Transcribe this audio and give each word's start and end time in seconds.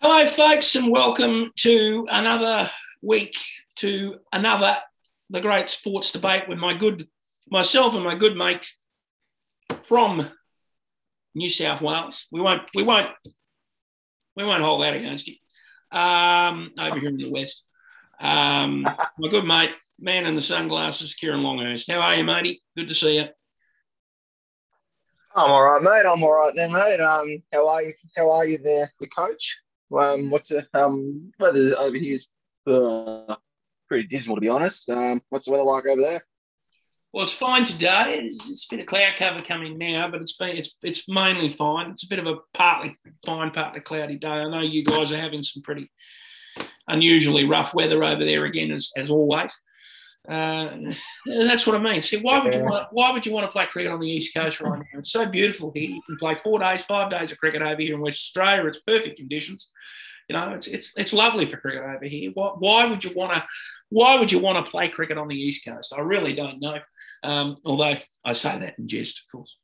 Hello, 0.00 0.24
folks, 0.26 0.76
and 0.76 0.92
welcome 0.92 1.50
to 1.56 2.06
another 2.08 2.70
week 3.02 3.34
to 3.78 4.20
another 4.32 4.76
the 5.28 5.40
great 5.40 5.70
sports 5.70 6.12
debate 6.12 6.44
with 6.46 6.56
my 6.56 6.72
good 6.72 7.08
myself 7.50 7.96
and 7.96 8.04
my 8.04 8.14
good 8.14 8.36
mate 8.36 8.70
from 9.82 10.30
New 11.34 11.50
South 11.50 11.82
Wales. 11.82 12.28
We 12.30 12.40
won't 12.40 12.70
we 12.76 12.84
won't 12.84 13.10
we 14.36 14.44
won't 14.44 14.62
hold 14.62 14.82
that 14.82 14.94
against 14.94 15.26
you. 15.26 15.34
Um, 15.90 16.70
over 16.78 17.00
here 17.00 17.08
in 17.08 17.16
the 17.16 17.28
west, 17.28 17.66
um, 18.20 18.82
my 18.82 19.28
good 19.28 19.46
mate, 19.46 19.74
man 19.98 20.26
in 20.26 20.36
the 20.36 20.42
sunglasses, 20.42 21.14
Kieran 21.14 21.42
Longhurst. 21.42 21.90
How 21.90 22.00
are 22.02 22.14
you, 22.14 22.22
matey? 22.22 22.62
Good 22.76 22.86
to 22.86 22.94
see 22.94 23.16
you. 23.16 23.24
I'm 25.34 25.50
all 25.50 25.64
right, 25.64 25.82
mate. 25.82 26.08
I'm 26.08 26.22
all 26.22 26.34
right 26.34 26.54
there, 26.54 26.70
mate. 26.70 27.00
Um, 27.00 27.42
how 27.52 27.68
are 27.68 27.82
you? 27.82 27.92
How 28.16 28.30
are 28.30 28.46
you 28.46 28.58
there, 28.58 28.92
the 29.00 29.08
coach? 29.08 29.58
Um, 29.96 30.30
what's 30.30 30.48
the 30.48 30.66
um 30.74 31.32
weather 31.38 31.74
over 31.78 31.96
here 31.96 32.14
is 32.14 32.28
uh, 32.66 33.36
pretty 33.88 34.06
dismal 34.06 34.36
to 34.36 34.40
be 34.40 34.48
honest. 34.48 34.88
Um, 34.90 35.20
what's 35.30 35.46
the 35.46 35.52
weather 35.52 35.64
like 35.64 35.86
over 35.86 36.00
there? 36.00 36.20
Well, 37.12 37.24
it's 37.24 37.32
fine 37.32 37.64
today. 37.64 38.20
It's, 38.22 38.50
it's 38.50 38.66
a 38.66 38.76
bit 38.76 38.80
of 38.80 38.86
cloud 38.86 39.16
cover 39.16 39.42
coming 39.42 39.78
now, 39.78 40.10
but 40.10 40.20
it's 40.20 40.36
been 40.36 40.56
it's 40.56 40.76
it's 40.82 41.08
mainly 41.08 41.48
fine. 41.48 41.90
It's 41.90 42.04
a 42.04 42.08
bit 42.08 42.18
of 42.18 42.26
a 42.26 42.36
partly 42.52 42.96
fine, 43.24 43.50
partly 43.50 43.80
cloudy 43.80 44.16
day. 44.16 44.28
I 44.28 44.50
know 44.50 44.60
you 44.60 44.84
guys 44.84 45.10
are 45.10 45.20
having 45.20 45.42
some 45.42 45.62
pretty 45.62 45.90
unusually 46.86 47.44
rough 47.44 47.74
weather 47.74 48.04
over 48.04 48.24
there 48.24 48.44
again, 48.44 48.70
as 48.70 48.90
as 48.96 49.10
always. 49.10 49.56
Uh, 50.28 50.92
that's 51.38 51.66
what 51.66 51.76
I 51.76 51.78
mean. 51.78 52.02
See, 52.02 52.18
why 52.18 52.38
would 52.40 52.54
you 52.54 52.62
want? 52.62 52.88
Why 52.92 53.12
would 53.12 53.24
you 53.24 53.32
want 53.32 53.46
to 53.46 53.52
play 53.52 53.66
cricket 53.66 53.90
on 53.90 54.00
the 54.00 54.10
east 54.10 54.34
coast 54.34 54.60
right 54.60 54.78
now? 54.78 54.98
It's 54.98 55.10
so 55.10 55.24
beautiful 55.24 55.72
here. 55.74 55.88
You 55.88 56.02
can 56.02 56.18
play 56.18 56.34
four 56.34 56.58
days, 56.58 56.84
five 56.84 57.10
days 57.10 57.32
of 57.32 57.38
cricket 57.38 57.62
over 57.62 57.80
here 57.80 57.94
in 57.94 58.00
West 58.00 58.18
Australia. 58.36 58.66
It's 58.66 58.80
perfect 58.80 59.16
conditions. 59.16 59.72
You 60.28 60.36
know, 60.36 60.52
it's 60.52 60.66
it's 60.66 60.92
it's 60.98 61.14
lovely 61.14 61.46
for 61.46 61.56
cricket 61.56 61.82
over 61.82 62.04
here. 62.04 62.30
Why, 62.34 62.50
why 62.58 62.86
would 62.86 63.02
you 63.04 63.12
want 63.14 63.32
to? 63.34 63.46
Why 63.88 64.18
would 64.18 64.30
you 64.30 64.38
want 64.38 64.62
to 64.62 64.70
play 64.70 64.88
cricket 64.88 65.16
on 65.16 65.28
the 65.28 65.40
east 65.40 65.64
coast? 65.64 65.94
I 65.96 66.02
really 66.02 66.34
don't 66.34 66.60
know. 66.60 66.78
Um, 67.22 67.56
although 67.64 67.96
I 68.24 68.32
say 68.32 68.58
that 68.58 68.78
in 68.78 68.86
jest, 68.86 69.20
of 69.20 69.32
course. 69.32 69.56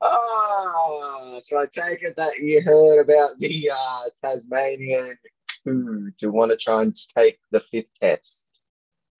Oh, 0.00 1.40
so 1.42 1.58
I 1.58 1.66
take 1.66 2.02
it 2.02 2.16
that 2.16 2.38
you 2.38 2.62
heard 2.62 3.00
about 3.00 3.38
the 3.38 3.70
uh, 3.70 4.02
Tasmanian 4.20 5.18
coup 5.64 6.10
to 6.18 6.30
want 6.30 6.50
to 6.50 6.56
try 6.56 6.82
and 6.82 6.94
take 7.16 7.38
the 7.50 7.60
fifth 7.60 7.90
test. 8.00 8.48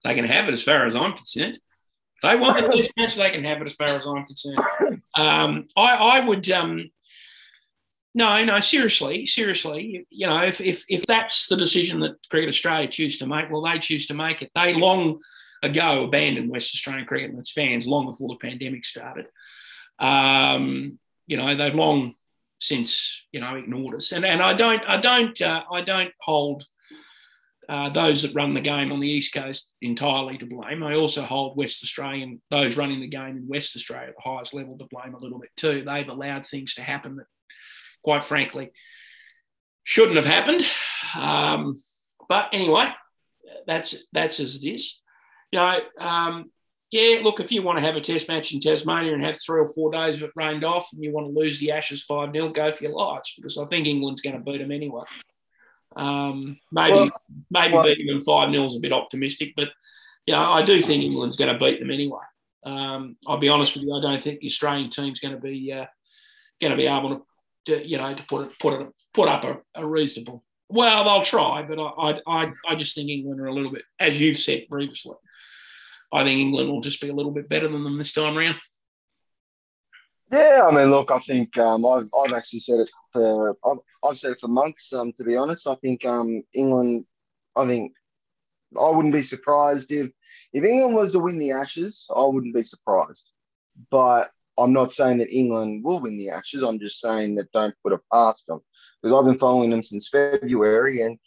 They 0.05 0.15
can 0.15 0.25
have 0.25 0.49
it 0.49 0.53
as 0.53 0.62
far 0.62 0.87
as 0.87 0.97
I'm 0.97 1.12
concerned. 1.12 1.59
They 2.23 2.37
want 2.37 2.59
the 2.59 2.73
test 2.77 2.91
match, 2.97 3.17
they 3.17 3.31
can 3.31 3.45
have 3.45 3.61
it 3.61 3.67
as 3.67 3.75
far 3.75 3.89
as 3.89 4.07
I'm 4.07 4.25
concerned. 4.25 5.03
Um, 5.17 5.67
I, 5.77 6.21
I 6.21 6.27
would, 6.27 6.49
um, 6.51 6.91
no, 8.15 8.45
no, 8.45 8.61
seriously, 8.61 9.27
seriously, 9.27 10.07
you 10.11 10.27
know, 10.27 10.43
if, 10.43 10.61
if, 10.61 10.84
if 10.89 11.07
that's 11.07 11.49
the 11.49 11.57
decision 11.57 12.01
that 12.01 12.17
Cricket 12.31 12.49
Australia 12.49 12.89
choose 12.89 13.19
to 13.19 13.27
make, 13.27 13.51
well, 13.51 13.62
they 13.62 13.79
choose 13.79 14.06
to 14.09 14.15
make 14.15 14.43
it. 14.43 14.51
They 14.55 14.75
long 14.75 15.21
ago 15.62 16.05
abandoned 16.05 16.51
West 16.51 16.75
Australian 16.75 17.06
cricket 17.06 17.31
and 17.31 17.39
its 17.39 17.53
fans 17.53 17.87
long 17.87 18.06
before 18.06 18.29
the 18.29 18.37
pandemic 18.37 18.84
started. 18.84 19.27
Um, 19.99 20.99
you 21.27 21.37
know, 21.37 21.55
they've 21.55 21.75
long 21.75 22.15
since 22.63 23.27
you 23.33 23.41
know 23.41 23.57
ignored 23.57 23.97
us. 23.97 24.13
And 24.13 24.25
and 24.25 24.41
I 24.41 24.55
don't 24.55 24.83
I 24.87 24.97
don't 24.99 25.41
uh, 25.43 25.65
I 25.71 25.81
don't 25.81 26.13
hold 26.21 26.65
uh, 27.69 27.89
those 27.91 28.23
that 28.23 28.35
run 28.35 28.55
the 28.55 28.61
game 28.61 28.93
on 28.93 29.01
the 29.01 29.09
east 29.09 29.35
coast 29.35 29.75
entirely 29.83 30.39
to 30.39 30.47
blame. 30.47 30.83
I 30.83 30.95
also 30.95 31.23
hold 31.23 31.57
West 31.57 31.83
Australian 31.83 32.41
those 32.51 32.77
running 32.77 33.01
the 33.01 33.09
game 33.09 33.37
in 33.37 33.49
West 33.49 33.75
Australia 33.75 34.09
at 34.11 34.15
the 34.17 34.31
highest 34.31 34.55
level 34.55 34.79
to 34.79 34.87
blame 34.91 35.15
a 35.15 35.19
little 35.19 35.41
bit 35.41 35.51
too. 35.57 35.83
They've 35.85 36.09
allowed 36.09 36.47
things 36.47 36.75
to 36.75 36.83
happen 36.83 37.17
that, 37.17 37.27
quite 38.05 38.25
frankly, 38.25 38.71
shouldn't 39.83 40.17
have 40.17 40.27
happened. 40.27 40.65
Um, 41.17 41.77
but 42.28 42.49
anyway, 42.53 42.91
that's 43.67 44.06
that's 44.12 44.39
as 44.39 44.55
it 44.62 44.67
is. 44.69 45.01
You 45.51 45.59
know, 45.59 45.78
um, 45.99 46.51
yeah, 46.92 47.20
look, 47.22 47.41
if 47.41 47.50
you 47.50 47.62
want 47.62 47.78
to 47.78 47.84
have 47.84 47.97
a 47.97 48.03
test 48.03 48.28
match 48.28 48.53
in 48.53 48.60
Tasmania 48.60 49.14
and 49.14 49.25
have 49.25 49.41
three 49.41 49.60
or 49.60 49.66
four 49.66 49.91
days 49.91 50.16
of 50.16 50.25
it 50.25 50.32
rained 50.36 50.62
off 50.62 50.91
and 50.92 51.03
you 51.03 51.10
want 51.10 51.26
to 51.26 51.32
lose 51.32 51.58
the 51.58 51.72
Ashes 51.72 52.03
5 52.03 52.32
0, 52.32 52.48
go 52.50 52.70
for 52.70 52.84
your 52.84 52.92
lives 52.92 53.32
because 53.34 53.56
I 53.56 53.64
think 53.64 53.86
England's 53.86 54.20
going 54.20 54.36
to 54.36 54.42
beat 54.42 54.58
them 54.58 54.70
anyway. 54.70 55.04
Um, 55.97 56.58
maybe 56.70 56.97
well, 56.97 57.10
maybe 57.50 57.75
well, 57.75 57.84
beating 57.84 58.06
them 58.08 58.22
5 58.22 58.53
0 58.53 58.64
is 58.64 58.76
a 58.76 58.80
bit 58.80 58.92
optimistic, 58.92 59.54
but 59.56 59.70
yeah, 60.26 60.47
I 60.47 60.62
do 60.62 60.82
think 60.82 61.03
England's 61.03 61.38
going 61.38 61.53
to 61.53 61.58
beat 61.58 61.80
them 61.80 61.91
anyway. 61.91 62.20
Um, 62.64 63.16
I'll 63.26 63.38
be 63.38 63.48
honest 63.48 63.74
with 63.74 63.84
you, 63.84 63.94
I 63.94 64.03
don't 64.03 64.22
think 64.22 64.41
the 64.41 64.47
Australian 64.47 64.91
team's 64.91 65.19
going 65.19 65.34
to 65.34 65.41
be 65.41 65.72
uh, 65.72 65.86
going 66.60 66.72
to 66.72 66.76
be 66.76 66.86
able 66.86 67.09
to, 67.09 67.22
to, 67.66 67.88
you 67.88 67.97
know, 67.97 68.12
to 68.12 68.24
put 68.26 68.48
it, 68.48 68.59
put 68.59 68.80
it, 68.80 68.86
put 69.14 69.28
up 69.30 69.44
a, 69.44 69.60
a 69.74 69.86
reasonable. 69.86 70.44
Well, 70.69 71.04
they'll 71.04 71.24
try, 71.24 71.62
but 71.62 71.78
I, 71.78 72.20
I, 72.26 72.50
I 72.69 72.74
just 72.76 72.94
think 72.94 73.09
England 73.09 73.41
are 73.41 73.47
a 73.47 73.54
little 73.54 73.72
bit, 73.72 73.82
as 73.98 74.20
you've 74.20 74.38
said 74.38 74.69
previously, 74.70 75.16
I 76.12 76.25
think 76.25 76.41
England 76.41 76.69
will 76.69 76.81
just 76.81 77.00
be 77.00 77.09
a 77.09 77.15
little 77.15 77.33
bit 77.33 77.49
better 77.49 77.69
than 77.69 77.84
them 77.84 77.99
this 77.99 78.12
time 78.12 78.37
around. 78.37 78.56
Yeah, 80.31 80.67
I 80.69 80.75
mean, 80.75 80.91
look, 80.91 81.11
I 81.11 81.19
think 81.19 81.59
um, 81.59 81.84
I've, 81.84 82.09
I've 82.25 82.33
actually 82.33 82.61
said 82.61 82.81
it 82.81 82.91
for 83.12 83.56
I've, 83.65 83.78
I've 84.03 84.19
said 84.19 84.33
it 84.33 84.39
for 84.41 84.49
months. 84.49 84.93
Um, 84.93 85.12
to 85.19 85.25
be 85.25 85.37
honest, 85.37 85.67
I 85.67 85.75
think 85.77 86.05
um, 86.05 86.43
England. 86.55 87.05
I 87.55 87.67
think 87.67 87.93
I 88.81 88.89
wouldn't 88.89 89.15
be 89.15 89.22
surprised 89.22 89.93
if 89.93 90.11
if 90.53 90.65
England 90.65 90.95
was 90.95 91.12
to 91.12 91.19
win 91.19 91.39
the 91.39 91.53
Ashes. 91.53 92.06
I 92.15 92.25
wouldn't 92.25 92.55
be 92.55 92.62
surprised, 92.62 93.31
but 93.91 94.31
I'm 94.59 94.72
not 94.72 94.93
saying 94.93 95.19
that 95.19 95.34
England 95.34 95.84
will 95.84 96.01
win 96.01 96.17
the 96.17 96.31
Ashes. 96.31 96.62
I'm 96.62 96.78
just 96.78 97.01
saying 97.01 97.34
that 97.34 97.53
don't 97.53 97.75
put 97.83 97.93
it 97.93 98.01
past 98.11 98.47
them 98.47 98.61
because 99.03 99.19
I've 99.19 99.27
been 99.27 99.39
following 99.39 99.71
them 99.71 99.83
since 99.83 100.09
February, 100.09 101.03
and 101.03 101.19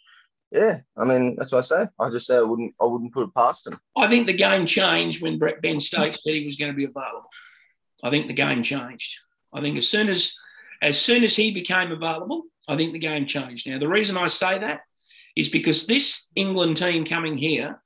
yeah, 0.55 0.79
I 0.97 1.03
mean 1.03 1.35
that's 1.35 1.51
what 1.51 1.59
I 1.59 1.61
say. 1.61 1.87
I 1.99 2.09
just 2.09 2.27
say 2.27 2.37
I 2.37 2.41
wouldn't 2.41 2.73
I 2.81 2.85
wouldn't 2.85 3.13
put 3.13 3.27
it 3.27 3.35
past 3.35 3.67
him. 3.67 3.77
I 3.97 4.07
think 4.07 4.25
the 4.25 4.33
game 4.33 4.65
changed 4.65 5.21
when 5.21 5.37
Brett 5.37 5.61
Ben 5.61 5.79
Stokes 5.79 6.23
said 6.23 6.33
he 6.33 6.45
was 6.45 6.55
going 6.55 6.71
to 6.71 6.75
be 6.75 6.85
available. 6.85 7.29
I 8.03 8.09
think 8.09 8.27
the 8.27 8.33
game 8.33 8.63
changed. 8.63 9.19
I 9.53 9.61
think 9.61 9.77
as 9.77 9.87
soon 9.87 10.07
as 10.07 10.33
as 10.81 10.99
soon 10.99 11.23
as 11.23 11.35
he 11.35 11.51
became 11.51 11.91
available, 11.91 12.43
I 12.69 12.77
think 12.77 12.93
the 12.93 12.99
game 12.99 13.25
changed. 13.25 13.69
Now 13.69 13.79
the 13.79 13.89
reason 13.89 14.15
I 14.15 14.27
say 14.27 14.57
that 14.59 14.81
is 15.35 15.49
because 15.49 15.85
this 15.85 16.29
England 16.35 16.77
team 16.77 17.03
coming 17.03 17.37
here 17.37 17.81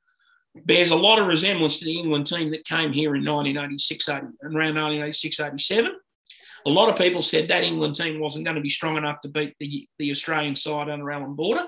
bears 0.66 0.91
a 0.91 0.96
lot 0.96 1.19
of 1.19 1.28
resemblance 1.28 1.79
to 1.79 1.85
the 1.85 1.97
England 1.97 2.28
team 2.28 2.52
that 2.52 2.66
came 2.66 2.94
here 2.94 3.16
in 3.16 3.24
1986, 3.25 4.09
80, 4.09 4.19
around 4.44 4.75
1986, 4.75 5.40
87. 5.40 5.91
A 6.66 6.69
lot 6.69 6.90
of 6.90 6.97
people 6.97 7.22
said 7.22 7.47
that 7.47 7.63
England 7.63 7.96
team 7.96 8.19
wasn't 8.19 8.46
going 8.46 8.56
to 8.56 8.62
be 8.62 8.69
strong 8.69 8.97
enough 8.97 9.22
to 9.22 9.29
beat 9.29 9.56
the, 9.59 9.88
the 9.97 10.12
Australian 10.12 10.56
side 10.56 10.90
under 10.90 11.09
Allan 11.09 11.34
Border. 11.34 11.66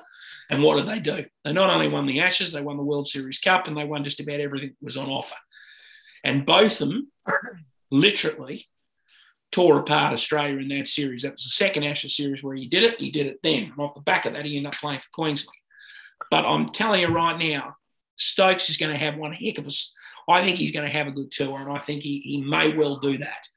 And 0.52 0.62
what 0.62 0.76
did 0.76 0.88
they 0.88 1.00
do? 1.00 1.26
They 1.46 1.54
not 1.54 1.70
only 1.70 1.88
won 1.88 2.06
the 2.06 2.20
Ashes, 2.20 2.52
they 2.52 2.62
won 2.62 2.76
the 2.76 2.84
World 2.84 3.08
Series 3.08 3.40
Cup 3.40 3.68
and 3.68 3.78
they 3.78 3.86
won 3.86 4.04
just 4.04 4.20
about 4.20 4.42
everything 4.42 4.70
that 4.70 4.86
was 4.86 4.98
on 4.98 5.10
offer. 5.10 5.38
And 6.26 6.46
both 6.46 6.82
of 6.82 6.90
them 6.90 7.12
literally 7.90 8.68
tore 9.52 9.80
apart 9.80 10.12
Australia 10.12 10.58
in 10.58 10.68
that 10.68 10.88
series. 10.88 11.22
That 11.22 11.32
was 11.32 11.44
the 11.44 11.50
second 11.52 11.84
Ashes 11.84 12.18
series 12.18 12.44
where 12.44 12.56
he 12.56 12.68
did 12.68 12.84
it. 12.84 13.00
He 13.00 13.12
did 13.12 13.28
it 13.28 13.40
then. 13.44 13.72
And 13.72 13.80
off 13.80 13.94
the 13.94 14.02
back 14.02 14.26
of 14.26 14.34
that, 14.34 14.46
he 14.46 14.58
ended 14.58 14.74
up 14.74 14.80
playing 14.80 15.00
for 15.00 15.10
Queensland. 15.14 15.58
But 16.30 16.46
I'm 16.46 16.70
telling 16.70 17.02
you 17.02 17.08
right 17.08 17.40
now, 17.40 17.76
Stokes 18.18 18.70
is 18.70 18.78
going 18.78 18.92
to 18.92 18.98
have 18.98 19.18
one 19.18 19.32
heck 19.32 19.58
of 19.58 19.66
a. 19.66 19.72
I 20.30 20.44
think 20.44 20.58
he's 20.58 20.72
going 20.72 20.86
to 20.86 20.96
have 20.96 21.08
a 21.08 21.12
good 21.12 21.32
tour, 21.32 21.58
and 21.58 21.72
I 21.72 21.80
think 21.80 22.04
he, 22.04 22.20
he 22.20 22.42
may 22.42 22.76
well 22.76 22.98
do 22.98 23.18
that. 23.18 23.48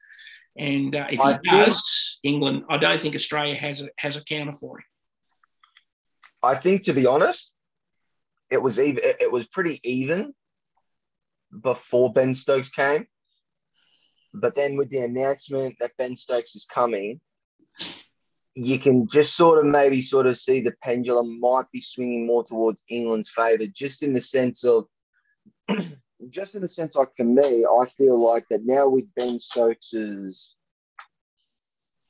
And 0.57 0.95
uh, 0.95 1.07
if 1.11 1.19
I 1.19 1.33
he 1.33 1.49
does, 1.49 2.19
England, 2.23 2.63
I 2.69 2.77
don't 2.77 2.99
think 2.99 3.15
Australia 3.15 3.55
has 3.55 3.81
a 3.81 3.89
has 3.97 4.15
a 4.15 4.23
counter 4.23 4.53
for 4.53 4.79
him. 4.79 4.85
I 6.45 6.55
think, 6.55 6.83
to 6.83 6.93
be 6.93 7.07
honest, 7.07 7.51
it 8.51 8.61
was 8.61 8.79
even. 8.79 9.03
It 9.03 9.31
was 9.31 9.47
pretty 9.47 9.79
even 9.83 10.33
before 11.61 12.13
Ben 12.13 12.35
Stokes 12.35 12.69
came, 12.69 13.07
but 14.33 14.55
then 14.55 14.77
with 14.77 14.89
the 14.89 14.99
announcement 14.99 15.75
that 15.79 15.97
Ben 15.97 16.15
Stokes 16.15 16.55
is 16.55 16.65
coming, 16.65 17.19
you 18.53 18.77
can 18.77 19.07
just 19.07 19.35
sort 19.35 19.57
of 19.59 19.65
maybe 19.65 20.01
sort 20.01 20.27
of 20.27 20.37
see 20.37 20.61
the 20.61 20.75
pendulum 20.83 21.39
might 21.39 21.65
be 21.73 21.81
swinging 21.81 22.27
more 22.27 22.43
towards 22.43 22.83
England's 22.89 23.29
favour, 23.29 23.65
just 23.73 24.03
in 24.03 24.13
the 24.13 24.21
sense 24.21 24.63
of, 24.63 24.85
just 26.29 26.55
in 26.55 26.61
the 26.61 26.67
sense 26.67 26.95
like 26.95 27.09
for 27.17 27.25
me, 27.25 27.65
I 27.65 27.85
feel 27.87 28.19
like 28.19 28.45
that 28.49 28.65
now 28.65 28.87
with 28.87 29.05
Ben 29.15 29.39
Stokes's 29.39 30.55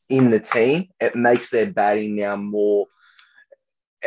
in 0.09 0.29
the 0.29 0.39
team, 0.39 0.89
it 0.99 1.15
makes 1.15 1.49
their 1.49 1.71
batting 1.71 2.15
now 2.15 2.35
more 2.35 2.85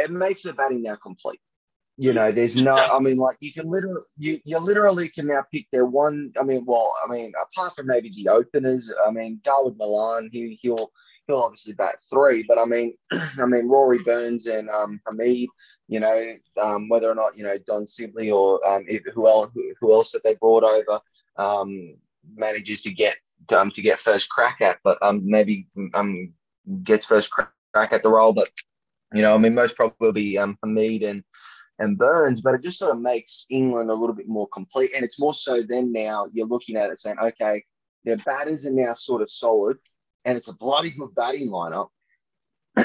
it 0.05 0.11
makes 0.11 0.43
the 0.43 0.53
batting 0.53 0.83
now 0.83 0.97
complete. 0.97 1.41
You 2.00 2.12
know, 2.12 2.31
there's 2.31 2.56
no. 2.56 2.77
I 2.77 3.00
mean, 3.00 3.17
like 3.17 3.37
you 3.41 3.53
can 3.53 3.69
literally, 3.69 4.03
you 4.19 4.39
you 4.45 4.59
literally 4.61 5.09
can 5.09 5.27
now 5.27 5.45
pick 5.53 5.67
their 5.73 5.85
one. 5.85 6.33
I 6.41 6.45
mean, 6.45 6.65
well, 6.65 6.93
I 7.05 7.12
mean, 7.12 7.33
apart 7.43 7.75
from 7.75 7.89
maybe 7.89 8.11
the 8.11 8.29
openers, 8.29 8.93
I 9.05 9.11
mean, 9.11 9.41
Dawid 9.45 9.77
Malan, 9.77 10.31
he 10.33 10.56
he'll 10.62 10.93
he'll 11.27 11.41
obviously 11.41 11.73
bat 11.73 11.97
three, 12.09 12.45
but 12.47 12.56
I 12.56 12.67
mean, 12.67 12.95
I 13.11 13.47
mean, 13.47 13.69
Rory 13.69 13.99
Burns 13.99 14.47
and 14.47 14.71
um, 14.71 15.00
Hamid, 15.09 15.49
you 15.89 15.99
know, 15.99 16.25
um, 16.62 16.89
whether 16.89 17.11
or 17.11 17.17
not 17.17 17.37
you 17.37 17.43
know 17.43 17.56
Dom 17.67 17.87
Sibley 17.87 18.31
or 18.31 18.65
um, 18.65 18.85
who 19.12 19.27
else 19.27 19.51
who 19.81 19.93
else 19.93 20.12
that 20.12 20.23
they 20.23 20.37
brought 20.41 20.62
over 20.62 21.01
um, 21.37 21.97
manages 22.37 22.83
to 22.83 22.94
get 22.94 23.17
um, 23.56 23.71
to 23.73 23.83
get 23.83 23.99
first 23.99 24.31
crack 24.31 24.61
at, 24.61 24.79
but 24.85 24.99
um, 25.03 25.23
maybe 25.25 25.67
um, 25.94 26.33
gets 26.83 27.06
first 27.06 27.31
crack 27.31 27.53
at 27.75 28.03
the 28.03 28.11
role. 28.11 28.33
But 28.33 28.49
you 29.14 29.22
know, 29.22 29.34
I 29.34 29.38
mean, 29.38 29.55
most 29.55 29.76
probably 29.76 30.38
um, 30.38 30.58
Hamid 30.62 31.02
and 31.02 31.25
and 31.81 31.96
Burns, 31.96 32.40
but 32.40 32.55
it 32.55 32.62
just 32.62 32.78
sort 32.78 32.90
of 32.90 33.00
makes 33.00 33.46
England 33.50 33.90
a 33.90 33.94
little 33.94 34.14
bit 34.14 34.28
more 34.28 34.49
complete. 34.49 34.90
And 34.96 35.05
it's 35.05 35.20
more 35.20 35.34
so 35.34 35.62
then 35.62 35.93
now 35.93 36.26
you're 36.32 36.46
looking 36.46 36.75
at 36.76 36.90
it 36.90 36.99
saying, 36.99 37.19
okay, 37.22 37.64
their 38.05 38.16
batters 38.19 38.66
are 38.66 38.72
now 38.72 38.94
sort 38.94 39.22
of 39.22 39.31
solid, 39.31 39.78
and 40.25 40.37
it's 40.37 40.49
a 40.49 40.56
bloody 40.56 40.90
good 40.90 41.14
batting 41.14 41.50
lineup. 41.50 41.88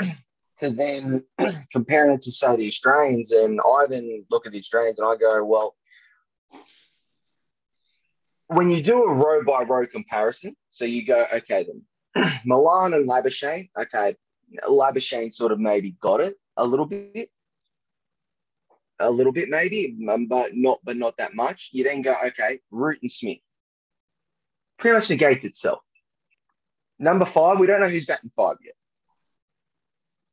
to 0.57 0.69
then 0.69 1.23
comparing 1.71 2.13
it 2.13 2.21
to 2.21 2.31
say 2.31 2.55
the 2.55 2.67
Australians, 2.67 3.31
and 3.31 3.59
I 3.65 3.85
then 3.89 4.25
look 4.29 4.45
at 4.45 4.53
the 4.53 4.59
Australians 4.59 4.99
and 4.99 5.07
I 5.07 5.15
go, 5.15 5.43
well, 5.43 5.75
when 8.47 8.69
you 8.69 8.83
do 8.83 9.03
a 9.03 9.13
row 9.13 9.43
by 9.43 9.63
row 9.63 9.87
comparison, 9.87 10.55
so 10.69 10.85
you 10.85 11.05
go, 11.05 11.25
okay, 11.33 11.65
then 11.65 12.25
Malan 12.45 12.93
and 12.93 13.09
Labuschagne, 13.09 13.69
okay, 13.77 14.15
Labuschagne 14.67 15.33
sort 15.33 15.51
of 15.51 15.59
maybe 15.59 15.95
got 16.01 16.19
it 16.19 16.35
a 16.57 16.65
little 16.65 16.85
bit, 16.85 17.29
a 18.99 19.09
little 19.09 19.31
bit 19.31 19.49
maybe, 19.49 19.97
um, 20.09 20.27
but 20.27 20.55
not, 20.55 20.79
but 20.83 20.97
not 20.97 21.17
that 21.17 21.33
much. 21.33 21.69
You 21.73 21.83
then 21.83 22.01
go, 22.01 22.15
okay, 22.27 22.59
Root 22.71 22.99
and 23.01 23.11
Smith, 23.11 23.39
pretty 24.77 24.95
much 24.95 25.09
negates 25.09 25.45
itself. 25.45 25.79
Number 26.99 27.25
five, 27.25 27.59
we 27.59 27.67
don't 27.67 27.81
know 27.81 27.89
who's 27.89 28.05
batting 28.05 28.31
five 28.35 28.57
yet. 28.63 28.75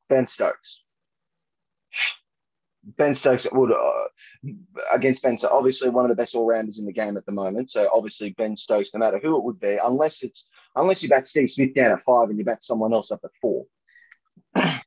Ben 0.08 0.26
Stokes. 0.26 0.82
Ben 2.84 3.14
Stokes 3.14 3.46
would 3.52 3.72
uh, 3.72 4.08
against 4.92 5.22
Ben. 5.22 5.38
Obviously 5.50 5.90
one 5.90 6.04
of 6.04 6.08
the 6.08 6.16
best 6.16 6.34
all 6.34 6.46
rounders 6.46 6.78
in 6.78 6.86
the 6.86 6.92
game 6.92 7.16
at 7.16 7.26
the 7.26 7.32
moment. 7.32 7.70
So 7.70 7.88
obviously 7.94 8.30
Ben 8.30 8.56
Stokes, 8.56 8.90
no 8.94 9.00
matter 9.00 9.20
who 9.22 9.36
it 9.36 9.44
would 9.44 9.60
be, 9.60 9.78
unless 9.82 10.22
it's 10.22 10.48
unless 10.76 11.02
you 11.02 11.08
bat 11.08 11.26
Steve 11.26 11.50
Smith 11.50 11.74
down 11.74 11.92
at 11.92 12.00
five 12.00 12.28
and 12.30 12.38
you 12.38 12.44
bat 12.44 12.62
someone 12.62 12.92
else 12.92 13.12
up 13.12 13.20
at 13.24 13.34
four. 13.40 13.64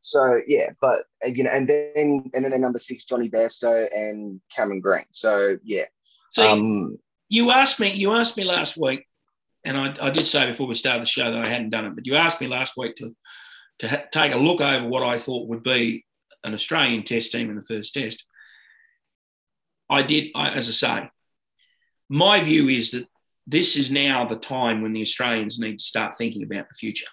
So 0.01 0.41
yeah, 0.45 0.71
but 0.81 1.05
uh, 1.25 1.29
you 1.29 1.43
know, 1.43 1.49
and 1.49 1.67
then 1.67 2.29
and 2.33 2.45
then 2.45 2.61
number 2.61 2.79
six, 2.79 3.05
Jonny 3.05 3.29
Bairstow 3.29 3.87
and 3.93 4.41
Cameron 4.53 4.81
Green. 4.81 5.05
So 5.11 5.57
yeah. 5.63 5.85
So 6.31 6.51
um, 6.51 6.97
you 7.29 7.51
asked 7.51 7.79
me, 7.79 7.93
you 7.93 8.11
asked 8.11 8.35
me 8.35 8.43
last 8.43 8.77
week, 8.77 9.07
and 9.63 9.77
I, 9.77 9.95
I 10.01 10.09
did 10.09 10.27
say 10.27 10.45
before 10.45 10.67
we 10.67 10.75
started 10.75 11.03
the 11.03 11.07
show 11.07 11.31
that 11.31 11.47
I 11.47 11.47
hadn't 11.47 11.69
done 11.69 11.85
it, 11.85 11.95
but 11.95 12.05
you 12.05 12.15
asked 12.15 12.41
me 12.41 12.47
last 12.47 12.73
week 12.77 12.95
to 12.97 13.15
to 13.79 13.87
ha- 13.87 14.03
take 14.11 14.33
a 14.33 14.37
look 14.37 14.61
over 14.61 14.87
what 14.87 15.03
I 15.03 15.17
thought 15.17 15.47
would 15.47 15.63
be 15.63 16.05
an 16.43 16.53
Australian 16.53 17.03
Test 17.03 17.31
team 17.31 17.49
in 17.49 17.55
the 17.55 17.63
first 17.63 17.93
Test. 17.93 18.25
I 19.89 20.01
did, 20.01 20.31
I, 20.35 20.49
as 20.49 20.67
I 20.67 20.71
say, 20.71 21.09
my 22.09 22.43
view 22.43 22.67
is 22.67 22.91
that 22.91 23.07
this 23.47 23.75
is 23.75 23.91
now 23.91 24.25
the 24.25 24.35
time 24.35 24.81
when 24.81 24.93
the 24.93 25.01
Australians 25.01 25.59
need 25.59 25.79
to 25.79 25.83
start 25.83 26.15
thinking 26.15 26.43
about 26.43 26.67
the 26.67 26.75
future. 26.75 27.07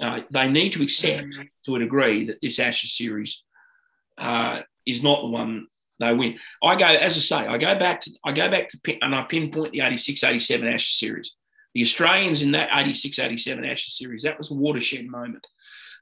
Uh, 0.00 0.20
they 0.30 0.50
need 0.50 0.72
to 0.72 0.82
accept 0.82 1.26
to 1.64 1.76
a 1.76 1.78
degree 1.78 2.26
that 2.26 2.40
this 2.40 2.58
Ashes 2.58 2.96
series 2.96 3.44
uh, 4.18 4.60
is 4.84 5.02
not 5.02 5.22
the 5.22 5.28
one 5.28 5.66
they 5.98 6.12
win. 6.14 6.38
I 6.62 6.76
go, 6.76 6.86
as 6.86 7.16
I 7.16 7.20
say, 7.20 7.46
I 7.46 7.56
go 7.56 7.78
back 7.78 8.02
to, 8.02 8.10
I 8.24 8.32
go 8.32 8.50
back 8.50 8.68
to, 8.68 8.98
and 9.00 9.14
I 9.14 9.22
pinpoint 9.22 9.72
the 9.72 9.80
86 9.80 10.22
87 10.22 10.68
Ashes 10.68 10.98
series. 10.98 11.36
The 11.74 11.82
Australians 11.82 12.42
in 12.42 12.52
that 12.52 12.70
86 12.72 13.18
87 13.18 13.64
Ashes 13.64 13.96
series, 13.96 14.22
that 14.22 14.38
was 14.38 14.50
a 14.50 14.54
watershed 14.54 15.06
moment. 15.06 15.46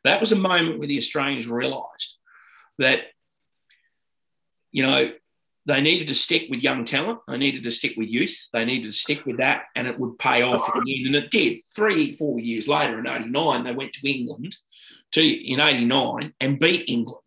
That 0.02 0.20
was 0.20 0.32
a 0.32 0.36
moment 0.36 0.78
where 0.78 0.88
the 0.88 0.98
Australians 0.98 1.46
realised 1.46 2.18
that, 2.78 3.02
you 4.72 4.82
know, 4.84 5.12
they 5.66 5.80
needed 5.80 6.08
to 6.08 6.14
stick 6.14 6.46
with 6.50 6.62
young 6.62 6.84
talent. 6.84 7.20
They 7.26 7.38
needed 7.38 7.64
to 7.64 7.70
stick 7.70 7.94
with 7.96 8.10
youth. 8.10 8.48
They 8.52 8.64
needed 8.64 8.84
to 8.84 8.92
stick 8.92 9.24
with 9.24 9.38
that, 9.38 9.64
and 9.74 9.86
it 9.86 9.98
would 9.98 10.18
pay 10.18 10.42
off 10.42 10.74
in 10.74 10.84
the 10.84 10.98
end. 10.98 11.14
And 11.14 11.24
it 11.24 11.30
did. 11.30 11.62
Three, 11.74 12.12
four 12.12 12.38
years 12.38 12.68
later, 12.68 12.98
in 12.98 13.08
'89, 13.08 13.64
they 13.64 13.72
went 13.72 13.94
to 13.94 14.10
England 14.10 14.56
to 15.12 15.22
in 15.22 15.60
'89 15.60 16.34
and 16.38 16.58
beat 16.58 16.88
England 16.88 17.22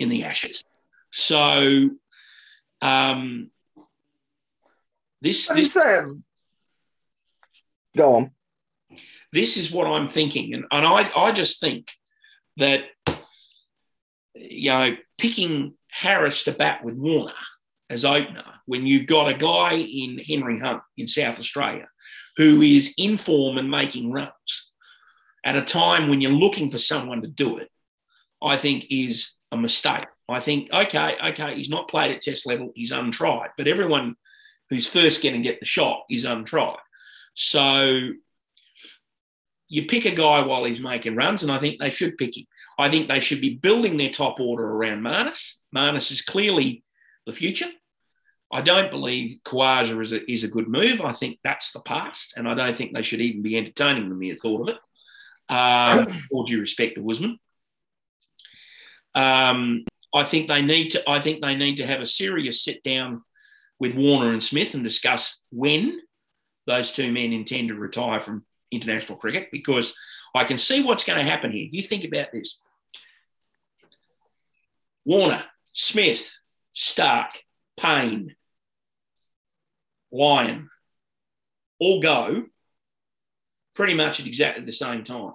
in 0.00 0.08
the 0.08 0.24
Ashes. 0.24 0.64
So, 1.12 1.90
um, 2.82 3.50
this. 5.20 5.46
this 5.48 5.76
Go 7.96 8.14
on. 8.14 8.30
This 9.32 9.56
is 9.56 9.70
what 9.70 9.86
I'm 9.86 10.08
thinking. 10.08 10.54
And, 10.54 10.64
and 10.72 10.84
I, 10.84 11.08
I 11.14 11.30
just 11.30 11.60
think 11.60 11.92
that, 12.56 12.84
you 14.34 14.70
know, 14.70 14.96
picking 15.18 15.74
Harris 15.88 16.44
to 16.44 16.52
bat 16.52 16.84
with 16.84 16.94
Warner 16.94 17.32
as 17.90 18.04
opener 18.04 18.44
when 18.66 18.86
you've 18.86 19.06
got 19.06 19.28
a 19.28 19.36
guy 19.36 19.74
in 19.74 20.18
Henry 20.18 20.58
Hunt 20.58 20.80
in 20.96 21.06
South 21.06 21.38
Australia 21.38 21.88
who 22.36 22.62
is 22.62 22.94
in 22.96 23.16
form 23.16 23.58
and 23.58 23.70
making 23.70 24.12
runs 24.12 24.70
at 25.44 25.56
a 25.56 25.62
time 25.62 26.08
when 26.08 26.20
you're 26.20 26.30
looking 26.30 26.70
for 26.70 26.78
someone 26.78 27.20
to 27.22 27.28
do 27.28 27.58
it, 27.58 27.68
I 28.42 28.56
think 28.56 28.86
is 28.90 29.34
a 29.50 29.56
mistake. 29.56 30.06
I 30.28 30.40
think, 30.40 30.72
okay, 30.72 31.16
okay, 31.30 31.56
he's 31.56 31.70
not 31.70 31.88
played 31.88 32.14
at 32.14 32.22
test 32.22 32.46
level, 32.46 32.70
he's 32.74 32.92
untried, 32.92 33.50
but 33.58 33.66
everyone 33.66 34.14
who's 34.68 34.88
first 34.88 35.22
going 35.22 35.34
to 35.34 35.40
get 35.40 35.58
the 35.58 35.66
shot 35.66 36.02
is 36.08 36.24
untried. 36.24 36.78
So 37.34 38.10
you 39.68 39.86
pick 39.86 40.04
a 40.04 40.14
guy 40.14 40.40
while 40.44 40.64
he's 40.64 40.80
making 40.80 41.16
runs, 41.16 41.42
and 41.42 41.50
I 41.50 41.58
think 41.58 41.80
they 41.80 41.90
should 41.90 42.16
pick 42.16 42.36
him. 42.36 42.46
I 42.78 42.88
think 42.88 43.08
they 43.08 43.20
should 43.20 43.40
be 43.40 43.56
building 43.56 43.96
their 43.96 44.10
top 44.10 44.38
order 44.38 44.64
around 44.64 45.02
Marnus. 45.02 45.54
Marnus 45.74 46.12
is 46.12 46.22
clearly 46.22 46.84
the 47.26 47.32
future. 47.32 47.68
I 48.52 48.60
don't 48.60 48.90
believe 48.90 49.38
Khawaja 49.44 50.00
is 50.00 50.12
a, 50.12 50.30
is 50.30 50.44
a 50.44 50.48
good 50.48 50.68
move. 50.68 51.00
I 51.00 51.12
think 51.12 51.38
that's 51.44 51.72
the 51.72 51.80
past, 51.80 52.34
and 52.36 52.48
I 52.48 52.54
don't 52.54 52.74
think 52.74 52.92
they 52.92 53.02
should 53.02 53.20
even 53.20 53.42
be 53.42 53.56
entertaining 53.56 54.08
the 54.08 54.14
mere 54.14 54.34
thought 54.34 54.68
of 54.68 54.74
it. 54.74 54.78
Um, 55.48 56.20
all 56.32 56.44
due 56.44 56.60
respect 56.60 56.96
to 56.96 57.02
Wisman. 57.02 57.36
Um, 59.14 59.84
I 60.14 60.24
think 60.24 60.48
they 60.48 60.62
need 60.62 60.90
to. 60.90 61.08
I 61.08 61.20
think 61.20 61.40
they 61.40 61.54
need 61.54 61.76
to 61.76 61.86
have 61.86 62.00
a 62.00 62.06
serious 62.06 62.62
sit 62.62 62.82
down 62.82 63.22
with 63.78 63.94
Warner 63.94 64.32
and 64.32 64.42
Smith 64.42 64.74
and 64.74 64.82
discuss 64.82 65.40
when 65.50 66.00
those 66.66 66.92
two 66.92 67.12
men 67.12 67.32
intend 67.32 67.68
to 67.68 67.74
retire 67.74 68.20
from 68.20 68.44
international 68.70 69.18
cricket 69.18 69.48
because 69.50 69.96
I 70.34 70.44
can 70.44 70.58
see 70.58 70.82
what's 70.82 71.04
going 71.04 71.24
to 71.24 71.30
happen 71.30 71.52
here. 71.52 71.68
You 71.70 71.82
think 71.82 72.04
about 72.04 72.32
this 72.32 72.60
Warner, 75.04 75.44
Smith, 75.72 76.36
Starc, 76.74 77.28
Paine, 77.76 78.34
Lyon 80.12 80.68
all 81.78 82.00
go 82.00 82.44
pretty 83.74 83.94
much 83.94 84.20
at 84.20 84.26
exactly 84.26 84.64
the 84.64 84.72
same 84.72 85.04
time. 85.04 85.32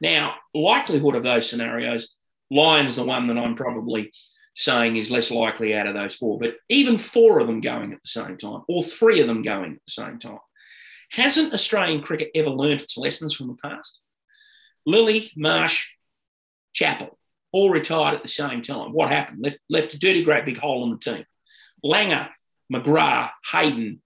Now, 0.00 0.34
likelihood 0.52 1.14
of 1.14 1.22
those 1.22 1.48
scenarios, 1.48 2.14
Lyon's 2.50 2.96
the 2.96 3.04
one 3.04 3.28
that 3.28 3.38
I'm 3.38 3.54
probably 3.54 4.12
saying 4.54 4.96
is 4.96 5.10
less 5.10 5.30
likely 5.30 5.74
out 5.74 5.86
of 5.86 5.94
those 5.94 6.16
four. 6.16 6.38
But 6.38 6.56
even 6.68 6.96
four 6.96 7.38
of 7.40 7.46
them 7.46 7.60
going 7.60 7.92
at 7.92 8.02
the 8.02 8.08
same 8.08 8.36
time, 8.36 8.62
or 8.68 8.82
three 8.82 9.20
of 9.20 9.26
them 9.26 9.42
going 9.42 9.72
at 9.72 9.80
the 9.86 9.92
same 9.92 10.18
time. 10.18 10.38
Hasn't 11.10 11.52
Australian 11.52 12.02
cricket 12.02 12.30
ever 12.34 12.50
learnt 12.50 12.82
its 12.82 12.96
lessons 12.98 13.34
from 13.34 13.48
the 13.48 13.56
past? 13.62 14.00
Lillee, 14.86 15.30
Marsh, 15.36 15.90
Chappell, 16.72 17.18
all 17.52 17.70
retired 17.70 18.16
at 18.16 18.22
the 18.22 18.28
same 18.28 18.62
time. 18.62 18.92
What 18.92 19.10
happened? 19.10 19.44
Left, 19.44 19.58
left 19.68 19.94
a 19.94 19.98
dirty, 19.98 20.24
great 20.24 20.44
big 20.44 20.58
hole 20.58 20.84
in 20.84 20.90
the 20.90 20.98
team. 20.98 21.24
Langer, 21.84 22.28
McGrath, 22.72 23.30
Hayden, 23.50 24.00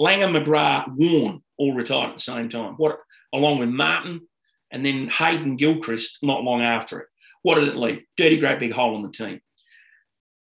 Langer, 0.00 0.42
McGrath, 0.42 0.94
Warne 0.94 1.42
all 1.56 1.74
retired 1.74 2.10
at 2.10 2.16
the 2.16 2.22
same 2.22 2.48
time. 2.48 2.74
What, 2.74 2.98
along 3.32 3.58
with 3.58 3.68
Martyn, 3.68 4.22
and 4.70 4.84
then 4.84 5.08
Hayden 5.08 5.56
Gilchrist 5.56 6.18
not 6.22 6.42
long 6.42 6.62
after 6.62 7.00
it. 7.00 7.06
What 7.42 7.56
did 7.56 7.68
it 7.68 7.76
leave? 7.76 8.02
Dirty, 8.16 8.38
great 8.38 8.60
big 8.60 8.72
hole 8.72 8.96
in 8.96 9.02
the 9.02 9.10
team 9.10 9.40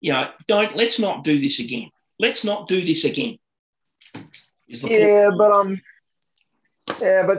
you 0.01 0.13
know, 0.13 0.29
don't 0.47 0.75
let's 0.75 0.99
not 0.99 1.23
do 1.23 1.39
this 1.39 1.59
again. 1.59 1.89
Let's 2.17 2.43
not 2.43 2.67
do 2.67 2.81
this 2.81 3.05
again. 3.05 3.37
Yeah, 4.67 5.27
point. 5.29 5.37
but 5.37 5.51
um, 5.51 5.81
yeah, 7.01 7.25
but 7.25 7.37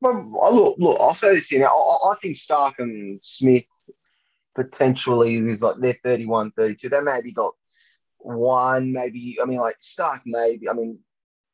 but 0.00 0.52
look, 0.52 0.76
look, 0.78 1.00
I'll 1.00 1.14
say 1.14 1.34
this 1.34 1.48
here 1.48 1.60
now. 1.60 1.66
I, 1.66 2.12
I 2.12 2.14
think 2.20 2.36
Starc 2.36 2.74
and 2.78 3.22
Smith 3.22 3.66
potentially 4.54 5.36
is 5.36 5.62
like 5.62 5.76
they're 5.78 5.94
31, 6.04 6.52
32. 6.52 6.88
They 6.88 7.00
maybe 7.00 7.32
got 7.32 7.54
one, 8.26 8.92
maybe. 8.92 9.38
I 9.40 9.46
mean, 9.46 9.58
like 9.58 9.76
Starc, 9.78 10.20
maybe. 10.26 10.68
I 10.68 10.72
mean, 10.72 10.98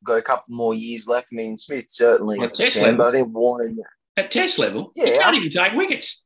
got 0.03 0.17
a 0.17 0.21
couple 0.21 0.55
more 0.55 0.73
years 0.73 1.07
left. 1.07 1.27
I 1.31 1.35
mean, 1.35 1.57
Smith 1.57 1.85
certainly, 1.89 2.39
at 2.39 2.55
test 2.55 2.77
can, 2.77 2.83
level. 2.83 2.97
but 2.97 3.07
I 3.07 3.11
think 3.11 3.33
Warner. 3.33 3.73
At 4.15 4.31
test 4.31 4.59
level, 4.59 4.91
yeah, 4.95 5.05
you 5.05 5.19
can't 5.19 5.35
even 5.35 5.51
take 5.51 5.73
wickets. 5.73 6.25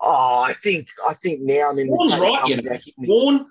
Oh, 0.00 0.42
I 0.46 0.54
think 0.62 0.88
I 1.08 1.14
think 1.14 1.40
now. 1.40 1.70
I 1.70 1.74
mean, 1.74 1.88
Warne's 1.88 2.18
right. 2.18 2.46
You 2.46 2.56
know. 2.56 2.78
Warne, 2.98 3.46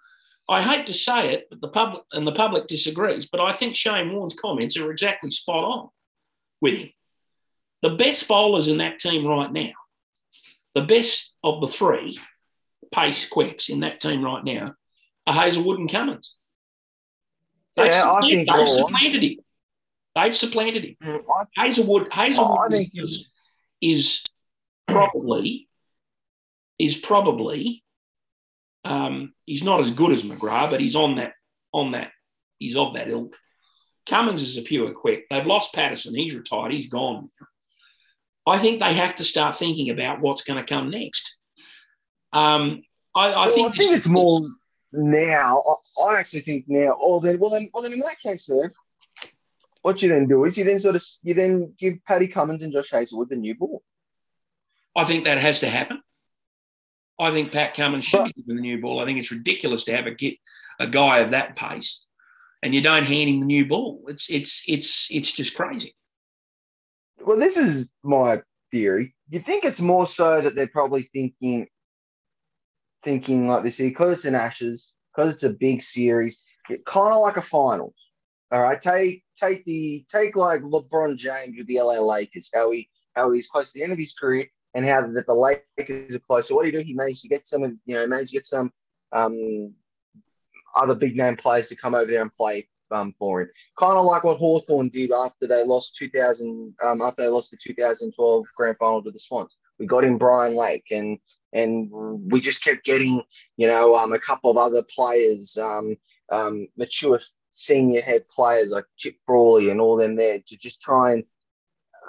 I 0.47 0.61
hate 0.61 0.87
to 0.87 0.93
say 0.93 1.33
it, 1.33 1.47
but 1.49 1.61
the 1.61 1.69
public 1.69 2.03
and 2.11 2.27
the 2.27 2.31
public 2.31 2.67
disagrees. 2.67 3.25
But 3.25 3.41
I 3.41 3.53
think 3.53 3.75
Shane 3.75 4.13
Warne's 4.13 4.35
comments 4.35 4.77
are 4.77 4.91
exactly 4.91 5.31
spot 5.31 5.63
on 5.63 5.89
with 6.61 6.75
him. 6.75 6.89
The 7.81 7.91
best 7.91 8.27
bowlers 8.27 8.69
in 8.69 8.77
that 8.77 8.99
team 8.99 9.25
right 9.25 9.51
now, 9.51 9.71
the 10.73 10.83
best 10.83 11.33
of 11.43 11.59
the 11.59 11.67
three 11.67 12.19
pace 12.93 13.27
quicks 13.27 13.69
in 13.69 13.81
that 13.81 13.99
team 13.99 14.23
right 14.23 14.43
now, 14.43 14.75
are 15.27 15.33
Hazlewood 15.33 15.79
and 15.79 15.91
Cummins. 15.91 16.35
They've 17.75 17.87
yeah, 17.87 18.11
I 18.11 18.21
think 18.21 18.49
they've 18.49 18.69
supplanted 18.69 19.23
him. 19.23 19.35
They've 20.15 20.35
supplanted 20.35 20.83
him. 20.85 20.95
Mm, 21.03 21.23
I, 21.57 21.65
Hazlewood, 21.65 22.07
Hazlewood 22.11 22.59
I 22.59 22.67
think- 22.69 22.91
is, 22.93 23.29
is 23.81 24.23
probably 24.87 25.67
is 26.77 26.97
probably 26.97 27.83
um, 28.85 29.33
he's 29.45 29.63
not 29.63 29.79
as 29.79 29.91
good 29.91 30.11
as 30.11 30.23
McGrath, 30.23 30.69
but 30.69 30.81
he's 30.81 30.95
on 30.95 31.15
that 31.15 31.33
on 31.71 31.91
that 31.91 32.11
he's 32.59 32.75
of 32.77 32.93
that 32.95 33.09
ilk. 33.09 33.37
Cummins 34.05 34.41
is 34.43 34.57
a 34.57 34.61
pure 34.61 34.91
quick. 34.91 35.25
They've 35.29 35.45
lost 35.45 35.73
Pattinson. 35.73 36.15
He's 36.15 36.35
retired. 36.35 36.73
He's 36.73 36.89
gone. 36.89 37.29
I 38.45 38.57
think 38.57 38.79
they 38.79 38.93
have 38.93 39.15
to 39.15 39.23
start 39.23 39.55
thinking 39.55 39.89
about 39.89 40.19
what's 40.19 40.43
going 40.43 40.63
to 40.63 40.69
come 40.69 40.89
next. 40.89 41.39
Um, 42.33 42.83
I, 43.15 43.27
I 43.27 43.47
well, 43.47 43.55
think 43.55 43.73
I 43.73 43.77
think 43.77 43.97
it's 43.97 44.07
more 44.07 44.41
now. 44.91 45.61
I, 45.99 46.03
I 46.03 46.19
actually 46.19 46.41
think 46.41 46.65
now. 46.67 46.97
Oh, 46.99 47.19
then 47.19 47.39
well 47.39 47.51
then 47.51 47.69
well 47.73 47.83
then 47.83 47.93
in 47.93 47.99
that 47.99 48.17
case, 48.21 48.47
then 48.47 48.71
what 49.81 50.01
you 50.01 50.09
then 50.09 50.27
do 50.27 50.43
is 50.45 50.57
you 50.57 50.63
then 50.63 50.79
sort 50.79 50.95
of 50.95 51.03
you 51.21 51.33
then 51.33 51.73
give 51.77 51.95
Paddy 52.07 52.27
Cummins 52.27 52.63
and 52.63 52.73
Josh 52.73 52.89
Hazlewood 52.91 53.29
the 53.29 53.35
new 53.35 53.55
ball. 53.55 53.83
I 54.95 55.05
think 55.05 55.25
that 55.25 55.37
has 55.37 55.59
to 55.61 55.69
happen. 55.69 56.01
I 57.19 57.31
think 57.31 57.51
Pat 57.51 57.75
Cummins 57.75 58.05
should 58.05 58.17
But- 58.17 58.35
be 58.35 58.41
given 58.41 58.55
the 58.55 58.61
new 58.61 58.81
ball. 58.81 58.99
I 58.99 59.05
think 59.05 59.19
it's 59.19 59.31
ridiculous 59.31 59.85
to 59.85 59.95
have 59.95 60.07
a 60.07 60.11
get 60.11 60.35
a 60.79 60.87
guy 60.87 61.19
of 61.19 61.31
that 61.31 61.55
pace 61.55 62.03
and 62.63 62.73
you 62.73 62.81
don't 62.81 63.03
hand 63.03 63.29
him 63.29 63.41
the 63.41 63.45
new 63.45 63.67
ball. 63.67 64.01
It's 64.07 64.29
it's 64.29 64.63
it's 64.67 65.07
it's 65.11 65.31
just 65.33 65.55
crazy. 65.55 65.93
Well, 67.19 67.37
this 67.37 67.57
is 67.57 67.87
my 68.03 68.41
theory. 68.71 69.13
You 69.29 69.39
think 69.39 69.65
it's 69.65 69.79
more 69.79 70.07
so 70.07 70.41
that 70.41 70.55
they're 70.55 70.67
probably 70.67 71.03
thinking, 71.13 71.67
thinking 73.03 73.47
like 73.47 73.63
this 73.63 73.77
here 73.77 73.89
because 73.89 74.13
it's 74.13 74.25
an 74.25 74.35
Ashes, 74.35 74.93
because 75.15 75.33
it's 75.33 75.43
a 75.43 75.51
big 75.51 75.81
series, 75.81 76.43
it 76.69 76.85
kind 76.85 77.13
of 77.13 77.21
like 77.21 77.37
a 77.37 77.41
finals. 77.41 77.95
All 78.51 78.61
right, 78.61 78.81
take 78.81 79.23
take 79.39 79.65
the 79.65 80.05
take 80.11 80.35
like 80.35 80.61
LeBron 80.61 81.17
James 81.17 81.55
with 81.57 81.67
the 81.67 81.79
LA 81.79 81.99
Lakers, 81.99 82.51
how 82.53 82.71
he 82.71 82.89
how 83.15 83.31
he's 83.31 83.49
close 83.49 83.71
to 83.71 83.79
the 83.79 83.83
end 83.83 83.93
of 83.93 83.99
his 83.99 84.13
career, 84.13 84.47
and 84.73 84.85
how 84.85 85.01
that 85.07 85.27
the 85.27 85.33
Lakers 85.33 86.15
are 86.15 86.19
close. 86.19 86.47
So 86.47 86.55
what 86.55 86.63
do 86.63 86.67
you 86.67 86.77
do? 86.77 86.83
He 86.83 86.93
managed 86.93 87.21
to 87.23 87.27
get 87.27 87.47
some, 87.47 87.79
you 87.85 87.95
know, 87.95 88.07
managed 88.07 88.29
to 88.29 88.37
get 88.37 88.45
some 88.45 88.71
um, 89.11 89.73
other 90.75 90.95
big 90.95 91.15
name 91.15 91.35
players 91.35 91.69
to 91.69 91.75
come 91.75 91.95
over 91.95 92.09
there 92.09 92.21
and 92.21 92.33
play 92.33 92.67
um, 92.91 93.13
for 93.17 93.41
him. 93.41 93.49
Kind 93.77 93.97
of 93.97 94.05
like 94.05 94.23
what 94.23 94.37
Hawthorn 94.37 94.89
did 94.89 95.11
after 95.11 95.47
they 95.47 95.63
lost 95.63 95.95
2000, 95.97 96.75
um, 96.83 97.01
after 97.01 97.23
they 97.23 97.29
lost 97.29 97.51
the 97.51 97.57
2012 97.57 98.45
grand 98.55 98.77
final 98.77 99.03
to 99.03 99.11
the 99.11 99.19
Swans. 99.19 99.55
We 99.79 99.85
got 99.85 100.03
in 100.03 100.17
Brian 100.17 100.55
Lake 100.55 100.85
and 100.91 101.17
and 101.53 101.89
we 101.91 102.41
just 102.41 102.63
kept 102.63 102.83
getting, 102.83 103.21
you 103.57 103.67
know, 103.67 103.95
um, 103.95 104.13
a 104.13 104.19
couple 104.19 104.51
of 104.51 104.57
other 104.57 104.83
players, 104.93 105.57
um, 105.57 105.95
um, 106.31 106.67
mature 106.77 107.19
senior 107.51 108.01
head 108.01 108.27
players 108.29 108.69
like 108.69 108.85
Chip 108.97 109.15
Frawley 109.25 109.69
and 109.69 109.79
all 109.79 109.95
them 109.95 110.15
there 110.15 110.39
to 110.47 110.57
just 110.57 110.81
try 110.81 111.13
and 111.13 111.23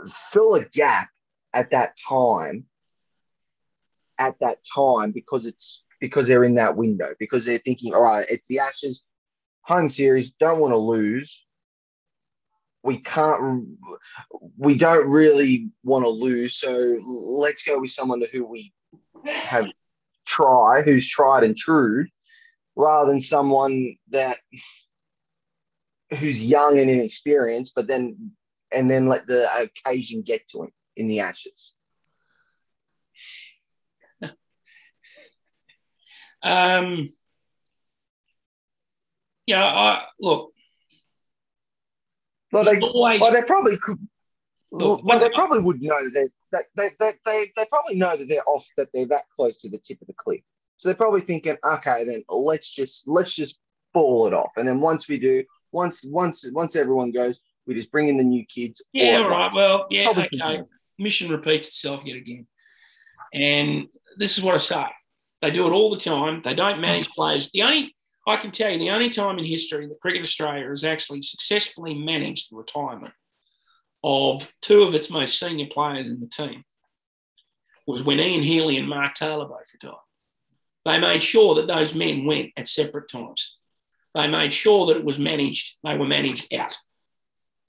fill 0.08 0.54
a 0.54 0.64
gap 0.64 1.08
at 1.52 1.70
that 1.70 1.96
time. 2.08 2.64
At 4.16 4.38
that 4.40 4.58
time, 4.72 5.10
because 5.10 5.44
it's 5.44 5.82
because 6.00 6.28
they're 6.28 6.44
in 6.44 6.54
that 6.54 6.76
window, 6.76 7.14
because 7.18 7.44
they're 7.44 7.58
thinking, 7.58 7.94
all 7.94 8.04
right, 8.04 8.26
it's 8.30 8.46
the 8.46 8.60
Ashes 8.60 9.02
home 9.62 9.88
series, 9.88 10.32
don't 10.32 10.60
want 10.60 10.72
to 10.72 10.78
lose. 10.78 11.44
We 12.82 12.98
can't, 12.98 13.66
we 14.58 14.76
don't 14.76 15.10
really 15.10 15.70
want 15.82 16.04
to 16.04 16.10
lose. 16.10 16.54
So 16.54 16.98
let's 17.04 17.62
go 17.62 17.80
with 17.80 17.90
someone 17.90 18.20
to 18.20 18.28
who 18.30 18.44
we 18.44 18.72
have 19.24 19.66
try, 20.26 20.82
who's 20.82 21.08
tried 21.08 21.44
and 21.44 21.56
true, 21.56 22.06
rather 22.76 23.10
than 23.10 23.20
someone 23.20 23.96
that 24.10 24.38
who's 26.18 26.44
young 26.44 26.78
and 26.78 26.90
inexperienced, 26.90 27.72
but 27.74 27.86
then 27.86 28.32
and 28.72 28.90
then 28.90 29.08
let 29.08 29.26
the 29.26 29.46
occasion 29.86 30.22
get 30.22 30.46
to 30.48 30.64
him 30.64 30.70
in 30.96 31.08
the 31.08 31.20
ashes. 31.20 31.74
Um, 36.46 37.08
yeah, 39.46 39.64
I 39.64 40.04
look. 40.20 40.52
Well, 42.52 42.64
they, 42.64 42.78
always 42.80 43.18
well, 43.18 43.32
they 43.32 43.40
probably 43.42 43.78
could. 43.78 43.98
Look, 44.70 45.02
well, 45.04 45.18
they 45.18 45.30
probably 45.30 45.60
would 45.60 45.80
know 45.80 45.98
that 45.98 46.28
they, 46.76 46.88
they, 46.88 46.88
they, 46.98 47.10
they, 47.24 47.52
they 47.56 47.64
probably 47.68 47.96
know 47.96 48.16
that 48.16 48.28
they're 48.28 48.46
off, 48.46 48.66
that 48.76 48.88
they're 48.92 49.06
that 49.06 49.28
close 49.34 49.56
to 49.58 49.68
the 49.68 49.78
tip 49.78 50.00
of 50.00 50.06
the 50.06 50.14
cliff. 50.14 50.40
So 50.76 50.88
they're 50.88 50.96
probably 50.96 51.20
thinking, 51.20 51.56
okay, 51.64 52.04
then 52.04 52.24
let's 52.28 52.70
just 52.70 53.06
let's 53.06 53.32
just 53.34 53.58
ball 53.92 54.26
it 54.26 54.34
off, 54.34 54.50
and 54.56 54.66
then 54.66 54.80
once 54.80 55.08
we 55.08 55.18
do, 55.18 55.44
once 55.72 56.04
once 56.04 56.44
once 56.52 56.76
everyone 56.76 57.12
goes, 57.12 57.38
we 57.66 57.74
just 57.74 57.92
bring 57.92 58.08
in 58.08 58.16
the 58.16 58.24
new 58.24 58.44
kids. 58.46 58.84
yeah, 58.92 59.18
all 59.18 59.30
right. 59.30 59.40
once. 59.42 59.54
Well, 59.54 59.86
yeah, 59.90 60.04
Probably 60.04 60.24
okay. 60.24 60.38
thinking. 60.38 60.66
Mission 60.98 61.30
repeats 61.30 61.68
itself 61.68 62.02
yet 62.04 62.16
again, 62.16 62.46
and 63.32 63.86
this 64.16 64.38
is 64.38 64.44
what 64.44 64.54
I 64.54 64.58
say. 64.58 64.84
They 65.42 65.50
do 65.50 65.66
it 65.66 65.72
all 65.72 65.90
the 65.90 65.98
time. 65.98 66.40
They 66.42 66.54
don't 66.54 66.80
manage 66.80 67.08
players. 67.10 67.50
The 67.52 67.62
only 67.62 67.94
I 68.26 68.36
can 68.36 68.50
tell 68.50 68.70
you, 68.70 68.78
the 68.78 68.90
only 68.90 69.10
time 69.10 69.38
in 69.38 69.44
history 69.44 69.86
that 69.86 70.00
Cricket 70.00 70.22
Australia 70.22 70.68
has 70.68 70.84
actually 70.84 71.22
successfully 71.22 71.94
managed 71.94 72.50
the 72.50 72.56
retirement 72.56 73.12
of 74.04 74.52
two 74.60 74.82
of 74.82 74.94
its 74.94 75.10
most 75.10 75.40
senior 75.40 75.66
players 75.66 76.10
in 76.10 76.20
the 76.20 76.26
team 76.26 76.62
was 77.86 78.04
when 78.04 78.20
Ian 78.20 78.42
Healy 78.42 78.76
and 78.76 78.86
Mark 78.86 79.14
Taylor 79.14 79.46
both 79.46 79.72
retired. 79.72 79.96
They 80.84 80.98
made 80.98 81.22
sure 81.22 81.54
that 81.54 81.66
those 81.66 81.94
men 81.94 82.26
went 82.26 82.50
at 82.58 82.68
separate 82.68 83.10
times. 83.10 83.56
They 84.14 84.28
made 84.28 84.52
sure 84.52 84.86
that 84.86 84.98
it 84.98 85.04
was 85.04 85.18
managed, 85.18 85.78
they 85.82 85.96
were 85.96 86.06
managed 86.06 86.52
out. 86.52 86.76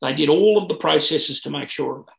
They 0.01 0.13
did 0.13 0.27
all 0.27 0.57
of 0.57 0.67
the 0.67 0.75
processes 0.75 1.41
to 1.41 1.49
make 1.49 1.69
sure 1.69 1.99
of 1.99 2.05
that. 2.05 2.15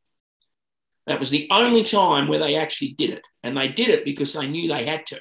That 1.06 1.20
was 1.20 1.28
the 1.28 1.46
only 1.50 1.82
time 1.82 2.26
where 2.26 2.38
they 2.38 2.56
actually 2.56 2.94
did 2.94 3.11
it. 3.11 3.26
And 3.44 3.54
they 3.54 3.68
did 3.68 3.90
it 3.90 4.06
because 4.06 4.32
they 4.32 4.46
knew 4.46 4.66
they 4.66 4.87
had 4.87 5.04
to. 5.06 5.20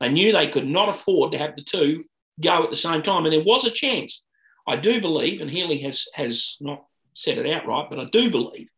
They 0.00 0.08
knew 0.08 0.32
they 0.32 0.48
could 0.48 0.66
not 0.66 0.88
afford 0.88 1.32
to 1.32 1.38
have 1.38 1.54
the 1.54 1.62
two 1.62 2.04
go 2.40 2.64
at 2.64 2.70
the 2.70 2.76
same 2.76 3.02
time. 3.02 3.24
And 3.24 3.32
there 3.32 3.44
was 3.44 3.64
a 3.64 3.70
chance. 3.70 4.24
I 4.66 4.74
do 4.74 5.00
believe, 5.00 5.40
and 5.40 5.50
Healy 5.50 5.78
has, 5.78 6.06
has 6.14 6.56
not 6.60 6.84
said 7.16 7.38
it 7.38 7.50
outright, 7.50 7.88
but 7.88 7.98
I 7.98 8.04
do 8.04 8.30
believe 8.30 8.68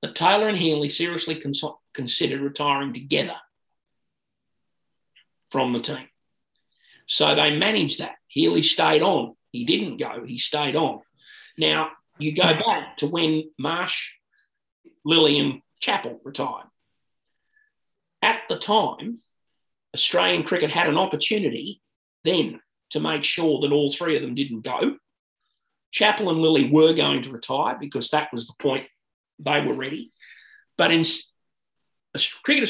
that 0.00 0.14
Taylor 0.14 0.48
and 0.48 0.56
Healy 0.56 0.88
seriously 0.88 1.34
cons- 1.34 1.64
considered 1.92 2.40
retiring 2.40 2.92
together 2.92 3.36
from 5.50 5.72
the 5.72 5.80
team. 5.80 6.08
So 7.06 7.34
they 7.34 7.56
managed 7.56 7.98
that. 7.98 8.14
Healy 8.28 8.62
stayed 8.62 9.02
on. 9.02 9.34
He 9.50 9.64
didn't 9.64 9.96
go, 9.96 10.24
he 10.24 10.38
stayed 10.38 10.76
on. 10.76 11.00
Now, 11.58 11.90
you 12.18 12.32
go 12.32 12.54
back 12.54 12.98
to 12.98 13.08
when 13.08 13.50
Marsh, 13.58 14.10
Lillee, 15.04 15.40
and 15.40 15.62
Chappell 15.80 16.20
retired. 16.22 16.66
At 18.22 18.42
the 18.48 18.58
time, 18.58 19.18
Australian 19.94 20.44
cricket 20.44 20.70
had 20.70 20.88
an 20.88 20.98
opportunity 20.98 21.82
then 22.22 22.60
to 22.90 23.00
make 23.00 23.24
sure 23.24 23.60
that 23.60 23.72
all 23.72 23.90
three 23.90 24.14
of 24.14 24.22
them 24.22 24.36
didn't 24.36 24.62
go. 24.62 24.96
Chappell 25.92 26.30
and 26.30 26.38
Lillee 26.38 26.70
were 26.70 26.94
going 26.94 27.22
to 27.22 27.30
retire 27.30 27.76
because 27.78 28.10
that 28.10 28.28
was 28.32 28.46
the 28.46 28.54
point 28.60 28.86
they 29.38 29.60
were 29.60 29.74
ready. 29.74 30.12
But 30.78 30.90
in 30.90 31.02
cricket, 32.42 32.62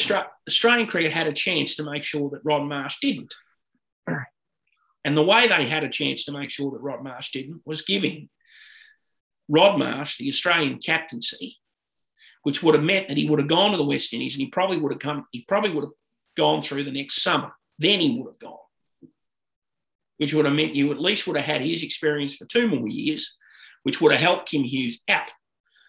Australian 0.49 0.89
cricket 0.89 1.13
had 1.13 1.27
a 1.27 1.33
chance 1.33 1.77
to 1.77 1.85
make 1.85 2.03
sure 2.05 2.31
that 2.31 2.45
Rod 2.45 2.65
Marsh 2.65 2.97
didn't. 3.01 3.35
And 5.03 5.17
the 5.17 5.23
way 5.23 5.49
they 5.49 5.67
had 5.67 5.83
a 5.83 5.89
chance 5.89 6.25
to 6.25 6.33
make 6.33 6.51
sure 6.51 6.73
that 6.73 6.83
Rod 6.83 7.03
Marsh 7.03 7.33
didn't 7.33 7.63
was 7.65 7.81
giving 7.83 8.29
Rod 9.49 9.79
Marsh 9.79 10.19
the 10.19 10.29
Australian 10.29 10.79
captaincy, 10.79 11.57
which 12.43 12.63
would 12.63 12.75
have 12.75 12.85
meant 12.85 13.09
that 13.09 13.17
he 13.17 13.29
would 13.29 13.41
have 13.41 13.49
gone 13.49 13.71
to 13.73 13.79
the 13.79 13.85
West 13.85 14.13
Indies 14.13 14.35
and 14.35 14.43
he 14.43 14.49
probably 14.49 14.77
would 14.77 14.93
have 14.93 15.01
come, 15.01 15.27
he 15.33 15.45
probably 15.49 15.71
would 15.71 15.85
have 15.85 15.93
gone 16.37 16.61
through 16.61 16.85
the 16.85 16.93
next 16.93 17.23
summer. 17.23 17.51
Then 17.79 17.99
he 17.99 18.11
would 18.11 18.27
have 18.27 18.39
gone, 18.39 18.59
which 20.21 20.35
would 20.35 20.45
have 20.45 20.55
meant 20.55 20.75
you 20.75 20.93
at 20.93 21.01
least 21.01 21.27
would 21.27 21.39
have 21.39 21.47
had 21.47 21.63
his 21.63 21.83
experience 21.83 22.37
for 22.37 22.45
two 22.45 22.69
more 22.69 22.87
years, 22.87 23.39
which 23.85 24.03
would 24.03 24.13
have 24.13 24.21
helped 24.21 24.51
Kim 24.51 24.63
Hughes 24.63 25.01
out. 25.09 25.31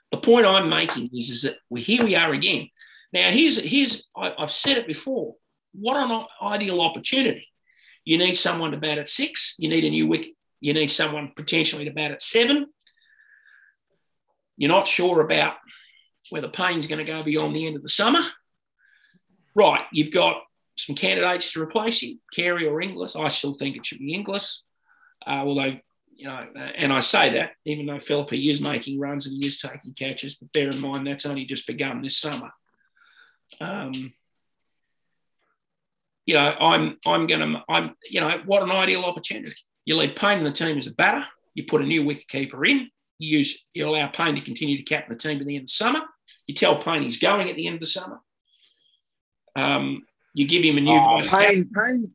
The 0.10 0.20
point 0.20 0.46
I'm 0.46 0.70
making 0.70 1.10
is, 1.14 1.30
is 1.30 1.42
that 1.42 1.58
we 1.70 1.82
here 1.82 2.06
we 2.06 2.16
are 2.16 2.32
again. 2.32 2.70
Now, 3.12 3.30
here's, 3.30 3.58
here's 3.58 4.08
I, 4.16 4.34
I've 4.40 4.50
said 4.50 4.78
it 4.78 4.88
before. 4.88 5.36
What 5.74 5.98
an 5.98 6.24
ideal 6.42 6.80
opportunity. 6.80 7.46
You 8.06 8.18
need 8.20 8.36
someone 8.36 8.72
to 8.72 8.78
bat 8.78 9.00
at 9.00 9.10
six. 9.10 9.56
You 9.60 9.68
need 9.68 9.84
a 9.84 9.90
new 9.90 10.08
wicket. 10.08 10.32
You 10.62 10.74
need 10.74 10.92
someone 10.92 11.34
potentially 11.36 11.84
to 11.84 11.92
bat 11.92 12.12
at 12.12 12.22
seven. 12.22 12.68
You're 14.56 14.70
not 14.70 14.88
sure 14.88 15.20
about 15.20 15.56
whether 16.30 16.48
Paine's 16.48 16.88
going 16.88 17.06
to 17.06 17.12
go 17.12 17.22
beyond 17.22 17.54
the 17.54 17.68
end 17.68 17.76
of 17.76 17.82
the 17.82 17.90
summer. 17.90 18.22
Right, 19.54 19.84
you've 19.92 20.14
got 20.14 20.42
some 20.86 20.96
candidates 20.96 21.52
to 21.54 21.62
replace 21.62 22.02
him, 22.02 22.20
Carey 22.34 22.68
or 22.68 22.82
Inglis. 22.82 23.16
I 23.16 23.30
still 23.30 23.54
think 23.54 23.76
it 23.76 23.86
should 23.86 24.00
be 24.00 24.14
Inglis, 24.14 24.64
uh, 25.26 25.44
although 25.46 25.74
you 26.22 26.28
know, 26.28 26.46
and 26.76 26.94
I 26.94 27.00
say 27.00 27.32
that 27.32 27.54
even 27.66 27.88
though 27.88 28.00
Philippe 28.00 28.38
is 28.38 28.62
making 28.62 29.00
runs 29.00 29.26
and 29.26 29.36
he 29.36 29.48
is 29.48 29.60
taking 29.60 29.94
catches, 29.94 30.36
but 30.36 30.54
bear 30.54 30.70
in 30.70 30.80
mind 30.80 31.08
that's 31.08 31.26
only 31.26 31.46
just 31.46 31.66
begun 31.66 32.04
this 32.04 32.18
summer. 32.18 32.52
Um, 33.60 34.14
you 36.28 36.36
know, 36.36 36.56
I'm 36.60 36.98
I'm 37.08 37.26
gonna 37.26 37.64
I'm 37.68 37.96
you 38.10 38.22
know 38.22 38.40
what 38.46 38.62
an 38.62 38.70
ideal 38.72 39.04
opportunity. 39.04 39.56
You 39.86 39.96
leave 39.96 40.16
Paine 40.16 40.38
in 40.38 40.44
the 40.44 40.52
team 40.52 40.78
as 40.78 40.86
a 40.86 40.94
batter. 40.94 41.26
You 41.56 41.66
put 41.66 41.82
a 41.82 41.86
new 41.86 42.06
wicket 42.06 42.28
keeper 42.28 42.64
in. 42.66 42.90
You 43.18 43.40
use 43.40 43.66
you 43.74 43.88
allow 43.88 44.08
Paine 44.08 44.36
to 44.36 44.42
continue 44.42 44.78
to 44.78 44.84
captain 44.84 45.18
the 45.18 45.20
team 45.20 45.40
to 45.40 45.46
the 45.46 45.56
end 45.56 45.64
of 45.64 45.68
the 45.70 45.74
summer. 45.74 46.02
You 46.46 46.54
tell 46.54 46.82
Paine 46.82 47.02
he's 47.02 47.20
going 47.20 47.50
at 47.50 47.56
the 47.56 47.66
end 47.66 47.76
of 47.76 47.82
the 47.82 47.88
summer. 47.88 48.20
Um, 49.56 50.04
you 50.34 50.48
give 50.48 50.64
him 50.64 50.78
a 50.78 50.82
new 50.82 50.92
Oh, 50.94 51.22
vice 51.22 51.30
Payne, 51.30 51.70
Paine, 51.76 52.12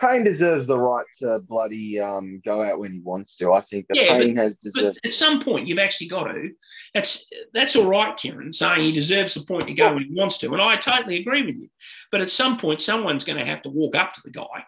Paine 0.00 0.24
deserves 0.24 0.66
the 0.66 0.78
right 0.78 1.04
to 1.18 1.40
bloody 1.46 2.00
um, 2.00 2.40
go 2.44 2.62
out 2.62 2.78
when 2.78 2.92
he 2.92 3.00
wants 3.00 3.36
to. 3.36 3.52
I 3.52 3.60
think 3.60 3.86
that 3.88 3.96
Yeah, 3.98 4.16
Paine 4.18 4.36
has 4.36 4.56
But 4.56 4.62
deserved. 4.80 5.00
at 5.04 5.12
some 5.14 5.42
point, 5.44 5.68
you've 5.68 5.78
actually 5.78 6.08
got 6.08 6.24
to. 6.24 6.50
That's 6.94 7.28
that's 7.52 7.76
all 7.76 7.86
right, 7.88 8.16
Kieran, 8.16 8.52
saying 8.52 8.80
he 8.80 8.92
deserves 8.92 9.34
the 9.34 9.42
point 9.42 9.66
to 9.66 9.74
go 9.74 9.92
when 9.94 10.04
he 10.04 10.10
wants 10.14 10.38
to, 10.38 10.52
and 10.52 10.62
I 10.62 10.76
totally 10.76 11.18
agree 11.18 11.42
with 11.42 11.56
you. 11.56 11.68
But 12.10 12.20
at 12.22 12.30
some 12.30 12.58
point, 12.58 12.80
someone's 12.80 13.24
going 13.24 13.38
to 13.38 13.44
have 13.44 13.62
to 13.62 13.68
walk 13.70 13.94
up 13.94 14.12
to 14.14 14.20
the 14.24 14.30
guy, 14.30 14.64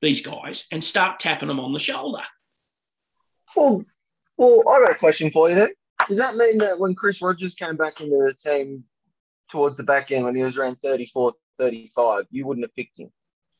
these 0.00 0.20
guys, 0.24 0.66
and 0.72 0.82
start 0.82 1.20
tapping 1.20 1.48
them 1.48 1.60
on 1.60 1.72
the 1.72 1.78
shoulder. 1.78 2.22
Well, 3.54 3.84
well, 4.36 4.62
I 4.68 4.80
got 4.80 4.92
a 4.96 4.98
question 4.98 5.30
for 5.30 5.48
you 5.48 5.54
then. 5.56 5.68
Does 6.08 6.18
that 6.18 6.36
mean 6.36 6.58
that 6.58 6.78
when 6.78 6.94
Chris 6.94 7.22
Rogers 7.22 7.54
came 7.54 7.76
back 7.76 8.00
into 8.00 8.16
the 8.16 8.34
team 8.34 8.84
towards 9.50 9.78
the 9.78 9.84
back 9.84 10.10
end 10.12 10.24
when 10.24 10.34
he 10.36 10.42
was 10.42 10.56
around 10.58 10.76
34, 10.82 11.32
35, 11.58 12.24
you 12.30 12.46
wouldn't 12.46 12.64
have 12.64 12.74
picked 12.76 12.98
him? 12.98 13.10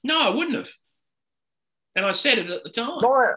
No, 0.04 0.20
I 0.20 0.28
wouldn't 0.34 0.56
have. 0.56 0.70
And 1.94 2.04
I 2.04 2.12
said 2.12 2.38
it 2.38 2.50
at 2.50 2.62
the 2.64 2.70
time. 2.70 2.98
My, 3.00 3.32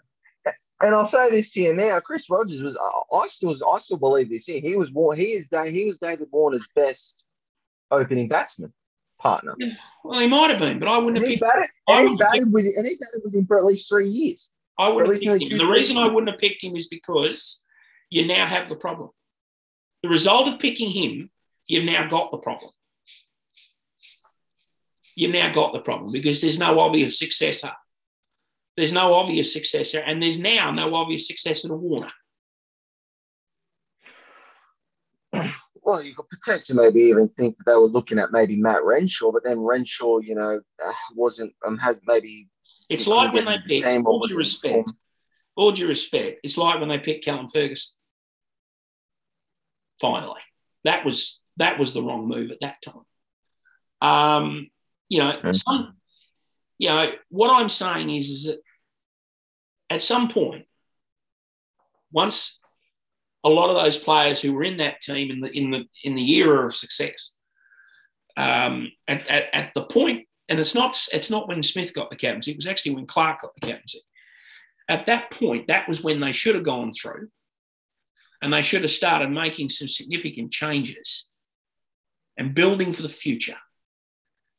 and 0.81 0.93
I'll 0.95 1.05
say 1.05 1.29
this 1.29 1.51
to 1.51 1.61
you 1.61 1.73
now: 1.73 1.99
Chris 1.99 2.29
Rogers 2.29 2.61
was. 2.61 2.77
I- 2.77 3.27
still, 3.27 3.55
I 3.71 3.79
still 3.79 3.97
believe 3.97 4.29
this. 4.29 4.45
Here, 4.45 4.61
he 4.61 4.75
was. 4.75 4.89
He 5.17 5.23
is. 5.31 5.49
He 5.51 5.85
was 5.85 5.97
David 5.99 6.27
Warner's 6.31 6.67
best 6.75 7.23
opening 7.91 8.27
batsman 8.27 8.73
partner. 9.19 9.55
Well, 10.03 10.19
he 10.19 10.27
might 10.27 10.49
have 10.49 10.59
been, 10.59 10.79
but 10.79 10.87
I 10.89 10.97
wouldn't 10.97 11.17
And 11.17 11.25
have 11.25 11.27
he 11.29 11.35
picked. 11.35 11.41
batted. 11.41 11.69
I 11.87 12.01
And 12.01 12.09
he 12.09 12.15
batted 12.17 12.53
with. 12.53 12.65
And 12.77 12.85
he 12.85 12.95
batted 12.95 13.21
with 13.23 13.35
him 13.35 13.45
for 13.45 13.57
at 13.57 13.65
least 13.65 13.89
three 13.89 14.07
years. 14.07 14.51
I 14.77 14.89
wouldn't 14.89 15.11
have 15.23 15.39
picked 15.39 15.51
him. 15.51 15.57
the 15.57 15.65
reason 15.67 15.97
I 15.97 16.07
wouldn't 16.07 16.29
have 16.29 16.39
picked 16.39 16.63
him 16.63 16.75
is 16.75 16.87
because 16.87 17.63
you 18.09 18.25
now 18.27 18.45
have 18.45 18.69
the 18.69 18.75
problem. 18.75 19.09
The 20.03 20.09
result 20.09 20.47
of 20.47 20.59
picking 20.59 20.89
him, 20.91 21.29
you've 21.67 21.83
now 21.85 22.07
got 22.07 22.31
the 22.31 22.37
problem. 22.37 22.71
You've 25.19 25.33
now 25.33 25.51
got 25.51 25.73
the 25.73 25.81
problem 25.81 26.13
because 26.13 26.39
there's 26.39 26.57
no 26.57 26.79
obvious 26.79 27.19
successor. 27.19 27.73
There's 28.77 28.93
no 28.93 29.15
obvious 29.15 29.51
successor, 29.51 29.99
and 29.99 30.23
there's 30.23 30.39
now 30.39 30.71
no 30.71 30.95
obvious 30.95 31.27
successor 31.27 31.67
to 31.67 31.75
Warner. 31.75 32.11
Well, 35.81 36.03
you 36.03 36.13
could 36.13 36.27
potentially 36.29 36.77
maybe 36.77 37.01
even 37.01 37.29
think 37.29 37.57
that 37.57 37.63
they 37.65 37.73
were 37.73 37.87
looking 37.87 38.19
at 38.19 38.31
maybe 38.31 38.55
Matt 38.57 38.83
Renshaw, 38.83 39.31
but 39.31 39.43
then 39.43 39.59
Renshaw, 39.59 40.19
you 40.19 40.35
know, 40.35 40.59
uh, 40.85 40.91
wasn't 41.15 41.51
um 41.65 41.77
has 41.79 41.99
maybe. 42.05 42.47
It's 42.89 43.07
like 43.07 43.33
when 43.33 43.45
they 43.45 43.55
the 43.55 43.63
picked, 43.65 43.85
team 43.85 44.05
all 44.05 44.25
due 44.27 44.37
respect, 44.37 44.75
informed. 44.75 44.93
all 45.55 45.71
due 45.71 45.87
respect, 45.87 46.41
it's 46.43 46.57
like 46.57 46.79
when 46.79 46.89
they 46.89 46.99
picked 46.99 47.25
Callum 47.25 47.47
Ferguson. 47.47 47.95
Finally, 49.99 50.41
that 50.83 51.03
was 51.03 51.41
that 51.57 51.79
was 51.79 51.93
the 51.93 52.03
wrong 52.03 52.27
move 52.27 52.51
at 52.51 52.59
that 52.61 52.75
time. 52.83 53.03
Um, 54.01 54.69
you 55.09 55.19
know, 55.19 55.39
Mhm. 55.43 55.63
some, 55.63 55.97
you 56.77 56.89
know, 56.89 57.13
what 57.29 57.49
I'm 57.51 57.69
saying 57.69 58.09
is, 58.09 58.29
is 58.29 58.43
that 58.45 58.59
at 59.89 60.01
some 60.01 60.29
point, 60.29 60.67
once 62.11 62.59
a 63.43 63.49
lot 63.49 63.69
of 63.69 63.75
those 63.75 63.97
players 63.97 64.41
who 64.41 64.53
were 64.53 64.63
in 64.63 64.77
that 64.77 65.01
team 65.01 65.31
in 65.31 65.39
the 65.41 65.51
in 65.51 65.71
the 65.71 65.87
in 66.03 66.15
the 66.15 66.35
era 66.35 66.65
of 66.65 66.75
success, 66.75 67.33
um, 68.37 68.91
at, 69.07 69.27
at, 69.27 69.53
at 69.53 69.73
the 69.73 69.83
point, 69.83 70.27
and 70.47 70.59
it's 70.59 70.75
not 70.75 71.07
it's 71.13 71.29
not 71.29 71.47
when 71.47 71.63
Smith 71.63 71.93
got 71.93 72.09
the 72.09 72.15
captaincy, 72.15 72.51
it 72.51 72.57
was 72.57 72.67
actually 72.67 72.95
when 72.95 73.07
Clarke 73.07 73.41
got 73.41 73.55
the 73.55 73.67
captaincy. 73.67 74.01
At 74.87 75.05
that 75.05 75.31
point, 75.31 75.67
that 75.67 75.87
was 75.87 76.03
when 76.03 76.19
they 76.19 76.31
should 76.31 76.55
have 76.55 76.63
gone 76.63 76.91
through, 76.91 77.29
and 78.41 78.53
they 78.53 78.61
should 78.61 78.81
have 78.81 78.91
started 78.91 79.29
making 79.29 79.69
some 79.69 79.87
significant 79.87 80.51
changes 80.51 81.29
and 82.37 82.55
building 82.55 82.91
for 82.91 83.01
the 83.03 83.09
future. 83.09 83.59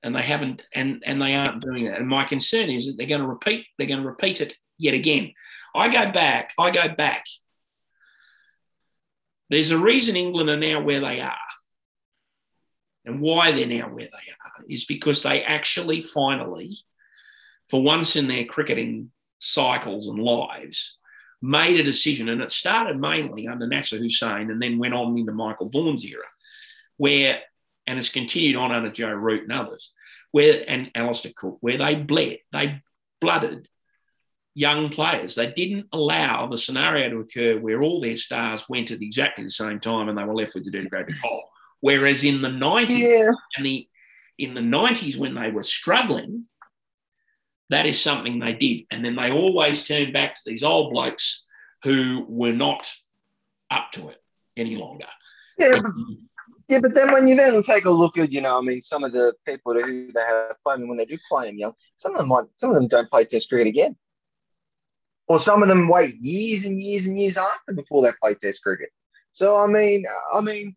And 0.03 0.17
they 0.17 0.23
haven't, 0.23 0.67
and 0.75 1.03
and 1.05 1.21
they 1.21 1.35
aren't 1.35 1.63
doing 1.63 1.85
that. 1.85 1.99
And 1.99 2.09
my 2.09 2.25
concern 2.25 2.71
is 2.71 2.87
that 2.87 2.97
they're 2.97 3.07
going 3.07 3.21
to 3.21 3.27
repeat. 3.27 3.67
They're 3.77 3.87
going 3.87 4.01
to 4.03 4.09
repeat 4.09 4.41
it 4.41 4.57
yet 4.79 4.95
again. 4.95 5.35
I 5.75 5.89
go 5.89 6.11
back. 6.11 6.55
I 6.59 6.71
go 6.71 6.89
back. 6.89 7.25
There's 9.51 9.73
a 9.73 9.79
reason 9.79 10.17
England 10.17 10.49
are 10.49 10.57
now 10.57 10.81
where 10.81 11.01
they 11.01 11.21
are. 11.21 11.37
And 13.05 13.21
why 13.21 13.53
they're 13.53 13.67
now 13.67 13.89
where 13.89 14.07
they 14.07 14.33
are 14.33 14.65
is 14.69 14.85
because 14.85 15.23
they 15.23 15.43
actually 15.43 16.01
finally, 16.01 16.77
for 17.69 17.83
once 17.83 18.17
in 18.17 18.29
their 18.29 18.45
cricketing 18.45 19.11
cycles 19.39 20.07
and 20.09 20.19
lives, 20.19 20.99
made 21.43 21.81
a 21.81 21.83
decision. 21.83 22.29
And 22.29 22.41
it 22.41 22.51
started 22.51 22.99
mainly 22.99 23.49
under 23.49 23.67
Nasser 23.67 23.97
Hussain 23.97 24.51
and 24.51 24.63
then 24.63 24.79
went 24.79 24.95
on 24.95 25.19
into 25.19 25.33
Michael 25.33 25.69
Vaughan's 25.69 26.05
era, 26.05 26.25
where, 26.97 27.41
and 27.91 27.99
it's 27.99 28.09
continued 28.09 28.55
on 28.55 28.71
under 28.71 28.89
Joe 28.89 29.11
Root 29.11 29.43
and 29.43 29.53
others, 29.53 29.93
where, 30.31 30.65
and 30.69 30.93
Alastair 30.95 31.33
Cook, 31.35 31.59
where 31.61 31.77
they 31.77 31.97
bled, 31.97 32.39
they 32.53 32.81
blooded 33.21 33.67
young 34.55 34.91
players. 34.91 35.35
They 35.35 35.51
didn't 35.51 35.89
allow 35.93 36.47
the 36.47 36.57
scenario 36.57 37.11
to 37.11 37.19
occur 37.19 37.59
where 37.59 37.83
all 37.83 38.01
their 38.01 38.17
stars 38.17 38.69
went 38.69 38.93
at 38.93 39.03
exactly 39.03 39.43
the 39.43 39.51
same 39.51 39.81
time 39.81 40.09
and 40.09 40.17
they 40.17 40.23
were 40.23 40.37
left 40.37 40.55
with 40.55 40.71
the 40.71 40.89
great 40.89 41.11
hole. 41.21 41.51
Whereas 41.81 42.23
in 42.23 42.43
the 42.43 42.49
90s 42.49 42.91
Yeah, 42.91 43.31
and 43.57 43.67
the 43.67 43.89
in 44.39 44.55
the 44.55 44.61
90s 44.61 45.17
when 45.19 45.35
they 45.35 45.51
were 45.51 45.65
struggling, 45.65 46.45
that 47.71 47.87
is 47.87 48.01
something 48.01 48.39
they 48.39 48.53
did. 48.53 48.85
And 48.93 49.05
then 49.05 49.17
they 49.17 49.33
always 49.33 49.83
turned 49.85 50.13
back 50.13 50.37
to 50.37 50.41
these 50.47 50.63
old 50.63 50.93
blokes 50.93 51.45
who 51.83 52.25
were 52.29 52.53
not 52.53 52.89
up 53.69 53.91
to 53.93 54.11
it 54.11 54.23
any 54.57 54.77
longer. 54.77 55.07
yeah, 55.59 55.81
but, 55.83 55.93
yeah. 56.71 56.81
But 56.81 56.95
then 56.95 57.13
when 57.13 57.27
you 57.27 57.37
then 57.37 57.63
take 57.63 57.85
a 57.85 57.91
look 57.91 58.17
at, 58.17 58.33
you 58.33 58.41
know, 58.41 58.59
I 58.59 58.61
mean, 58.63 58.81
some 58.81 59.05
of 59.05 59.13
the 59.13 59.35
people 59.47 59.75
who 59.75 60.13
they 60.13 60.21
have 60.21 60.57
playing 60.65 60.89
when 60.89 60.97
they 60.97 61.05
do 61.05 61.19
play 61.31 61.47
them 61.47 61.59
young, 61.59 61.73
some 61.97 62.13
of 62.13 62.19
them 62.19 62.29
might, 62.29 62.45
some 62.55 62.71
of 62.71 62.77
them 62.77 62.89
don't 62.89 63.11
play 63.11 63.25
Test 63.25 63.49
cricket 63.49 63.67
again, 63.67 63.97
or 65.27 65.39
some 65.39 65.63
of 65.63 65.69
them 65.69 65.89
wait 65.89 66.15
years 66.21 66.65
and 66.65 66.81
years 66.81 67.07
and 67.07 67.19
years 67.19 67.37
after 67.37 67.75
before 67.75 68.03
they 68.03 68.11
play 68.23 68.35
Test 68.35 68.63
cricket. 68.63 68.91
So 69.33 69.59
I 69.59 69.67
mean, 69.67 70.05
I 70.33 70.41
mean, 70.41 70.77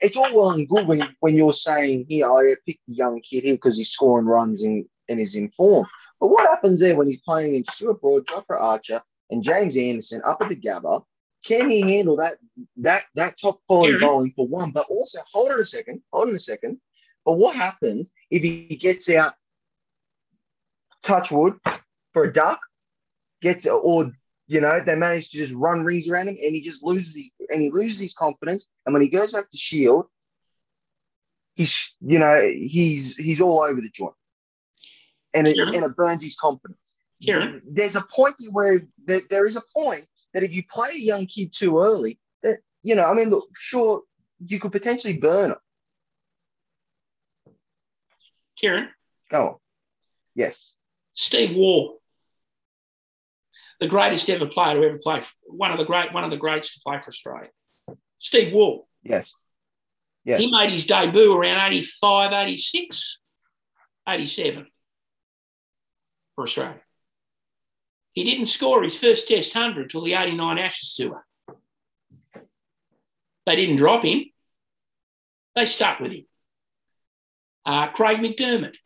it's 0.00 0.16
all 0.16 0.34
well 0.34 0.50
and 0.50 0.68
good 0.68 0.86
when 0.86 1.02
when 1.20 1.36
you're 1.36 1.52
saying, 1.52 2.06
"Here, 2.08 2.26
I 2.26 2.54
picked 2.66 2.86
the 2.88 2.94
young 2.94 3.20
kid 3.20 3.44
here 3.44 3.54
because 3.54 3.76
he's 3.76 3.90
scoring 3.90 4.26
runs 4.26 4.62
and, 4.62 4.84
and 5.08 5.20
is 5.20 5.34
in 5.34 5.50
form." 5.50 5.86
But 6.18 6.28
what 6.28 6.48
happens 6.48 6.80
there 6.80 6.96
when 6.96 7.08
he's 7.08 7.20
playing 7.20 7.54
in 7.54 7.64
Stuart 7.64 8.00
Broad, 8.00 8.26
Jofra 8.26 8.60
Archer, 8.60 9.02
and 9.30 9.42
James 9.42 9.76
Anderson 9.76 10.22
up 10.24 10.40
at 10.40 10.48
the 10.48 10.56
Gabba? 10.56 11.02
Can 11.44 11.70
he 11.70 11.80
handle 11.80 12.16
that 12.16 12.36
that 12.78 13.02
that 13.14 13.38
top 13.40 13.60
quality 13.66 13.98
bowling 13.98 14.32
for 14.36 14.46
one? 14.46 14.72
But 14.72 14.86
also, 14.90 15.18
hold 15.32 15.50
on 15.50 15.60
a 15.60 15.64
second, 15.64 16.02
hold 16.12 16.28
on 16.28 16.34
a 16.34 16.38
second. 16.38 16.78
But 17.24 17.34
what 17.34 17.56
happens 17.56 18.12
if 18.30 18.42
he 18.42 18.76
gets 18.76 19.10
out, 19.10 19.32
touch 21.02 21.30
wood, 21.30 21.58
for 22.12 22.24
a 22.24 22.32
duck, 22.32 22.60
gets 23.40 23.66
or 23.66 24.12
you 24.48 24.60
know 24.60 24.80
they 24.80 24.96
manage 24.96 25.30
to 25.30 25.38
just 25.38 25.54
run 25.54 25.82
rings 25.82 26.08
around 26.08 26.28
him, 26.28 26.36
and 26.42 26.54
he 26.54 26.60
just 26.60 26.82
loses 26.82 27.16
his 27.16 27.30
and 27.48 27.62
he 27.62 27.70
loses 27.70 28.00
his 28.00 28.14
confidence. 28.14 28.66
And 28.84 28.92
when 28.92 29.02
he 29.02 29.08
goes 29.08 29.32
back 29.32 29.48
to 29.50 29.56
Shield, 29.56 30.06
he's 31.54 31.94
you 32.00 32.18
know 32.18 32.40
he's 32.42 33.16
he's 33.16 33.40
all 33.40 33.62
over 33.62 33.80
the 33.80 33.90
joint, 33.90 34.14
and 35.32 35.48
it, 35.48 35.54
Kieran? 35.54 35.74
and 35.74 35.84
it 35.84 35.96
burns 35.96 36.22
his 36.22 36.36
confidence. 36.36 36.96
Kieran? 37.22 37.62
There's 37.66 37.96
a 37.96 38.02
point 38.02 38.34
where 38.52 38.82
there, 39.06 39.20
there 39.30 39.46
is 39.46 39.56
a 39.56 39.62
point 39.74 40.06
that 40.34 40.42
if 40.42 40.52
you 40.52 40.62
play 40.70 40.90
a 40.94 41.00
young 41.00 41.26
kid 41.26 41.52
too 41.52 41.78
early, 41.78 42.18
that 42.42 42.58
you 42.82 42.94
know, 42.94 43.04
I 43.04 43.14
mean, 43.14 43.30
look, 43.30 43.48
sure, 43.56 44.02
you 44.44 44.58
could 44.58 44.72
potentially 44.72 45.18
burn 45.18 45.50
him. 45.50 45.56
Kieran, 48.56 48.88
Go 49.30 49.46
on. 49.46 49.54
Yes. 50.34 50.74
Steve 51.14 51.56
Waugh, 51.56 51.94
the 53.78 53.88
greatest 53.88 54.28
ever 54.28 54.46
player 54.46 54.74
to 54.74 54.86
ever 54.86 54.98
play, 54.98 55.22
one 55.46 55.70
of 55.70 55.78
the 55.78 55.84
great, 55.84 56.12
one 56.12 56.24
of 56.24 56.30
the 56.30 56.36
greats 56.36 56.74
to 56.74 56.80
play 56.84 57.00
for 57.00 57.08
Australia. 57.08 57.48
Steve 58.18 58.52
Waugh. 58.52 58.80
Yes. 59.02 59.34
Yes. 60.24 60.40
He 60.40 60.52
made 60.52 60.72
his 60.72 60.86
debut 60.86 61.34
around 61.34 61.72
85, 61.72 62.32
86, 62.32 63.20
87 64.06 64.66
for 66.34 66.44
Australia. 66.44 66.80
He 68.12 68.24
didn't 68.24 68.46
score 68.46 68.82
his 68.82 68.98
first 68.98 69.28
Test 69.28 69.54
100 69.54 69.90
till 69.90 70.02
the 70.02 70.14
89 70.14 70.58
Ashes 70.58 70.94
tour. 70.96 71.24
They 73.46 73.56
didn't 73.56 73.76
drop 73.76 74.04
him, 74.04 74.24
they 75.54 75.66
stuck 75.66 76.00
with 76.00 76.12
him. 76.12 76.26
Uh, 77.64 77.88
Craig 77.88 78.18
McDermott, 78.18 78.76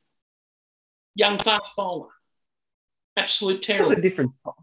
young 1.15 1.39
fast 1.39 1.75
bowler, 1.77 2.09
absolute 3.17 3.65
That 3.67 3.81
was 3.81 3.89
terror. 3.89 3.99
a 3.99 4.03
different 4.03 4.33
time. 4.45 4.55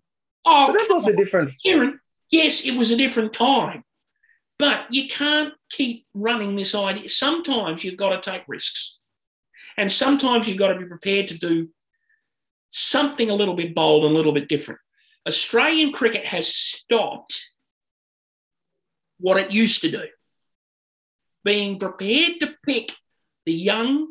Oh, 0.45 0.67
But 0.67 0.74
that's 0.74 0.88
come 0.88 0.97
also 0.97 1.15
different. 1.15 1.52
Kieran, 1.63 2.00
yes, 2.30 2.65
it 2.65 2.76
was 2.78 2.91
a 2.91 2.97
different 2.97 3.34
time, 3.34 3.84
but 4.58 4.86
you 4.93 5.08
can't 5.08 5.54
keep 5.69 6.06
running 6.13 6.56
this 6.56 6.74
idea. 6.74 7.10
Sometimes 7.10 7.84
you've 7.84 7.97
got 7.97 8.21
to 8.21 8.32
take 8.32 8.43
risks, 8.47 8.97
and 9.78 9.91
sometimes 9.91 10.47
you've 10.47 10.58
got 10.58 10.69
to 10.69 10.80
be 10.80 10.86
prepared 10.86 11.28
to 11.30 11.38
do 11.38 11.69
something 12.71 13.29
a 13.29 13.36
little 13.36 13.53
bit 13.53 13.75
bold 13.75 14.05
and 14.05 14.13
a 14.13 14.17
little 14.17 14.34
bit 14.34 14.49
different. 14.49 14.79
Australian 15.27 15.91
cricket 15.91 16.25
has 16.25 16.47
stopped 16.47 17.51
what 19.19 19.38
it 19.38 19.51
used 19.51 19.81
to 19.81 19.91
do. 19.91 20.05
Being 21.43 21.77
prepared 21.77 22.39
to 22.39 22.55
pick 22.65 22.91
the 23.45 23.53
young, 23.53 24.07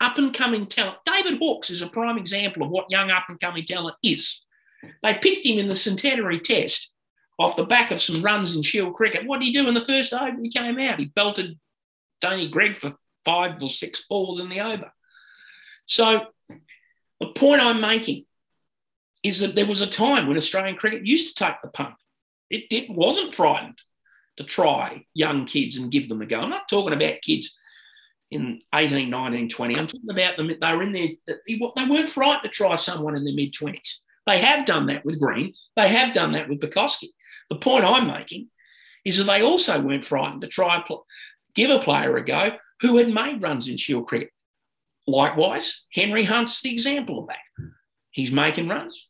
up 0.00 0.18
and 0.18 0.32
coming 0.32 0.66
talent. 0.66 0.98
David 1.04 1.38
Hookes 1.40 1.70
is 1.70 1.82
a 1.82 1.88
prime 1.88 2.18
example 2.18 2.62
of 2.62 2.70
what 2.70 2.90
young, 2.90 3.10
up 3.10 3.24
and 3.28 3.40
coming 3.40 3.64
talent 3.64 3.96
is. 4.02 4.46
They 5.02 5.14
picked 5.14 5.44
him 5.44 5.58
in 5.58 5.66
the 5.66 5.76
centenary 5.76 6.40
test 6.40 6.94
off 7.38 7.56
the 7.56 7.64
back 7.64 7.90
of 7.90 8.00
some 8.00 8.22
runs 8.22 8.54
in 8.54 8.62
Shield 8.62 8.94
cricket. 8.94 9.26
What 9.26 9.40
did 9.40 9.46
he 9.46 9.52
do 9.52 9.68
in 9.68 9.74
the 9.74 9.80
first 9.80 10.12
over? 10.12 10.36
He 10.40 10.50
came 10.50 10.78
out. 10.78 10.98
He 10.98 11.06
belted 11.06 11.58
Tony 12.20 12.48
Greig 12.48 12.76
for 12.76 12.94
five 13.24 13.62
or 13.62 13.68
six 13.68 14.06
balls 14.06 14.40
in 14.40 14.48
the 14.48 14.60
over. 14.60 14.92
So 15.86 16.26
the 17.20 17.28
point 17.28 17.62
I'm 17.62 17.80
making 17.80 18.24
is 19.22 19.40
that 19.40 19.54
there 19.54 19.66
was 19.66 19.80
a 19.80 19.86
time 19.86 20.26
when 20.26 20.36
Australian 20.36 20.76
cricket 20.76 21.06
used 21.06 21.36
to 21.36 21.44
take 21.44 21.56
the 21.62 21.68
punt. 21.68 21.94
It, 22.50 22.64
it 22.70 22.90
wasn't 22.90 23.34
frightened 23.34 23.78
to 24.36 24.44
try 24.44 25.04
young 25.14 25.44
kids 25.44 25.76
and 25.76 25.90
give 25.90 26.08
them 26.08 26.22
a 26.22 26.26
go. 26.26 26.40
I'm 26.40 26.50
not 26.50 26.68
talking 26.68 26.92
about 26.92 27.20
kids 27.22 27.58
in 28.30 28.60
18, 28.74 29.10
19, 29.10 29.48
20. 29.48 29.76
I'm 29.76 29.86
talking 29.86 30.10
about 30.10 30.36
them. 30.36 30.48
They 30.48 30.76
were 30.76 30.82
in 30.82 30.92
their, 30.92 31.08
they 31.26 31.86
weren't 31.88 32.08
frightened 32.08 32.44
to 32.44 32.48
try 32.48 32.76
someone 32.76 33.16
in 33.16 33.24
their 33.24 33.34
mid 33.34 33.52
20s. 33.52 34.00
They 34.26 34.38
have 34.38 34.66
done 34.66 34.86
that 34.86 35.04
with 35.04 35.20
Green. 35.20 35.54
They 35.76 35.88
have 35.88 36.12
done 36.12 36.32
that 36.32 36.48
with 36.48 36.60
Pucovski. 36.60 37.08
The 37.50 37.56
point 37.56 37.84
I'm 37.84 38.06
making 38.06 38.48
is 39.04 39.18
that 39.18 39.24
they 39.24 39.42
also 39.42 39.80
weren't 39.80 40.04
frightened 40.04 40.42
to 40.42 40.48
try 40.48 40.84
give 41.54 41.70
a 41.70 41.78
player 41.78 42.16
a 42.16 42.24
go 42.24 42.52
who 42.82 42.98
had 42.98 43.08
made 43.08 43.42
runs 43.42 43.68
in 43.68 43.76
Shield 43.76 44.06
cricket. 44.06 44.30
Likewise, 45.08 45.86
Henry 45.90 46.22
Hunt's 46.22 46.60
the 46.60 46.70
example 46.70 47.20
of 47.20 47.28
that. 47.28 47.70
He's 48.10 48.30
making 48.30 48.68
runs. 48.68 49.08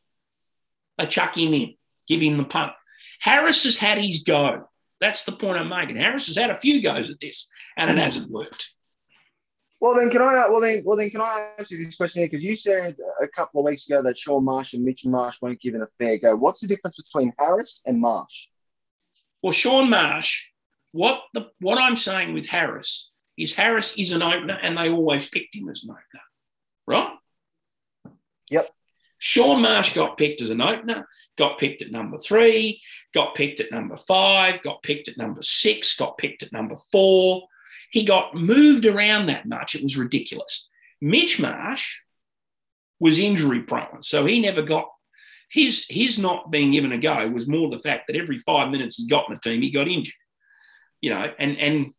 They 0.96 1.06
chuck 1.06 1.36
him 1.36 1.52
in, 1.54 1.74
give 2.06 2.20
him 2.20 2.38
the 2.38 2.44
punt. 2.44 2.72
Harris 3.20 3.64
has 3.64 3.76
had 3.76 4.00
his 4.00 4.22
go. 4.22 4.68
That's 5.00 5.24
the 5.24 5.32
point 5.32 5.58
I'm 5.58 5.68
making. 5.68 5.96
Harris 5.96 6.28
has 6.28 6.36
had 6.36 6.50
a 6.50 6.56
few 6.56 6.80
goes 6.80 7.10
at 7.10 7.18
this, 7.18 7.48
and 7.76 7.90
it 7.90 7.98
hasn't 7.98 8.30
worked. 8.30 8.74
Well 9.80 9.96
then, 9.96 10.10
can 10.10 10.22
I? 10.22 10.48
Well 10.48 10.60
then, 10.60 10.82
well 10.84 10.96
then, 10.96 11.10
can 11.10 11.20
I 11.20 11.50
ask 11.58 11.72
you 11.72 11.84
this 11.84 11.96
question 11.96 12.20
here? 12.22 12.28
Because 12.28 12.44
you 12.44 12.54
said 12.54 12.96
a 13.20 13.26
couple 13.26 13.60
of 13.60 13.64
weeks 13.64 13.88
ago 13.88 14.00
that 14.02 14.18
Shaun 14.18 14.44
Marsh 14.44 14.74
and 14.74 14.84
Mitch 14.84 15.04
Marsh 15.04 15.42
weren't 15.42 15.60
given 15.60 15.82
a 15.82 15.88
fair 15.98 16.16
go. 16.18 16.36
What's 16.36 16.60
the 16.60 16.68
difference 16.68 16.96
between 16.96 17.32
Harris 17.40 17.82
and 17.86 18.00
Marsh? 18.00 18.46
Well, 19.42 19.52
Shaun 19.52 19.90
Marsh. 19.90 20.50
What 20.92 21.22
the 21.34 21.50
what 21.58 21.78
I'm 21.78 21.96
saying 21.96 22.34
with 22.34 22.46
Harris 22.46 23.10
is 23.38 23.54
Harris 23.54 23.96
is 23.96 24.12
an 24.12 24.22
opener, 24.22 24.58
and 24.60 24.76
they 24.76 24.90
always 24.90 25.28
picked 25.28 25.54
him 25.54 25.68
as 25.68 25.84
an 25.84 25.90
opener, 25.90 26.24
right? 26.86 27.12
Yep. 28.50 28.70
Shaun 29.18 29.62
Marsh 29.62 29.94
got 29.94 30.16
picked 30.16 30.42
as 30.42 30.50
an 30.50 30.60
opener, 30.60 31.06
got 31.36 31.58
picked 31.58 31.82
at 31.82 31.90
number 31.92 32.18
three, 32.18 32.82
got 33.14 33.34
picked 33.34 33.60
at 33.60 33.70
number 33.70 33.96
five, 33.96 34.62
got 34.62 34.82
picked 34.82 35.08
at 35.08 35.16
number 35.16 35.42
six, 35.42 35.96
got 35.96 36.18
picked 36.18 36.42
at 36.42 36.52
number 36.52 36.76
four. 36.90 37.46
He 37.90 38.04
got 38.04 38.34
moved 38.34 38.84
around 38.84 39.26
that 39.26 39.46
much, 39.46 39.74
it 39.74 39.82
was 39.82 39.96
ridiculous. 39.96 40.68
Mitch 41.00 41.40
Marsh 41.40 42.00
was 43.00 43.18
injury 43.18 43.62
prone, 43.62 44.02
so 44.02 44.26
he 44.26 44.40
never 44.40 44.62
got 44.62 44.88
his 45.50 45.86
his 45.88 46.18
not 46.18 46.50
being 46.50 46.72
given 46.72 46.92
a 46.92 46.98
go 46.98 47.28
was 47.30 47.48
more 47.48 47.70
the 47.70 47.78
fact 47.78 48.06
that 48.06 48.16
every 48.16 48.36
five 48.36 48.70
minutes 48.70 48.96
he 48.96 49.06
got 49.06 49.28
in 49.28 49.34
the 49.34 49.40
team, 49.40 49.62
he 49.62 49.70
got 49.70 49.88
injured. 49.88 50.14
You 51.00 51.10
know, 51.10 51.32
and 51.38 51.56
and 51.58 51.94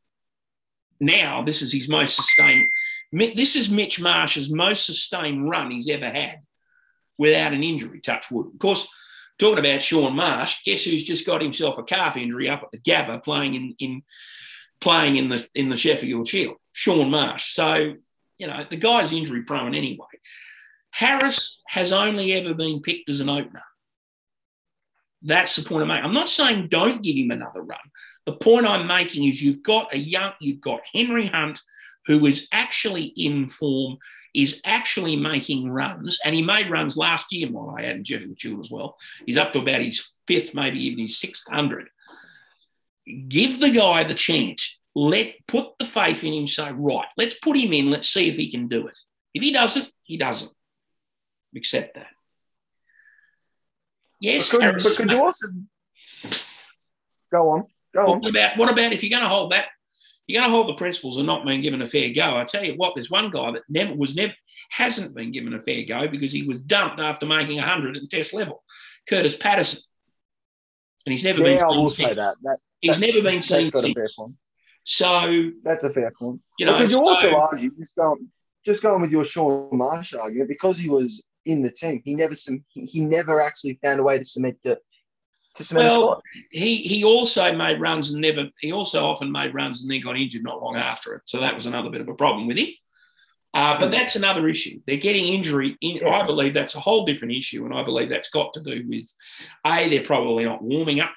now 0.99 1.41
this 1.41 1.61
is 1.61 1.71
his 1.71 1.89
most 1.89 2.15
sustained. 2.15 2.69
This 3.11 3.55
is 3.55 3.71
Mitch 3.71 3.99
Marsh's 3.99 4.51
most 4.51 4.85
sustained 4.85 5.49
run 5.49 5.71
he's 5.71 5.89
ever 5.89 6.09
had 6.09 6.39
without 7.17 7.53
an 7.53 7.63
injury. 7.63 7.99
Touch 8.01 8.29
wood. 8.29 8.47
Of 8.53 8.59
course, 8.59 8.87
talking 9.39 9.59
about 9.59 9.81
Shaun 9.81 10.15
Marsh, 10.15 10.63
guess 10.63 10.83
who's 10.83 11.03
just 11.03 11.25
got 11.25 11.41
himself 11.41 11.77
a 11.77 11.83
calf 11.83 12.17
injury 12.17 12.49
up 12.49 12.63
at 12.63 12.71
the 12.71 12.77
Gabba 12.77 13.23
playing 13.23 13.55
in 13.55 13.75
in 13.79 14.03
playing 14.81 15.17
in 15.17 15.29
the 15.29 15.47
in 15.55 15.69
the 15.69 15.77
Sheffield 15.77 16.27
Shield? 16.27 16.57
Shaun 16.71 17.09
Marsh. 17.09 17.53
So 17.53 17.95
you 18.37 18.47
know 18.47 18.65
the 18.69 18.77
guy's 18.77 19.11
injury 19.11 19.43
prone 19.43 19.75
anyway. 19.75 20.07
Harris 20.91 21.61
has 21.67 21.91
only 21.93 22.33
ever 22.33 22.53
been 22.53 22.81
picked 22.81 23.09
as 23.09 23.21
an 23.21 23.29
opener. 23.29 23.63
That's 25.21 25.55
the 25.55 25.67
point 25.67 25.83
I'm 25.83 25.87
making. 25.89 26.05
I'm 26.05 26.13
not 26.13 26.29
saying 26.29 26.67
don't 26.69 27.03
give 27.03 27.15
him 27.15 27.31
another 27.31 27.61
run. 27.61 27.79
The 28.29 28.35
point 28.35 28.67
I'm 28.67 28.85
making 28.85 29.23
is 29.27 29.41
you've 29.41 29.63
got 29.63 29.91
a 29.91 29.97
young, 29.97 30.33
you've 30.39 30.61
got 30.61 30.81
Henry 30.93 31.25
Hunt, 31.25 31.59
who 32.05 32.27
is 32.27 32.47
actually 32.51 33.05
in 33.05 33.47
form, 33.47 33.97
is 34.35 34.61
actually 34.65 35.15
making 35.15 35.67
runs, 35.71 36.19
and 36.23 36.35
he 36.35 36.43
made 36.43 36.69
runs 36.69 36.95
last 36.95 37.33
year 37.33 37.47
while 37.49 37.75
I 37.75 37.81
had 37.81 38.05
Sheffield 38.05 38.39
Shield 38.39 38.59
as 38.59 38.69
well. 38.69 38.97
He's 39.25 39.35
up 39.35 39.51
to 39.53 39.59
about 39.59 39.81
his 39.81 40.13
fifth, 40.27 40.53
maybe 40.53 40.85
even 40.85 40.99
his 40.99 41.17
sixth 41.17 41.49
hundred. 41.49 41.89
Give 43.27 43.59
the 43.59 43.71
guy 43.71 44.03
the 44.03 44.13
chance. 44.13 44.79
Let 44.93 45.33
put 45.47 45.79
the 45.79 45.85
faith 45.85 46.23
in 46.23 46.33
him. 46.33 46.45
Say, 46.45 46.71
right, 46.71 47.07
let's 47.17 47.39
put 47.39 47.57
him 47.57 47.73
in. 47.73 47.89
Let's 47.89 48.09
see 48.09 48.29
if 48.29 48.35
he 48.35 48.51
can 48.51 48.67
do 48.67 48.85
it. 48.85 48.99
If 49.33 49.41
he 49.41 49.51
doesn't, 49.51 49.91
he 50.03 50.17
doesn't. 50.17 50.51
Accept 51.55 51.95
that. 51.95 52.13
Yes, 54.19 54.51
but 54.51 54.61
could, 54.61 54.83
but 54.83 54.95
could 54.97 55.09
you 55.09 55.19
also 55.19 55.47
go 57.33 57.49
on? 57.49 57.65
Go 57.93 58.13
on. 58.13 58.19
What 58.19 58.29
about 58.29 58.57
what 58.57 58.69
about 58.69 58.93
if 58.93 59.03
you're 59.03 59.17
going 59.17 59.27
to 59.27 59.33
hold 59.33 59.51
that? 59.51 59.67
You're 60.27 60.41
going 60.41 60.51
to 60.51 60.55
hold 60.55 60.69
the 60.69 60.75
principles 60.75 61.17
of 61.17 61.25
not 61.25 61.45
being 61.45 61.61
given 61.61 61.81
a 61.81 61.87
fair 61.87 62.13
go. 62.13 62.37
I 62.37 62.43
tell 62.43 62.63
you 62.63 62.73
what, 62.73 62.93
there's 62.93 63.09
one 63.09 63.31
guy 63.31 63.51
that 63.51 63.63
never 63.67 63.95
was 63.95 64.15
never 64.15 64.33
hasn't 64.69 65.15
been 65.15 65.31
given 65.31 65.53
a 65.53 65.59
fair 65.59 65.83
go 65.83 66.07
because 66.07 66.31
he 66.31 66.43
was 66.43 66.61
dumped 66.61 66.99
after 66.99 67.25
making 67.25 67.57
100 67.57 67.97
at 67.97 68.01
the 68.01 68.07
test 68.07 68.33
level. 68.33 68.63
Kurtis 69.09 69.39
Patterson, 69.39 69.81
and 71.05 71.13
he's 71.13 71.23
never 71.23 71.39
yeah, 71.39 71.45
been. 71.45 71.57
Yeah, 71.57 71.67
I 71.67 71.77
will 71.77 71.89
say 71.89 72.13
that. 72.13 72.35
that 72.43 72.59
he's 72.79 72.99
never 72.99 73.23
been 73.23 73.41
seen. 73.41 73.71
That's 73.71 73.87
a 73.87 73.93
fair 73.93 74.09
point. 74.15 74.35
So 74.83 75.51
that's 75.63 75.83
a 75.83 75.89
fair 75.89 76.11
point. 76.11 76.41
You 76.59 76.67
know, 76.67 76.73
because 76.73 76.91
you 76.91 76.97
so, 76.97 77.07
also 77.07 77.35
argue 77.35 77.71
just 77.75 77.95
going 77.95 78.27
just 78.65 78.83
going 78.83 79.01
with 79.01 79.11
your 79.11 79.25
Shaun 79.25 79.69
Marsh 79.71 80.13
argument 80.13 80.49
because 80.49 80.77
he 80.77 80.89
was 80.89 81.23
in 81.45 81.61
the 81.61 81.71
team, 81.71 82.01
he 82.05 82.15
never 82.15 82.35
he, 82.73 82.85
he 82.85 83.05
never 83.05 83.41
actually 83.41 83.79
found 83.83 83.99
a 83.99 84.03
way 84.03 84.19
to 84.19 84.25
cement 84.25 84.57
the 84.63 84.79
to 85.59 85.63
cement 85.65 85.89
well, 85.89 86.23
he 86.51 86.77
he 86.77 87.03
also 87.03 87.53
made 87.53 87.79
runs 87.79 88.11
and 88.11 88.21
never. 88.21 88.49
He 88.59 88.71
also 88.71 89.05
often 89.05 89.31
made 89.31 89.53
runs 89.53 89.81
and 89.81 89.91
then 89.91 90.01
got 90.01 90.17
injured 90.17 90.43
not 90.43 90.61
long 90.61 90.77
after 90.77 91.15
it. 91.15 91.21
So 91.25 91.41
that 91.41 91.53
was 91.53 91.65
another 91.65 91.89
bit 91.89 92.01
of 92.01 92.07
a 92.07 92.15
problem 92.15 92.47
with 92.47 92.57
him. 92.57 92.69
Uh, 93.53 93.77
but 93.79 93.91
that's 93.91 94.15
another 94.15 94.47
issue. 94.47 94.79
They're 94.87 94.97
getting 94.97 95.25
injury. 95.25 95.77
In. 95.81 96.05
I 96.05 96.25
believe 96.25 96.53
that's 96.53 96.75
a 96.75 96.79
whole 96.79 97.05
different 97.05 97.33
issue, 97.33 97.65
and 97.65 97.73
I 97.73 97.83
believe 97.83 98.09
that's 98.09 98.29
got 98.29 98.53
to 98.53 98.63
do 98.63 98.87
with 98.87 99.13
a 99.65 99.89
they're 99.89 100.01
probably 100.01 100.45
not 100.45 100.63
warming 100.63 101.01
up. 101.01 101.13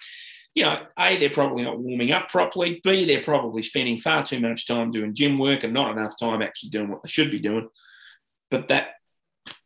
You 0.55 0.65
know, 0.65 0.83
a 0.99 1.17
they're 1.19 1.31
probably 1.31 1.63
not 1.63 1.79
warming 1.79 2.11
up 2.11 2.29
properly. 2.29 2.81
B 2.83 3.05
they're 3.05 3.23
probably 3.23 3.63
spending 3.63 3.99
far 3.99 4.25
too 4.25 4.41
much 4.41 4.67
time 4.67 4.91
doing 4.91 5.15
gym 5.15 5.39
work 5.39 5.63
and 5.63 5.73
not 5.73 5.97
enough 5.97 6.19
time 6.19 6.43
actually 6.43 6.71
doing 6.71 6.91
what 6.91 7.03
they 7.03 7.09
should 7.09 7.31
be 7.31 7.39
doing. 7.39 7.69
But 8.51 8.69
that 8.69 8.89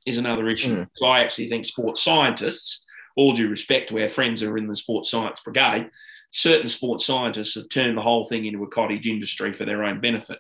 is 0.05 0.19
another 0.19 0.49
issue. 0.49 0.85
Mm. 0.85 0.89
I 1.05 1.21
actually 1.21 1.49
think 1.49 1.65
sports 1.65 2.03
scientists 2.03 2.86
all 3.17 3.33
due 3.33 3.49
respect 3.49 3.89
to 3.89 4.01
our 4.01 4.09
friends 4.09 4.41
who 4.41 4.51
are 4.51 4.59
in 4.59 4.67
the 4.67 4.77
sports 4.77 5.11
science 5.11 5.41
brigade, 5.41 5.91
certain 6.31 6.69
sports 6.69 7.07
scientists 7.07 7.55
have 7.55 7.69
turned 7.69 7.97
the 7.97 8.03
whole 8.03 8.25
thing 8.25 8.45
into 8.45 8.63
a 8.63 8.69
cottage 8.69 9.07
industry 9.07 9.53
for 9.53 9.65
their 9.65 9.85
own 9.85 10.01
benefit. 10.01 10.39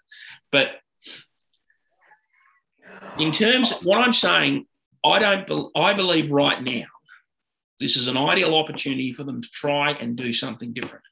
But 0.52 0.72
in 3.18 3.32
terms, 3.32 3.72
of 3.72 3.78
what 3.78 4.00
I'm 4.00 4.12
saying, 4.12 4.66
I 5.04 5.18
don't. 5.18 5.70
I 5.76 5.94
believe 5.94 6.30
right 6.30 6.62
now, 6.62 6.86
this 7.80 7.96
is 7.96 8.08
an 8.08 8.16
ideal 8.16 8.54
opportunity 8.54 9.12
for 9.12 9.24
them 9.24 9.40
to 9.40 9.48
try 9.50 9.92
and 9.92 10.16
do 10.16 10.32
something 10.32 10.72
different. 10.72 11.04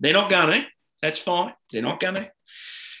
They're 0.00 0.12
not 0.12 0.30
going 0.30 0.62
to. 0.62 0.66
That's 1.02 1.20
fine. 1.20 1.52
They're 1.72 1.82
not 1.82 2.00
going 2.00 2.16
to. 2.16 2.30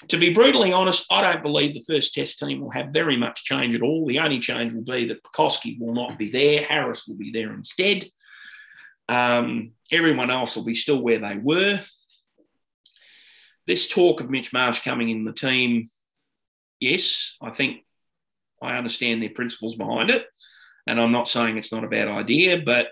To 0.08 0.18
be 0.18 0.32
brutally 0.32 0.72
honest, 0.72 1.06
I 1.10 1.22
don't 1.22 1.42
believe 1.42 1.74
the 1.74 1.80
first 1.80 2.14
test 2.14 2.38
team 2.38 2.60
will 2.60 2.70
have 2.70 2.88
very 2.88 3.16
much 3.16 3.44
change 3.44 3.74
at 3.74 3.82
all. 3.82 4.06
The 4.06 4.18
only 4.18 4.38
change 4.38 4.72
will 4.72 4.82
be 4.82 5.06
that 5.06 5.22
Pucovski 5.22 5.78
will 5.78 5.94
not 5.94 6.18
be 6.18 6.30
there, 6.30 6.62
Harris 6.62 7.06
will 7.06 7.16
be 7.16 7.30
there 7.30 7.52
instead. 7.52 8.04
Um, 9.08 9.72
everyone 9.92 10.30
else 10.30 10.56
will 10.56 10.64
be 10.64 10.74
still 10.74 11.00
where 11.00 11.18
they 11.18 11.36
were. 11.36 11.80
This 13.66 13.88
talk 13.88 14.20
of 14.20 14.30
Mitch 14.30 14.52
Marsh 14.52 14.82
coming 14.82 15.08
in 15.08 15.24
the 15.24 15.32
team, 15.32 15.88
yes, 16.80 17.36
I 17.40 17.50
think 17.50 17.84
I 18.60 18.76
understand 18.76 19.22
their 19.22 19.30
principles 19.30 19.74
behind 19.74 20.10
it. 20.10 20.26
And 20.86 21.00
I'm 21.00 21.12
not 21.12 21.28
saying 21.28 21.56
it's 21.56 21.72
not 21.72 21.84
a 21.84 21.88
bad 21.88 22.08
idea, 22.08 22.60
but 22.60 22.88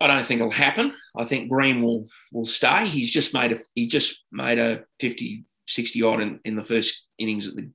I 0.00 0.06
don't 0.06 0.24
think 0.24 0.40
it'll 0.40 0.50
happen. 0.50 0.94
I 1.16 1.24
think 1.24 1.50
Green 1.50 1.82
will 1.82 2.06
will 2.32 2.44
stay. 2.44 2.86
He's 2.86 3.10
just 3.10 3.34
made 3.34 3.52
a 3.52 3.58
he 3.74 3.86
just 3.86 4.24
made 4.32 4.58
a 4.58 4.84
50, 4.98 5.44
60 5.66 6.02
odd 6.02 6.20
in, 6.20 6.40
in 6.44 6.56
the 6.56 6.64
first 6.64 7.06
innings 7.18 7.46
of 7.46 7.56
the 7.56 7.70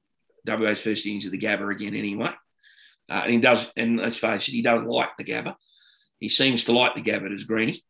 WA's 0.46 0.82
first 0.82 1.06
innings 1.06 1.26
of 1.26 1.32
the 1.32 1.40
Gabba 1.40 1.72
again 1.72 1.96
anyway. 1.96 2.32
Uh, 3.10 3.22
and 3.24 3.32
he 3.34 3.40
does, 3.40 3.72
and 3.78 3.98
let's 3.98 4.18
face 4.18 4.48
it, 4.48 4.54
he 4.54 4.64
doesn't 4.64 4.88
like 4.88 5.16
the 5.18 5.24
Gabba. 5.24 5.56
He 6.20 6.30
seems 6.30 6.64
to 6.66 6.72
like 6.72 6.96
the 6.96 7.04
Gabba 7.04 7.32
as 7.32 7.44
Greeny. 7.44 7.84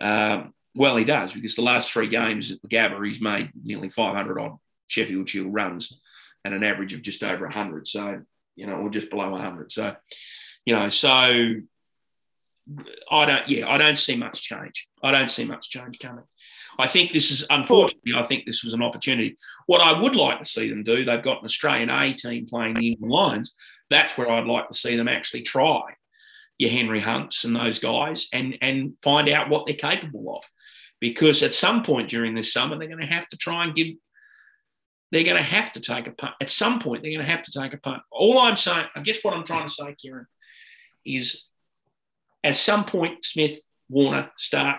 Um, 0.00 0.52
well, 0.74 0.96
he 0.96 1.04
does 1.04 1.32
because 1.32 1.54
the 1.54 1.62
last 1.62 1.92
three 1.92 2.08
games 2.08 2.50
at 2.50 2.60
the 2.62 2.68
Gabba, 2.68 3.04
he's 3.04 3.20
made 3.20 3.50
nearly 3.62 3.88
500 3.88 4.40
odd 4.40 4.56
Sheffield 4.88 5.28
Shield 5.28 5.52
runs 5.52 5.92
and 6.44 6.54
an 6.54 6.64
average 6.64 6.92
of 6.94 7.02
just 7.02 7.22
over 7.22 7.44
100. 7.44 7.86
So, 7.86 8.22
you 8.56 8.66
know, 8.66 8.74
or 8.74 8.90
just 8.90 9.10
below 9.10 9.30
100. 9.30 9.72
So, 9.72 9.94
you 10.64 10.74
know, 10.74 10.88
so 10.88 11.54
I 13.10 13.26
don't. 13.26 13.48
Yeah, 13.48 13.68
I 13.68 13.78
don't 13.78 13.98
see 13.98 14.16
much 14.16 14.42
change. 14.42 14.88
I 15.02 15.12
don't 15.12 15.30
see 15.30 15.44
much 15.44 15.70
change 15.70 15.98
coming. 15.98 16.24
I 16.78 16.86
think 16.86 17.12
this 17.12 17.30
is 17.30 17.46
unfortunately. 17.48 18.12
I 18.16 18.24
think 18.24 18.44
this 18.44 18.64
was 18.64 18.74
an 18.74 18.82
opportunity. 18.82 19.36
What 19.66 19.80
I 19.80 19.98
would 19.98 20.16
like 20.16 20.38
to 20.38 20.44
see 20.44 20.68
them 20.68 20.82
do, 20.82 21.04
they've 21.04 21.22
got 21.22 21.38
an 21.38 21.44
Australian 21.44 21.90
A 21.90 22.12
team 22.12 22.46
playing 22.46 22.74
the 22.74 22.88
England 22.88 23.12
Lions. 23.12 23.54
That's 23.88 24.18
where 24.18 24.30
I'd 24.30 24.46
like 24.46 24.68
to 24.68 24.76
see 24.76 24.96
them 24.96 25.08
actually 25.08 25.42
try 25.42 25.82
your 26.58 26.70
Henry 26.70 27.00
Hunts 27.00 27.44
and 27.44 27.54
those 27.54 27.78
guys 27.78 28.28
and 28.32 28.56
and 28.60 28.94
find 29.02 29.28
out 29.28 29.48
what 29.48 29.66
they're 29.66 29.76
capable 29.76 30.36
of. 30.36 30.44
Because 31.00 31.42
at 31.42 31.54
some 31.54 31.82
point 31.82 32.08
during 32.08 32.34
this 32.34 32.52
summer, 32.52 32.78
they're 32.78 32.88
going 32.88 33.00
to 33.00 33.06
have 33.06 33.28
to 33.28 33.36
try 33.36 33.64
and 33.64 33.74
give. 33.74 33.88
They're 35.12 35.24
going 35.24 35.36
to 35.36 35.42
have 35.42 35.72
to 35.74 35.80
take 35.80 36.08
a 36.08 36.10
punt. 36.10 36.34
At 36.40 36.50
some 36.50 36.80
point, 36.80 37.02
they're 37.02 37.12
going 37.12 37.24
to 37.24 37.30
have 37.30 37.44
to 37.44 37.52
take 37.52 37.72
a 37.74 37.78
punt. 37.78 38.02
All 38.10 38.40
I'm 38.40 38.56
saying, 38.56 38.86
I 38.96 39.00
guess 39.02 39.22
what 39.22 39.34
I'm 39.34 39.44
trying 39.44 39.66
to 39.66 39.72
say, 39.72 39.94
Kieran, 39.94 40.26
is 41.04 41.46
at 42.46 42.56
some 42.56 42.84
point, 42.84 43.24
Smith, 43.24 43.60
Warner, 43.88 44.30
Starc, 44.38 44.78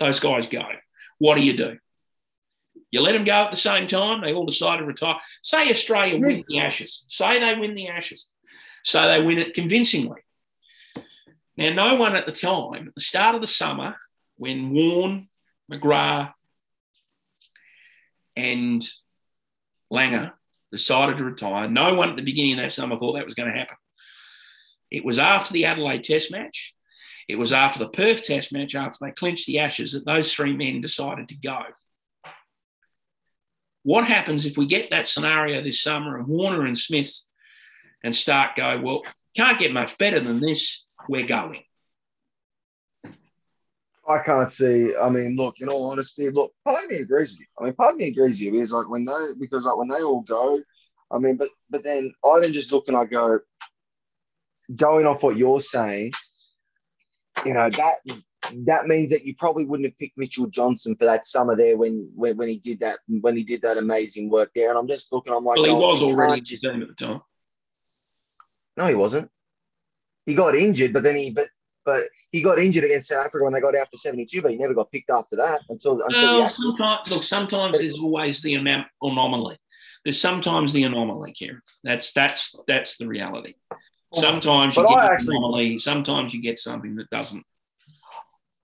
those 0.00 0.18
guys 0.18 0.48
go. 0.48 0.64
What 1.18 1.36
do 1.36 1.42
you 1.42 1.56
do? 1.56 1.78
You 2.90 3.02
let 3.02 3.12
them 3.12 3.24
go 3.24 3.32
at 3.32 3.50
the 3.50 3.56
same 3.56 3.86
time. 3.86 4.20
They 4.20 4.32
all 4.32 4.46
decide 4.46 4.78
to 4.78 4.84
retire. 4.84 5.16
Say 5.42 5.70
Australia 5.70 6.20
win 6.20 6.42
the 6.48 6.58
Ashes. 6.58 7.04
Say 7.06 7.38
they 7.38 7.58
win 7.58 7.74
the 7.74 7.88
Ashes. 7.88 8.30
Say 8.84 9.06
they 9.06 9.24
win 9.24 9.38
it 9.38 9.54
convincingly. 9.54 10.20
Now, 11.56 11.72
no 11.72 11.96
one 11.96 12.16
at 12.16 12.26
the 12.26 12.32
time, 12.32 12.88
at 12.88 12.94
the 12.94 13.00
start 13.00 13.34
of 13.34 13.42
the 13.42 13.46
summer, 13.46 13.96
when 14.36 14.70
Warne, 14.70 15.28
McGrath, 15.70 16.32
and 18.36 18.82
Langer 19.92 20.32
decided 20.72 21.18
to 21.18 21.24
retire, 21.24 21.68
no 21.68 21.94
one 21.94 22.10
at 22.10 22.16
the 22.16 22.22
beginning 22.22 22.52
of 22.54 22.58
that 22.58 22.72
summer 22.72 22.96
thought 22.96 23.14
that 23.14 23.24
was 23.24 23.34
going 23.34 23.50
to 23.52 23.58
happen. 23.58 23.76
It 24.90 25.04
was 25.04 25.18
after 25.18 25.52
the 25.52 25.66
Adelaide 25.66 26.04
Test 26.04 26.32
match. 26.32 26.74
It 27.28 27.36
was 27.36 27.52
after 27.52 27.78
the 27.78 27.90
Perth 27.90 28.24
Test 28.24 28.52
match, 28.52 28.74
after 28.74 28.98
they 29.02 29.10
clinched 29.12 29.46
the 29.46 29.58
Ashes, 29.58 29.92
that 29.92 30.06
those 30.06 30.32
three 30.32 30.56
men 30.56 30.80
decided 30.80 31.28
to 31.28 31.34
go. 31.34 31.60
What 33.82 34.04
happens 34.04 34.46
if 34.46 34.56
we 34.56 34.66
get 34.66 34.90
that 34.90 35.06
scenario 35.06 35.62
this 35.62 35.82
summer 35.82 36.16
and 36.18 36.26
Warner 36.26 36.64
and 36.64 36.76
Smith 36.76 37.12
and 38.02 38.14
Starc 38.14 38.56
go, 38.56 38.80
well, 38.82 39.02
can't 39.36 39.58
get 39.58 39.72
much 39.72 39.96
better 39.98 40.20
than 40.20 40.40
this, 40.40 40.86
we're 41.08 41.26
going? 41.26 41.62
I 44.08 44.22
can't 44.22 44.50
see. 44.50 44.94
I 44.96 45.10
mean, 45.10 45.36
look, 45.36 45.56
in 45.60 45.68
all 45.68 45.90
honesty, 45.90 46.30
look, 46.30 46.52
part 46.64 46.84
of 46.84 46.90
me 46.90 46.96
agrees 46.96 47.32
with 47.32 47.40
you. 47.40 47.46
I 47.60 47.64
mean, 47.64 47.74
part 47.74 47.92
of 47.92 47.98
me 47.98 48.08
agrees 48.08 48.40
with 48.40 48.54
you 48.54 48.60
is 48.60 48.72
like 48.72 48.88
when 48.88 49.04
they 49.04 49.12
because 49.38 49.64
like 49.64 49.76
when 49.76 49.88
they 49.88 50.02
all 50.02 50.22
go, 50.22 50.60
I 51.10 51.18
mean, 51.18 51.36
but 51.36 51.48
but 51.68 51.84
then 51.84 52.12
I 52.24 52.40
then 52.40 52.54
just 52.54 52.72
look 52.72 52.88
and 52.88 52.96
I 52.96 53.04
go, 53.04 53.38
going 54.74 55.06
off 55.06 55.22
what 55.22 55.36
you're 55.36 55.60
saying, 55.60 56.12
you 57.44 57.54
know, 57.54 57.70
that 57.70 57.94
that 58.66 58.86
means 58.86 59.10
that 59.10 59.24
you 59.24 59.34
probably 59.36 59.64
wouldn't 59.64 59.88
have 59.88 59.98
picked 59.98 60.16
Mitchell 60.16 60.46
Johnson 60.46 60.96
for 60.96 61.04
that 61.04 61.26
summer 61.26 61.56
there 61.56 61.76
when 61.76 62.10
when, 62.14 62.36
when 62.36 62.48
he 62.48 62.58
did 62.58 62.80
that 62.80 62.98
when 63.06 63.36
he 63.36 63.44
did 63.44 63.62
that 63.62 63.76
amazing 63.76 64.30
work 64.30 64.50
there. 64.54 64.70
And 64.70 64.78
I'm 64.78 64.88
just 64.88 65.12
looking, 65.12 65.32
I'm 65.32 65.44
like, 65.44 65.56
well, 65.56 65.64
he 65.64 65.70
oh, 65.70 65.78
was 65.78 66.00
you 66.00 66.08
already 66.08 66.40
just- 66.40 66.64
at 66.64 66.78
the 66.78 66.94
time. 66.94 67.20
No, 68.76 68.86
he 68.86 68.94
wasn't. 68.94 69.30
He 70.24 70.34
got 70.34 70.54
injured, 70.54 70.92
but 70.92 71.02
then 71.02 71.16
he 71.16 71.30
but 71.30 71.48
but 71.84 72.02
he 72.32 72.42
got 72.42 72.58
injured 72.58 72.84
against 72.84 73.08
South 73.08 73.26
Africa 73.26 73.44
when 73.44 73.54
they 73.54 73.62
got 73.62 73.74
out 73.74 73.90
to 73.90 73.96
72, 73.96 74.42
but 74.42 74.50
he 74.50 74.58
never 74.58 74.74
got 74.74 74.92
picked 74.92 75.10
after 75.10 75.36
that 75.36 75.62
until 75.70 76.02
until 76.02 76.40
Well, 76.40 76.50
sometimes, 76.50 77.10
look, 77.10 77.22
sometimes 77.22 77.80
there's 77.80 77.94
always 77.94 78.42
the 78.42 78.54
anom- 78.54 78.84
anomaly. 79.00 79.56
There's 80.04 80.20
sometimes 80.20 80.72
the 80.72 80.84
anomaly, 80.84 81.32
here. 81.34 81.62
That's 81.82 82.12
that's 82.12 82.56
that's 82.68 82.98
the 82.98 83.08
reality. 83.08 83.54
Sometimes 84.14 84.76
you 84.76 84.82
But 84.82 84.88
get 84.88 84.98
I 84.98 85.06
an 85.06 85.12
actually- 85.12 85.36
anomaly. 85.36 85.78
Sometimes 85.78 86.32
you 86.34 86.40
get 86.42 86.58
something 86.58 86.94
that 86.96 87.10
doesn't. 87.10 87.44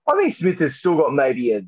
I 0.07 0.15
think 0.17 0.33
Smith 0.33 0.59
has 0.59 0.75
still 0.75 0.97
got 0.97 1.13
maybe 1.13 1.53
a, 1.53 1.61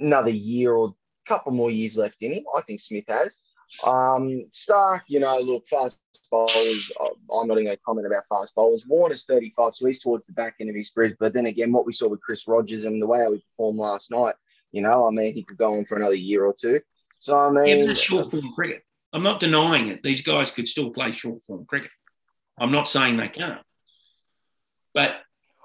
another 0.00 0.30
year 0.30 0.72
or 0.74 0.94
couple 1.26 1.52
more 1.52 1.70
years 1.70 1.96
left 1.96 2.22
in 2.22 2.32
him. 2.32 2.44
I 2.56 2.62
think 2.62 2.80
Smith 2.80 3.04
has. 3.08 3.38
Um, 3.84 4.44
Starc, 4.50 5.02
you 5.06 5.20
know, 5.20 5.38
look, 5.38 5.66
fast 5.68 5.98
bowlers. 6.30 6.90
uh, 7.00 7.08
I'm 7.38 7.46
not 7.46 7.54
even 7.54 7.66
going 7.66 7.76
to 7.76 7.82
comment 7.86 8.06
about 8.06 8.24
fast 8.28 8.54
bowlers. 8.54 8.84
Warner's 8.86 9.24
35, 9.24 9.74
so 9.76 9.86
he's 9.86 10.00
towards 10.00 10.26
the 10.26 10.32
back 10.32 10.56
end 10.60 10.70
of 10.70 10.76
his 10.76 10.90
career. 10.90 11.16
But 11.20 11.32
then 11.34 11.46
again, 11.46 11.72
what 11.72 11.86
we 11.86 11.92
saw 11.92 12.08
with 12.08 12.20
Chris 12.20 12.48
Rogers 12.48 12.84
and 12.84 13.00
the 13.00 13.06
way 13.06 13.24
he 13.32 13.42
performed 13.52 13.78
last 13.78 14.10
night, 14.10 14.34
you 14.72 14.82
know, 14.82 15.06
I 15.06 15.10
mean, 15.10 15.34
he 15.34 15.44
could 15.44 15.56
go 15.58 15.72
on 15.74 15.84
for 15.84 15.96
another 15.96 16.14
year 16.16 16.44
or 16.44 16.54
two. 16.58 16.80
So 17.18 17.36
I 17.36 17.46
Yeah, 17.66 17.76
mean, 17.76 17.86
but 17.88 17.98
short 17.98 18.30
form 18.30 18.52
cricket. 18.54 18.82
I'm 19.12 19.22
not 19.22 19.40
denying 19.40 19.88
it. 19.88 20.02
These 20.02 20.22
guys 20.22 20.50
could 20.50 20.68
still 20.68 20.90
play 20.90 21.12
short 21.12 21.42
form 21.44 21.64
cricket. 21.66 21.90
I'm 22.60 22.70
not 22.70 22.86
saying 22.86 23.16
they 23.16 23.28
can't. 23.28 23.60
But 24.92 25.16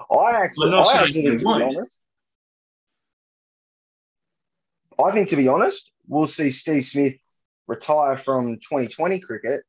I 0.10 0.32
actually, 0.32 0.68
I'm 0.68 0.72
not 0.72 0.96
I 0.96 1.00
actually 1.02 1.24
think, 1.24 1.26
to 1.26 1.38
be 1.40 1.46
won't. 1.46 1.64
honest, 1.64 2.02
I 5.04 5.12
think 5.12 5.30
to 5.30 5.36
be 5.36 5.48
honest, 5.50 5.92
we'll 6.08 6.26
see 6.26 6.50
Steve 6.50 6.86
Smith 6.86 7.18
retire 7.68 8.16
from 8.16 8.56
2020 8.56 9.20
cricket, 9.20 9.64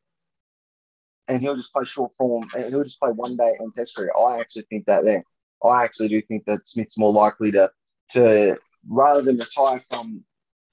and 1.26 1.42
he'll 1.42 1.56
just 1.56 1.72
play 1.72 1.84
short 1.84 2.12
form. 2.16 2.46
And 2.54 2.66
he'll 2.66 2.84
just 2.84 3.00
play 3.00 3.10
one 3.10 3.36
day 3.36 3.52
and 3.58 3.74
Test 3.74 3.96
cricket. 3.96 4.14
I 4.16 4.38
actually 4.38 4.66
think 4.70 4.86
that 4.86 5.04
there. 5.04 5.24
I 5.64 5.82
actually 5.84 6.08
do 6.08 6.20
think 6.20 6.44
that 6.46 6.68
Smith's 6.68 6.98
more 6.98 7.12
likely 7.12 7.50
to 7.52 7.70
to 8.12 8.56
rather 8.88 9.22
than 9.22 9.38
retire 9.38 9.80
from 9.80 10.22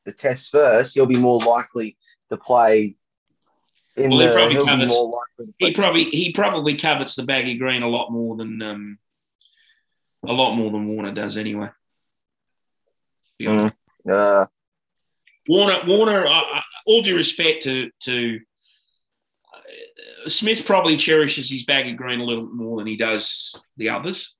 the 0.05 0.13
Test 0.13 0.51
first, 0.51 0.93
he'll 0.93 1.07
be 1.07 1.17
more 1.17 1.39
likely 1.39 1.97
to 2.29 2.37
play. 2.37 2.95
Well, 3.95 4.19
he 4.19 4.33
probably 4.33 4.53
he'll 4.53 4.65
covets- 4.65 4.93
more 4.93 5.21
likely 5.37 5.45
to 5.45 5.53
he 5.59 5.71
probably 5.73 6.03
he 6.05 6.31
probably 6.31 6.75
covets 6.75 7.15
the 7.15 7.23
baggy 7.23 7.55
green 7.55 7.83
a 7.83 7.87
lot 7.87 8.11
more 8.11 8.35
than 8.35 8.61
um, 8.61 8.97
a 10.27 10.33
lot 10.33 10.55
more 10.55 10.71
than 10.71 10.87
Warner 10.87 11.11
does 11.11 11.37
anyway. 11.37 11.69
Be 13.37 13.47
honest. 13.47 13.75
Uh, 14.09 14.45
Warner, 15.47 15.81
Warner. 15.85 16.27
All 16.85 17.01
due 17.01 17.15
respect 17.15 17.63
to 17.63 17.91
to 18.01 18.39
uh, 19.53 20.29
Smith, 20.29 20.65
probably 20.65 20.97
cherishes 20.97 21.49
his 21.49 21.63
baggy 21.65 21.93
green 21.93 22.19
a 22.19 22.23
little 22.25 22.45
bit 22.45 22.55
more 22.55 22.77
than 22.77 22.87
he 22.87 22.97
does 22.97 23.55
the 23.77 23.89
others, 23.89 24.35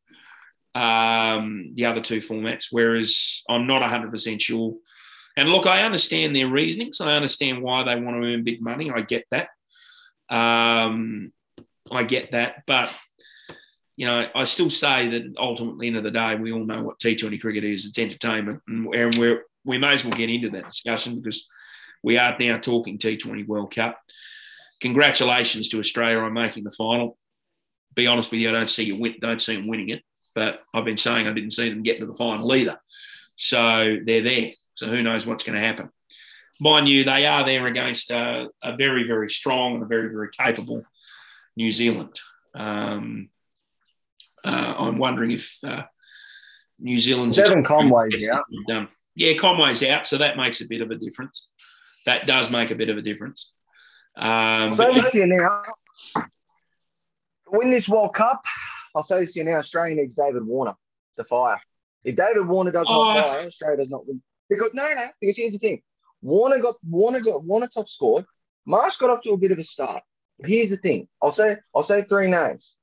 um, 0.75 1.71
the 1.75 1.85
other 1.85 2.01
two 2.01 2.19
formats. 2.19 2.67
Whereas 2.71 3.43
I'm 3.47 3.67
not 3.67 3.81
100 3.81 4.09
percent 4.11 4.41
sure. 4.41 4.75
And 5.35 5.49
look, 5.49 5.65
I 5.65 5.81
understand 5.81 6.35
their 6.35 6.47
reasonings. 6.47 7.01
I 7.01 7.13
understand 7.13 7.61
why 7.61 7.83
they 7.83 7.99
want 7.99 8.21
to 8.21 8.27
earn 8.27 8.43
big 8.43 8.61
money. 8.61 8.91
I 8.91 9.01
get 9.01 9.25
that. 9.31 9.49
Um, 10.29 11.31
I 11.91 12.03
get 12.03 12.31
that, 12.31 12.63
but 12.65 12.91
you 13.95 14.07
know, 14.07 14.27
I 14.33 14.45
still 14.45 14.69
say 14.69 15.07
that 15.09 15.35
ultimately, 15.37 15.87
end 15.87 15.97
of 15.97 16.03
the 16.03 16.11
day, 16.11 16.35
we 16.35 16.51
all 16.51 16.65
know 16.65 16.81
what 16.81 16.99
T20 16.99 17.39
cricket 17.39 17.63
is. 17.63 17.85
It's 17.85 17.99
entertainment, 17.99 18.61
and 18.67 18.87
we're, 18.87 19.43
we 19.65 19.77
may 19.77 19.93
as 19.93 20.03
well 20.03 20.17
get 20.17 20.29
into 20.29 20.49
that 20.51 20.65
discussion 20.65 21.21
because 21.21 21.47
we 22.01 22.17
are 22.17 22.35
now 22.39 22.57
talking 22.57 22.97
T20 22.97 23.47
World 23.47 23.73
Cup. 23.73 23.99
Congratulations 24.81 25.69
to 25.69 25.79
Australia 25.79 26.17
on 26.19 26.33
making 26.33 26.63
the 26.63 26.71
final. 26.71 27.17
Be 27.95 28.07
honest 28.07 28.31
with 28.31 28.39
you, 28.39 28.49
I 28.49 28.53
don't 28.53 28.69
see 28.69 28.83
you 28.83 28.99
win, 28.99 29.15
don't 29.21 29.41
see 29.41 29.55
them 29.55 29.67
winning 29.67 29.89
it, 29.89 30.01
but 30.33 30.59
I've 30.73 30.85
been 30.85 30.97
saying 30.97 31.27
I 31.27 31.33
didn't 31.33 31.51
see 31.51 31.69
them 31.69 31.83
get 31.83 31.99
to 31.99 32.07
the 32.07 32.15
final 32.15 32.53
either. 32.55 32.79
So 33.35 33.97
they're 34.03 34.23
there. 34.23 34.51
So 34.75 34.87
who 34.87 35.03
knows 35.03 35.25
what's 35.25 35.43
going 35.43 35.59
to 35.59 35.65
happen? 35.65 35.89
Mind 36.59 36.87
you, 36.87 37.03
they 37.03 37.25
are 37.25 37.43
there 37.45 37.67
against 37.67 38.11
a, 38.11 38.47
a 38.63 38.75
very, 38.77 39.05
very 39.05 39.29
strong 39.29 39.75
and 39.75 39.83
a 39.83 39.87
very, 39.87 40.09
very 40.09 40.29
capable 40.29 40.83
New 41.55 41.71
Zealand. 41.71 42.19
Um, 42.55 43.29
uh, 44.45 44.73
I'm 44.77 44.97
wondering 44.97 45.31
if 45.31 45.57
uh, 45.63 45.83
New 46.79 46.99
Zealand's 46.99 47.37
Devon 47.37 47.63
Conway's 47.63 48.15
out. 48.31 48.45
Done. 48.67 48.87
Yeah, 49.15 49.33
Conway's 49.35 49.83
out, 49.83 50.05
so 50.05 50.17
that 50.17 50.37
makes 50.37 50.61
a 50.61 50.67
bit 50.67 50.81
of 50.81 50.91
a 50.91 50.95
difference. 50.95 51.47
That 52.05 52.27
does 52.27 52.49
make 52.49 52.71
a 52.71 52.75
bit 52.75 52.89
of 52.89 52.97
a 52.97 53.01
difference. 53.01 53.51
Um, 54.17 54.75
but- 54.75 54.93
this 54.93 55.13
now. 55.15 55.63
Win 57.47 57.69
this 57.69 57.87
World 57.87 58.15
Cup, 58.15 58.41
I'll 58.95 59.03
say 59.03 59.19
this 59.19 59.33
to 59.33 59.39
you 59.39 59.45
now. 59.45 59.57
Australia 59.57 59.95
needs 59.95 60.15
David 60.15 60.43
Warner 60.43 60.73
to 61.17 61.23
fire. 61.23 61.57
If 62.03 62.15
David 62.15 62.47
Warner 62.47 62.71
does 62.71 62.87
not 62.89 63.15
Oh. 63.17 63.21
fire, 63.21 63.47
Australia 63.47 63.77
does 63.77 63.91
not 63.91 64.07
win. 64.07 64.23
Because 64.49 64.73
no, 64.73 64.83
no, 64.83 65.05
because 65.19 65.37
here's 65.37 65.53
the 65.53 65.59
thing. 65.59 65.81
Warner 66.21 66.59
got 66.59 66.75
Warner 66.87 67.19
got 67.19 67.43
Warner 67.43 67.67
top 67.67 67.87
scored. 67.87 68.25
Marsh 68.65 68.97
got 68.97 69.09
off 69.09 69.21
to 69.23 69.31
a 69.31 69.37
bit 69.37 69.51
of 69.51 69.59
a 69.59 69.63
start. 69.63 70.03
Here's 70.43 70.69
the 70.69 70.77
thing. 70.77 71.07
I'll 71.21 71.31
say 71.31 71.57
I'll 71.75 71.83
say 71.83 72.01
three 72.01 72.27
names. 72.27 72.75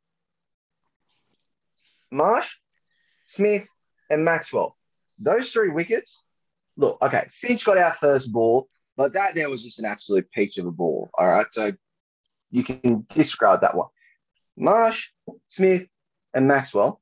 Marsh, 2.11 2.57
Smith, 3.25 3.68
and 4.11 4.25
Maxwell. 4.25 4.77
Those 5.18 5.53
three 5.53 5.70
wickets. 5.70 6.25
Look, 6.77 6.99
okay, 7.03 7.27
Finch 7.31 7.64
got 7.64 7.79
our 7.79 7.92
first 7.92 8.33
ball, 8.33 8.68
but 8.96 9.12
that 9.12 9.35
there 9.35 9.51
was 9.51 9.64
just 9.64 9.79
an 9.79 9.85
absolute 9.85 10.31
peach 10.31 10.59
of 10.59 10.66
a 10.66 10.70
ball. 10.70 11.11
All 11.14 11.29
right, 11.29 11.46
so 11.51 11.73
you 12.51 12.64
can 12.64 13.07
disregard 13.11 13.61
that 13.61 13.77
one. 13.77 13.88
Marsh, 14.57 15.11
Smith, 15.46 15.87
and 16.35 16.46
Maxwell 16.46 17.01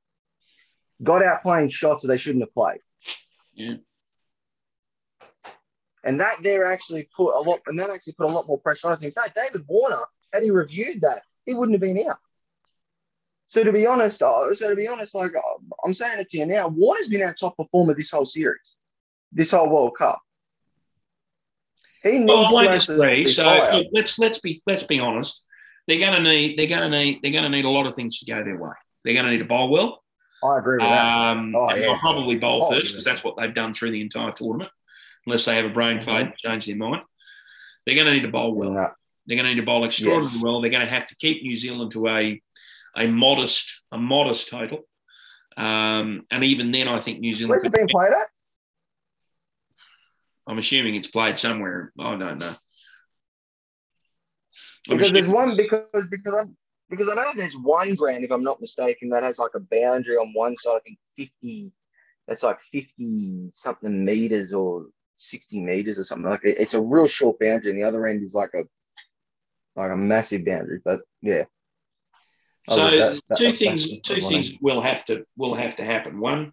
got 1.03 1.23
out 1.23 1.43
playing 1.43 1.69
shots 1.69 2.03
that 2.03 2.09
they 2.09 2.17
shouldn't 2.17 2.43
have 2.43 2.55
played. 2.55 2.81
Yeah. 3.55 3.77
And 6.09 6.19
that 6.21 6.37
there 6.43 6.65
actually 6.65 7.07
put 7.15 7.39
a 7.39 7.43
lot, 7.49 7.61
and 7.67 7.79
that 7.79 7.91
actually 7.91 8.15
put 8.15 8.31
a 8.31 8.33
lot 8.33 8.49
more 8.49 8.59
pressure 8.59 8.87
on 8.87 8.95
us. 8.95 9.03
In 9.03 9.11
fact, 9.13 9.37
David 9.37 9.67
Warner, 9.69 10.01
had 10.33 10.43
he 10.43 10.51
reviewed 10.51 11.03
that, 11.03 11.21
he 11.45 11.53
wouldn't 11.53 11.75
have 11.75 11.83
been 11.83 12.09
out. 12.09 12.17
So 13.47 13.63
to 13.63 13.73
be 13.73 13.87
honest, 13.87 14.23
uh, 14.23 14.55
so 14.55 14.71
to 14.71 14.77
be 14.77 14.89
honest, 14.89 15.15
like 15.15 15.33
uh, 15.37 15.59
I'm 15.85 15.93
saying 15.93 16.19
it 16.19 16.29
to 16.31 16.39
you 16.39 16.47
now, 16.47 16.69
Warner's 16.69 17.09
been 17.09 17.23
our 17.23 17.35
top 17.35 17.59
performer 17.59 17.93
this 17.95 18.11
whole 18.11 18.25
series, 18.25 18.77
this 19.33 19.51
whole 19.51 19.69
World 19.69 19.97
Cup. 19.99 20.19
He 22.03 22.21
needs 22.21 22.29
Well, 22.29 22.57
I 22.57 22.67
to 22.69 22.79
disagree. 22.79 23.29
So 23.29 23.45
look, 23.73 23.87
let's 23.93 24.19
let's 24.19 24.39
be 24.39 24.63
let's 24.67 24.85
be 24.85 25.01
honest. 25.01 25.47
They're 25.87 25.99
going 26.01 26.23
to 26.23 26.31
need 26.31 26.59
they're 26.59 26.67
going 26.69 26.91
to 26.91 26.99
need 26.99 27.21
they're 27.23 27.33
going 27.33 27.45
to 27.45 27.51
need 27.51 27.65
a 27.67 27.71
lot 27.71 27.87
of 27.87 27.95
things 27.95 28.19
to 28.21 28.27
go 28.27 28.43
their 28.45 28.59
way. 28.59 28.71
They're 29.05 29.15
going 29.15 29.27
to 29.27 29.33
need 29.33 29.41
a 29.43 29.47
bowl 29.47 29.69
well. 29.69 30.03
I 30.43 30.59
agree 30.59 30.77
with 30.79 30.87
that. 30.87 31.07
Um, 31.33 31.55
Oh, 31.57 31.69
and 31.69 31.81
yeah. 31.81 31.87
they'll 31.87 31.99
probably 31.99 32.37
bowl 32.37 32.65
Oh, 32.65 32.71
first 32.71 32.87
yeah. 32.87 32.93
because 32.93 33.05
that's 33.05 33.25
what 33.25 33.37
they've 33.37 33.55
done 33.55 33.73
through 33.73 33.91
the 33.91 34.01
entire 34.01 34.31
tournament, 34.31 34.71
unless 35.27 35.45
they 35.45 35.57
have 35.57 35.65
a 35.65 35.71
brain 35.71 36.01
fade 36.01 36.27
and 36.27 36.37
change 36.37 36.67
their 36.67 36.77
mind. 36.77 37.03
They're 37.85 37.95
going 37.95 38.07
to 38.07 38.13
need 38.13 38.23
to 38.23 38.29
bowl 38.29 38.55
well. 38.55 38.73
No. 38.73 38.89
They're 39.27 39.37
going 39.37 39.45
to 39.45 39.55
need 39.55 39.61
to 39.61 39.67
bowl 39.67 39.85
extraordinarily 39.85 40.33
Yes. 40.35 40.43
well. 40.43 40.61
They're 40.61 40.71
going 40.71 40.87
to 40.87 40.93
have 40.93 41.07
to 41.07 41.17
keep 41.17 41.43
New 41.43 41.57
Zealand 41.57 41.93
to 41.93 42.09
a 42.09 42.43
a 42.97 43.07
modest 43.07 43.83
a 43.93 43.99
modest 43.99 44.49
total. 44.49 44.81
Um, 45.57 46.25
and 46.31 46.45
even 46.45 46.71
then, 46.73 46.89
I 46.89 47.01
think 47.01 47.21
New 47.21 47.33
Zealand. 47.33 47.51
Where's 47.51 47.65
it 47.65 47.73
being 47.73 47.89
played 47.89 48.13
at? 48.13 48.27
I'm 50.47 50.59
assuming 50.59 50.95
it's 50.95 51.09
played 51.09 51.39
somewhere. 51.39 51.93
I 51.99 52.17
don't 52.17 52.39
know. 52.39 52.55
I'm 54.89 54.97
Because 54.97 55.13
there's 55.13 55.29
one 55.29 55.57
because 55.57 56.07
because 56.11 56.35
I'm 56.35 56.57
because 56.89 57.09
I 57.11 57.15
know 57.15 57.25
there's 57.37 57.57
one 57.57 57.95
ground, 57.95 58.25
if 58.25 58.31
I'm 58.31 58.43
not 58.43 58.61
mistaken, 58.61 59.11
that 59.11 59.23
has 59.23 59.39
like 59.39 59.51
a 59.55 59.61
boundary 59.61 60.17
on 60.17 60.33
one 60.33 60.57
side. 60.57 60.77
I 60.77 60.81
think 60.81 60.99
50. 61.17 61.73
That's 62.27 62.43
like 62.43 62.61
50 62.63 63.51
something 63.55 64.05
meters 64.05 64.53
or 64.53 64.87
60 65.21 65.61
meters 65.61 65.99
or 65.99 66.05
something 66.05 66.31
like 66.31 66.45
it. 66.45 66.59
It's 66.59 66.75
a 66.75 66.81
real 66.81 67.07
short 67.09 67.39
boundary, 67.41 67.73
and 67.73 67.81
the 67.83 67.87
other 67.87 68.07
end 68.07 68.23
is 68.23 68.35
like 68.35 68.51
a 68.55 68.63
like 69.77 69.91
a 69.93 69.97
massive 69.97 70.45
boundary. 70.45 70.81
But 70.85 71.01
yeah. 71.23 71.45
So 72.71 72.87
Oh, 72.87 72.91
that- 72.99 73.21
that- 73.29 73.39
two 73.39 73.53
things, 73.53 73.87
two 74.03 74.21
things 74.21 74.51
end. 74.51 74.59
will 74.61 74.81
have 74.81 75.05
to 75.07 75.25
will 75.37 75.55
have 75.55 75.77
to 75.77 75.85
happen. 75.85 76.21
One, 76.21 76.53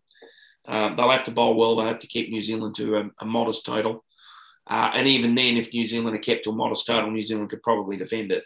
um, 0.65 0.95
they'll 0.95 1.09
have 1.09 1.25
to 1.25 1.31
bowl 1.31 1.55
well. 1.55 1.75
They'll 1.75 1.85
have 1.87 1.99
to 1.99 2.07
keep 2.07 2.29
New 2.29 2.41
Zealand 2.41 2.75
to 2.75 2.97
a, 2.97 3.09
a 3.19 3.25
modest 3.25 3.65
total, 3.65 4.03
uh, 4.67 4.91
and 4.93 5.07
even 5.07 5.35
then, 5.35 5.57
if 5.57 5.73
New 5.73 5.85
Zealand 5.85 6.15
are 6.15 6.19
kept 6.19 6.43
to 6.45 6.51
a 6.51 6.55
modest 6.55 6.87
total, 6.87 7.11
New 7.11 7.21
Zealand 7.21 7.49
could 7.49 7.61
probably 7.63 7.97
defend 7.97 8.31
it. 8.31 8.43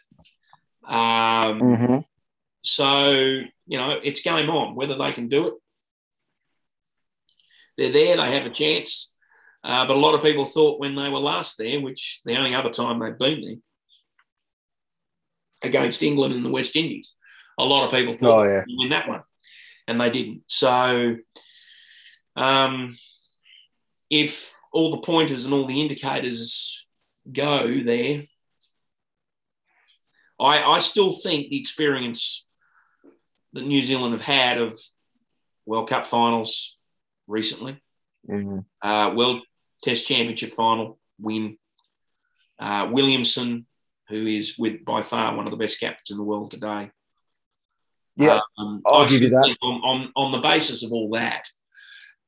Um, 0.85 1.59
Mhm. 1.61 2.05
So 2.63 3.11
you 3.67 3.77
know, 3.77 3.99
it's 4.03 4.21
game 4.21 4.49
on. 4.49 4.75
Whether 4.75 4.95
they 4.95 5.11
can 5.11 5.27
do 5.29 5.47
it, 5.47 5.53
they're 7.77 7.91
there. 7.91 8.17
They 8.17 8.33
have 8.35 8.45
a 8.45 8.49
chance. 8.49 9.15
Uh, 9.63 9.85
but 9.85 9.97
a 9.97 9.99
lot 9.99 10.15
of 10.15 10.21
people 10.21 10.45
thought 10.45 10.79
when 10.79 10.95
they 10.95 11.09
were 11.09 11.19
last 11.19 11.57
there, 11.57 11.81
which 11.81 12.21
the 12.25 12.37
only 12.37 12.55
other 12.55 12.69
time 12.69 12.99
they've 12.99 13.17
been 13.17 13.41
there, 13.41 13.55
against 15.61 16.01
England 16.01 16.33
and 16.33 16.45
the 16.45 16.49
West 16.49 16.75
Indies, 16.75 17.13
a 17.57 17.65
lot 17.65 17.85
of 17.85 17.91
people 17.91 18.13
thought 18.13 18.45
Oh 18.45 18.49
yeah. 18.49 18.63
they'd 18.65 18.75
win 18.77 18.89
that 18.89 19.09
one, 19.09 19.21
and 19.87 19.99
they 19.99 20.09
didn't. 20.09 20.43
So, 20.47 21.17
um, 22.35 22.97
if 24.09 24.53
all 24.71 24.91
the 24.91 25.01
pointers 25.01 25.45
and 25.45 25.53
all 25.53 25.65
the 25.65 25.81
indicators 25.81 26.87
go 27.31 27.83
there, 27.83 28.23
I, 30.39 30.63
I 30.63 30.79
still 30.79 31.13
think 31.13 31.49
the 31.49 31.59
experience 31.59 32.47
that 33.53 33.65
New 33.65 33.81
Zealand 33.81 34.13
have 34.13 34.21
had 34.21 34.57
of 34.57 34.79
World 35.65 35.89
Cup 35.89 36.05
finals 36.05 36.77
recently, 37.27 37.81
Mhm. 38.27 38.65
uh, 38.81 39.13
World 39.15 39.43
Test 39.83 40.07
Championship 40.07 40.53
final 40.53 40.99
win, 41.19 41.57
uh, 42.59 42.89
Williamson, 42.91 43.65
who 44.09 44.25
is 44.27 44.57
with 44.57 44.83
by 44.83 45.03
far 45.03 45.35
one 45.35 45.45
of 45.45 45.51
the 45.51 45.57
best 45.57 45.79
captains 45.79 46.11
in 46.11 46.17
the 46.17 46.23
world 46.23 46.51
today. 46.51 46.91
Yeah. 48.15 48.41
Um, 48.57 48.81
I'll 48.85 49.07
give 49.07 49.21
you 49.21 49.29
that. 49.29 49.55
On, 49.61 49.81
on, 49.81 50.11
on 50.15 50.31
the 50.31 50.39
basis 50.39 50.83
of 50.83 50.91
all 50.91 51.11
that, 51.11 51.47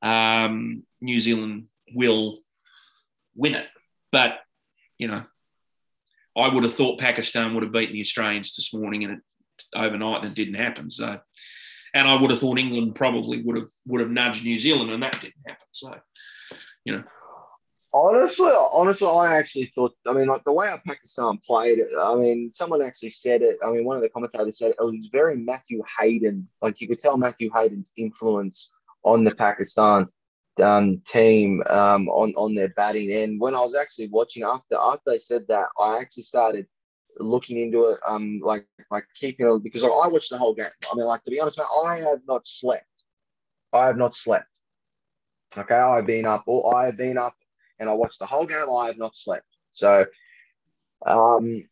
um, 0.01 0.83
New 1.01 1.19
Zealand 1.19 1.67
will 1.93 2.39
win 3.35 3.55
it. 3.55 3.67
But, 4.11 4.39
you 4.97 5.07
know, 5.07 5.25
I 6.37 6.47
would 6.47 6.63
have 6.63 6.73
thought 6.73 6.99
Pakistan 6.99 7.53
would 7.53 7.63
have 7.63 7.73
beaten 7.73 7.93
the 7.93 8.01
Australians 8.01 8.55
this 8.55 8.73
morning 8.73 9.03
and 9.03 9.13
it 9.13 9.19
overnight 9.75 10.23
and 10.23 10.31
it 10.31 10.35
didn't 10.35 10.53
happen. 10.55 10.89
So 10.89 11.19
and 11.93 12.07
I 12.07 12.19
would 12.19 12.29
have 12.29 12.39
thought 12.39 12.59
England 12.59 12.95
probably 12.95 13.41
would 13.41 13.57
have 13.57 13.69
would 13.87 14.01
have 14.01 14.09
nudged 14.09 14.43
New 14.43 14.57
Zealand 14.57 14.91
and 14.91 15.03
that 15.03 15.19
didn't 15.21 15.35
happen. 15.45 15.67
So 15.71 15.95
you 16.85 16.97
know. 16.97 17.03
Honestly, 17.93 18.49
honestly, 18.71 19.07
I 19.07 19.37
actually 19.37 19.65
thought. 19.65 19.93
I 20.07 20.13
mean, 20.13 20.27
like 20.27 20.45
the 20.45 20.53
way 20.53 20.73
Pakistan 20.87 21.39
played. 21.45 21.79
I 22.01 22.15
mean, 22.15 22.49
someone 22.53 22.81
actually 22.81 23.09
said 23.09 23.41
it. 23.41 23.57
I 23.65 23.69
mean, 23.71 23.83
one 23.83 23.97
of 23.97 24.01
the 24.01 24.07
commentators 24.07 24.59
said 24.59 24.71
it 24.71 24.77
was 24.79 25.09
very 25.11 25.35
Matthew 25.35 25.83
Hayden. 25.99 26.47
Like 26.61 26.79
you 26.79 26.87
could 26.87 26.99
tell 26.99 27.17
Matthew 27.17 27.49
Hayden's 27.53 27.91
influence 27.97 28.71
on 29.03 29.25
the 29.25 29.35
Pakistan 29.35 30.07
um, 30.63 31.01
team 31.05 31.63
um, 31.69 32.07
on 32.07 32.33
on 32.35 32.55
their 32.55 32.69
batting. 32.69 33.11
And 33.11 33.41
when 33.41 33.55
I 33.55 33.59
was 33.59 33.75
actually 33.75 34.07
watching 34.07 34.43
after 34.43 34.77
after 34.79 35.11
they 35.11 35.19
said 35.19 35.45
that, 35.49 35.67
I 35.77 35.99
actually 35.99 36.23
started 36.23 36.67
looking 37.19 37.57
into 37.57 37.85
it. 37.85 37.99
Um, 38.07 38.39
like 38.43 38.67
like 38.89 39.05
keeping 39.15 39.47
it 39.47 39.63
because 39.63 39.83
like, 39.83 39.91
I 40.03 40.07
watched 40.07 40.31
the 40.31 40.37
whole 40.37 40.53
game. 40.53 40.65
I 40.91 40.95
mean, 40.95 41.05
like 41.05 41.23
to 41.23 41.31
be 41.31 41.39
honest, 41.39 41.57
man, 41.57 41.67
I 41.85 41.97
have 41.97 42.21
not 42.27 42.45
slept. 42.45 42.85
I 43.73 43.87
have 43.87 43.97
not 43.97 44.15
slept. 44.15 44.59
Okay, 45.57 45.75
I've 45.75 46.07
been 46.07 46.25
up. 46.25 46.43
All 46.47 46.73
I 46.75 46.85
have 46.85 46.97
been 46.97 47.17
up 47.17 47.35
and 47.81 47.89
I 47.89 47.93
watched 47.93 48.19
the 48.19 48.25
whole 48.25 48.45
game. 48.45 48.67
I 48.73 48.87
have 48.87 48.97
not 48.97 49.15
slept. 49.15 49.45
So, 49.71 50.05
um, 51.05 51.67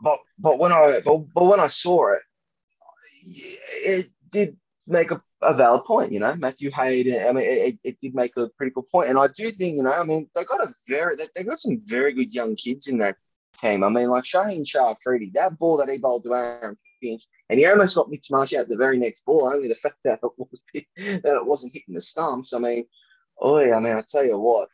but 0.00 0.18
but 0.38 0.58
when 0.58 0.70
I 0.70 1.00
but, 1.04 1.18
but 1.34 1.44
when 1.46 1.58
I 1.58 1.68
saw 1.68 2.12
it, 2.12 2.20
it 3.82 4.06
did 4.30 4.56
make 4.86 5.10
a, 5.10 5.22
a 5.42 5.54
valid 5.54 5.84
point. 5.84 6.12
You 6.12 6.20
know, 6.20 6.34
Matthew 6.36 6.70
Hayden. 6.70 7.26
I 7.26 7.32
mean, 7.32 7.46
it, 7.48 7.78
it 7.82 8.00
did 8.00 8.14
make 8.14 8.36
a 8.36 8.50
pretty 8.50 8.72
good 8.72 8.86
point, 8.92 9.08
and 9.08 9.18
I 9.18 9.28
do 9.28 9.50
think 9.50 9.76
you 9.76 9.82
know. 9.82 9.92
I 9.92 10.04
mean, 10.04 10.28
they 10.34 10.44
got 10.44 10.60
a 10.60 10.68
very 10.86 11.16
they, 11.16 11.24
they 11.34 11.44
got 11.44 11.60
some 11.60 11.78
very 11.88 12.12
good 12.12 12.32
young 12.32 12.54
kids 12.56 12.88
in 12.88 12.98
that 12.98 13.16
team. 13.54 13.84
I 13.84 13.88
mean, 13.88 14.08
like 14.08 14.24
Shaheen 14.24 14.66
Shah 14.66 14.90
Afridi, 14.90 15.30
that 15.34 15.58
ball 15.58 15.76
that 15.78 15.88
he 15.88 15.98
bowled 15.98 16.24
to 16.24 16.34
Aaron 16.34 16.76
Finch, 17.00 17.22
and 17.48 17.58
he 17.58 17.66
almost 17.66 17.94
got 17.94 18.10
Mitch 18.10 18.30
Marsh 18.30 18.54
out 18.54 18.68
the 18.68 18.76
very 18.76 18.98
next 18.98 19.24
ball. 19.24 19.48
Only 19.48 19.68
the 19.68 19.74
fact 19.74 19.96
that 20.04 20.20
it, 20.22 20.30
was, 20.36 20.60
that 20.74 21.36
it 21.36 21.46
wasn't 21.46 21.74
hitting 21.74 21.94
the 21.94 22.00
stumps. 22.00 22.52
I 22.52 22.58
mean, 22.58 22.84
oh 23.40 23.58
I 23.58 23.80
mean, 23.80 23.96
I 23.96 24.02
tell 24.08 24.24
you 24.24 24.38
what. 24.38 24.68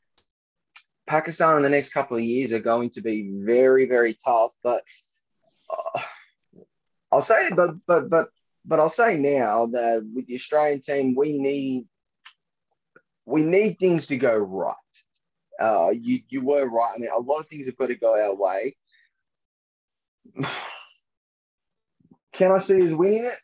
Pakistan 1.07 1.57
in 1.57 1.63
the 1.63 1.69
next 1.69 1.93
couple 1.93 2.17
of 2.17 2.23
years 2.23 2.53
are 2.53 2.61
going 2.61 2.91
to 2.91 3.01
be 3.01 3.31
very, 3.43 3.87
very 3.87 4.17
tough. 4.25 4.53
But 4.63 4.83
uh, 5.69 6.01
I'll 7.11 7.23
say, 7.23 7.49
but 7.55 7.75
but 7.87 8.09
but 8.09 8.29
but 8.65 8.79
I'll 8.79 8.91
say 8.91 9.17
now 9.17 9.67
that 9.67 10.09
with 10.15 10.27
the 10.27 10.37
Australian 10.37 10.81
team, 10.81 11.15
we 11.17 11.37
need 11.37 11.87
we 13.27 13.43
need 13.43 13.79
things 13.79 14.07
to 14.09 14.17
go 14.17 14.37
right. 14.37 14.75
Uh, 15.61 15.91
you 15.93 16.21
you 16.29 16.43
were 16.43 16.67
right. 16.67 16.93
I 16.95 16.99
mean, 16.99 17.11
a 17.15 17.21
lot 17.21 17.41
of 17.41 17.47
things 17.47 17.67
have 17.67 17.77
got 17.77 17.89
to 17.89 17.95
go 17.95 18.19
our 18.19 18.35
way. 18.35 18.75
Can 22.33 22.53
I 22.53 22.59
see 22.59 22.83
us 22.83 22.93
winning 22.93 23.27
it? 23.27 23.35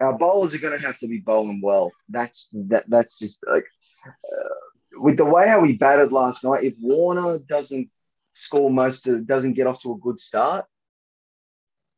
Our 0.00 0.16
bowlers 0.18 0.54
are 0.54 0.58
going 0.58 0.78
to 0.78 0.86
have 0.86 0.98
to 0.98 1.08
be 1.08 1.18
bowling 1.18 1.60
well. 1.62 1.92
That's 2.08 2.48
that. 2.52 2.88
That's 2.88 3.18
just 3.18 3.44
like 3.46 3.66
uh, 4.06 5.00
with 5.00 5.16
the 5.16 5.24
way 5.24 5.46
how 5.46 5.60
we 5.60 5.76
batted 5.76 6.10
last 6.10 6.42
night. 6.44 6.64
If 6.64 6.74
Warner 6.80 7.38
doesn't 7.48 7.88
score 8.32 8.70
most 8.70 9.06
of, 9.06 9.26
doesn't 9.26 9.54
get 9.54 9.66
off 9.66 9.82
to 9.82 9.92
a 9.92 9.98
good 9.98 10.18
start, 10.18 10.64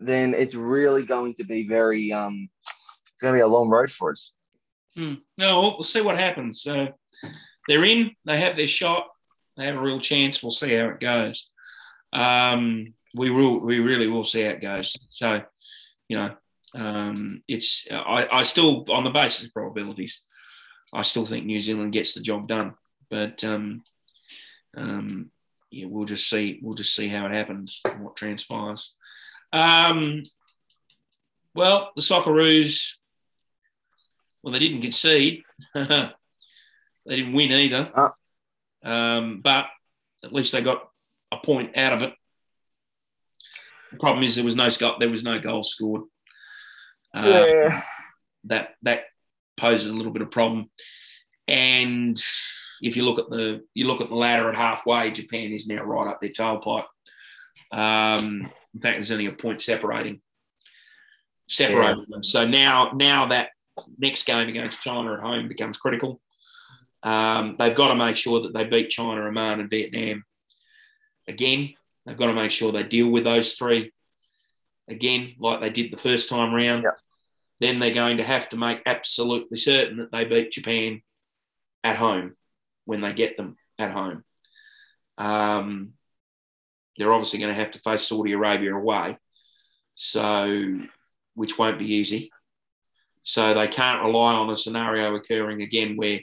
then 0.01 0.35
it's 0.35 0.55
really 0.55 1.05
going 1.05 1.35
to 1.35 1.45
be 1.45 1.67
very 1.67 2.13
um, 2.13 2.49
it's 3.21 3.23
going 3.23 3.35
to 3.35 3.39
be 3.39 3.43
a 3.43 3.47
long 3.47 3.69
road 3.69 3.91
for 3.91 4.13
us. 4.13 4.33
hmm. 4.97 5.15
no, 5.39 5.61
we'll, 5.61 5.71
we'll 5.73 5.83
see 5.83 6.01
what 6.01 6.19
happens. 6.19 6.63
So 6.63 6.89
they're 7.71 7.85
in. 7.85 8.17
They 8.25 8.41
have 8.41 8.57
their 8.57 8.67
shot. 8.67 9.07
They 9.57 9.67
have 9.67 9.77
a 9.77 9.81
real 9.81 10.01
chance. 10.01 10.43
We'll 10.43 10.51
see 10.51 10.75
how 10.75 10.89
it 10.89 10.99
goes. 10.99 11.49
Um, 12.13 12.95
we 13.15 13.31
will. 13.31 13.61
We 13.61 13.79
really 13.79 14.09
will 14.09 14.25
see 14.25 14.43
how 14.43 14.51
it 14.51 14.61
goes. 14.61 14.97
So, 15.11 15.43
you 16.09 16.17
know, 16.17 16.35
um, 16.75 17.45
it's. 17.47 17.87
I, 17.89 18.27
I 18.31 18.43
still, 18.43 18.85
on 18.91 19.05
the 19.05 19.11
basis 19.11 19.47
of 19.47 19.55
probabilities, 19.55 20.21
I 20.93 21.03
still 21.03 21.27
think 21.27 21.47
New 21.47 21.61
Zealand 21.61 21.93
gets 21.93 22.13
the 22.13 22.23
job 22.23 22.49
done. 22.49 22.75
But 23.09 23.45
um, 23.45 23.85
um, 24.77 25.31
yeah, 25.71 25.87
we'll 25.87 26.07
just 26.07 26.29
see. 26.29 26.59
We'll 26.61 26.75
just 26.75 26.97
see 26.97 27.07
how 27.07 27.27
it 27.27 27.33
happens, 27.33 27.81
and 27.85 28.03
what 28.05 28.17
transpires. 28.17 28.95
Um, 29.53 30.25
well, 31.55 31.93
the 31.95 32.03
Socceroos. 32.03 32.97
Well, 34.43 34.53
they 34.53 34.59
didn't 34.59 34.81
concede. 34.81 35.45
they 37.07 37.17
didn't 37.17 37.33
win 37.33 37.53
either. 37.53 37.91
Ah. 37.95 38.15
Um, 38.83 39.41
but 39.43 39.67
at 40.25 40.33
least 40.33 40.53
they 40.53 40.63
got 40.63 40.89
a 41.33 41.37
point 41.39 41.77
out 41.77 41.93
of 41.93 42.03
it. 42.03 42.13
The 43.93 43.99
problem 43.99 44.23
is 44.25 44.35
there 44.35 44.45
was 44.45 44.57
no 44.57 44.69
sco- 44.69 44.99
there 44.99 45.11
was 45.11 45.25
no 45.25 45.39
goal 45.41 45.63
scored. 45.63 46.03
Uh, 47.13 47.45
yeah, 47.47 47.83
that 48.45 48.75
that 48.83 49.05
poses 49.57 49.89
a 49.89 49.93
little 49.93 50.13
bit 50.13 50.23
of 50.23 50.31
problem. 50.31 50.71
And 51.49 52.21
if 52.81 52.97
you 52.97 53.05
look 53.05 53.19
at 53.19 53.31
the 53.31 53.63
you 53.75 53.87
look 53.87 54.01
at 54.01 54.09
the 54.09 54.15
ladder 54.15 54.49
at 54.49 54.55
halfway, 54.55 55.11
Japan 55.11 55.53
is 55.53 55.67
now 55.67 55.83
right 55.83 56.09
up 56.09 56.21
their 56.21 56.31
tailpipe. 56.31 56.85
Um, 57.73 58.43
in 58.75 58.81
fact, 58.81 58.97
there's 58.97 59.13
only 59.13 59.27
a 59.27 59.33
point 59.33 59.61
separating. 59.61 60.21
separated 61.49 61.99
yeah. 61.99 62.05
them. 62.09 62.25
So 62.25 62.47
now, 62.47 62.93
now 62.95 63.27
that 63.27 63.51
next 63.99 64.25
game 64.25 64.49
against 64.49 64.83
China 64.83 65.15
at 65.15 65.21
home 65.21 65.49
becomes 65.49 65.77
critical. 65.77 66.21
Um, 67.03 67.57
they've 67.59 67.75
got 67.75 67.89
to 67.89 67.95
make 67.95 68.17
sure 68.17 68.43
that 68.43 68.55
they 68.55 68.65
beat 68.65 68.91
China, 68.91 69.23
Oman, 69.23 69.61
and 69.61 69.71
Vietnam 69.71 70.25
again. 71.27 71.75
They've 72.05 72.17
got 72.17 72.27
to 72.27 72.35
make 72.35 72.51
sure 72.51 72.73
they 72.73 72.83
deal 72.83 73.09
with 73.09 73.25
those 73.25 73.55
three 73.55 73.93
again, 74.89 75.35
like 75.39 75.61
they 75.61 75.71
did 75.71 75.93
the 75.93 75.97
first 75.97 76.29
time 76.29 76.53
round. 76.53 76.85
Yep. 76.85 76.95
Then 77.61 77.79
they're 77.79 77.91
going 77.91 78.17
to 78.19 78.25
have 78.25 78.49
to 78.51 78.57
make 78.57 78.81
absolutely 78.87 79.59
certain 79.59 79.99
that 79.99 80.13
they 80.13 80.25
beat 80.25 80.53
Japan 80.53 81.03
at 81.85 81.97
home 81.97 82.35
when 82.85 83.01
they 83.01 83.13
get 83.13 83.37
them 83.37 83.57
at 83.79 83.91
home. 83.91 84.25
Um, 85.19 85.93
they're 86.97 87.13
obviously 87.13 87.39
going 87.39 87.55
to 87.55 87.61
have 87.61 87.71
to 87.73 87.79
face 87.79 88.07
Saudi 88.07 88.33
Arabia 88.33 88.75
away, 88.75 89.19
so 89.95 90.79
which 91.35 91.59
won't 91.59 91.79
be 91.79 91.95
easy. 91.95 92.31
So 93.23 93.55
they 93.55 93.69
can't 93.69 94.03
rely 94.03 94.35
on 94.35 94.51
a 94.51 94.57
scenario 94.57 95.15
occurring 95.15 95.63
again 95.63 95.97
where 95.97 96.21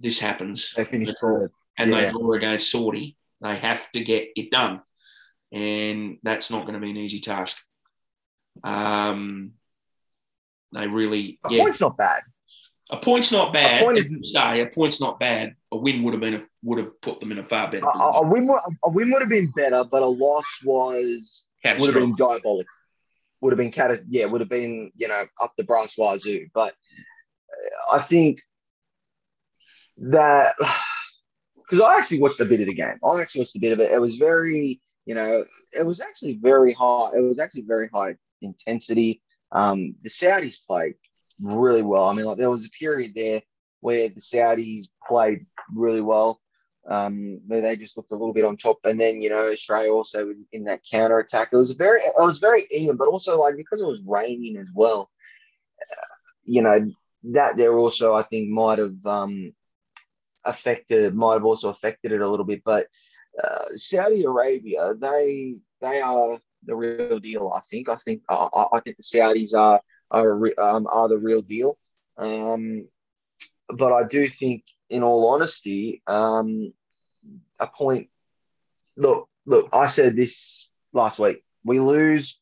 this 0.00 0.18
happens. 0.18 0.72
They 0.76 0.84
finish 0.84 1.10
third. 1.20 1.50
and 1.78 1.90
yeah. 1.90 2.06
they 2.06 2.10
draw 2.10 2.32
against 2.32 2.70
Saudi. 2.70 3.16
They 3.40 3.56
have 3.56 3.90
to 3.92 4.00
get 4.00 4.28
it 4.36 4.50
done, 4.50 4.82
and 5.52 6.18
that's 6.22 6.50
not 6.50 6.62
going 6.62 6.74
to 6.74 6.80
be 6.80 6.90
an 6.90 6.96
easy 6.96 7.20
task. 7.20 7.62
Um, 8.64 9.52
they 10.72 10.86
really 10.86 11.38
a 11.44 11.52
yeah. 11.52 11.62
point's 11.62 11.80
not 11.80 11.96
bad. 11.96 12.22
A 12.90 12.96
point's 12.96 13.30
not 13.30 13.52
bad. 13.52 13.82
A 13.82 13.84
point 13.84 13.98
is 13.98 14.14
say 14.32 14.60
a 14.60 14.66
point's 14.66 15.00
not 15.00 15.20
bad. 15.20 15.54
A 15.72 15.76
win 15.76 16.02
would 16.02 16.12
have 16.12 16.20
been 16.20 16.34
a, 16.34 16.42
would 16.62 16.78
have 16.78 17.00
put 17.00 17.20
them 17.20 17.32
in 17.32 17.38
a 17.38 17.44
far 17.44 17.70
better. 17.70 17.86
A, 17.86 17.98
a, 17.98 18.28
win 18.28 18.50
a 18.84 18.90
win 18.90 19.10
would 19.10 19.22
have 19.22 19.30
been 19.30 19.50
better, 19.50 19.84
but 19.84 20.02
a 20.02 20.06
loss 20.06 20.60
was 20.64 21.46
would 21.64 21.94
have 21.94 22.02
been 22.02 22.16
diabolical. 22.16 22.64
Would 23.40 23.52
have 23.52 23.58
been 23.58 23.70
cat 23.70 24.00
yeah, 24.08 24.26
would 24.26 24.40
have 24.40 24.50
been 24.50 24.92
you 24.96 25.08
know 25.08 25.22
up 25.40 25.52
the 25.56 25.64
brass 25.64 25.96
wazoo. 25.96 26.48
But 26.52 26.72
uh, 26.72 27.96
I 27.96 27.98
think 28.00 28.40
that 30.00 30.54
because 31.56 31.80
I 31.80 31.96
actually 31.98 32.20
watched 32.20 32.40
a 32.40 32.44
bit 32.44 32.60
of 32.60 32.66
the 32.66 32.74
game. 32.74 32.98
I 33.04 33.20
actually 33.20 33.42
watched 33.42 33.56
a 33.56 33.60
bit 33.60 33.72
of 33.72 33.80
it. 33.80 33.92
It 33.92 34.00
was 34.00 34.16
very 34.16 34.80
you 35.06 35.14
know 35.14 35.44
it 35.72 35.84
was 35.84 36.00
actually 36.00 36.38
very 36.42 36.72
high. 36.72 37.10
It 37.16 37.22
was 37.22 37.38
actually 37.38 37.62
very 37.62 37.88
high 37.92 38.16
intensity. 38.42 39.22
Um, 39.52 39.96
the 40.02 40.10
Saudis 40.10 40.64
played 40.66 40.94
really 41.40 41.82
well. 41.82 42.06
I 42.06 42.14
mean, 42.14 42.26
like 42.26 42.38
there 42.38 42.50
was 42.50 42.66
a 42.66 42.70
period 42.70 43.12
there 43.14 43.42
where 43.80 44.08
the 44.08 44.20
Saudis 44.20 44.88
played 45.06 45.46
really 45.74 46.00
well, 46.00 46.40
um, 46.88 47.40
where 47.46 47.60
they 47.60 47.76
just 47.76 47.96
looked 47.96 48.12
a 48.12 48.16
little 48.16 48.34
bit 48.34 48.44
on 48.44 48.56
top, 48.56 48.78
and 48.84 49.00
then 49.00 49.20
you 49.20 49.30
know 49.30 49.50
Australia 49.50 49.92
also 49.92 50.30
in, 50.30 50.44
in 50.52 50.64
that 50.64 50.82
counter 50.90 51.18
attack. 51.18 51.48
It 51.52 51.56
was 51.56 51.72
very, 51.72 52.00
it 52.00 52.12
was 52.18 52.38
very 52.38 52.64
even, 52.70 52.96
but 52.96 53.08
also 53.08 53.40
like 53.40 53.56
because 53.56 53.80
it 53.80 53.86
was 53.86 54.02
raining 54.06 54.56
as 54.56 54.68
well, 54.74 55.10
uh, 55.80 56.06
you 56.44 56.62
know 56.62 56.90
that 57.32 57.56
there 57.56 57.76
also 57.76 58.14
I 58.14 58.22
think 58.22 58.48
might 58.48 58.78
have 58.78 59.04
um, 59.04 59.52
affected, 60.44 61.14
might 61.14 61.34
have 61.34 61.44
also 61.44 61.68
affected 61.68 62.12
it 62.12 62.20
a 62.20 62.28
little 62.28 62.46
bit, 62.46 62.62
but. 62.64 62.86
Uh, 63.42 63.66
Saudi 63.76 64.24
Arabia, 64.24 64.92
they 64.98 65.54
they 65.80 66.00
are 66.00 66.36
the 66.64 66.74
real 66.74 67.18
deal. 67.20 67.52
I 67.54 67.60
think. 67.60 67.88
I 67.88 67.96
think. 67.96 68.22
Uh, 68.28 68.48
I 68.72 68.80
think 68.80 68.96
the 68.96 69.02
Saudis 69.02 69.54
are 69.54 69.80
are 70.10 70.60
um, 70.60 70.86
are 70.86 71.08
the 71.08 71.18
real 71.18 71.42
deal. 71.42 71.78
Um, 72.18 72.88
but 73.68 73.92
I 73.92 74.06
do 74.06 74.26
think, 74.26 74.64
in 74.88 75.02
all 75.02 75.32
honesty, 75.32 76.02
um, 76.06 76.72
a 77.58 77.66
point. 77.66 78.08
Look, 78.96 79.28
look. 79.46 79.68
I 79.72 79.86
said 79.86 80.16
this 80.16 80.68
last 80.92 81.18
week. 81.18 81.42
We 81.64 81.80
lose. 81.80 82.40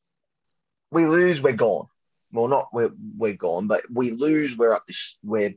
We 0.90 1.06
lose. 1.06 1.42
We're 1.42 1.52
gone. 1.52 1.86
Well, 2.32 2.48
not 2.48 2.68
we're 2.72 2.92
we're 3.16 3.36
gone, 3.36 3.66
but 3.66 3.82
we 3.92 4.10
lose. 4.10 4.56
We're 4.56 4.72
up. 4.72 4.84
This, 4.86 5.18
we're 5.22 5.54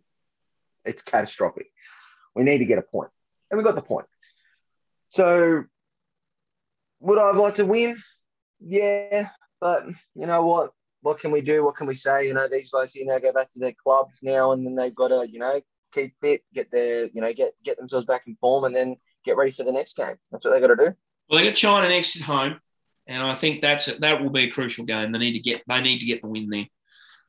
it's 0.83 1.03
catastrophic. 1.03 1.71
We 2.35 2.43
need 2.43 2.59
to 2.59 2.65
get 2.65 2.79
a 2.79 2.83
point, 2.83 3.09
and 3.49 3.57
we 3.57 3.63
got 3.63 3.75
the 3.75 3.81
point. 3.81 4.07
So, 5.09 5.63
would 6.99 7.17
I 7.17 7.27
have 7.27 7.37
liked 7.37 7.57
to 7.57 7.65
win? 7.65 8.01
yeah, 8.65 9.29
but 9.59 9.85
you 10.15 10.27
know 10.27 10.45
what? 10.45 10.71
What 11.01 11.19
can 11.19 11.31
we 11.31 11.41
do? 11.41 11.63
What 11.63 11.75
can 11.75 11.87
we 11.87 11.95
say? 11.95 12.27
You 12.27 12.33
know, 12.33 12.47
these 12.47 12.69
guys, 12.69 12.95
you 12.95 13.05
know, 13.05 13.19
go 13.19 13.33
back 13.33 13.51
to 13.53 13.59
their 13.59 13.73
clubs 13.73 14.21
now, 14.21 14.51
and 14.51 14.65
then 14.65 14.75
they've 14.75 14.93
got 14.93 15.07
to, 15.07 15.27
you 15.29 15.39
know, 15.39 15.59
keep 15.91 16.13
fit, 16.21 16.41
get 16.53 16.69
their, 16.71 17.07
you 17.13 17.21
know, 17.21 17.33
get 17.33 17.53
get 17.65 17.77
themselves 17.77 18.05
back 18.05 18.27
in 18.27 18.35
form, 18.35 18.65
and 18.65 18.75
then 18.75 18.95
get 19.25 19.37
ready 19.37 19.51
for 19.51 19.63
the 19.63 19.71
next 19.71 19.97
game. 19.97 20.15
That's 20.31 20.45
what 20.45 20.51
they 20.51 20.61
got 20.61 20.67
to 20.67 20.75
do. 20.75 20.95
Well, 21.29 21.39
they 21.39 21.45
got 21.45 21.55
China 21.55 21.89
next 21.89 22.17
at 22.17 22.21
home, 22.21 22.59
and 23.07 23.23
I 23.23 23.33
think 23.33 23.61
that's 23.61 23.87
that 23.87 24.21
will 24.21 24.29
be 24.29 24.43
a 24.43 24.51
crucial 24.51 24.85
game. 24.85 25.11
They 25.11 25.19
need 25.19 25.33
to 25.33 25.39
get 25.39 25.63
they 25.67 25.81
need 25.81 25.99
to 25.99 26.05
get 26.05 26.21
the 26.21 26.27
win 26.27 26.49
there. 26.49 26.67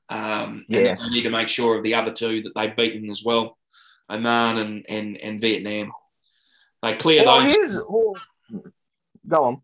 Um, 0.08 0.66
yeah, 0.68 0.96
they 0.96 1.08
need 1.08 1.22
to 1.22 1.30
make 1.30 1.48
sure 1.48 1.78
of 1.78 1.82
the 1.82 1.94
other 1.94 2.12
two 2.12 2.42
that 2.42 2.52
they've 2.54 2.76
beaten 2.76 3.10
as 3.10 3.22
well, 3.24 3.56
Oman 4.12 4.58
and 4.58 4.86
and 4.88 5.16
and 5.16 5.40
Vietnam. 5.40 5.92
They 6.82 6.94
clear 6.94 7.24
well, 7.24 7.42
those. 7.42 7.84
Well, 7.88 8.14
go 9.28 9.44
on 9.44 9.62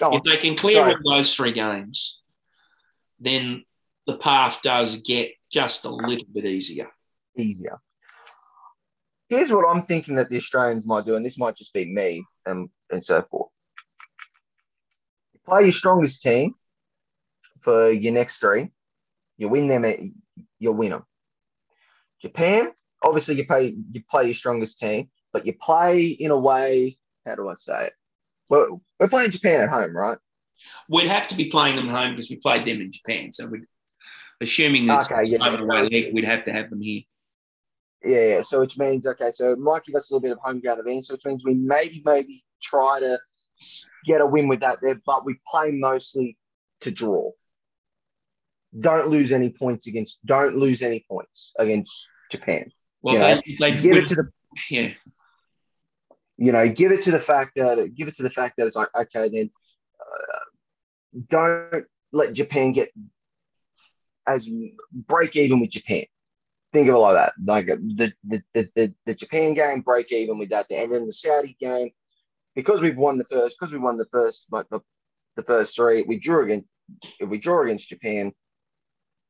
if 0.00 0.22
they 0.24 0.36
can 0.36 0.56
clear 0.56 0.84
all 0.84 0.98
those 1.04 1.34
three 1.34 1.52
games, 1.52 2.20
then 3.20 3.64
the 4.06 4.16
path 4.16 4.60
does 4.62 4.96
get 4.96 5.32
just 5.50 5.84
a 5.84 5.90
little 5.90 6.26
bit 6.32 6.44
easier. 6.44 6.88
Easier. 7.36 7.80
Here's 9.28 9.50
what 9.50 9.68
I'm 9.68 9.82
thinking 9.82 10.16
that 10.16 10.28
the 10.28 10.36
Australians 10.36 10.86
might 10.86 11.06
do, 11.06 11.16
and 11.16 11.24
this 11.24 11.38
might 11.38 11.56
just 11.56 11.72
be 11.72 11.86
me 11.86 12.24
and, 12.44 12.68
and 12.90 13.04
so 13.04 13.22
forth. 13.22 13.50
Play 15.46 15.62
your 15.64 15.72
strongest 15.72 16.22
team 16.22 16.52
for 17.60 17.90
your 17.90 18.12
next 18.12 18.38
three. 18.38 18.70
You 19.38 19.48
win 19.48 19.68
them, 19.68 19.84
eh, 19.84 20.08
you'll 20.58 20.74
win 20.74 20.90
them. 20.90 21.04
Japan, 22.20 22.72
obviously, 23.02 23.36
you 23.36 23.46
play 23.46 23.76
you 23.92 24.02
play 24.10 24.24
your 24.24 24.34
strongest 24.34 24.78
team, 24.78 25.10
but 25.32 25.46
you 25.46 25.54
play 25.54 26.06
in 26.06 26.30
a 26.30 26.38
way. 26.38 26.98
How 27.26 27.34
do 27.34 27.48
I 27.48 27.54
say 27.54 27.86
it? 27.86 27.92
Well, 28.48 28.82
we're 28.98 29.08
playing 29.08 29.30
Japan 29.30 29.62
at 29.62 29.70
home, 29.70 29.96
right? 29.96 30.18
We'd 30.88 31.08
have 31.08 31.28
to 31.28 31.36
be 31.36 31.46
playing 31.46 31.76
them 31.76 31.88
at 31.88 31.94
home 31.94 32.10
because 32.14 32.30
we 32.30 32.36
played 32.36 32.64
them 32.64 32.80
in 32.80 32.92
Japan. 32.92 33.32
So 33.32 33.46
we 33.46 33.60
assuming 34.40 34.86
that 34.86 35.10
okay, 35.10 35.24
yeah, 35.24 35.54
away 35.54 35.88
league, 35.88 36.14
we'd 36.14 36.24
have 36.24 36.44
to 36.44 36.52
have 36.52 36.70
them 36.70 36.80
here. 36.80 37.02
Yeah, 38.04 38.26
yeah, 38.26 38.42
so 38.42 38.60
which 38.60 38.78
means 38.78 39.06
okay, 39.06 39.30
so 39.32 39.52
it 39.52 39.58
might 39.58 39.84
give 39.84 39.94
us 39.94 40.10
a 40.10 40.14
little 40.14 40.22
bit 40.22 40.32
of 40.32 40.38
home 40.42 40.60
ground 40.60 40.80
advantage. 40.80 41.06
So 41.06 41.14
which 41.14 41.24
means 41.24 41.44
we 41.44 41.54
maybe 41.54 42.02
maybe 42.04 42.44
try 42.60 42.98
to 43.00 43.18
get 44.04 44.20
a 44.20 44.26
win 44.26 44.48
with 44.48 44.60
that 44.60 44.78
there, 44.82 45.00
but 45.06 45.24
we 45.24 45.38
play 45.48 45.70
mostly 45.70 46.36
to 46.80 46.90
draw. 46.90 47.30
Don't 48.78 49.08
lose 49.08 49.32
any 49.32 49.50
points 49.50 49.86
against. 49.86 50.24
Don't 50.26 50.56
lose 50.56 50.82
any 50.82 51.04
points 51.08 51.52
against 51.58 52.08
Japan. 52.30 52.68
Well, 53.02 53.14
you 53.14 53.42
they, 53.58 53.72
they, 53.72 53.76
give 53.82 53.96
it 53.96 54.06
to 54.08 54.14
the 54.14 54.30
yeah 54.70 54.92
you 56.42 56.50
know, 56.50 56.68
give 56.68 56.90
it 56.90 57.02
to 57.04 57.12
the 57.12 57.20
fact 57.20 57.52
that 57.54 57.94
give 57.94 58.08
it 58.08 58.16
to 58.16 58.24
the 58.24 58.30
fact 58.30 58.54
that 58.56 58.66
it's 58.66 58.74
like 58.74 58.88
okay, 58.96 59.28
then 59.28 59.50
uh, 60.00 61.20
don't 61.28 61.86
let 62.12 62.32
Japan 62.32 62.72
get 62.72 62.90
as 64.26 64.48
break 64.92 65.36
even 65.36 65.60
with 65.60 65.70
Japan. 65.70 66.04
Think 66.72 66.88
of 66.88 66.96
it 66.96 66.98
like 66.98 67.14
that. 67.14 67.32
Like 67.44 67.66
the 67.66 68.12
the, 68.24 68.42
the, 68.54 68.68
the, 68.74 68.94
the 69.06 69.14
Japan 69.14 69.54
game, 69.54 69.82
break 69.82 70.10
even 70.10 70.36
with 70.36 70.50
that, 70.50 70.66
and 70.70 70.92
then 70.92 71.06
the 71.06 71.12
Saudi 71.12 71.56
game, 71.60 71.90
because 72.56 72.80
we've 72.80 72.96
won 72.96 73.18
the 73.18 73.24
first, 73.24 73.56
because 73.56 73.72
we 73.72 73.78
won 73.78 73.96
the 73.96 74.06
first, 74.06 74.46
like 74.50 74.68
the, 74.70 74.80
the 75.36 75.44
first 75.44 75.76
three, 75.76 76.02
we 76.02 76.18
drew 76.18 76.42
against. 76.42 76.66
If 77.20 77.28
we 77.28 77.38
draw 77.38 77.62
against 77.62 77.88
Japan, 77.88 78.32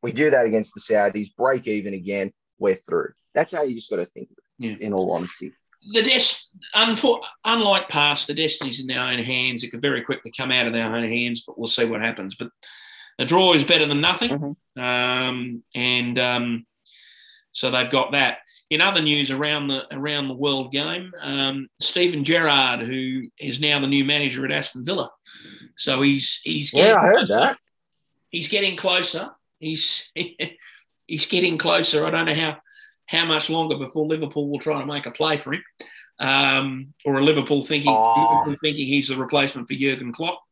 we 0.03 0.12
do 0.12 0.31
that 0.31 0.47
against 0.47 0.73
the 0.75 0.81
Saudis, 0.81 1.37
break 1.37 1.66
even 1.66 1.93
again, 1.93 2.33
we're 2.59 2.75
through. 2.75 3.12
That's 3.35 3.55
how 3.55 3.62
you 3.62 3.74
just 3.74 3.91
got 3.91 3.97
to 3.97 4.05
think. 4.05 4.28
Yeah. 4.59 4.76
In 4.80 4.93
all 4.93 5.12
honesty 5.12 5.53
the 5.91 6.03
des- 6.03 7.24
unlike 7.45 7.89
past, 7.89 8.26
the 8.26 8.35
destiny's 8.35 8.80
in 8.80 8.87
their 8.87 9.03
own 9.03 9.18
hands. 9.18 9.64
It 9.64 9.70
could 9.70 9.83
very 9.83 10.03
quickly 10.03 10.33
come 10.37 10.51
out 10.53 10.66
of 10.66 10.72
their 10.72 10.95
own 10.95 11.09
hands, 11.09 11.43
but 11.47 11.59
we'll 11.59 11.66
see 11.66 11.85
what 11.85 12.01
happens. 12.01 12.35
But 12.35 12.51
a 13.18 13.24
draw 13.24 13.55
is 13.55 13.64
better 13.64 13.87
than 13.87 14.01
nothing, 14.01 14.30
mm-hmm. 14.30 14.80
um, 14.80 15.62
and 15.74 16.18
um, 16.18 16.66
so 17.53 17.70
they've 17.70 17.91
got 17.91 18.12
that. 18.12 18.39
In 18.70 18.80
other 18.80 19.03
news 19.03 19.30
around 19.30 19.68
the 19.68 19.85
around 19.95 20.28
the 20.28 20.35
world 20.35 20.72
game, 20.72 21.12
um, 21.20 21.68
Steven 21.78 22.24
Gerrard, 22.24 22.80
who 22.80 23.28
is 23.39 23.61
now 23.61 23.78
the 23.80 23.87
new 23.87 24.05
manager 24.05 24.47
at 24.47 24.51
Aston 24.51 24.85
Villa, 24.85 25.11
so 25.76 26.01
he's 26.01 26.41
he's 26.43 26.70
getting, 26.70 26.95
yeah, 26.95 26.97
I 26.97 27.07
heard 27.07 27.28
that. 27.28 27.59
He's 28.30 28.49
getting 28.49 28.76
closer. 28.76 29.30
He's 29.59 30.11
he's 31.07 31.26
getting 31.26 31.59
closer. 31.59 32.07
I 32.07 32.11
don't 32.11 32.24
know 32.24 32.35
how 32.35 32.59
how 33.12 33.26
much 33.26 33.50
longer 33.50 33.76
before 33.76 34.06
Liverpool 34.06 34.48
will 34.48 34.58
try 34.58 34.80
to 34.80 34.86
make 34.86 35.04
a 35.04 35.10
play 35.10 35.36
for 35.36 35.52
him, 35.52 35.62
um, 36.18 36.94
or 37.04 37.18
a 37.18 37.22
Liverpool 37.22 37.62
thinking 37.62 37.92
oh. 37.94 38.14
Liverpool 38.16 38.56
thinking 38.62 38.86
he's 38.86 39.08
the 39.08 39.16
replacement 39.16 39.68
for 39.68 39.74
Jurgen 39.74 40.12
Klopp. 40.12 40.42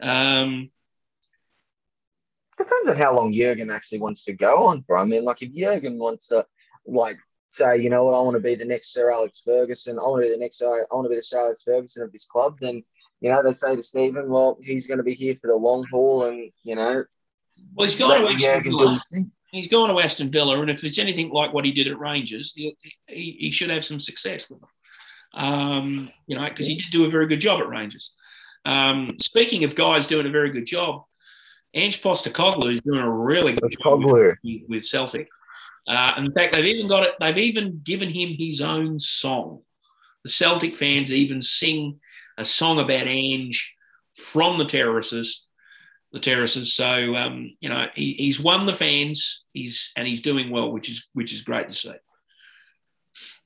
Um, 0.00 0.70
Depends 2.56 2.88
on 2.88 2.96
how 2.96 3.14
long 3.14 3.32
Jurgen 3.32 3.70
actually 3.70 3.98
wants 3.98 4.24
to 4.24 4.32
go 4.32 4.68
on 4.68 4.82
for. 4.82 4.96
I 4.96 5.04
mean, 5.04 5.24
like 5.24 5.42
if 5.42 5.52
Jurgen 5.52 5.98
wants 5.98 6.28
to, 6.28 6.46
like, 6.86 7.18
say, 7.50 7.78
you 7.78 7.90
know 7.90 8.04
what, 8.04 8.14
I 8.14 8.22
want 8.22 8.36
to 8.36 8.42
be 8.42 8.54
the 8.54 8.64
next 8.64 8.92
Sir 8.94 9.10
Alex 9.10 9.42
Ferguson. 9.44 9.98
I 9.98 10.02
want 10.02 10.22
to 10.22 10.28
be 10.28 10.34
the 10.34 10.40
next. 10.40 10.62
I 10.62 10.66
want 10.92 11.04
to 11.04 11.10
be 11.10 11.16
the 11.16 11.22
Sir 11.22 11.38
Alex 11.38 11.64
Ferguson 11.64 12.04
of 12.04 12.12
this 12.12 12.24
club. 12.24 12.56
Then, 12.60 12.82
you 13.20 13.30
know, 13.30 13.42
they 13.42 13.52
say 13.52 13.76
to 13.76 13.82
Stephen, 13.82 14.30
well, 14.30 14.58
he's 14.62 14.86
going 14.86 14.98
to 14.98 15.04
be 15.04 15.12
here 15.12 15.34
for 15.34 15.48
the 15.48 15.56
long 15.56 15.84
haul, 15.90 16.24
and 16.24 16.50
you 16.62 16.76
know, 16.76 17.04
Well, 17.74 17.88
he's 17.88 17.98
gone 17.98 18.26
to 18.26 18.38
Jurgen 18.38 18.72
do 18.72 18.92
his 18.92 19.08
thing. 19.12 19.32
He's 19.52 19.68
gone 19.68 19.88
to 19.88 20.00
Aston 20.00 20.30
Villa, 20.30 20.60
and 20.60 20.70
if 20.70 20.84
it's 20.84 20.98
anything 20.98 21.30
like 21.30 21.52
what 21.52 21.64
he 21.64 21.72
did 21.72 21.86
at 21.86 21.98
Rangers, 21.98 22.52
he, 22.54 22.76
he, 23.06 23.36
he 23.38 23.50
should 23.50 23.70
have 23.70 23.84
some 23.84 24.00
success 24.00 24.50
with 24.50 24.60
them. 24.60 24.68
Um, 25.34 26.08
you 26.26 26.36
know, 26.36 26.48
because 26.48 26.66
he 26.66 26.76
did 26.76 26.90
do 26.90 27.04
a 27.04 27.10
very 27.10 27.26
good 27.26 27.40
job 27.40 27.60
at 27.60 27.68
Rangers. 27.68 28.14
Um, 28.64 29.16
speaking 29.20 29.64
of 29.64 29.74
guys 29.74 30.06
doing 30.06 30.26
a 30.26 30.30
very 30.30 30.50
good 30.50 30.66
job, 30.66 31.04
Ange 31.74 32.02
Postecoglou 32.02 32.74
is 32.74 32.80
doing 32.80 33.00
a 33.00 33.10
really 33.10 33.52
good 33.52 33.74
job 33.82 34.02
with, 34.02 34.38
with 34.68 34.84
Celtic. 34.84 35.28
Uh, 35.86 36.12
in 36.18 36.32
fact, 36.32 36.52
they've 36.52 36.64
even 36.64 36.88
got 36.88 37.04
it. 37.04 37.14
They've 37.20 37.38
even 37.38 37.80
given 37.84 38.08
him 38.08 38.34
his 38.38 38.60
own 38.60 38.98
song. 38.98 39.62
The 40.24 40.30
Celtic 40.30 40.74
fans 40.74 41.12
even 41.12 41.40
sing 41.40 42.00
a 42.38 42.44
song 42.44 42.80
about 42.80 43.06
Ange 43.06 43.76
from 44.16 44.58
the 44.58 44.64
terraces, 44.64 45.45
the 46.16 46.20
terraces. 46.20 46.72
So 46.72 47.14
um, 47.16 47.52
you 47.60 47.68
know 47.68 47.86
he, 47.94 48.14
he's 48.14 48.40
won 48.40 48.66
the 48.66 48.72
fans. 48.72 49.44
He's 49.52 49.92
and 49.96 50.08
he's 50.08 50.22
doing 50.22 50.50
well, 50.50 50.72
which 50.72 50.88
is 50.88 51.06
which 51.12 51.32
is 51.32 51.42
great 51.42 51.68
to 51.68 51.74
see. 51.74 51.92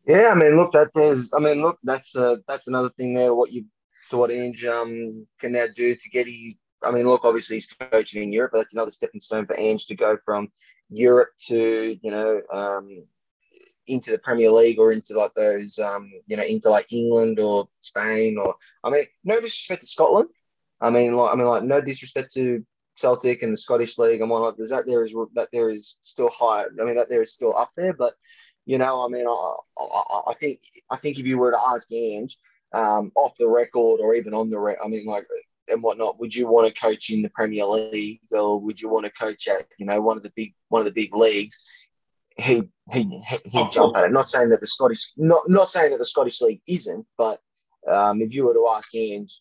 Yeah, 0.07 0.31
I 0.33 0.35
mean, 0.35 0.57
look, 0.57 0.73
that 0.73 0.91
there's, 0.95 1.31
I 1.37 1.41
mean, 1.41 1.61
look, 1.61 1.79
that's 1.83 2.16
uh, 2.16 2.37
that's 2.49 2.68
another 2.68 2.89
thing 2.91 3.12
there. 3.12 3.35
What 3.35 3.53
you, 3.53 3.66
to 4.11 4.16
what 4.16 4.31
Ange 4.31 4.64
um 4.64 5.27
can 5.39 5.53
now 5.53 5.66
do 5.75 5.95
to 5.95 6.11
get 6.11 6.27
his. 6.27 6.57
I 6.83 6.91
mean, 6.93 7.07
look, 7.07 7.25
obviously 7.25 7.57
he's 7.57 7.66
coaching 7.93 8.23
in 8.23 8.33
Europe, 8.33 8.53
but 8.53 8.61
that's 8.61 8.75
another 8.75 8.91
stepping 8.91 9.21
stone 9.21 9.47
for 9.47 9.59
Ange 9.59 9.87
to 9.87 9.95
go 9.95 10.16
from 10.25 10.49
Europe 10.89 11.31
to 11.49 11.99
you 12.01 12.11
know 12.11 12.41
um 12.53 13.05
into 13.87 14.12
the 14.12 14.18
Premier 14.21 14.51
League 14.51 14.79
or 14.79 14.93
into 14.93 15.14
like 15.14 15.35
those 15.35 15.79
um 15.79 16.11
you 16.27 16.37
know 16.37 16.45
into 16.45 16.71
like 16.71 16.93
England 16.93 17.41
or 17.41 17.68
Spain 17.81 18.39
or 18.39 18.55
I 18.85 18.91
mean, 18.91 19.05
no 19.25 19.35
disrespect 19.37 19.83
to 19.83 19.87
Scotland. 19.87 20.29
I 20.81 20.91
mean, 20.91 21.14
like 21.14 21.33
I 21.33 21.37
mean, 21.37 21.47
like 21.47 21.62
no 21.62 21.81
disrespect 21.81 22.33
to 22.35 22.64
Celtic 22.97 23.43
and 23.43 23.53
the 23.53 23.57
Scottish 23.57 23.99
League 23.99 24.20
and 24.20 24.31
whatnot. 24.31 24.57
There's 24.57 24.70
that 24.70 24.87
there 24.87 25.05
is 25.05 25.14
that 25.35 25.49
there 25.53 25.70
is 25.70 25.97
still 26.01 26.31
high. 26.31 26.64
I 26.64 26.85
mean, 26.85 26.97
that 26.97 27.09
there 27.09 27.22
is 27.22 27.33
still 27.33 27.57
up 27.57 27.70
there, 27.76 27.93
but 27.93 28.14
you 28.66 28.78
know, 28.78 29.05
I 29.05 29.09
mean, 29.09 29.26
I, 29.26 29.55
I, 29.78 30.20
I 30.28 30.35
think 30.35 30.61
I 30.91 30.97
think 30.97 31.18
if 31.18 31.26
you 31.26 31.39
were 31.39 31.51
to 31.51 31.59
ask 31.74 31.91
Ange 31.93 32.37
um, 32.72 33.11
off 33.16 33.37
the 33.39 33.49
record 33.49 34.01
or 34.01 34.14
even 34.14 34.35
on 34.35 34.51
the 34.51 34.59
re- 34.59 34.76
I 34.83 34.89
mean, 34.89 35.07
like 35.07 35.26
and 35.68 35.83
whatnot, 35.83 36.18
would 36.18 36.35
you 36.35 36.49
want 36.49 36.66
to 36.66 36.81
coach 36.81 37.11
in 37.11 37.22
the 37.22 37.31
Premier 37.31 37.64
League 37.64 38.20
or 38.33 38.61
would 38.61 38.81
you 38.81 38.89
want 38.89 39.07
to 39.07 39.12
coach 39.12 39.49
at 39.49 39.66
you 39.78 39.87
know 39.87 40.01
one 40.01 40.16
of 40.16 40.22
the 40.22 40.33
big 40.37 40.55
one 40.68 40.81
of 40.81 40.87
the 40.87 40.93
big 40.93 41.14
leagues? 41.14 41.62
He 42.37 42.62
he 42.91 43.22
he'd 43.45 43.61
Of 43.61 43.70
jump 43.70 43.97
at 43.97 44.05
it. 44.05 44.12
Not 44.12 44.28
saying 44.28 44.51
that 44.51 44.61
the 44.61 44.66
Scottish 44.66 45.12
not 45.16 45.43
not 45.49 45.68
saying 45.68 45.91
that 45.93 45.99
the 45.99 46.07
Scottish 46.07 46.41
League 46.41 46.62
isn't, 46.66 47.07
but 47.16 47.39
um, 47.89 48.20
if 48.20 48.35
you 48.35 48.47
were 48.47 48.55
to 48.55 48.68
ask 48.74 48.95
Ange 48.95 49.41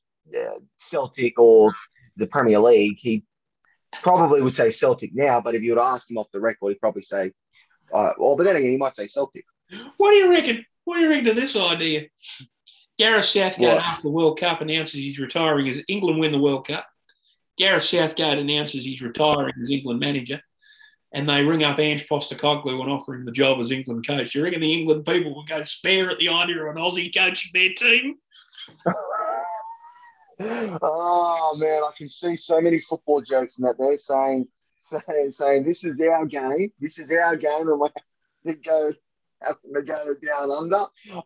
Celtic 0.78 1.40
or 1.40 1.72
the 2.18 2.28
Premier 2.28 2.60
League, 2.60 2.98
he 3.00 3.24
probably 4.02 4.42
would 4.42 4.56
say 4.56 4.72
Celtic 4.72 5.12
now. 5.14 5.42
But 5.42 5.56
if 5.56 5.64
you 5.64 5.72
were 5.72 5.82
to 5.82 5.86
ask 5.86 6.10
him 6.10 6.18
off 6.18 6.32
the 6.32 6.40
record, 6.40 6.70
he'd 6.70 6.80
probably 6.80 7.02
say, 7.02 7.32
uh, 7.94 8.12
well, 8.18 8.36
but 8.36 8.44
then 8.44 8.56
again, 8.56 8.72
he 8.72 8.78
might 8.78 8.96
say 8.96 9.08
Celtic. 9.08 9.46
What 9.98 10.12
do 10.12 10.18
you 10.18 10.30
reckon? 10.30 10.66
What 10.86 10.96
do 10.96 11.02
you 11.02 11.10
reckon 11.10 11.26
to 11.26 11.34
this 11.34 11.56
idea? 11.56 12.08
Gareth 12.98 13.26
Southgate 13.26 13.68
What? 13.68 13.78
after 13.78 14.04
the 14.04 14.10
World 14.12 14.40
Cup 14.40 14.62
announces 14.62 14.96
he's 14.96 15.20
retiring 15.20 15.70
as 15.70 15.82
England 15.88 16.20
win 16.20 16.32
the 16.32 16.40
World 16.40 16.68
Cup. 16.68 16.86
Gareth 17.58 17.84
Southgate 17.84 18.40
announces 18.40 18.84
he's 18.84 19.02
retiring 19.02 19.54
as 19.62 19.70
England 19.70 20.00
manager, 20.00 20.42
and 21.14 21.28
they 21.28 21.44
ring 21.44 21.64
up 21.64 21.80
Ange 21.80 22.08
Postecoglou 22.08 22.82
and 22.82 22.92
offer 22.92 23.16
him 23.16 23.24
the 23.24 23.32
job 23.32 23.60
as 23.60 23.72
England 23.72 24.06
coach. 24.06 24.34
Do 24.34 24.40
you 24.40 24.46
reckon 24.46 24.62
the 24.62 24.74
England 24.74 25.06
people 25.06 25.34
will 25.34 25.46
go 25.46 25.62
spare 25.64 26.10
at 26.10 26.20
the 26.20 26.30
idea 26.30 26.62
of 26.64 26.76
an 26.76 26.82
Aussie 26.82 27.14
coaching 27.16 27.52
their 27.54 27.74
team? 27.74 28.16
oh 30.40 31.56
man, 31.60 31.82
I 31.84 31.92
can 31.98 32.10
see 32.10 32.36
so 32.36 32.62
many 32.62 32.82
football 32.82 33.22
jokes 33.22 33.60
in 33.60 33.66
that 33.66 33.78
they're 33.78 33.98
saying, 33.98 34.48
saying, 34.78 35.32
saying 35.32 35.64
this 35.66 35.84
is 35.84 35.96
our 36.02 36.26
game, 36.26 36.72
this 36.80 37.00
is 37.00 37.10
our 37.12 37.36
game, 37.36 37.68
and 37.68 37.80
we 37.80 37.88
have 38.46 38.56
to 38.56 38.62
go, 38.62 38.92
to 39.76 39.84
go 39.84 40.14
down 40.26 40.52
under. 40.52 40.84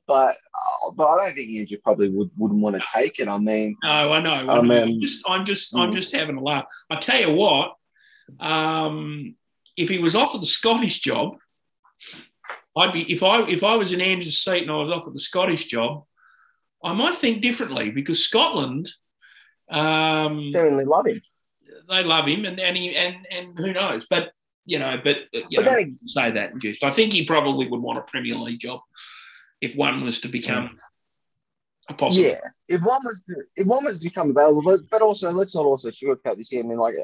But 0.08 0.36
uh, 0.36 0.92
but 0.96 1.08
I 1.08 1.26
don't 1.26 1.36
think 1.36 1.52
Andrew 1.60 1.78
probably 1.84 2.10
would 2.10 2.32
wouldn't 2.38 2.62
want 2.62 2.76
to 2.76 2.84
take 2.94 3.20
it. 3.20 3.28
I 3.28 3.38
mean, 3.38 3.76
No, 3.84 4.14
I 4.14 4.22
know. 4.22 4.34
I 4.34 4.44
know. 4.44 4.52
I'm 4.60 4.68
mean- 4.68 5.02
just, 5.02 5.24
I'm 5.28 5.46
just, 5.46 5.76
I'm 5.76 5.90
Mm. 5.90 5.94
just 5.94 6.12
having 6.14 6.38
a 6.38 6.42
laugh. 6.42 6.66
I 6.90 6.96
tell 6.98 7.20
you 7.20 7.34
what, 7.34 7.74
um, 8.40 9.36
if 9.78 9.90
he 9.90 10.00
was 10.00 10.16
offered 10.16 10.42
the 10.42 10.46
Scottish 10.48 11.00
job, 11.02 11.36
I'd 12.76 12.94
be 12.94 13.12
if 13.12 13.22
I 13.22 13.44
if 13.48 13.64
I 13.64 13.76
was 13.76 13.94
in 13.94 14.02
Andrew's 14.02 14.40
seat 14.40 14.64
and 14.64 14.72
I 14.72 14.78
was 14.78 14.90
offered 14.90 15.14
the 15.14 15.20
Scottish 15.20 15.66
job, 15.68 16.04
I 16.84 16.94
might 16.94 17.16
think 17.16 17.42
differently 17.42 17.92
because 17.92 18.24
Scotland, 18.26 18.90
um, 19.74 20.52
genuinely 20.52 20.86
love 20.86 21.08
him. 21.08 21.22
they 21.90 22.04
love 22.04 22.28
him 22.28 22.46
and 22.46 22.60
and 22.60 22.78
he, 22.78 22.96
and 22.96 23.16
and 23.32 23.58
who 23.58 23.74
knows, 23.74 24.06
but 24.08 24.32
you 24.66 24.80
know, 24.80 24.98
but 25.04 25.18
uh, 25.36 25.42
you 25.50 25.58
But 25.62 25.66
know, 25.66 25.86
say 26.06 26.32
that 26.32 26.58
just 26.60 26.84
I 26.84 26.92
think 26.92 27.12
he 27.14 27.26
probably 27.26 27.68
would 27.68 27.82
want 27.82 28.00
a 28.00 28.02
Premier 28.04 28.36
League 28.36 28.60
job 28.60 28.80
if 29.62 29.76
one 29.76 30.04
was 30.04 30.22
to 30.22 30.28
become 30.30 30.80
a 31.90 31.94
possible. 31.94 32.26
Yeah, 32.28 32.40
if 32.70 32.82
one 32.82 33.02
was 33.04 33.24
to, 33.28 33.36
if 33.58 33.68
one 33.68 33.84
was 33.84 34.00
to 34.00 34.06
become 34.06 34.30
available, 34.30 34.62
but, 34.64 34.80
but 34.90 35.02
also 35.02 35.32
let's 35.32 35.56
not 35.56 35.66
also 35.66 35.90
sugarcoat 35.90 36.38
this 36.38 36.50
here. 36.50 36.64
I 36.64 36.68
mean, 36.68 36.78
like 36.78 36.96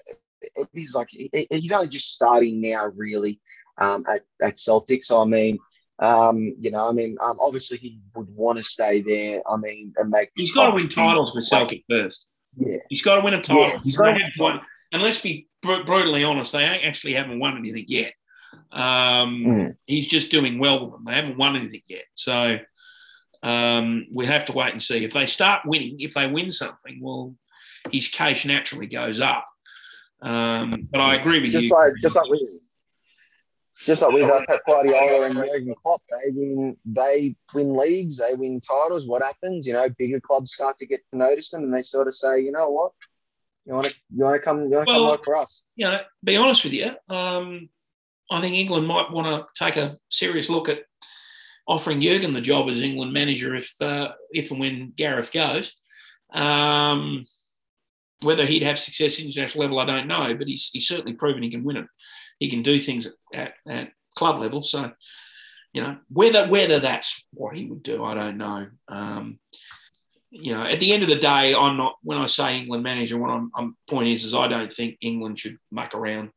if 0.55 0.67
he's 0.73 0.93
like 0.95 1.07
he- 1.09 1.29
he's 1.51 1.71
only 1.71 1.89
just 1.89 2.13
starting 2.13 2.61
now, 2.61 2.87
really, 2.95 3.41
um, 3.77 4.05
at, 4.07 4.21
at 4.41 4.57
Celtic. 4.57 5.03
So 5.03 5.21
I 5.21 5.25
mean, 5.25 5.57
um, 5.99 6.55
you 6.59 6.71
know, 6.71 6.87
I 6.87 6.93
mean, 6.93 7.17
um, 7.21 7.37
obviously 7.41 7.77
he 7.77 7.99
would 8.15 8.29
want 8.33 8.57
to 8.57 8.63
stay 8.63 9.01
there. 9.01 9.41
I 9.49 9.57
mean, 9.57 9.93
and 9.97 10.09
make. 10.09 10.29
He's 10.35 10.53
got 10.53 10.67
to 10.67 10.75
win 10.75 10.87
titles 10.87 11.35
with 11.35 11.43
Celtic 11.45 11.83
first. 11.89 12.25
Yeah, 12.57 12.77
He's 12.89 13.01
got 13.01 13.15
to 13.17 13.21
win 13.21 13.33
a 13.33 13.41
title. 13.41 13.63
Yeah, 13.63 13.79
he's 13.83 13.97
gotta 13.97 14.11
win 14.13 14.21
haven't 14.21 14.39
a 14.39 14.43
won- 14.43 14.61
and 14.91 15.01
let's 15.03 15.21
be 15.21 15.47
br- 15.61 15.83
brutally 15.85 16.23
honest, 16.23 16.51
they 16.51 16.63
ain't 16.63 16.83
actually 16.85 17.13
haven't 17.13 17.39
won 17.39 17.57
anything 17.57 17.85
yet. 17.87 18.13
Um, 18.71 19.43
Mm. 19.45 19.75
He's 19.85 20.07
just 20.07 20.31
doing 20.31 20.59
well 20.59 20.79
with 20.81 20.91
them. 20.91 21.03
They 21.05 21.13
haven't 21.13 21.37
won 21.37 21.55
anything 21.55 21.81
yet. 21.87 22.05
So 22.15 22.57
um, 23.43 24.07
we 24.13 24.25
have 24.25 24.45
to 24.45 24.51
wait 24.53 24.73
and 24.73 24.81
see. 24.81 25.03
If 25.03 25.13
they 25.13 25.25
start 25.25 25.61
winning, 25.65 25.99
if 25.99 26.13
they 26.13 26.27
win 26.27 26.51
something, 26.51 26.99
well, 27.01 27.35
his 27.91 28.07
case 28.09 28.45
naturally 28.45 28.87
goes 28.87 29.19
up. 29.19 29.45
Um, 30.21 30.87
but 30.91 30.99
I 31.01 31.15
agree 31.15 31.39
with 31.39 31.51
just 31.51 31.67
you. 31.69 31.73
like 31.75 31.93
just 32.01 32.15
like 32.15 32.29
we. 32.29 32.59
Just 33.85 34.01
like 34.01 34.11
with 34.11 34.29
uh, 34.29 34.41
Pep 34.47 34.61
Guardiola 34.65 35.27
and 35.27 35.35
Jurgen 35.35 35.73
Klopp, 35.81 36.01
they 36.09 36.31
win, 36.31 36.77
they 36.85 37.35
win 37.53 37.75
leagues, 37.75 38.17
they 38.17 38.35
win 38.35 38.59
titles. 38.59 39.07
What 39.07 39.21
happens? 39.21 39.65
You 39.65 39.73
know, 39.73 39.87
bigger 39.97 40.19
clubs 40.19 40.53
start 40.53 40.77
to 40.79 40.85
get 40.85 40.99
to 41.11 41.17
notice 41.17 41.51
them, 41.51 41.63
and 41.63 41.73
they 41.73 41.81
sort 41.81 42.07
of 42.07 42.15
say, 42.15 42.41
you 42.41 42.51
know 42.51 42.69
what, 42.69 42.91
you 43.65 43.73
want 43.73 43.87
to, 43.87 43.93
you 44.13 44.23
want 44.23 44.35
to 44.35 44.41
come, 44.41 44.63
you 44.63 44.75
want 44.75 44.87
to 44.87 44.93
come 44.93 45.07
work 45.07 45.23
for 45.23 45.37
us. 45.37 45.63
you 45.75 45.85
know, 45.85 45.99
be 46.23 46.35
honest 46.35 46.63
with 46.65 46.73
you, 46.73 46.91
um, 47.07 47.69
I 48.29 48.41
think 48.41 48.55
England 48.55 48.85
might 48.85 49.11
want 49.11 49.27
to 49.27 49.47
take 49.55 49.77
a 49.77 49.97
serious 50.09 50.49
look 50.49 50.67
at 50.67 50.79
offering 51.67 52.01
Jurgen 52.01 52.33
the 52.33 52.41
job 52.41 52.69
as 52.69 52.83
England 52.83 53.13
manager 53.13 53.55
if 53.55 53.73
uh, 53.79 54.11
if 54.31 54.51
and 54.51 54.59
when 54.59 54.91
Gareth 54.95 55.31
goes. 55.31 55.73
Um, 56.33 57.25
whether 58.21 58.45
he'd 58.45 58.63
have 58.63 58.77
success 58.77 59.19
at 59.19 59.25
international 59.25 59.63
level, 59.63 59.79
I 59.79 59.85
don't 59.85 60.07
know, 60.07 60.33
but 60.35 60.47
he's, 60.47 60.69
he's 60.69 60.87
certainly 60.87 61.13
proven 61.13 61.41
he 61.41 61.49
can 61.49 61.63
win 61.63 61.77
it. 61.77 61.85
He 62.39 62.49
can 62.49 62.61
do 62.61 62.79
things 62.79 63.07
at, 63.33 63.53
at, 63.67 63.91
club 64.17 64.41
level. 64.41 64.63
So, 64.63 64.91
you 65.71 65.81
know, 65.81 65.97
whether 66.09 66.47
whether 66.47 66.79
that's 66.79 67.25
what 67.31 67.55
he 67.55 67.65
would 67.65 67.83
do, 67.83 68.03
I 68.03 68.15
don't 68.15 68.37
know. 68.37 68.67
Um, 68.87 69.39
you 70.31 70.53
know, 70.53 70.63
at 70.63 70.79
the 70.79 70.91
end 70.91 71.03
of 71.03 71.09
the 71.09 71.15
day, 71.15 71.53
I'm 71.53 71.77
not. 71.77 71.95
When 72.01 72.17
I 72.17 72.25
say 72.25 72.57
England 72.57 72.83
manager, 72.83 73.17
what 73.17 73.29
I'm, 73.29 73.51
I'm 73.55 73.77
point 73.87 74.09
is, 74.09 74.23
is 74.23 74.33
I 74.33 74.47
don't 74.47 74.73
think 74.73 74.97
England 75.01 75.39
should 75.39 75.57
muck 75.71 75.93
around. 75.95 76.31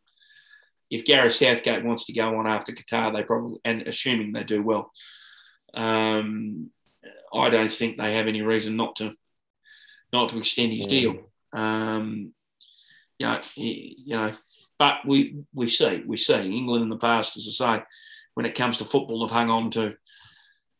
If 0.90 1.04
Gareth 1.04 1.32
Southgate 1.32 1.84
wants 1.84 2.06
to 2.06 2.12
go 2.12 2.36
on 2.36 2.46
after 2.46 2.72
Qatar, 2.72 3.14
they 3.14 3.22
probably, 3.22 3.58
and 3.64 3.82
assuming 3.82 4.32
they 4.32 4.44
do 4.44 4.62
well, 4.62 4.92
um, 5.74 6.70
I 7.32 7.48
don't 7.48 7.70
think 7.70 7.96
they 7.96 8.14
have 8.14 8.26
any 8.26 8.42
reason 8.42 8.76
not 8.76 8.96
to, 8.96 9.14
not 10.12 10.28
to 10.30 10.38
extend 10.38 10.72
his 10.72 10.86
deal. 10.86 11.30
Um, 11.54 12.34
you 13.22 13.28
know, 13.28 13.40
you 13.54 14.16
know, 14.16 14.32
but 14.78 14.96
we 15.06 15.36
we 15.54 15.68
see 15.68 16.02
we 16.06 16.16
see 16.16 16.56
England 16.56 16.82
in 16.82 16.88
the 16.88 16.98
past, 16.98 17.36
as 17.36 17.60
I 17.60 17.78
say, 17.78 17.84
when 18.34 18.46
it 18.46 18.56
comes 18.56 18.78
to 18.78 18.84
football, 18.84 19.26
have 19.26 19.34
hung 19.34 19.48
on 19.48 19.70
to 19.72 19.94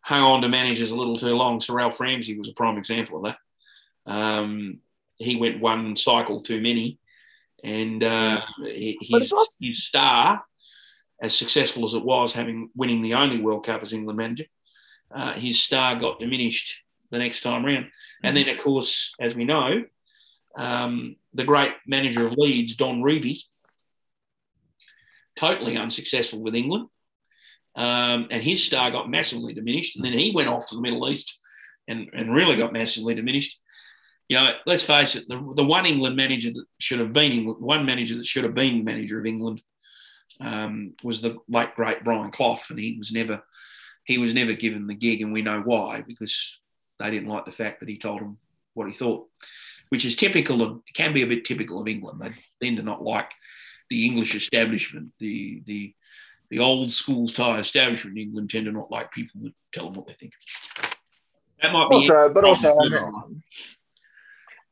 hung 0.01 0.23
on 0.23 0.43
to 0.43 0.49
managers 0.49 0.91
a 0.91 0.97
little 0.97 1.19
too 1.19 1.35
long. 1.37 1.61
Sir 1.61 1.79
Alf 1.79 2.01
Ramsey 2.01 2.37
was 2.37 2.49
a 2.49 2.55
prime 2.55 2.79
example 2.79 3.19
of 3.19 3.25
that. 3.25 4.13
Um, 4.13 4.81
he 5.17 5.37
went 5.37 5.61
one 5.61 5.95
cycle 5.95 6.41
too 6.41 6.61
many, 6.61 6.99
and 7.63 8.03
uh, 8.03 8.41
his, 8.65 9.33
his 9.61 9.85
star, 9.85 10.43
as 11.23 11.37
successful 11.37 11.85
as 11.85 11.95
it 11.95 12.05
was, 12.05 12.33
having 12.33 12.71
winning 12.75 13.03
the 13.03 13.15
only 13.15 13.41
World 13.41 13.65
Cup 13.65 13.83
as 13.83 13.93
England 13.93 14.17
manager, 14.17 14.47
uh, 15.13 15.35
his 15.35 15.63
star 15.63 15.95
got 15.95 16.19
diminished 16.19 16.83
the 17.13 17.19
next 17.19 17.43
time 17.43 17.65
round. 17.65 17.87
And 18.25 18.37
then, 18.37 18.49
of 18.49 18.61
course, 18.61 19.15
as 19.21 19.37
we 19.37 19.45
know, 19.45 19.85
um, 20.57 21.17
the 21.35 21.45
great 21.45 21.73
manager 21.87 22.27
of 22.27 22.35
Leeds, 22.37 22.77
Don 22.77 23.03
Revie, 23.03 23.43
totally 25.37 25.77
unsuccessful 25.77 26.43
with 26.43 26.55
England. 26.55 26.89
Um, 27.75 28.29
and 28.31 28.43
his 28.43 28.65
star 28.65 28.91
got 28.91 29.11
massively 29.11 29.55
diminished. 29.55 29.97
And 29.97 30.05
then 30.05 30.13
he 30.13 30.33
went 30.35 30.49
off 30.49 30.69
to 30.69 30.75
the 30.75 30.83
Middle 30.83 31.09
East 31.09 31.41
and, 31.89 32.11
and 32.13 32.35
really 32.35 32.57
got 32.57 32.73
massively 32.73 33.15
diminished. 33.15 33.61
you 34.29 34.37
know, 34.37 34.51
let's 34.67 34.85
face 34.85 35.17
it, 35.17 35.29
the, 35.29 35.53
the 35.57 35.65
one 35.65 35.87
England 35.87 36.17
manager 36.17 36.51
that 36.51 36.65
should 36.79 37.01
have 37.01 37.13
been 37.13 37.33
England, 37.33 37.61
one 37.61 37.85
manager 37.85 38.17
that 38.17 38.27
should 38.27 38.45
have 38.45 38.55
been 38.55 38.85
manager 38.85 39.19
of 39.19 39.27
England 39.27 39.63
um, 40.41 40.95
was 41.03 41.21
the 41.21 41.39
late 41.49 41.75
great 41.75 42.05
Brian 42.05 42.31
Clough, 42.31 42.59
and 42.71 42.79
he 42.79 42.97
was 42.97 43.13
never 43.13 43.43
he 44.05 44.19
was 44.19 44.35
never 44.35 44.53
given 44.53 44.87
the 44.87 44.95
gig, 44.95 45.23
and 45.23 45.33
we 45.33 45.43
know 45.43 45.61
why 45.61 46.03
because 46.07 46.61
they 46.99 47.11
didn't 47.11 47.29
like 47.29 47.45
the 47.45 47.53
fact 47.53 47.81
that 47.81 47.89
he 47.89 47.99
told 47.99 48.21
them 48.21 48.39
what 48.75 48.87
he 48.87 48.93
thought, 48.93 49.29
which 49.93 50.07
is 50.07 50.17
typical 50.17 50.63
of 50.63 50.81
can 50.95 51.13
be 51.13 51.21
a 51.21 51.27
bit 51.27 51.45
typical 51.45 51.79
of 51.79 51.87
England. 51.87 52.19
They 52.23 52.67
tend 52.67 52.79
to 52.79 52.83
not 52.83 53.05
like 53.05 53.31
the 53.91 54.07
English 54.07 54.35
establishment, 54.35 55.13
the 55.19 55.63
the 55.67 55.95
the 56.49 56.61
old 56.61 56.91
school 56.91 57.29
style 57.29 57.59
establishment 57.59 58.17
in 58.17 58.23
England 58.23 58.49
tend 58.49 58.65
to 58.65 58.73
not 58.73 58.91
like 58.91 59.13
people 59.13 59.43
that 59.43 59.53
tell 59.71 59.85
them 59.85 59.93
what 59.93 60.07
they 60.07 60.15
think. 60.15 60.33
That 61.61 61.75
might 61.75 61.91
be 61.91 61.97
also, 61.97 62.33
but 62.33 62.43
also, 62.43 62.75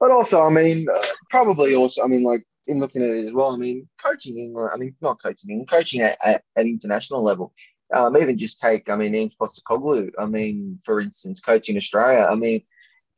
but 0.01 0.11
also, 0.11 0.41
I 0.41 0.49
mean, 0.49 0.87
uh, 0.89 1.03
probably 1.29 1.75
also, 1.75 2.03
I 2.03 2.07
mean, 2.07 2.23
like 2.23 2.43
in 2.67 2.81
looking 2.81 3.03
at 3.03 3.11
it 3.11 3.27
as 3.27 3.33
well. 3.35 3.53
I 3.53 3.59
mean, 3.59 3.87
coaching 4.03 4.39
England. 4.39 4.71
I 4.73 4.79
mean, 4.79 4.97
not 5.03 5.23
coaching 5.23 5.51
England, 5.51 5.69
coaching 5.69 6.01
at, 6.01 6.17
at, 6.25 6.43
at 6.57 6.65
international 6.65 7.23
level. 7.23 7.53
Um, 7.93 8.17
even 8.17 8.39
just 8.39 8.59
take, 8.59 8.89
I 8.89 8.97
mean, 8.97 9.15
Ange 9.15 9.37
Postecoglou. 9.37 10.13
I 10.19 10.25
mean, 10.25 10.79
for 10.83 10.99
instance, 10.99 11.41
coaching 11.41 11.77
Australia. 11.77 12.27
I 12.31 12.37
mean, 12.37 12.63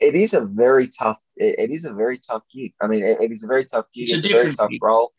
it 0.00 0.14
is 0.14 0.34
a 0.34 0.44
very 0.44 0.88
tough. 0.88 1.20
it, 1.36 1.58
it 1.58 1.70
is 1.70 1.84
a 1.84 1.92
very 1.92 2.18
tough 2.18 2.42
gig. 2.52 2.72
I 2.80 2.88
mean, 2.88 3.04
it, 3.04 3.20
it 3.20 3.32
is 3.32 3.44
a 3.44 3.46
very 3.46 3.64
tough 3.64 3.86
gig. 3.94 4.10
It's, 4.10 4.14
it's 4.14 4.26
a, 4.26 4.32
very 4.32 4.52
tough 4.52 4.70
gig. 4.70 4.82
role. 4.82 5.12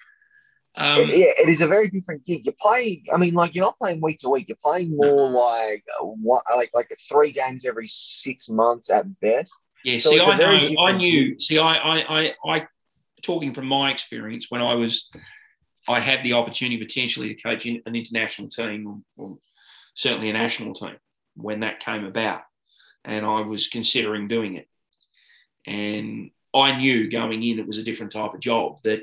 Um, 0.76 1.02
it, 1.02 1.10
yeah, 1.10 1.44
it 1.44 1.50
is 1.50 1.62
a 1.62 1.68
very 1.68 1.90
different 1.90 2.26
gig. 2.26 2.46
You're 2.46 2.56
playing. 2.60 3.04
I 3.14 3.18
mean, 3.18 3.34
like 3.34 3.54
you're 3.54 3.66
not 3.66 3.78
playing 3.78 4.02
week 4.02 4.20
to 4.20 4.30
week. 4.30 4.48
You're 4.48 4.58
playing 4.62 4.96
more 4.96 5.30
like 5.30 5.84
one, 6.02 6.42
like 6.56 6.72
like 6.74 6.92
three 7.10 7.32
games 7.32 7.66
every 7.66 7.88
six 7.88 8.50
months 8.50 8.90
at 8.90 9.06
best. 9.20 9.54
Yeah. 9.84 10.00
So 10.00 10.12
see, 10.12 10.22
I 10.22 10.38
know. 10.38 10.82
I 10.82 10.92
knew. 10.94 11.30
Gig. 11.30 11.42
See, 11.42 11.60
I, 11.60 11.76
I, 11.76 12.20
I, 12.20 12.34
I, 12.46 12.68
talking 13.22 13.54
from 13.54 13.68
my 13.68 13.92
experience 13.92 14.48
when 14.50 14.62
I 14.62 14.74
was, 14.74 15.10
I 15.88 16.00
had 16.00 16.24
the 16.24 16.34
opportunity 16.34 16.84
potentially 16.84 17.34
to 17.34 17.42
coach 17.42 17.66
in 17.66 17.82
an 17.86 17.96
international 17.96 18.50
team, 18.50 18.88
or, 18.88 19.26
or 19.26 19.38
certainly 19.94 20.30
a 20.30 20.34
national 20.34 20.74
team, 20.74 20.96
when 21.36 21.60
that 21.60 21.80
came 21.80 22.06
about, 22.06 22.42
and 23.06 23.26
I 23.26 23.41
was 23.41 23.68
considering 23.68 24.28
doing 24.28 24.56
it, 24.56 24.68
and 25.66 26.32
I 26.54 26.78
knew 26.78 27.10
going 27.10 27.41
in 27.43 27.60
it 27.60 27.68
was 27.68 27.78
a 27.78 27.84
different 27.84 28.12
type 28.12 28.34
of 28.34 28.39
job 28.39 28.80
that 28.84 29.01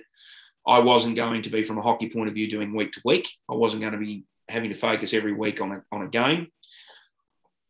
I 0.67 0.79
wasn't 0.81 1.17
going 1.17 1.43
to 1.43 1.51
be, 1.51 1.63
from 1.63 1.79
a 1.79 1.83
hockey 1.83 2.11
point 2.11 2.29
of 2.29 2.35
view, 2.35 2.49
doing 2.49 2.75
week 2.75 2.93
to 2.93 3.01
week. 3.05 3.29
I 3.49 3.55
wasn't 3.55 3.83
going 3.83 3.93
to 3.93 3.99
be 3.99 4.25
having 4.49 4.71
to 4.71 4.77
focus 4.77 5.15
every 5.15 5.33
week 5.33 5.61
on 5.61 5.73
a, 5.73 5.83
on 5.91 6.03
a 6.03 6.09
game. 6.09 6.49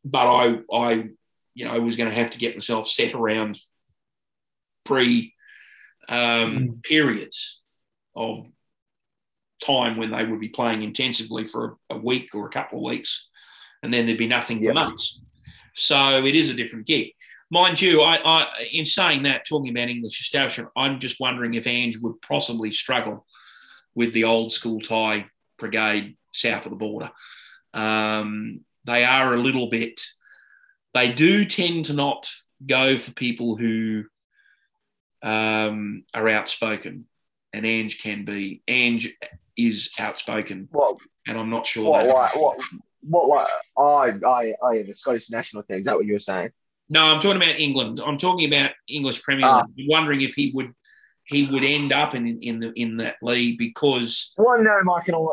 But 0.05 0.27
I, 0.27 0.59
I, 0.73 0.93
you 1.55 1.65
know, 1.65 1.73
I 1.73 1.79
was 1.79 1.97
going 1.97 2.09
to 2.09 2.15
have 2.15 2.31
to 2.33 2.39
get 2.39 2.57
myself 2.57 2.89
set 2.89 3.15
around 3.15 3.59
pre 4.85 5.35
um, 6.09 6.19
mm. 6.19 6.83
periods 6.83 7.63
of 8.17 8.47
time 9.65 9.97
when 9.97 10.11
they 10.11 10.25
would 10.25 10.41
be 10.41 10.49
playing 10.49 10.83
intensively 10.83 11.45
for 11.45 11.77
a, 11.91 11.95
a, 11.95 11.99
week 11.99 12.35
or 12.35 12.47
a 12.47 12.51
couple 12.51 12.79
of 12.79 12.85
weeks, 12.85 13.29
and 13.83 13.93
then 13.93 14.07
there'd 14.07 14.19
be 14.19 14.27
nothing 14.27 14.59
for 14.59 14.67
yep. 14.67 14.75
months. 14.75 15.21
So 15.75 16.25
it 16.25 16.35
is 16.35 16.51
a 16.51 16.55
different 16.55 16.87
gig. 16.87 17.13
Mind 17.51 17.81
you, 17.81 18.03
I, 18.03 18.21
I, 18.25 18.47
in 18.73 18.85
saying 18.85 19.25
that, 19.25 19.45
talking 19.45 19.71
about 19.71 19.89
English 19.89 20.21
establishment, 20.21 20.71
I'm 20.77 21.01
just 21.01 21.19
wondering 21.19 21.55
if 21.55 21.67
Ange 21.67 21.99
would 21.99 22.23
possibly 22.23 22.71
struggle 22.71 23.27
with 23.95 24.13
the 24.13 24.25
old 24.25 24.53
school 24.53 24.81
tie 24.81 25.27
brigade 25.59 26.17
south 26.33 26.67
of 26.67 26.71
the 26.71 26.77
border. 26.77 27.11
Um, 27.75 28.61
they 28.85 29.05
are 29.05 29.35
a 29.35 29.39
little 29.39 29.69
bit, 29.69 30.01
they 30.95 31.13
do 31.13 31.45
tend 31.45 31.87
to 31.87 31.93
not 31.93 32.31
go 32.65 32.97
for 32.97 33.13
people 33.13 33.57
who 33.57 34.05
um, 35.23 36.05
are 36.15 36.29
outspoken, 36.29 37.07
and 37.53 37.67
Ange 37.67 38.01
can 38.01 38.25
be. 38.25 38.63
Ange 38.69 39.15
is 39.57 39.91
outspoken, 39.99 40.69
well, 40.71 40.99
and 41.27 41.39
I'm 41.39 41.51
not 41.51 41.67
sure. 41.67 41.91
Like, 41.91 42.09
what, 42.37 42.59
what, 43.03 43.29
like, 43.29 43.47
I, 43.79 44.27
I, 44.27 44.53
I, 44.65 44.83
the 44.83 44.95
Scottish 44.95 45.31
national 45.31 45.63
team. 45.63 45.79
Is 45.79 45.87
that 45.87 45.97
what 45.97 46.07
you 46.07 46.15
were 46.15 46.19
saying? 46.19 46.51
No, 46.89 47.05
I'm 47.05 47.21
talking 47.21 47.37
about 47.37 47.59
England. 47.59 48.01
I'm 48.05 48.17
talking 48.17 48.53
about 48.53 48.73
English 48.89 49.23
Premier 49.23 49.47
ah. 49.47 49.65
League. 49.77 49.87
I'm 49.91 49.99
wondering 49.99 50.23
if 50.23 50.35
he 50.35 50.51
would 50.55 50.73
he 51.27 51.47
would 51.47 51.63
end 51.63 51.93
up 51.93 52.15
in 52.15 52.27
in 52.43 52.59
the 52.59 52.73
in 52.73 52.97
that 52.97 53.15
league 53.23 53.59
because 53.59 54.33
one 54.37 54.65
no, 54.65 54.83
Mike 54.83 55.09
and 55.09 55.29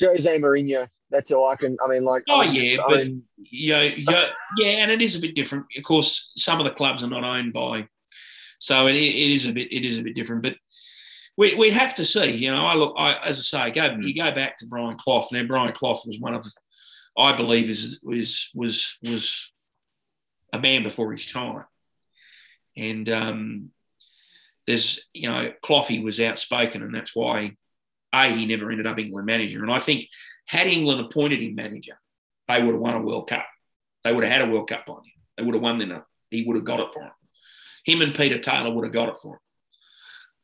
Jose 0.00 0.40
Mourinho. 0.40 0.88
That's 1.10 1.30
all 1.30 1.48
I 1.48 1.56
can. 1.56 1.76
I 1.84 1.88
mean, 1.88 2.04
like 2.04 2.24
oh 2.30 2.40
I 2.40 2.46
mean, 2.46 2.54
yeah, 2.54 2.76
but 2.88 2.96
mean, 2.96 3.22
yeah, 3.38 3.82
yeah, 3.82 4.28
yeah, 4.58 4.68
and 4.68 4.90
it 4.90 5.02
is 5.02 5.14
a 5.14 5.20
bit 5.20 5.34
different. 5.34 5.66
Of 5.76 5.84
course, 5.84 6.32
some 6.36 6.58
of 6.58 6.64
the 6.64 6.72
clubs 6.72 7.04
are 7.04 7.08
not 7.08 7.22
owned 7.22 7.52
by, 7.52 7.86
so 8.58 8.86
it, 8.86 8.96
it 8.96 9.32
is 9.32 9.46
a 9.46 9.52
bit 9.52 9.70
it 9.70 9.84
is 9.84 9.98
a 9.98 10.02
bit 10.02 10.16
different. 10.16 10.42
But 10.42 10.56
we, 11.36 11.54
would 11.54 11.72
have 11.74 11.94
to 11.96 12.04
see. 12.04 12.32
You 12.32 12.52
know, 12.52 12.66
I 12.66 12.74
look, 12.74 12.94
I, 12.96 13.14
as 13.16 13.38
I 13.38 13.42
say, 13.42 13.70
go 13.70 13.96
you 14.00 14.14
go 14.14 14.32
back 14.32 14.56
to 14.58 14.66
Brian 14.66 14.96
Clough. 14.96 15.28
Now, 15.32 15.44
Brian 15.44 15.72
Clough 15.72 16.00
was 16.06 16.18
one 16.18 16.34
of, 16.34 16.46
I 17.16 17.34
believe, 17.34 17.70
is 17.70 18.00
was 18.02 18.50
was 18.54 18.98
was 19.02 19.52
a 20.52 20.58
man 20.58 20.82
before 20.82 21.12
his 21.12 21.30
time. 21.30 21.64
And 22.76 23.08
um, 23.08 23.70
there's, 24.66 25.06
you 25.14 25.30
know, 25.30 25.52
Cloughie 25.62 26.02
was 26.02 26.20
outspoken, 26.20 26.82
and 26.82 26.94
that's 26.94 27.16
why, 27.16 27.56
A, 28.12 28.28
he 28.28 28.46
never 28.46 28.70
ended 28.70 28.86
up 28.86 28.98
England 28.98 29.26
manager. 29.26 29.62
And 29.62 29.72
I 29.72 29.78
think 29.78 30.08
had 30.46 30.66
England 30.66 31.00
appointed 31.00 31.40
him 31.42 31.54
manager, 31.54 31.98
they 32.48 32.62
would 32.62 32.72
have 32.72 32.80
won 32.80 32.94
a 32.94 33.00
World 33.00 33.28
Cup. 33.28 33.46
They 34.04 34.12
would 34.12 34.24
have 34.24 34.32
had 34.32 34.48
a 34.48 34.52
World 34.52 34.68
Cup 34.68 34.84
on 34.88 34.98
him. 34.98 35.12
They 35.36 35.42
would 35.42 35.54
have 35.54 35.62
won 35.62 35.78
the 35.78 36.04
He 36.30 36.44
would 36.44 36.56
have 36.56 36.64
got 36.64 36.80
it 36.80 36.92
for 36.92 37.02
him. 37.02 37.12
Him 37.84 38.02
and 38.02 38.14
Peter 38.14 38.38
Taylor 38.38 38.72
would 38.72 38.84
have 38.84 38.92
got 38.92 39.08
it 39.08 39.16
for 39.16 39.40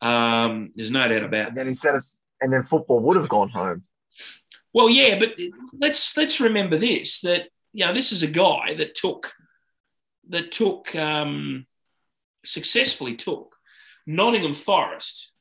him. 0.00 0.08
Um, 0.08 0.72
there's 0.74 0.90
no 0.90 1.06
doubt 1.06 1.24
about 1.24 1.42
it. 1.42 1.48
And 1.48 1.56
then 1.56 1.68
instead 1.68 1.94
of, 1.94 2.04
and 2.40 2.52
then 2.52 2.64
football 2.64 3.00
would 3.00 3.16
have 3.16 3.28
gone 3.28 3.50
home. 3.50 3.84
Well, 4.74 4.88
yeah, 4.88 5.18
but 5.18 5.34
let's 5.78 6.16
let's 6.16 6.40
remember 6.40 6.76
this 6.76 7.20
that 7.20 7.48
you 7.72 7.84
know 7.84 7.92
this 7.92 8.12
is 8.12 8.22
a 8.22 8.26
guy 8.26 8.74
that 8.74 8.94
took 8.94 9.32
that 10.28 10.52
took 10.52 10.94
um, 10.96 11.66
successfully 12.44 13.16
took 13.16 13.54
Nottingham 14.06 14.54
Forest, 14.54 15.34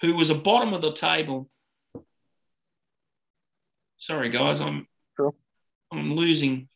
who 0.00 0.14
was 0.14 0.30
a 0.30 0.34
bottom 0.34 0.74
of 0.74 0.82
the 0.82 0.92
table. 0.92 1.48
Sorry, 3.98 4.28
guys, 4.28 4.60
I'm. 4.60 4.86
I'm 5.92 6.14
losing. 6.14 6.68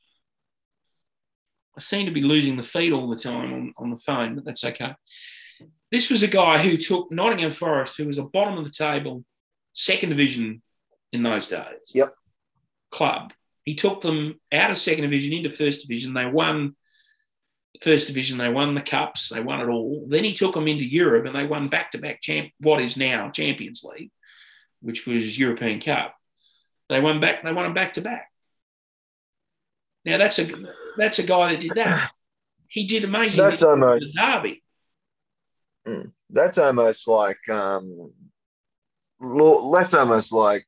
I 1.76 1.80
seem 1.80 2.06
to 2.06 2.12
be 2.12 2.22
losing 2.22 2.56
the 2.56 2.62
feed 2.62 2.92
all 2.92 3.08
the 3.08 3.16
time 3.16 3.52
on, 3.52 3.72
on 3.78 3.90
the 3.90 3.96
phone, 3.96 4.34
but 4.34 4.44
that's 4.44 4.64
okay. 4.64 4.94
This 5.90 6.10
was 6.10 6.22
a 6.22 6.28
guy 6.28 6.58
who 6.58 6.76
took 6.76 7.10
Nottingham 7.10 7.50
Forest, 7.50 7.96
who 7.96 8.06
was 8.06 8.18
a 8.18 8.24
bottom 8.24 8.58
of 8.58 8.64
the 8.64 8.70
table, 8.70 9.24
second 9.72 10.10
division 10.10 10.62
in 11.12 11.22
those 11.22 11.48
days. 11.48 11.92
Yep. 11.94 12.14
Club. 12.90 13.32
He 13.64 13.74
took 13.74 14.00
them 14.00 14.40
out 14.52 14.70
of 14.70 14.78
second 14.78 15.02
division 15.02 15.34
into 15.34 15.50
first 15.50 15.82
division. 15.82 16.14
They 16.14 16.26
won 16.26 16.74
first 17.80 18.08
division, 18.08 18.38
they 18.38 18.48
won 18.48 18.74
the 18.74 18.80
cups, 18.80 19.28
they 19.28 19.40
won 19.40 19.60
it 19.60 19.68
all. 19.68 20.06
Then 20.08 20.24
he 20.24 20.34
took 20.34 20.54
them 20.54 20.68
into 20.68 20.84
Europe 20.84 21.26
and 21.26 21.34
they 21.34 21.46
won 21.46 21.68
back 21.68 21.92
to 21.92 21.98
back 21.98 22.20
champ 22.20 22.50
what 22.58 22.80
is 22.80 22.96
now 22.96 23.30
Champions 23.30 23.84
League, 23.84 24.10
which 24.80 25.06
was 25.06 25.38
European 25.38 25.80
Cup. 25.80 26.14
They 26.88 27.00
won 27.00 27.20
back, 27.20 27.42
they 27.44 27.52
won 27.52 27.64
them 27.64 27.74
back 27.74 27.94
to 27.94 28.00
back. 28.00 28.30
Now 30.04 30.18
that's 30.18 30.38
a 30.38 30.48
that's 30.96 31.18
a 31.18 31.22
guy 31.22 31.52
that 31.52 31.60
did 31.60 31.72
that. 31.74 32.10
He 32.70 32.84
did 32.84 33.02
amazing. 33.02 33.42
That's 33.42 33.62
almost 33.62 34.14
Derby. 34.14 34.62
Hmm. 35.86 36.08
That's 36.28 36.58
almost 36.58 37.08
like 37.08 37.48
um, 37.48 38.12
that's 39.72 39.94
almost 39.94 40.32
like 40.32 40.67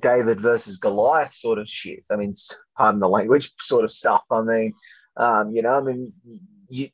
David 0.00 0.40
versus 0.40 0.78
Goliath 0.78 1.34
sort 1.34 1.58
of 1.58 1.68
shit. 1.68 2.04
I 2.10 2.16
mean, 2.16 2.34
pardon 2.76 3.00
the 3.00 3.08
language, 3.08 3.52
sort 3.60 3.84
of 3.84 3.90
stuff. 3.90 4.24
I 4.30 4.42
mean, 4.42 4.74
um, 5.16 5.54
you 5.54 5.62
know, 5.62 5.78
I 5.78 5.80
mean, 5.80 6.12
you, 6.68 6.88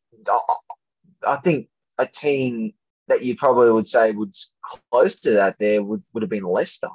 I 1.26 1.36
think 1.36 1.68
a 1.98 2.06
team 2.06 2.72
that 3.08 3.22
you 3.22 3.36
probably 3.36 3.70
would 3.70 3.88
say 3.88 4.12
was 4.12 4.52
close 4.90 5.20
to 5.20 5.30
that 5.30 5.56
there 5.58 5.82
would, 5.82 6.02
would 6.12 6.22
have 6.22 6.30
been 6.30 6.44
Leicester. 6.44 6.88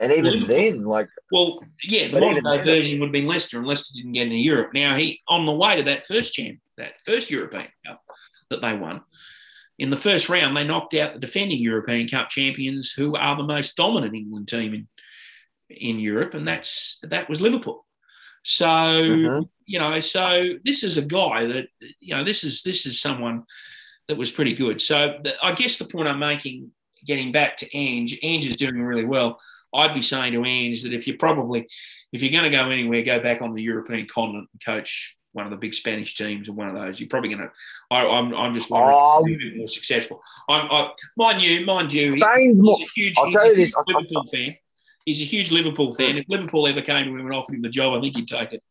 And 0.00 0.12
even 0.12 0.40
well, 0.40 0.46
then, 0.46 0.84
like 0.84 1.08
well, 1.30 1.60
yeah, 1.84 2.08
the 2.08 2.20
modern 2.20 2.42
day 2.42 2.64
version 2.64 2.98
would 2.98 3.06
have 3.06 3.12
been 3.12 3.28
Leicester, 3.28 3.58
and 3.58 3.66
Leicester 3.66 3.94
didn't 3.96 4.12
get 4.12 4.26
into 4.26 4.36
Europe. 4.36 4.74
Now 4.74 4.96
he 4.96 5.22
on 5.28 5.46
the 5.46 5.52
way 5.52 5.76
to 5.76 5.84
that 5.84 6.02
first 6.02 6.34
champ, 6.34 6.58
that 6.76 6.94
first 7.06 7.30
European 7.30 7.68
Cup 7.86 8.02
that 8.50 8.60
they 8.60 8.76
won. 8.76 9.02
In 9.78 9.90
the 9.90 9.96
first 9.96 10.28
round, 10.28 10.56
they 10.56 10.64
knocked 10.64 10.94
out 10.94 11.14
the 11.14 11.18
defending 11.18 11.60
European 11.60 12.08
Cup 12.08 12.28
champions, 12.28 12.92
who 12.92 13.16
are 13.16 13.36
the 13.36 13.42
most 13.42 13.76
dominant 13.76 14.14
England 14.14 14.48
team 14.48 14.74
in 14.74 14.88
in 15.68 15.98
Europe, 15.98 16.34
and 16.34 16.46
that's 16.46 16.98
that 17.02 17.28
was 17.28 17.40
Liverpool. 17.40 17.84
So 18.42 18.66
mm-hmm. 18.66 19.42
you 19.66 19.78
know, 19.78 20.00
so 20.00 20.42
this 20.64 20.82
is 20.82 20.96
a 20.96 21.02
guy 21.02 21.46
that 21.46 21.66
you 22.00 22.14
know, 22.14 22.24
this 22.24 22.44
is 22.44 22.62
this 22.62 22.86
is 22.86 23.00
someone 23.00 23.44
that 24.08 24.18
was 24.18 24.30
pretty 24.30 24.54
good. 24.54 24.80
So 24.80 25.18
I 25.42 25.52
guess 25.52 25.78
the 25.78 25.86
point 25.86 26.08
I'm 26.08 26.18
making, 26.18 26.70
getting 27.06 27.32
back 27.32 27.56
to 27.58 27.76
Ange, 27.76 28.18
Ange 28.22 28.46
is 28.46 28.56
doing 28.56 28.80
really 28.82 29.04
well. 29.04 29.40
I'd 29.72 29.94
be 29.94 30.02
saying 30.02 30.34
to 30.34 30.44
Ange 30.44 30.82
that 30.82 30.92
if 30.92 31.06
you're 31.06 31.16
probably 31.16 31.66
if 32.12 32.22
you're 32.22 32.32
going 32.32 32.44
to 32.44 32.56
go 32.56 32.68
anywhere, 32.70 33.02
go 33.02 33.18
back 33.18 33.42
on 33.42 33.52
the 33.52 33.62
European 33.62 34.06
continent 34.06 34.48
and 34.52 34.64
coach 34.64 35.16
one 35.34 35.44
of 35.44 35.50
the 35.50 35.56
big 35.56 35.74
Spanish 35.74 36.14
teams 36.14 36.48
or 36.48 36.52
one 36.52 36.68
of 36.68 36.74
those. 36.74 36.98
You're 36.98 37.08
probably 37.08 37.28
going 37.28 37.42
to. 37.42 37.50
I'm, 37.90 38.34
I'm 38.34 38.54
just 38.54 38.70
wondering 38.70 38.96
oh, 38.96 39.26
more 39.56 39.68
successful. 39.68 40.22
I'm, 40.48 40.68
I, 40.70 40.92
mind 41.16 41.42
you, 41.42 41.66
mind 41.66 41.92
you, 41.92 42.10
Spain's 42.10 42.62
more. 42.62 42.78
Huge, 42.94 43.14
I'll 43.18 43.30
tell 43.30 43.46
you 43.46 43.56
this. 43.56 43.74
Liverpool 43.86 44.24
I, 44.26 44.36
fan. 44.36 44.56
He's 45.04 45.20
a 45.20 45.24
huge 45.24 45.50
Liverpool 45.50 45.92
fan. 45.92 46.16
If 46.16 46.24
Liverpool 46.28 46.66
ever 46.66 46.80
came 46.80 47.04
to 47.04 47.10
him 47.10 47.20
and 47.20 47.34
offered 47.34 47.56
him 47.56 47.62
the 47.62 47.68
job, 47.68 47.92
I 47.92 48.00
think 48.00 48.16
he'd 48.16 48.28
take 48.28 48.52
it. 48.54 48.62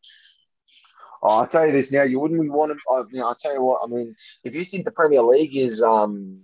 Oh, 1.22 1.28
I'll 1.28 1.46
tell 1.46 1.66
you 1.66 1.72
this 1.72 1.92
now. 1.92 2.02
You 2.02 2.18
wouldn't 2.18 2.50
want 2.50 2.72
him. 2.72 2.80
I, 2.90 3.02
you 3.12 3.20
know, 3.20 3.28
I'll 3.28 3.34
tell 3.34 3.54
you 3.54 3.62
what. 3.62 3.80
I 3.84 3.86
mean, 3.86 4.16
if 4.42 4.54
you 4.54 4.64
think 4.64 4.84
the 4.84 4.90
Premier 4.90 5.22
League 5.22 5.56
is 5.56 5.82
um 5.82 6.40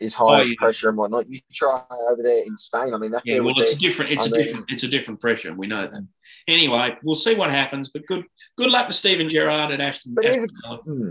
is 0.00 0.14
high 0.14 0.40
oh, 0.40 0.42
yeah. 0.42 0.54
pressure 0.58 0.88
and 0.88 0.98
whatnot, 0.98 1.30
you 1.30 1.40
try 1.52 1.80
over 2.10 2.22
there 2.22 2.42
in 2.44 2.56
Spain. 2.56 2.94
I 2.94 2.98
mean, 2.98 3.12
that 3.12 3.22
yeah. 3.24 3.40
Well, 3.40 3.54
it's 3.58 3.74
be, 3.74 3.88
different. 3.88 4.12
It's 4.12 4.26
I 4.26 4.28
a 4.28 4.30
mean, 4.32 4.44
different. 4.44 4.66
It's 4.70 4.84
a 4.84 4.88
different 4.88 5.20
pressure. 5.20 5.54
We 5.54 5.66
know 5.66 5.86
that. 5.86 6.06
Anyway, 6.48 6.96
we'll 7.02 7.16
see 7.16 7.34
what 7.34 7.50
happens. 7.50 7.90
But 7.90 8.06
good 8.06 8.24
good 8.56 8.70
luck 8.70 8.88
to 8.88 8.92
Steven 8.92 9.28
Gerrard 9.28 9.72
and 9.72 9.82
Aston. 9.82 10.14
But, 10.14 10.26
Aston 10.26 10.48
hmm. 10.84 11.10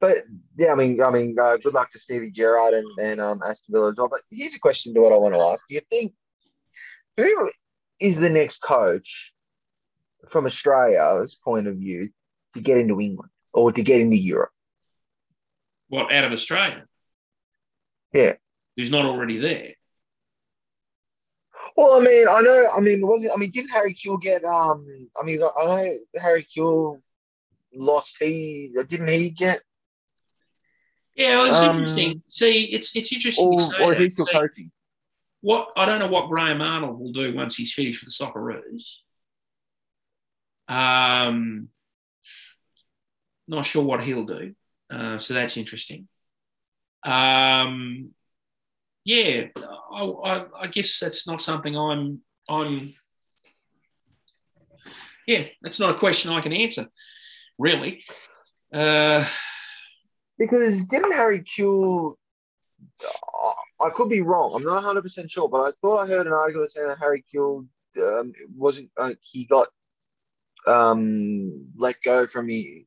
but 0.00 0.16
yeah, 0.56 0.72
I 0.72 0.74
mean, 0.74 1.02
I 1.02 1.10
mean, 1.10 1.36
uh, 1.38 1.56
good 1.58 1.74
luck 1.74 1.90
to 1.90 1.98
Stevie 1.98 2.30
Gerrard 2.30 2.74
and, 2.74 2.86
and 3.00 3.20
um, 3.20 3.40
Aston 3.48 3.74
Villa 3.74 3.90
as 3.90 3.96
well. 3.96 4.08
But 4.08 4.20
here's 4.30 4.54
a 4.54 4.60
question 4.60 4.94
to 4.94 5.00
what 5.00 5.12
I 5.12 5.16
want 5.16 5.34
to 5.34 5.40
ask: 5.40 5.66
Do 5.68 5.74
you 5.74 5.80
think 5.90 6.14
who 7.16 7.50
is 8.00 8.18
the 8.18 8.30
next 8.30 8.58
coach 8.58 9.34
from 10.28 10.46
Australia's 10.46 11.38
point 11.42 11.66
of 11.66 11.76
view 11.76 12.10
to 12.54 12.60
get 12.60 12.78
into 12.78 13.00
England 13.00 13.30
or 13.52 13.72
to 13.72 13.82
get 13.82 14.00
into 14.00 14.16
Europe? 14.16 14.50
What 15.88 16.12
out 16.12 16.24
of 16.24 16.32
Australia? 16.32 16.84
Yeah, 18.12 18.34
who's 18.76 18.90
not 18.90 19.04
already 19.04 19.38
there? 19.38 19.74
Well, 21.78 22.00
I 22.00 22.04
mean, 22.04 22.26
I 22.28 22.40
know. 22.40 22.66
I 22.76 22.80
mean, 22.80 23.06
was 23.06 23.22
it? 23.22 23.30
I 23.32 23.36
mean, 23.36 23.50
didn't 23.50 23.70
Harry 23.70 23.94
Kewell 23.94 24.20
get? 24.20 24.44
Um, 24.44 25.08
I 25.16 25.24
mean, 25.24 25.40
I 25.40 25.64
know 25.64 26.20
Harry 26.20 26.44
Kewell 26.44 27.00
lost. 27.72 28.16
He 28.18 28.72
didn't 28.88 29.06
he 29.06 29.30
get? 29.30 29.60
Yeah, 31.14 31.36
well, 31.36 31.46
it's 31.46 31.58
um, 31.60 31.78
interesting. 31.78 32.22
See, 32.30 32.64
it's 32.64 32.96
it's 32.96 33.12
interesting. 33.12 33.46
Or, 33.46 33.80
or 33.80 33.94
is 33.94 34.00
he 34.00 34.10
still 34.10 34.26
See, 34.26 34.32
coaching? 34.32 34.72
What 35.40 35.68
I 35.76 35.86
don't 35.86 36.00
know 36.00 36.08
what 36.08 36.28
Graham 36.28 36.60
Arnold 36.60 36.98
will 36.98 37.12
do 37.12 37.32
once 37.32 37.54
he's 37.54 37.72
finished 37.72 38.04
with 38.04 38.12
the 38.12 38.24
Socceroos. 38.24 38.96
Um, 40.66 41.68
not 43.46 43.64
sure 43.64 43.84
what 43.84 44.02
he'll 44.02 44.26
do. 44.26 44.52
Uh, 44.90 45.18
so 45.18 45.32
that's 45.32 45.56
interesting. 45.56 46.08
Um, 47.04 48.14
yeah, 49.08 49.46
I, 49.90 50.04
I, 50.04 50.44
I, 50.60 50.66
guess 50.66 51.00
that's 51.00 51.26
not 51.26 51.40
something 51.40 51.74
I'm 51.74 52.20
I'm. 52.46 52.92
Yeah, 55.26 55.44
that's 55.62 55.80
not 55.80 55.96
a 55.96 55.98
question 55.98 56.30
I 56.30 56.42
can 56.42 56.52
answer, 56.52 56.88
really. 57.58 58.04
Uh, 58.70 59.26
because 60.38 60.84
didn't 60.84 61.12
Harry 61.12 61.40
Kewell? 61.40 62.16
I 63.80 63.88
could 63.94 64.10
be 64.10 64.20
wrong. 64.20 64.52
I'm 64.54 64.62
not 64.62 64.74
100 64.74 65.00
percent 65.00 65.30
sure, 65.30 65.48
but 65.48 65.62
I 65.62 65.70
thought 65.80 66.00
I 66.00 66.06
heard 66.06 66.26
an 66.26 66.34
article 66.34 66.66
saying 66.68 66.88
that 66.88 66.98
Harry 66.98 67.24
Kewell 67.34 67.66
um, 67.96 68.32
wasn't. 68.54 68.90
Uh, 68.98 69.14
he 69.22 69.46
got 69.46 69.68
um, 70.66 71.66
let 71.78 71.96
go 72.04 72.26
from 72.26 72.48
he, 72.48 72.86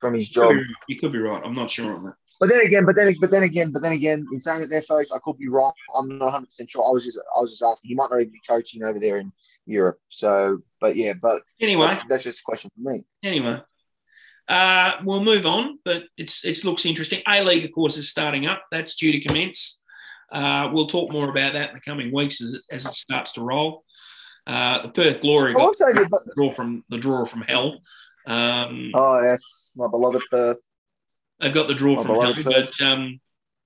from 0.00 0.14
his 0.14 0.30
job. 0.30 0.54
You 0.88 0.98
could 0.98 1.12
be 1.12 1.18
right. 1.18 1.42
I'm 1.44 1.54
not 1.54 1.68
sure 1.68 1.94
on 1.94 2.04
that. 2.04 2.14
But 2.40 2.48
then 2.48 2.62
again, 2.62 2.86
but 2.86 2.96
then, 2.96 3.14
but 3.20 3.30
then 3.30 3.42
again, 3.42 3.70
but 3.70 3.82
then 3.82 3.92
again, 3.92 4.26
in 4.32 4.40
saying 4.40 4.62
that 4.62 4.70
they're 4.70 4.82
folks, 4.82 5.12
I 5.12 5.18
could 5.22 5.36
be 5.36 5.48
wrong. 5.48 5.72
I'm 5.94 6.08
not 6.08 6.24
100 6.24 6.46
percent 6.46 6.70
sure. 6.70 6.82
I 6.82 6.90
was 6.90 7.04
just, 7.04 7.20
I 7.36 7.40
was 7.40 7.50
just 7.50 7.62
asking. 7.62 7.90
He 7.90 7.94
might 7.94 8.08
not 8.10 8.20
even 8.20 8.32
be 8.32 8.40
coaching 8.48 8.82
over 8.82 8.98
there 8.98 9.18
in 9.18 9.30
Europe. 9.66 9.98
So, 10.08 10.60
but 10.80 10.96
yeah, 10.96 11.12
but 11.20 11.42
anyway, 11.60 11.98
that's 12.08 12.24
just 12.24 12.40
a 12.40 12.44
question 12.44 12.70
for 12.74 12.90
me. 12.90 13.04
Anyway, 13.22 13.60
uh, 14.48 14.92
we'll 15.04 15.22
move 15.22 15.44
on. 15.44 15.78
But 15.84 16.04
it's 16.16 16.44
it 16.46 16.64
looks 16.64 16.86
interesting. 16.86 17.20
A 17.28 17.44
League, 17.44 17.66
of 17.66 17.72
course, 17.72 17.98
is 17.98 18.08
starting 18.08 18.46
up. 18.46 18.64
That's 18.70 18.96
due 18.96 19.12
to 19.12 19.20
commence. 19.20 19.82
Uh, 20.32 20.70
we'll 20.72 20.86
talk 20.86 21.12
more 21.12 21.28
about 21.28 21.52
that 21.52 21.70
in 21.70 21.74
the 21.74 21.80
coming 21.80 22.14
weeks 22.14 22.40
as 22.40 22.54
it, 22.54 22.62
as 22.70 22.86
it 22.86 22.92
starts 22.92 23.32
to 23.32 23.42
roll. 23.42 23.84
Uh, 24.46 24.80
the 24.82 24.88
Perth 24.88 25.20
Glory 25.20 25.52
got 25.52 25.62
also, 25.62 25.84
the 25.92 26.32
draw 26.34 26.50
from 26.50 26.84
the 26.88 26.98
draw 26.98 27.26
from 27.26 27.42
hell. 27.42 27.80
Um, 28.26 28.92
oh 28.94 29.22
yes, 29.22 29.72
my 29.76 29.88
beloved 29.88 30.22
Perth. 30.30 30.58
They've 31.40 31.54
got 31.54 31.68
the 31.68 31.74
draw 31.74 32.02
from 32.02 32.16
home, 32.16 32.34
but 32.44 32.80
um, 32.82 33.20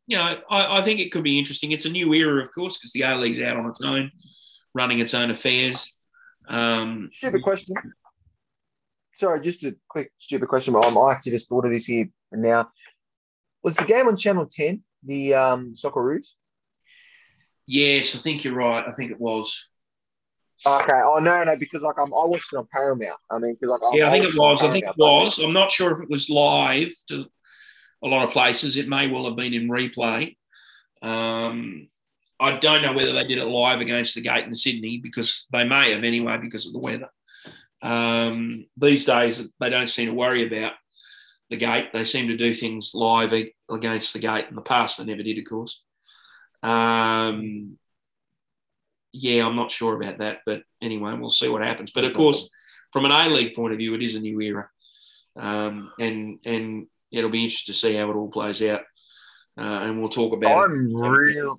you 0.06 0.16
know, 0.16 0.38
I, 0.50 0.78
I, 0.78 0.82
think 0.82 1.00
it 1.00 1.10
could 1.10 1.24
be 1.24 1.38
interesting. 1.38 1.72
It's 1.72 1.86
a 1.86 1.90
new 1.90 2.12
era, 2.12 2.40
of 2.40 2.52
course, 2.52 2.78
because 2.78 2.92
the 2.92 3.02
A 3.02 3.16
League's 3.16 3.40
out 3.40 3.56
on 3.56 3.68
its 3.68 3.80
own, 3.82 4.12
running 4.74 5.00
its 5.00 5.14
own 5.14 5.30
affairs. 5.30 5.98
Um, 6.46 7.10
stupid 7.12 7.42
question. 7.42 7.74
Sorry, 9.16 9.40
just 9.40 9.64
a 9.64 9.76
quick 9.88 10.12
stupid 10.18 10.48
question. 10.48 10.74
But 10.74 10.86
I 10.86 11.12
actually 11.12 11.32
just 11.32 11.48
thought 11.48 11.64
of 11.64 11.70
this 11.70 11.86
here 11.86 12.08
and 12.32 12.42
now. 12.42 12.70
Was 13.62 13.76
the 13.76 13.84
game 13.84 14.06
on 14.06 14.16
Channel 14.16 14.46
Ten 14.46 14.82
the 15.02 15.34
um, 15.34 15.74
Socceroos? 15.74 16.28
Yes, 17.66 18.14
I 18.14 18.18
think 18.18 18.44
you're 18.44 18.54
right. 18.54 18.86
I 18.86 18.92
think 18.92 19.10
it 19.10 19.20
was. 19.20 19.68
Okay. 20.66 21.00
Oh 21.02 21.18
no, 21.18 21.42
no, 21.42 21.56
because 21.58 21.82
like 21.82 21.98
I'm, 21.98 22.12
I 22.12 22.26
watched 22.26 22.52
it 22.52 22.56
on 22.56 22.68
Paramount. 22.72 23.18
I 23.30 23.38
mean, 23.38 23.56
because 23.58 23.80
like 23.80 23.94
yeah, 23.94 24.04
I, 24.04 24.08
I 24.08 24.10
think 24.12 24.24
it 24.32 24.38
was. 24.38 24.62
I 24.62 24.70
think 24.70 24.84
it 24.84 24.96
was. 24.96 25.38
I'm 25.38 25.52
not 25.52 25.70
sure 25.70 25.92
if 25.92 26.00
it 26.00 26.10
was 26.10 26.28
live 26.28 26.92
to 27.08 27.26
a 28.02 28.08
lot 28.08 28.26
of 28.26 28.32
places. 28.32 28.76
It 28.76 28.88
may 28.88 29.08
well 29.08 29.26
have 29.26 29.36
been 29.36 29.54
in 29.54 29.68
replay. 29.68 30.36
Um, 31.02 31.88
I 32.40 32.58
don't 32.58 32.82
know 32.82 32.92
whether 32.92 33.12
they 33.12 33.24
did 33.24 33.38
it 33.38 33.44
live 33.44 33.80
against 33.80 34.14
the 34.14 34.20
gate 34.20 34.44
in 34.44 34.54
Sydney 34.54 34.98
because 34.98 35.46
they 35.52 35.64
may 35.64 35.92
have 35.92 36.04
anyway 36.04 36.38
because 36.38 36.66
of 36.66 36.72
the 36.72 36.80
weather. 36.80 37.08
Um, 37.82 38.66
these 38.76 39.04
days, 39.04 39.46
they 39.60 39.70
don't 39.70 39.86
seem 39.86 40.08
to 40.08 40.14
worry 40.14 40.46
about 40.46 40.72
the 41.50 41.56
gate. 41.56 41.92
They 41.92 42.04
seem 42.04 42.28
to 42.28 42.36
do 42.36 42.52
things 42.52 42.92
live 42.94 43.32
against 43.70 44.12
the 44.12 44.18
gate. 44.18 44.46
In 44.48 44.56
the 44.56 44.62
past, 44.62 44.98
they 44.98 45.04
never 45.04 45.22
did, 45.22 45.38
of 45.38 45.44
course. 45.44 45.82
Um, 46.62 47.78
yeah, 49.12 49.46
I'm 49.46 49.54
not 49.54 49.70
sure 49.70 49.94
about 49.94 50.18
that, 50.18 50.40
but 50.44 50.62
anyway, 50.82 51.14
we'll 51.14 51.30
see 51.30 51.48
what 51.48 51.62
happens. 51.62 51.92
But 51.92 52.04
of 52.04 52.14
course, 52.14 52.48
from 52.92 53.04
an 53.04 53.12
A 53.12 53.28
League 53.28 53.54
point 53.54 53.72
of 53.72 53.78
view, 53.78 53.94
it 53.94 54.02
is 54.02 54.14
a 54.14 54.20
new 54.20 54.40
era, 54.40 54.68
um, 55.36 55.92
and 56.00 56.38
and 56.44 56.86
it'll 57.14 57.30
be 57.30 57.44
interesting 57.44 57.72
to 57.72 57.78
see 57.78 57.94
how 57.94 58.10
it 58.10 58.16
all 58.16 58.30
plays 58.30 58.62
out. 58.62 58.82
Uh, 59.56 59.80
and 59.82 60.00
we'll 60.00 60.08
talk 60.08 60.32
about. 60.32 60.64
I'm 60.64 60.88
it. 60.88 60.94
real. 60.94 61.56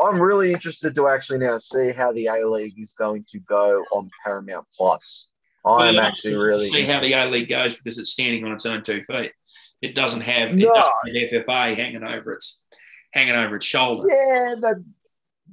I'm 0.00 0.20
really 0.20 0.52
interested 0.52 0.94
to 0.94 1.08
actually 1.08 1.38
now 1.38 1.58
see 1.58 1.92
how 1.92 2.12
the 2.12 2.26
A 2.26 2.46
League 2.46 2.78
is 2.78 2.92
going 2.92 3.24
to 3.30 3.38
go 3.40 3.84
on 3.92 4.08
Paramount 4.24 4.66
Plus. 4.76 5.28
I'm 5.64 5.94
well, 5.94 6.00
actually 6.00 6.34
really 6.34 6.70
see 6.70 6.84
how 6.84 7.00
the 7.00 7.12
A 7.12 7.26
League 7.26 7.48
goes 7.48 7.74
because 7.74 7.98
it's 7.98 8.10
standing 8.10 8.44
on 8.44 8.52
its 8.52 8.66
own 8.66 8.82
two 8.82 9.02
feet. 9.04 9.32
It 9.80 9.94
doesn't 9.94 10.20
have 10.22 10.54
no. 10.54 10.68
it 10.68 10.74
doesn't 10.74 11.32
have 11.32 11.46
FFA 11.46 11.76
hanging 11.76 12.04
over 12.04 12.32
its 12.32 12.64
hanging 13.12 13.34
over 13.34 13.56
its 13.56 13.66
shoulder. 13.66 14.08
Yeah, 14.08 14.54
that, 14.60 14.84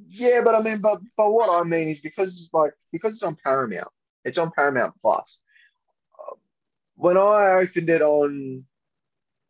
yeah, 0.07 0.41
but 0.43 0.55
I 0.55 0.61
mean, 0.61 0.82
but 0.82 0.99
but 1.15 1.32
what 1.32 1.59
I 1.59 1.63
mean 1.63 1.89
is 1.89 1.99
because 1.99 2.30
it's 2.30 2.49
like 2.53 2.74
because 2.91 3.13
it's 3.13 3.24
on 3.24 3.38
Paramount, 3.43 3.89
it's 4.26 4.38
on 4.38 4.51
Paramount 4.55 4.95
Plus 4.99 5.41
when 7.00 7.16
I 7.16 7.62
opened 7.62 7.89
it 7.89 8.02
on 8.02 8.66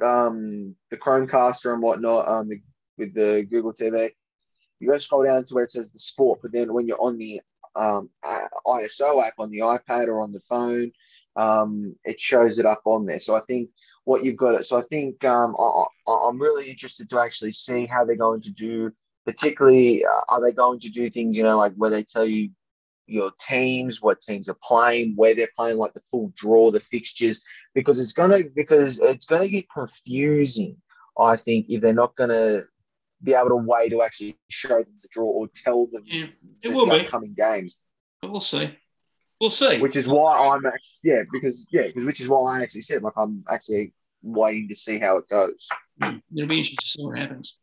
um, 0.03 0.75
the 0.91 0.97
Chromecaster 0.97 1.73
and 1.73 1.81
whatnot, 1.81 2.27
um, 2.27 2.47
the, 2.47 2.61
with 2.99 3.15
the 3.15 3.47
Google 3.49 3.73
TV, 3.73 4.11
you 4.79 4.87
go 4.87 4.97
scroll 4.99 5.25
down 5.25 5.43
to 5.45 5.55
where 5.55 5.63
it 5.63 5.71
says 5.71 5.91
the 5.91 5.97
sport, 5.97 6.41
but 6.43 6.51
then 6.53 6.71
when 6.71 6.87
you're 6.87 7.01
on 7.01 7.17
the 7.17 7.41
um, 7.75 8.11
iOS 8.23 9.25
app 9.25 9.33
on 9.39 9.49
the 9.49 9.59
iPad 9.59 10.09
or 10.09 10.21
on 10.21 10.31
the 10.31 10.41
phone, 10.47 10.91
um, 11.37 11.95
it 12.05 12.19
shows 12.19 12.59
it 12.59 12.67
up 12.67 12.81
on 12.85 13.07
there. 13.07 13.19
So 13.19 13.33
I 13.33 13.41
think 13.47 13.71
what 14.03 14.23
you've 14.23 14.37
got 14.37 14.53
it. 14.53 14.67
So 14.67 14.77
I 14.77 14.83
think 14.83 15.23
um, 15.25 15.55
I, 15.57 16.27
am 16.29 16.39
really 16.39 16.69
interested 16.69 17.09
to 17.09 17.19
actually 17.19 17.51
see 17.51 17.87
how 17.87 18.05
they're 18.05 18.15
going 18.15 18.41
to 18.41 18.51
do. 18.51 18.91
Particularly, 19.25 20.05
uh, 20.05 20.21
are 20.33 20.41
they 20.41 20.51
going 20.51 20.79
to 20.79 20.89
do 20.89 21.09
things 21.09 21.35
you 21.35 21.43
know 21.43 21.57
like 21.57 21.73
where 21.75 21.89
they 21.89 22.03
tell 22.03 22.25
you 22.25 22.49
your 23.09 23.31
teams, 23.39 24.01
what 24.01 24.21
teams 24.21 24.49
are 24.49 24.57
playing, 24.61 25.13
where 25.15 25.35
they're 25.35 25.49
playing, 25.55 25.77
like 25.77 25.93
the 25.93 26.01
full 26.01 26.31
draw, 26.35 26.71
the 26.71 26.79
fixtures, 26.79 27.41
because 27.73 27.99
it's 27.99 28.13
gonna 28.13 28.39
because 28.55 28.99
it's 28.99 29.25
gonna 29.25 29.47
get 29.47 29.65
confusing. 29.71 30.77
I 31.17 31.35
think 31.35 31.67
if 31.69 31.81
they're 31.81 31.93
not 31.93 32.15
gonna 32.15 32.61
be 33.23 33.33
able 33.33 33.49
to 33.49 33.55
way 33.55 33.89
to 33.89 34.01
actually 34.01 34.39
show 34.49 34.81
them 34.81 34.97
the 35.01 35.07
draw 35.11 35.25
or 35.25 35.49
tell 35.55 35.87
them 35.87 36.03
yeah, 36.05 36.27
it 36.63 36.69
will 36.69 36.85
the 36.85 37.03
upcoming 37.03 37.33
games. 37.33 37.77
But 38.21 38.31
we'll 38.31 38.41
see. 38.41 38.77
We'll 39.39 39.49
see. 39.49 39.79
Which 39.79 39.95
is 39.95 40.07
why 40.07 40.51
I'm 40.53 40.71
yeah 41.03 41.23
because 41.31 41.65
yeah 41.71 41.87
because 41.87 42.05
which 42.05 42.21
is 42.21 42.29
why 42.29 42.59
I 42.59 42.63
actually 42.63 42.81
said 42.81 43.03
like 43.03 43.13
I'm 43.17 43.43
actually 43.49 43.93
waiting 44.21 44.67
to 44.69 44.75
see 44.75 44.99
how 44.99 45.17
it 45.17 45.29
goes. 45.29 45.67
Hmm, 46.01 46.17
it'll 46.35 46.47
be 46.47 46.57
interesting 46.57 46.77
to 46.77 46.85
see 46.85 47.05
what 47.05 47.17
happens. 47.17 47.57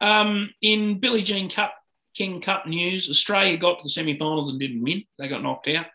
Um, 0.00 0.50
in 0.60 1.00
Billie 1.00 1.22
Jean 1.22 1.48
Cup 1.48 1.74
King 2.16 2.40
Cup 2.40 2.66
news. 2.66 3.10
Australia 3.10 3.56
got 3.56 3.78
to 3.78 3.84
the 3.84 3.90
semi-finals 3.90 4.50
and 4.50 4.58
didn't 4.58 4.82
win. 4.82 5.04
They 5.18 5.28
got 5.28 5.42
knocked 5.42 5.68
out. 5.68 5.86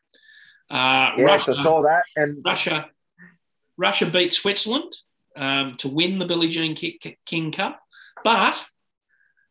Uh, 0.69 1.13
yes, 1.17 1.47
Russia, 1.47 1.59
I 1.59 1.63
saw 1.63 1.81
that. 1.81 2.03
And 2.15 2.41
Russia, 2.45 2.89
Russia 3.77 4.05
beat 4.05 4.31
Switzerland 4.31 4.93
um, 5.35 5.75
to 5.77 5.87
win 5.87 6.19
the 6.19 6.25
Billie 6.25 6.49
Jean 6.49 6.75
King 7.25 7.51
Cup, 7.51 7.81
but 8.23 8.63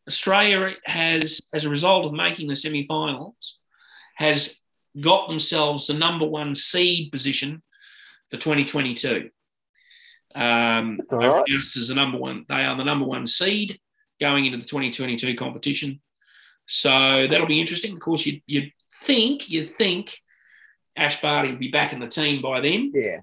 Australia 0.07 0.75
has, 0.85 1.49
as 1.53 1.65
a 1.65 1.71
result 1.71 2.07
of 2.07 2.13
making 2.13 2.49
the 2.49 2.57
semi-finals, 2.57 3.59
has 4.17 4.61
got 5.01 5.29
themselves 5.29 5.87
the 5.87 5.95
number 5.95 6.27
one 6.27 6.55
seed 6.55 7.13
position 7.13 7.63
for 8.29 8.37
2022. 8.37 9.31
Um, 10.35 11.01
right. 11.11 11.43
as 11.77 11.89
the 11.89 11.95
number 11.95 12.19
one. 12.19 12.47
They 12.49 12.65
are 12.65 12.77
the 12.77 12.85
number 12.85 13.05
one 13.05 13.27
seed 13.27 13.81
going 14.21 14.45
into 14.45 14.59
the 14.59 14.65
2022 14.65 15.35
competition. 15.35 16.01
So 16.71 17.27
that'll 17.27 17.49
be 17.49 17.61
interesting. 17.61 17.93
Of 17.95 17.99
course, 17.99 18.25
you 18.25 18.41
you 18.47 18.71
think 19.03 19.51
you'd 19.51 19.77
think 19.77 20.17
Ash 20.97 21.21
Barty 21.21 21.51
will 21.51 21.59
be 21.59 21.71
back 21.71 21.93
in 21.93 21.99
the 21.99 22.07
team 22.07 22.41
by 22.41 22.61
then. 22.61 22.93
Yeah. 22.95 23.19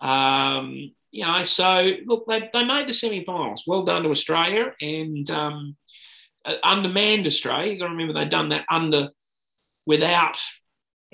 Um, 0.00 0.92
you 1.10 1.24
know, 1.24 1.44
so 1.44 1.92
look, 2.04 2.26
they, 2.28 2.50
they 2.52 2.64
made 2.64 2.86
the 2.86 2.94
semi-finals. 2.94 3.64
Well 3.66 3.84
done 3.84 4.02
to 4.02 4.10
Australia 4.10 4.74
and 4.82 5.28
um, 5.30 5.76
uh, 6.44 6.56
undermanned 6.62 7.26
Australia. 7.26 7.70
You've 7.72 7.80
got 7.80 7.86
to 7.86 7.92
remember 7.92 8.12
they've 8.12 8.28
done 8.28 8.50
that 8.50 8.66
under 8.70 9.08
without 9.86 10.38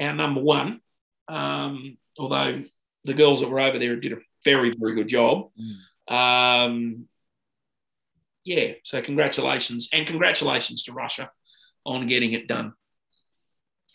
our 0.00 0.12
number 0.12 0.40
one. 0.40 0.80
Um, 1.28 1.98
although 2.18 2.64
the 3.04 3.14
girls 3.14 3.40
that 3.40 3.50
were 3.50 3.60
over 3.60 3.78
there 3.78 3.94
did 3.94 4.12
a 4.12 4.18
very 4.44 4.74
very 4.76 4.96
good 4.96 5.08
job. 5.08 5.50
Um, 6.08 7.06
yeah, 8.44 8.72
so 8.82 9.00
congratulations 9.02 9.88
and 9.92 10.04
congratulations 10.04 10.82
to 10.84 10.92
Russia 10.92 11.30
on 11.86 12.06
getting 12.06 12.32
it 12.32 12.48
done. 12.48 12.72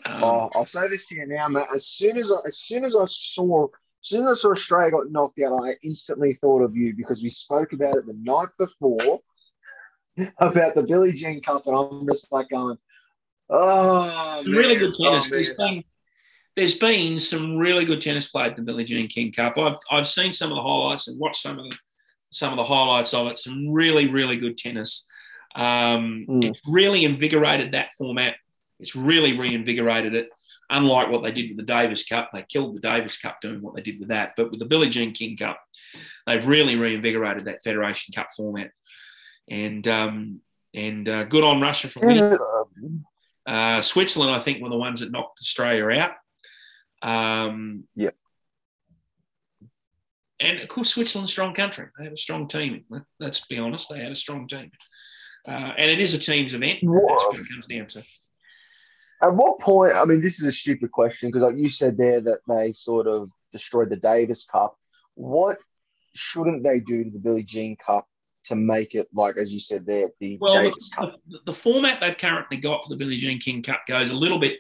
Um, 0.06 0.24
Oh, 0.24 0.50
I'll 0.56 0.66
say 0.66 0.88
this 0.88 1.08
to 1.08 1.16
you 1.16 1.28
now, 1.28 1.48
mate. 1.48 1.68
As 1.76 1.88
soon 1.88 2.18
as 2.18 2.32
I, 2.32 2.38
as 2.48 2.58
soon 2.58 2.86
as 2.86 2.96
I 2.96 3.06
saw, 3.06 3.66
as 3.66 3.70
soon 4.02 4.26
as 4.26 4.40
I 4.40 4.42
saw 4.42 4.52
Australia 4.52 4.92
got 4.92 5.12
knocked 5.12 5.40
out, 5.42 5.64
I 5.64 5.76
instantly 5.84 6.34
thought 6.34 6.64
of 6.64 6.76
you 6.76 6.96
because 6.96 7.22
we 7.22 7.30
spoke 7.30 7.74
about 7.74 7.98
it 7.98 8.06
the 8.06 8.18
night 8.22 8.48
before 8.58 9.20
about 10.40 10.76
the 10.76 10.84
Billie 10.88 11.12
Jean 11.12 11.42
Cup, 11.42 11.68
and 11.68 11.76
I'm 11.76 12.08
just 12.08 12.32
like 12.32 12.50
going, 12.50 12.78
oh, 13.50 14.42
man. 14.46 14.56
really 14.56 14.76
good 14.76 14.94
tennis. 15.00 15.26
Oh, 15.26 15.30
there's, 15.30 15.58
man. 15.58 15.74
been, 15.76 15.84
there's 16.56 16.78
been 16.78 17.20
some 17.20 17.58
really 17.58 17.86
good 17.86 18.02
tennis 18.02 18.30
played 18.30 18.52
at 18.52 18.56
the 18.56 18.64
Billie 18.64 18.86
Jean 18.86 19.08
King 19.08 19.32
Cup. 19.32 19.58
I've, 19.58 19.78
I've 19.92 20.08
seen 20.08 20.32
some 20.32 20.52
of 20.52 20.56
the 20.56 20.64
highlights 20.64 21.08
and 21.08 21.20
watched 21.20 21.42
some 21.42 21.60
of 21.60 21.66
the 21.66 21.78
some 22.34 22.54
of 22.54 22.58
the 22.58 22.64
highlights 22.64 23.14
of 23.14 23.28
it. 23.28 23.38
Some 23.38 23.70
really 23.70 24.08
really 24.08 24.38
good 24.38 24.58
tennis. 24.58 25.06
Um, 25.56 26.26
Mm. 26.30 26.44
It's 26.46 26.60
really 26.68 27.04
invigorated 27.06 27.72
that 27.74 27.92
format. 27.94 28.36
It's 28.80 28.96
really 28.96 29.38
reinvigorated 29.38 30.16
it. 30.16 30.30
Unlike 30.70 31.10
what 31.10 31.22
they 31.24 31.32
did 31.34 31.50
with 31.50 31.58
the 31.58 31.64
Davis 31.64 32.06
Cup, 32.06 32.30
they 32.32 32.44
killed 32.48 32.74
the 32.76 32.80
Davis 32.80 33.18
Cup 33.20 33.42
doing 33.42 33.62
what 33.62 33.76
they 33.76 33.82
did 33.82 34.00
with 34.00 34.08
that. 34.10 34.34
But 34.38 34.50
with 34.52 34.60
the 34.60 34.66
Billie 34.66 34.90
Jean 34.90 35.12
King 35.12 35.36
Cup, 35.36 35.60
they've 36.26 36.48
really 36.48 36.78
reinvigorated 36.78 37.46
that 37.46 37.62
Federation 37.64 38.14
Cup 38.14 38.28
format. 38.36 38.72
And 39.50 39.86
um, 39.88 40.42
and 40.74 41.10
uh, 41.10 41.26
good 41.26 41.44
on 41.44 41.60
Russia 41.60 41.90
for 41.90 42.00
winning. 42.00 42.38
Yeah, 43.46 43.78
Uh, 43.78 43.82
Switzerland, 43.82 44.32
I 44.34 44.40
think, 44.40 44.62
were 44.64 44.70
the 44.70 44.78
ones 44.78 45.02
that 45.02 45.12
knocked 45.12 45.40
Australia 45.42 45.90
out. 46.00 46.14
Um, 47.02 47.84
Yep. 47.96 48.16
And 50.40 50.60
of 50.60 50.68
course, 50.70 50.90
Switzerland's 50.90 51.32
a 51.32 51.34
strong 51.34 51.54
country. 51.54 51.88
They 51.98 52.06
have 52.06 52.14
a 52.14 52.18
strong 52.18 52.48
team. 52.48 52.86
Let- 52.90 53.04
Let's 53.20 53.46
be 53.46 53.60
honest, 53.60 53.90
they 53.90 54.00
had 54.00 54.12
a 54.12 54.16
strong 54.16 54.48
team. 54.48 54.72
Uh, 55.48 55.74
and 55.78 55.90
it 55.90 56.00
is 56.00 56.14
a 56.14 56.20
team's 56.20 56.54
event. 56.54 56.80
That's 56.82 56.86
what 56.92 57.40
it 57.40 57.50
comes 57.50 57.68
down 57.68 57.88
to. 57.88 58.04
At 59.24 59.36
what 59.36 59.60
point? 59.60 59.94
I 59.96 60.06
mean, 60.06 60.22
this 60.22 60.40
is 60.40 60.48
a 60.48 60.52
stupid 60.52 60.92
question 60.92 61.30
because, 61.30 61.44
like 61.44 61.62
you 61.62 61.70
said 61.70 61.98
there, 61.98 62.22
that 62.22 62.40
they 62.48 62.74
sort 62.74 63.08
of 63.08 63.30
destroyed 63.52 63.90
the 63.90 63.98
Davis 63.98 64.46
Cup. 64.46 64.76
What 65.16 65.58
shouldn't 66.14 66.64
they 66.64 66.80
do 66.80 67.04
to 67.04 67.10
the 67.10 67.20
Billie 67.20 67.44
Jean 67.44 67.76
Cup 67.76 68.08
to 68.46 68.56
make 68.56 68.96
it 68.96 69.08
like, 69.14 69.38
as 69.38 69.54
you 69.54 69.60
said 69.60 69.86
there, 69.86 70.10
the 70.20 70.38
Well, 70.42 70.64
Davis 70.64 70.90
the, 70.90 70.96
Cup? 70.96 71.16
the, 71.28 71.40
the 71.46 71.54
format 71.54 72.02
they've 72.02 72.18
currently 72.18 72.58
got 72.58 72.84
for 72.84 72.90
the 72.90 72.98
Billie 72.98 73.18
Jean 73.18 73.40
King 73.40 73.62
Cup 73.62 73.82
goes 73.88 74.10
a 74.10 74.16
little 74.16 74.40
bit. 74.40 74.60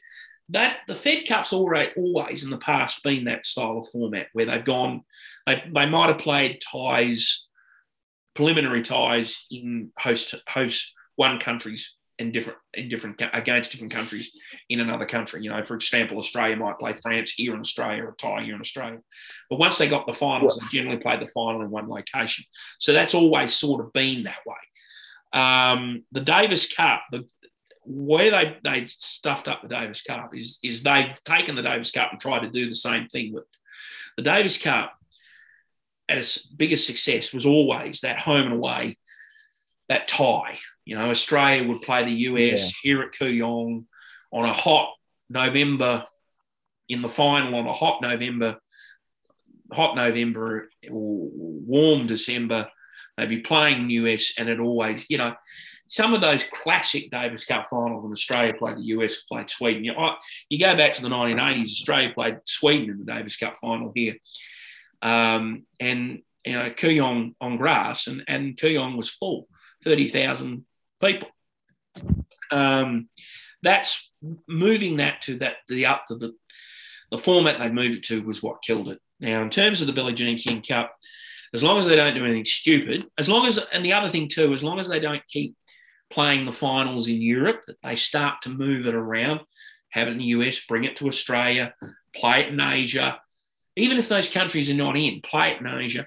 That 0.49 0.79
the 0.87 0.95
Fed 0.95 1.27
Cup's 1.27 1.53
already 1.53 1.91
always 1.97 2.43
in 2.43 2.49
the 2.49 2.57
past 2.57 3.03
been 3.03 3.23
that 3.25 3.45
style 3.45 3.79
of 3.79 3.87
format 3.87 4.27
where 4.33 4.45
they've 4.45 4.63
gone, 4.63 5.01
they, 5.47 5.63
they 5.73 5.85
might 5.85 6.09
have 6.09 6.19
played 6.19 6.61
ties, 6.61 7.47
preliminary 8.33 8.81
ties 8.81 9.45
in 9.51 9.91
host 9.97 10.35
host 10.47 10.93
one 11.15 11.39
countries 11.39 11.97
and 12.19 12.31
different 12.31 12.59
in 12.75 12.87
different 12.87 13.21
against 13.33 13.71
different 13.71 13.93
countries 13.93 14.31
in 14.69 14.79
another 14.79 15.05
country. 15.05 15.41
You 15.41 15.49
know, 15.49 15.63
for 15.63 15.75
example, 15.75 16.17
Australia 16.17 16.55
might 16.55 16.79
play 16.79 16.93
France 16.93 17.31
here 17.31 17.53
in 17.53 17.59
Australia 17.59 18.03
or 18.03 18.15
tie 18.17 18.43
here 18.43 18.55
in 18.55 18.61
Australia. 18.61 18.99
But 19.49 19.59
once 19.59 19.77
they 19.77 19.89
got 19.89 20.07
the 20.07 20.13
finals, 20.13 20.57
they 20.57 20.77
generally 20.77 20.99
played 20.99 21.19
the 21.19 21.27
final 21.27 21.61
in 21.61 21.69
one 21.69 21.89
location. 21.89 22.45
So 22.79 22.93
that's 22.93 23.13
always 23.13 23.53
sort 23.53 23.83
of 23.83 23.91
been 23.93 24.23
that 24.23 24.37
way. 24.45 25.41
Um, 25.41 26.03
the 26.11 26.21
Davis 26.21 26.73
Cup, 26.73 27.01
the 27.11 27.27
where 27.83 28.29
they 28.29 28.57
they 28.63 28.85
stuffed 28.87 29.47
up 29.47 29.61
the 29.61 29.67
Davis 29.67 30.03
Cup 30.03 30.35
is 30.35 30.59
is 30.63 30.83
they've 30.83 31.15
taken 31.23 31.55
the 31.55 31.63
Davis 31.63 31.91
Cup 31.91 32.11
and 32.11 32.21
tried 32.21 32.41
to 32.41 32.49
do 32.49 32.69
the 32.69 32.75
same 32.75 33.07
thing 33.07 33.33
with 33.33 33.43
it. 33.43 33.57
the 34.17 34.23
Davis 34.23 34.61
Cup. 34.61 34.93
At 36.11 36.17
its 36.17 36.45
biggest 36.45 36.85
success 36.85 37.33
was 37.33 37.45
always 37.45 38.01
that 38.01 38.19
home 38.19 38.47
and 38.47 38.53
away, 38.55 38.97
that 39.87 40.09
tie. 40.09 40.59
You 40.83 40.97
know, 40.97 41.09
Australia 41.09 41.65
would 41.69 41.81
play 41.81 42.03
the 42.03 42.11
US 42.11 42.59
Yeah. 42.59 42.69
here 42.83 43.01
at 43.01 43.13
Kooyong 43.13 43.85
on 44.33 44.45
a 44.45 44.51
hot 44.51 44.93
November 45.29 46.05
in 46.89 47.01
the 47.01 47.07
final 47.07 47.55
on 47.55 47.65
a 47.65 47.71
hot 47.71 48.01
November, 48.01 48.57
hot 49.71 49.95
November 49.95 50.69
or 50.89 51.29
warm 51.33 52.07
December. 52.07 52.69
They'd 53.15 53.29
be 53.29 53.39
playing 53.39 53.89
US, 53.89 54.33
and 54.37 54.49
it 54.49 54.59
always, 54.59 55.05
you 55.09 55.17
know, 55.17 55.33
some 55.87 56.13
of 56.13 56.19
those 56.19 56.43
classic 56.45 57.09
Davis 57.09 57.45
Cup 57.45 57.67
finals 57.69 58.03
when 58.03 58.11
Australia 58.11 58.53
played 58.53 58.77
the 58.77 58.83
US, 58.95 59.21
played 59.21 59.49
Sweden. 59.49 59.85
You, 59.85 59.93
you 60.49 60.59
go 60.59 60.75
back 60.75 60.93
to 60.95 61.01
the 61.01 61.09
1980s, 61.09 61.71
Australia 61.71 62.13
played 62.13 62.37
Sweden 62.45 62.89
in 62.89 62.97
the 62.99 63.05
Davis 63.13 63.37
Cup 63.37 63.55
final 63.57 63.91
here. 63.95 64.15
Um, 65.01 65.65
and, 65.79 66.21
you 66.45 66.53
know, 66.53 66.69
Kooyong 66.69 67.35
on 67.41 67.57
grass, 67.57 68.07
and, 68.07 68.23
and 68.27 68.55
Kooyong 68.55 68.97
was 68.97 69.09
full, 69.09 69.47
30,000 69.83 70.65
people. 71.01 71.29
Um, 72.51 73.09
that's 73.63 74.11
moving 74.47 74.97
that 74.97 75.21
to 75.23 75.35
that 75.35 75.57
the 75.67 75.85
up 75.85 76.03
to 76.05 76.15
the 76.15 76.33
the 77.11 77.17
format 77.17 77.59
they 77.59 77.69
moved 77.69 77.97
it 77.97 78.03
to 78.03 78.23
was 78.23 78.41
what 78.41 78.61
killed 78.61 78.89
it. 78.89 78.99
Now, 79.19 79.41
in 79.41 79.49
terms 79.49 79.81
of 79.81 79.87
the 79.87 79.93
Billie 79.93 80.13
Jean 80.13 80.37
King 80.37 80.61
Cup, 80.61 80.95
as 81.53 81.61
long 81.61 81.77
as 81.77 81.85
they 81.85 81.97
don't 81.97 82.15
do 82.15 82.23
anything 82.23 82.45
stupid, 82.45 83.07
as 83.17 83.29
long 83.29 83.45
as 83.45 83.59
and 83.73 83.85
the 83.85 83.93
other 83.93 84.09
thing 84.09 84.29
too, 84.29 84.53
as 84.53 84.63
long 84.63 84.79
as 84.79 84.87
they 84.87 84.99
don't 84.99 85.25
keep 85.27 85.55
playing 86.09 86.45
the 86.45 86.53
finals 86.53 87.07
in 87.07 87.21
Europe, 87.21 87.63
that 87.67 87.81
they 87.83 87.95
start 87.95 88.41
to 88.43 88.49
move 88.49 88.87
it 88.87 88.95
around, 88.95 89.41
have 89.89 90.07
it 90.07 90.11
in 90.11 90.17
the 90.17 90.25
US, 90.25 90.65
bring 90.65 90.85
it 90.85 90.95
to 90.97 91.07
Australia, 91.07 91.73
play 92.15 92.41
it 92.41 92.53
in 92.53 92.59
Asia, 92.59 93.19
even 93.81 93.97
if 93.97 94.07
those 94.07 94.31
countries 94.31 94.69
are 94.69 94.75
not 94.75 94.95
in, 94.95 95.21
play 95.21 95.51
it 95.51 95.59
in 95.59 95.65
Asia, 95.67 96.05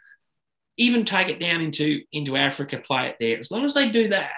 even 0.76 1.04
take 1.04 1.28
it 1.28 1.40
down 1.40 1.60
into 1.60 2.02
into 2.12 2.36
Africa, 2.36 2.78
play 2.78 3.08
it 3.08 3.16
there. 3.18 3.36
As 3.38 3.50
long 3.50 3.64
as 3.64 3.74
they 3.74 3.90
do 3.90 4.08
that, 4.08 4.30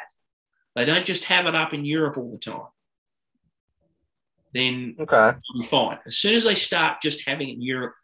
they 0.74 0.86
don't 0.86 1.04
just 1.04 1.24
have 1.24 1.46
it 1.46 1.54
up 1.54 1.74
in 1.74 1.84
Europe 1.84 2.16
all 2.16 2.32
the 2.32 2.38
time. 2.38 2.68
Then 4.54 4.96
Okay. 4.98 5.38
be 5.54 5.66
fine. 5.66 5.98
As 6.06 6.16
soon 6.16 6.34
as 6.34 6.44
they 6.44 6.54
start 6.54 7.02
just 7.02 7.26
having 7.26 7.50
it 7.50 7.54
in 7.54 7.62
Europe, 7.62 7.94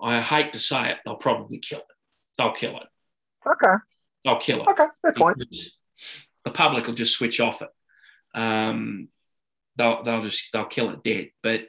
I 0.00 0.20
hate 0.20 0.52
to 0.52 0.60
say 0.60 0.90
it, 0.90 0.98
they'll 1.04 1.16
probably 1.16 1.58
kill 1.58 1.78
it. 1.80 1.96
They'll 2.38 2.52
kill 2.52 2.76
it. 2.76 2.86
Okay. 3.48 3.74
They'll 4.24 4.38
kill 4.38 4.62
it. 4.62 4.68
Okay. 4.68 4.86
Fair 5.02 5.12
point. 5.12 5.42
The 6.44 6.50
public 6.52 6.86
will 6.86 6.94
just 6.94 7.16
switch 7.16 7.40
off 7.40 7.62
it. 7.62 7.70
Um, 8.34 9.08
they'll, 9.76 10.02
they'll 10.04 10.22
just 10.22 10.52
they'll 10.52 10.66
kill 10.66 10.90
it 10.90 11.02
dead. 11.02 11.30
But 11.42 11.62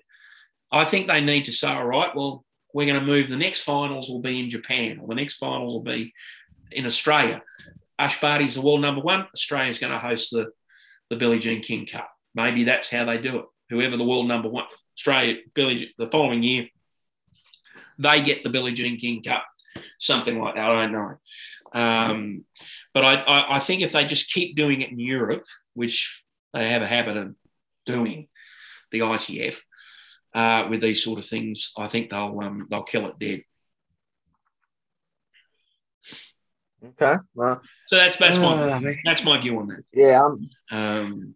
I 0.72 0.86
think 0.86 1.08
they 1.08 1.22
need 1.22 1.46
to 1.46 1.52
say, 1.54 1.70
all 1.70 1.86
right, 1.86 2.16
well, 2.16 2.44
we're 2.74 2.88
going 2.88 3.00
to 3.00 3.06
move. 3.06 3.30
The 3.30 3.38
next 3.38 3.62
finals 3.62 4.10
will 4.10 4.22
be 4.22 4.40
in 4.40 4.50
Japan, 4.50 5.00
or 5.00 5.08
the 5.08 5.16
next 5.16 5.38
finals 5.38 5.74
will 5.74 5.84
be 5.84 6.14
in 6.72 6.86
Australia. 6.86 7.42
Ash 8.00 8.20
Barty's 8.20 8.56
the 8.56 8.62
world 8.62 8.82
number 8.82 9.02
one. 9.02 9.28
Australia's 9.34 9.80
going 9.80 9.94
to 9.94 10.00
host 10.00 10.32
the 10.32 10.52
the 11.10 11.16
Billie 11.16 11.40
Jean 11.40 11.62
King 11.62 11.86
Cup. 11.86 12.10
Maybe 12.34 12.64
that's 12.64 12.90
how 12.90 13.06
they 13.06 13.18
do 13.18 13.40
it. 13.40 13.46
Whoever 13.70 13.98
the 13.98 14.04
world 14.04 14.28
number 14.28 14.50
one, 14.50 14.66
Australia, 14.98 15.38
Billie, 15.54 15.94
the 15.98 16.08
following 16.08 16.44
year, 16.44 16.68
they 17.98 18.22
get 18.22 18.44
the 18.44 18.50
Billie 18.50 18.74
Jean 18.74 18.98
King 18.98 19.22
Cup, 19.22 19.46
something 20.00 20.40
like 20.40 20.56
that. 20.56 20.70
I 20.70 20.82
don't 20.82 20.92
know. 20.92 21.16
Um, 21.74 22.46
but 22.94 23.06
I, 23.06 23.16
I, 23.16 23.56
I 23.56 23.60
think 23.60 23.82
if 23.82 23.92
they 23.92 24.06
just 24.06 24.32
keep 24.32 24.56
doing 24.56 24.82
it 24.82 24.92
in 24.92 25.00
Europe, 25.00 25.44
which 25.74 26.24
they 26.54 26.70
have 26.70 26.82
a 26.82 26.88
habit 26.88 27.18
of 27.18 27.36
doing, 27.86 28.28
the 28.92 29.00
ITF, 29.00 29.60
uh, 30.34 30.68
with 30.70 30.82
these 30.82 31.04
sort 31.04 31.20
of 31.20 31.26
things, 31.26 31.72
I 31.78 31.88
think 31.88 32.10
they'll 32.10 32.40
um, 32.42 32.68
they'll 32.70 32.84
kill 32.84 33.08
it 33.08 33.20
dead. 33.20 33.44
Okay. 36.86 37.16
Well, 37.34 37.62
So 37.88 37.96
that's 37.96 38.18
that's 38.18 38.40
my 38.40 38.72
ah, 38.74 38.82
that's 39.06 39.24
my 39.24 39.40
view 39.40 39.58
on 39.60 39.68
that. 39.68 39.84
yeah. 39.94 40.22
Um, 40.24 40.50
Um, 40.72 41.36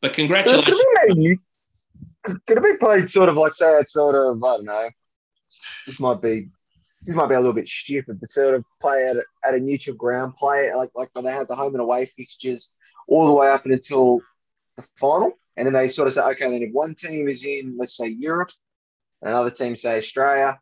but 0.00 0.12
could 0.12 0.22
congratulations. 0.26 0.68
it 0.68 1.08
be 1.08 1.14
made 1.14 1.38
could 2.46 2.56
it 2.58 2.62
be 2.64 2.76
played 2.78 3.10
sort 3.10 3.28
of 3.28 3.36
like 3.36 3.54
say 3.54 3.78
it's 3.80 3.92
sort 3.92 4.14
of 4.14 4.42
I 4.42 4.56
don't 4.56 4.64
know. 4.64 4.88
This 5.86 6.00
might 6.00 6.22
be 6.22 6.48
this 7.02 7.14
might 7.14 7.28
be 7.28 7.34
a 7.34 7.38
little 7.40 7.52
bit 7.52 7.68
stupid, 7.68 8.18
but 8.20 8.30
sort 8.30 8.54
of 8.54 8.64
play 8.80 9.06
at 9.10 9.16
a, 9.16 9.24
at 9.46 9.54
a 9.54 9.60
neutral 9.60 9.96
ground, 9.96 10.34
play 10.34 10.68
it 10.68 10.76
like 10.76 10.90
like 10.94 11.10
when 11.12 11.24
they 11.26 11.32
have 11.32 11.48
the 11.48 11.54
home 11.56 11.74
and 11.74 11.82
away 11.82 12.06
fixtures 12.06 12.72
all 13.06 13.26
the 13.26 13.32
way 13.34 13.50
up 13.50 13.64
and 13.66 13.74
until 13.74 14.20
the 14.78 14.86
final, 14.96 15.32
and 15.56 15.66
then 15.66 15.72
they 15.72 15.88
sort 15.88 16.08
of 16.08 16.14
say, 16.14 16.22
okay, 16.22 16.50
then 16.50 16.62
if 16.62 16.72
one 16.72 16.94
team 16.94 17.28
is 17.28 17.44
in, 17.44 17.76
let's 17.78 17.96
say 17.96 18.08
Europe, 18.08 18.50
and 19.22 19.30
another 19.30 19.50
team 19.50 19.74
say 19.76 19.98
Australia, 19.98 20.60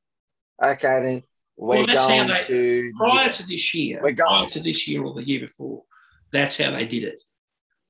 Okay, 0.63 1.01
then 1.03 1.23
we're 1.57 1.85
Well, 1.85 1.87
going 1.87 2.29
they- 2.29 2.45
to 2.45 2.93
prior 2.97 3.33
to 3.33 3.47
this 3.47 3.75
year, 3.75 4.01
We're 4.03 4.13
going- 4.13 4.29
prior 4.49 4.51
to 4.51 4.61
this 4.61 4.87
year 4.87 5.03
or 5.03 5.13
the 5.15 5.27
year 5.27 5.41
before, 5.41 5.83
that's 6.31 6.57
how 6.59 6.71
they 6.71 6.87
did 6.87 7.03
it. 7.05 7.21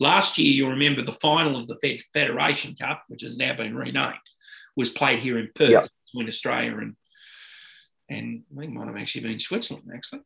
Last 0.01 0.39
year, 0.39 0.53
you'll 0.53 0.71
remember 0.71 1.03
the 1.03 1.13
final 1.13 1.57
of 1.59 1.67
the 1.69 1.79
Fed- 1.83 2.01
Federation 2.15 2.75
Cup, 2.75 3.05
which 3.09 3.23
has 3.23 3.37
now 3.37 3.55
been 3.55 3.77
renamed, 3.77 4.17
was 4.75 4.91
played 4.91 5.19
here 5.21 5.39
in 5.39 5.51
Perth 5.55 5.71
Yep. 5.71 5.87
between 6.07 6.29
Australia 6.29 6.79
and 6.79 6.97
and 8.09 8.45
I 8.57 8.61
think 8.61 8.73
might 8.75 8.89
have 8.89 8.97
actually 8.97 9.23
been 9.29 9.39
Switzerland, 9.41 9.89
actually. 9.95 10.21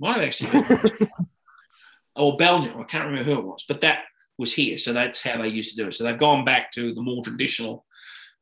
Might 0.00 0.16
have 0.16 0.22
actually 0.22 0.50
been 0.50 1.08
or 2.16 2.36
Belgium. 2.36 2.80
I 2.80 2.84
can't 2.84 3.04
remember 3.06 3.24
who 3.30 3.38
it 3.38 3.44
was, 3.44 3.64
but 3.68 3.80
that 3.82 4.04
was 4.42 4.52
here. 4.52 4.76
So 4.76 4.92
that's 4.92 5.22
how 5.22 5.40
they 5.40 5.48
used 5.48 5.70
to 5.70 5.76
do 5.82 5.88
it. 5.88 5.94
So 5.94 6.04
they've 6.04 6.18
gone 6.28 6.44
back 6.44 6.70
to 6.72 6.92
the 6.92 7.00
more 7.02 7.22
traditional 7.24 7.86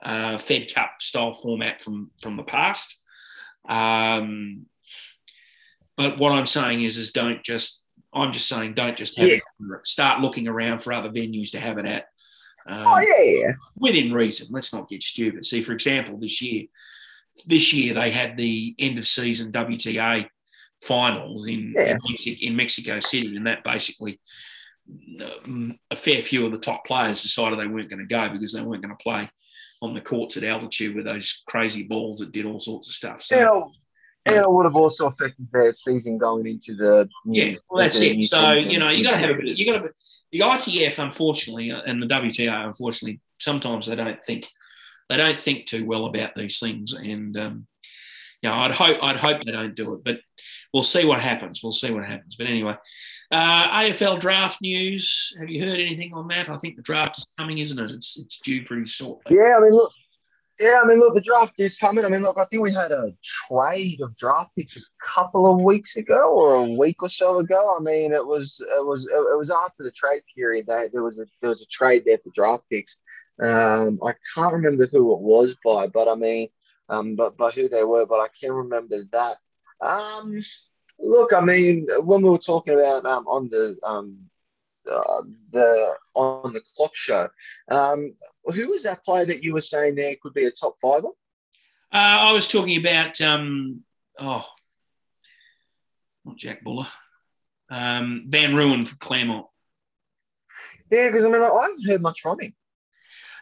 uh, 0.04 0.36
Fed 0.38 0.74
Cup 0.74 0.92
style 1.00 1.32
format 1.32 1.80
from 1.80 2.10
from 2.22 2.36
the 2.36 2.42
past. 2.42 2.88
Um, 3.68 4.66
but 5.96 6.18
what 6.18 6.32
I'm 6.32 6.46
saying 6.46 6.82
is, 6.82 6.96
is 6.96 7.12
don't 7.12 7.42
just. 7.44 7.84
I'm 8.12 8.32
just 8.32 8.48
saying, 8.48 8.74
don't 8.74 8.96
just 8.96 9.16
have 9.18 9.28
Yeah. 9.28 9.36
it. 9.36 9.86
Start 9.86 10.20
looking 10.20 10.48
around 10.48 10.80
for 10.82 10.92
other 10.92 11.10
venues 11.10 11.52
to 11.52 11.60
have 11.60 11.78
it 11.78 11.86
at. 11.86 12.06
Um, 12.66 12.84
Oh 12.86 12.98
yeah, 12.98 13.52
within 13.76 14.12
reason. 14.12 14.48
Let's 14.50 14.72
not 14.72 14.88
get 14.88 15.02
stupid. 15.04 15.44
See, 15.44 15.62
for 15.62 15.72
example, 15.72 16.18
this 16.18 16.42
year, 16.42 16.64
this 17.46 17.72
year 17.72 17.94
they 17.94 18.10
had 18.10 18.36
the 18.36 18.74
end 18.80 18.98
of 18.98 19.06
season 19.06 19.52
WTA 19.52 20.28
finals 20.82 21.46
in 21.46 21.72
Yeah. 21.76 21.92
in, 21.92 21.98
Mexico, 22.08 22.46
in 22.46 22.56
Mexico 22.56 23.00
City, 23.00 23.36
and 23.36 23.46
that 23.46 23.62
basically 23.62 24.18
a 25.90 25.96
fair 25.96 26.22
few 26.22 26.46
of 26.46 26.52
the 26.52 26.58
top 26.58 26.84
players 26.86 27.22
decided 27.22 27.58
they 27.58 27.66
weren't 27.66 27.90
going 27.90 28.00
to 28.00 28.06
go 28.06 28.28
because 28.28 28.52
they 28.52 28.62
weren't 28.62 28.82
going 28.82 28.96
to 28.96 29.02
play 29.02 29.30
on 29.82 29.94
the 29.94 30.00
courts 30.00 30.36
at 30.36 30.44
altitude 30.44 30.94
with 30.94 31.06
those 31.06 31.42
crazy 31.46 31.84
balls 31.84 32.18
that 32.18 32.32
did 32.32 32.46
all 32.46 32.60
sorts 32.60 32.88
of 32.88 32.94
stuff. 32.94 33.22
So. 33.22 33.36
And 34.26 34.36
it 34.36 34.50
would 34.50 34.66
have 34.66 34.76
also 34.76 35.06
affected 35.06 35.48
their 35.50 35.72
season 35.72 36.18
going 36.18 36.46
into 36.46 36.74
the 36.74 37.08
new- 37.24 37.42
Yeah, 37.42 37.54
well, 37.70 37.82
that's 37.82 37.96
it. 37.98 38.28
So 38.28 38.52
you 38.52 38.78
know, 38.78 38.90
you 38.90 39.02
got 39.02 39.12
to 39.12 39.16
have 39.16 39.30
a 39.30 39.34
bit. 39.34 39.48
Of, 39.52 39.58
you 39.58 39.72
got 39.72 39.82
to. 39.82 39.92
The 40.30 40.40
ITF, 40.40 41.02
unfortunately, 41.02 41.72
uh, 41.72 41.80
and 41.86 42.00
the 42.00 42.06
WTA, 42.06 42.66
unfortunately, 42.66 43.20
sometimes 43.40 43.86
they 43.86 43.96
don't 43.96 44.22
think 44.24 44.48
they 45.08 45.16
don't 45.16 45.36
think 45.36 45.66
too 45.66 45.86
well 45.86 46.04
about 46.06 46.34
these 46.36 46.60
things, 46.60 46.92
and 46.92 47.36
um, 47.36 47.66
you 48.42 48.50
know, 48.50 48.56
I'd 48.56 48.70
hope 48.72 48.98
I'd 49.02 49.16
hope 49.16 49.42
they 49.44 49.52
don't 49.52 49.74
do 49.74 49.94
it, 49.94 50.04
but 50.04 50.20
we'll 50.72 50.82
see 50.82 51.04
what 51.04 51.20
happens. 51.20 51.62
We'll 51.62 51.72
see 51.72 51.90
what 51.90 52.04
happens. 52.04 52.36
But 52.36 52.46
anyway, 52.46 52.76
uh, 53.30 53.80
AFL 53.80 54.18
draft 54.18 54.60
news. 54.60 55.36
Have 55.38 55.48
you 55.48 55.64
heard 55.64 55.78
anything 55.78 56.12
on 56.14 56.28
that? 56.28 56.48
I 56.48 56.56
think 56.56 56.76
the 56.76 56.82
draft 56.82 57.18
is 57.18 57.26
coming, 57.38 57.58
isn't 57.58 57.78
it? 57.78 57.90
It's 57.90 58.18
it's 58.18 58.40
due 58.40 58.64
pretty 58.64 58.86
shortly. 58.86 59.36
Yeah, 59.36 59.56
I 59.56 59.60
mean, 59.60 59.72
look. 59.72 59.92
Yeah, 60.58 60.80
I 60.84 60.86
mean, 60.86 60.98
look, 60.98 61.14
the 61.14 61.22
draft 61.22 61.54
is 61.56 61.78
coming. 61.78 62.04
I 62.04 62.10
mean, 62.10 62.20
look, 62.20 62.36
I 62.36 62.44
think 62.44 62.62
we 62.62 62.72
had 62.72 62.92
a 62.92 63.14
trade 63.48 64.02
of 64.02 64.14
draft 64.16 64.50
picks 64.54 64.76
a 64.76 64.80
couple 65.02 65.50
of 65.50 65.62
weeks 65.62 65.96
ago 65.96 66.34
or 66.34 66.56
a 66.56 66.68
week 66.68 67.02
or 67.02 67.08
so 67.08 67.38
ago. 67.38 67.76
I 67.78 67.82
mean, 67.82 68.12
it 68.12 68.26
was 68.26 68.60
it 68.60 68.86
was 68.86 69.06
it 69.06 69.38
was 69.38 69.50
after 69.50 69.84
the 69.84 69.90
trade 69.92 70.22
period 70.36 70.66
that 70.66 70.92
there 70.92 71.02
was 71.02 71.18
a 71.18 71.24
there 71.40 71.48
was 71.50 71.62
a 71.62 71.68
trade 71.68 72.02
there 72.04 72.18
for 72.18 72.30
draft 72.34 72.64
picks. 72.70 73.00
Um, 73.40 74.00
I 74.04 74.12
can't 74.34 74.52
remember 74.52 74.86
who 74.86 75.14
it 75.14 75.20
was 75.20 75.56
by, 75.64 75.86
but 75.86 76.08
I 76.08 76.14
mean, 76.14 76.48
um, 76.90 77.16
but 77.16 77.38
by 77.38 77.50
who 77.52 77.68
they 77.68 77.84
were, 77.84 78.04
but 78.04 78.20
I 78.20 78.28
can 78.38 78.52
remember 78.52 78.96
that. 79.12 79.36
Um, 79.80 80.42
look, 81.02 81.32
I 81.32 81.40
mean, 81.40 81.86
when 82.04 82.22
we 82.22 82.30
were 82.30 82.38
talking 82.38 82.74
about 82.74 83.04
um 83.04 83.26
on 83.26 83.48
the 83.48 83.78
um 83.84 84.18
uh, 84.90 85.22
the 85.52 85.96
on 86.14 86.52
the 86.52 86.62
clock 86.74 86.92
show, 86.94 87.28
um, 87.70 88.14
who 88.44 88.70
was 88.70 88.82
that 88.84 89.04
player 89.04 89.26
that 89.26 89.42
you 89.42 89.52
were 89.54 89.60
saying 89.60 89.94
there 89.94 90.14
could 90.22 90.34
be 90.34 90.46
a 90.46 90.50
top 90.50 90.76
fiver? 90.80 91.08
Uh, 91.92 92.30
I 92.30 92.32
was 92.32 92.48
talking 92.48 92.78
about 92.78 93.20
um, 93.20 93.82
oh, 94.18 94.46
not 96.24 96.36
Jack 96.36 96.62
Buller, 96.62 96.86
um, 97.70 98.24
Van 98.26 98.52
Rooyen 98.52 98.86
for 98.86 98.96
Claremont. 98.96 99.46
Yeah, 100.90 101.08
because 101.08 101.24
I 101.24 101.28
mean, 101.28 101.40
like, 101.40 101.52
I 101.52 101.62
haven't 101.62 101.88
heard 101.88 102.02
much 102.02 102.20
from 102.20 102.40
him. 102.40 102.54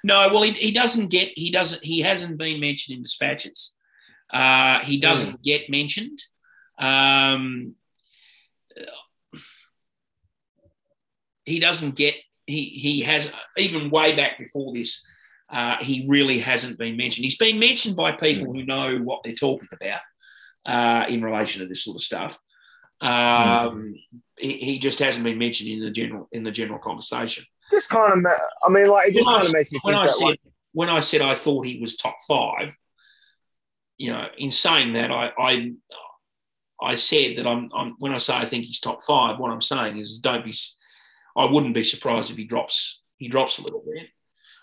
No, 0.05 0.29
well, 0.33 0.43
he, 0.43 0.53
he 0.53 0.73
doesn't 0.73 1.09
get 1.09 1.33
he 1.37 1.51
doesn't 1.51 1.83
he 1.83 2.01
hasn't 2.01 2.39
been 2.39 2.61
mentioned 2.61 2.97
in 2.97 3.03
dispatches. 3.03 3.75
Uh, 4.31 4.81
he 4.81 4.99
doesn't 4.99 5.43
get 5.43 5.71
mentioned. 5.71 6.19
Um, 6.79 7.75
he 11.45 11.59
doesn't 11.61 11.97
get 11.97 12.15
he 12.47 12.65
he 12.65 13.01
has 13.03 13.33
even 13.57 13.91
way 13.91 14.15
back 14.17 14.39
before 14.39 14.73
this. 14.75 15.05
Uh, 15.51 15.77
he 15.81 16.05
really 16.09 16.39
hasn't 16.39 16.79
been 16.79 16.97
mentioned. 16.97 17.25
He's 17.25 17.39
been 17.39 17.59
mentioned 17.59 17.97
by 17.97 18.13
people 18.13 18.53
who 18.53 18.65
know 18.67 18.99
what 18.99 19.23
they're 19.25 19.33
talking 19.33 19.69
about 19.73 20.01
uh, 20.67 21.07
in 21.09 21.23
relation 21.23 21.63
to 21.63 21.69
this 21.69 21.85
sort 21.85 21.97
of 21.97 22.03
stuff. 22.03 22.39
Um, 23.01 23.95
he, 24.37 24.53
he 24.59 24.79
just 24.79 24.99
hasn't 24.99 25.25
been 25.25 25.39
mentioned 25.39 25.71
in 25.71 25.81
the 25.81 25.91
general 25.91 26.29
in 26.33 26.43
the 26.45 26.51
general 26.51 26.79
conversation. 26.79 27.45
Just 27.71 27.89
kind 27.91 28.13
of, 28.13 28.33
I 28.63 28.69
mean, 28.71 28.87
like, 28.89 29.09
it 29.09 29.15
just 29.15 29.27
When 29.27 29.35
I- 29.35 29.39
kind 29.39 29.49
of 29.49 29.55
makes 29.55 29.73
me 29.73 29.79
when 29.83 29.95
think 29.95 30.03
I 30.03 30.07
that, 30.07 30.15
said 30.15 30.25
like, 30.25 30.41
when 30.73 30.89
I 30.91 31.01
said 31.01 31.21
I 31.23 31.35
thought 31.35 31.67
he 31.67 31.81
was 31.81 31.97
top 31.97 32.17
five, 32.27 32.75
you 33.99 34.11
know, 34.13 34.27
in 34.37 34.51
saying 34.51 34.93
that, 34.95 35.11
I 35.11 35.33
I, 35.39 35.73
I 36.81 36.95
said 36.95 37.37
that 37.37 37.47
I'm, 37.47 37.69
I'm 37.75 37.95
when 37.99 38.13
I 38.13 38.19
say 38.19 38.35
I 38.35 38.45
think 38.45 38.65
he's 38.65 38.81
top 38.81 39.03
five, 39.03 39.39
what 39.39 39.51
I'm 39.51 39.61
saying 39.61 39.99
is 39.99 40.19
don't 40.19 40.45
be. 40.45 40.55
I 41.37 41.45
wouldn't 41.45 41.75
be 41.75 41.85
surprised 41.85 42.31
if 42.31 42.37
he 42.37 42.45
drops 42.45 43.03
he 43.19 43.29
drops 43.29 43.59
a 43.59 43.63
little 43.63 43.83
bit. 43.85 44.09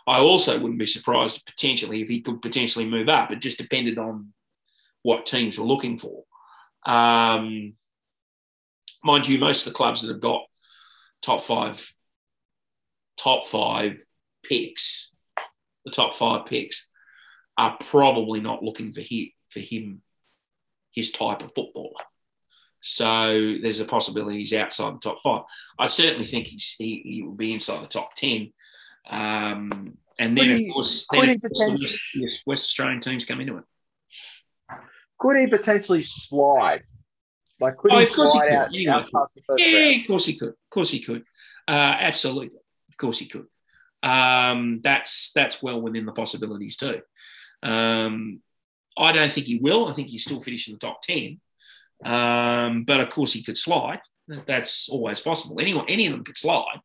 I 0.08 0.20
also 0.20 0.60
wouldn't 0.60 0.80
be 0.80 0.86
surprised 0.86 1.46
potentially 1.46 2.02
if 2.02 2.10
he 2.10 2.22
could 2.22 2.42
potentially 2.42 2.88
move 2.88 3.10
up. 3.10 3.32
It 3.32 3.40
just 3.40 3.58
depended 3.58 3.98
on 3.98 4.34
what 5.02 5.26
teams 5.26 5.58
were 5.58 5.66
looking 5.66 5.98
for. 5.98 6.24
Um, 6.86 7.74
mind 9.04 9.28
you, 9.28 9.40
most 9.40 9.66
of 9.66 9.74
the 9.74 9.78
clubs 9.78 10.02
that 10.02 10.10
have 10.10 10.22
got 10.22 10.44
top 11.22 11.42
five 11.42 11.92
top 13.18 13.46
five 13.46 14.04
picks, 14.44 15.12
the 15.86 15.92
top 15.92 16.14
five 16.14 16.46
picks, 16.46 16.88
are 17.58 17.78
probably 17.80 18.40
not 18.40 18.64
looking 18.64 18.92
for 18.92 19.02
him 19.02 19.30
for 19.50 19.60
him, 19.60 20.02
his 20.96 21.12
type 21.12 21.44
of 21.44 21.54
footballer. 21.54 22.02
So 22.82 23.56
there's 23.62 23.80
a 23.80 23.86
possibility 23.86 24.38
he's 24.40 24.54
outside 24.54 24.94
the 24.96 25.00
top 25.00 25.20
five. 25.22 25.42
I 25.80 25.88
certainly 25.88 26.26
think 26.26 26.48
he's, 26.48 26.76
he 26.78 27.02
he 27.06 27.22
will 27.24 27.34
be 27.36 27.54
inside 27.54 27.82
the 27.84 27.88
top 27.88 28.14
ten. 28.16 28.54
Um, 29.10 29.98
and 30.20 30.38
then 30.38 30.46
Could 30.46 30.52
of 30.54 30.58
he- 30.60 30.72
course, 30.72 31.08
then 31.12 31.22
of 31.22 31.28
course 31.28 31.42
the 31.42 31.50
potentially- 31.50 31.86
West, 31.86 32.16
yes, 32.16 32.44
West 32.46 32.64
Australian 32.66 33.00
teams 33.02 33.26
come 33.26 33.42
into 33.42 33.58
it. 33.58 33.64
could 35.20 35.38
he 35.38 35.48
potentially 35.48 36.04
slide? 36.04 36.84
Like, 37.60 37.78
could 37.78 37.92
Oh, 37.94 38.00
he 38.00 38.04
of 38.06 38.12
course 38.14 38.34
he 38.34 38.40
could. 38.42 38.52
out, 38.52 38.68
Anyway. 38.68 38.92
out 38.92 39.12
past 39.12 39.36
the 39.36 39.42
first 39.48 39.64
Yeah, 39.66 39.80
round? 39.80 40.02
of 40.02 40.08
course 40.08 40.26
he 40.26 40.38
could. 40.38 40.50
Of 40.50 40.70
course 40.70 40.90
he 40.90 41.00
could. 41.00 41.24
Uh, 41.68 41.72
absolutely, 42.00 42.60
of 42.90 42.98
course 42.98 43.18
he 43.18 43.26
could. 43.28 43.48
Um, 44.04 44.82
that's 44.84 45.32
that's 45.34 45.64
well 45.64 45.82
within 45.82 46.06
the 46.06 46.12
possibilities 46.14 46.76
too. 46.78 47.02
Um, 47.64 48.42
I 48.98 49.12
don't 49.12 49.32
think 49.32 49.46
he 49.48 49.58
will. 49.58 49.88
I 49.88 49.94
think 49.94 50.08
he's 50.10 50.24
still 50.24 50.40
finish 50.40 50.68
in 50.68 50.74
the 50.74 50.80
top 50.80 51.02
ten. 51.02 51.40
Um, 52.04 52.84
but 52.84 53.00
of 53.00 53.10
course 53.10 53.34
he 53.34 53.44
could 53.44 53.58
slide. 53.58 54.00
That's 54.28 54.90
always 54.90 55.20
possible. 55.20 55.60
Anyone, 55.60 55.86
any 55.88 56.08
of 56.08 56.14
them 56.14 56.24
could 56.24 56.38
slide. 56.38 56.80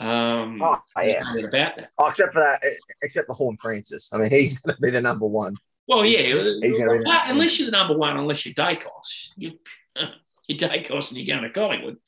Um, 0.00 0.60
Oh, 0.62 0.78
yeah. 1.00 1.22
about 1.38 1.52
that. 1.76 1.90
Oh, 1.98 2.08
except 2.08 2.32
for 2.32 2.40
that, 2.40 2.60
except 3.02 3.26
for 3.28 3.34
Horne-Francis. 3.34 4.10
I 4.12 4.18
mean, 4.18 4.30
he's 4.30 4.58
going 4.60 4.74
to 4.76 4.82
be 4.82 4.90
the 4.90 5.00
number 5.00 5.26
one. 5.26 5.56
Well, 5.86 6.04
yeah. 6.04 6.22
He's 6.62 6.78
gonna 6.78 6.92
be 6.92 6.98
the- 6.98 7.20
unless 7.26 7.58
you're 7.58 7.66
the 7.66 7.72
number 7.72 7.96
one, 7.96 8.16
unless 8.16 8.44
you're 8.46 8.54
Daicos, 8.54 9.32
you, 9.36 9.58
you're 10.48 10.58
Daicos 10.58 11.10
and 11.10 11.20
you're 11.20 11.36
going 11.36 11.46
to 11.46 11.50
Collingwood, 11.50 11.98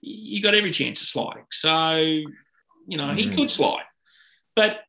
you 0.00 0.42
got 0.42 0.54
every 0.54 0.70
chance 0.70 1.02
of 1.02 1.08
sliding. 1.08 1.44
So, 1.50 1.92
you 1.96 2.96
know, 2.96 3.12
he 3.14 3.26
Mhm. 3.28 3.34
could 3.36 3.50
slide. 3.50 3.84
But 4.54 4.80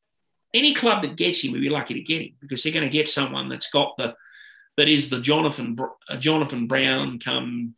any 0.56 0.74
club 0.74 1.04
that 1.04 1.18
gets 1.18 1.44
him 1.44 1.52
would 1.52 1.62
be 1.62 1.70
lucky 1.70 1.94
to 1.94 2.02
get 2.02 2.22
him 2.22 2.34
because 2.42 2.64
they're 2.64 2.74
going 2.74 2.86
to 2.86 2.90
get 2.90 3.08
someone 3.08 3.50
that's 3.50 3.70
got 3.70 3.96
the, 3.98 4.16
that 4.78 4.88
is 4.88 5.10
the 5.10 5.20
Jonathan, 5.20 5.78
uh, 6.10 6.18
Jonathan 6.18 6.66
Brown 6.68 7.20
come, 7.20 7.76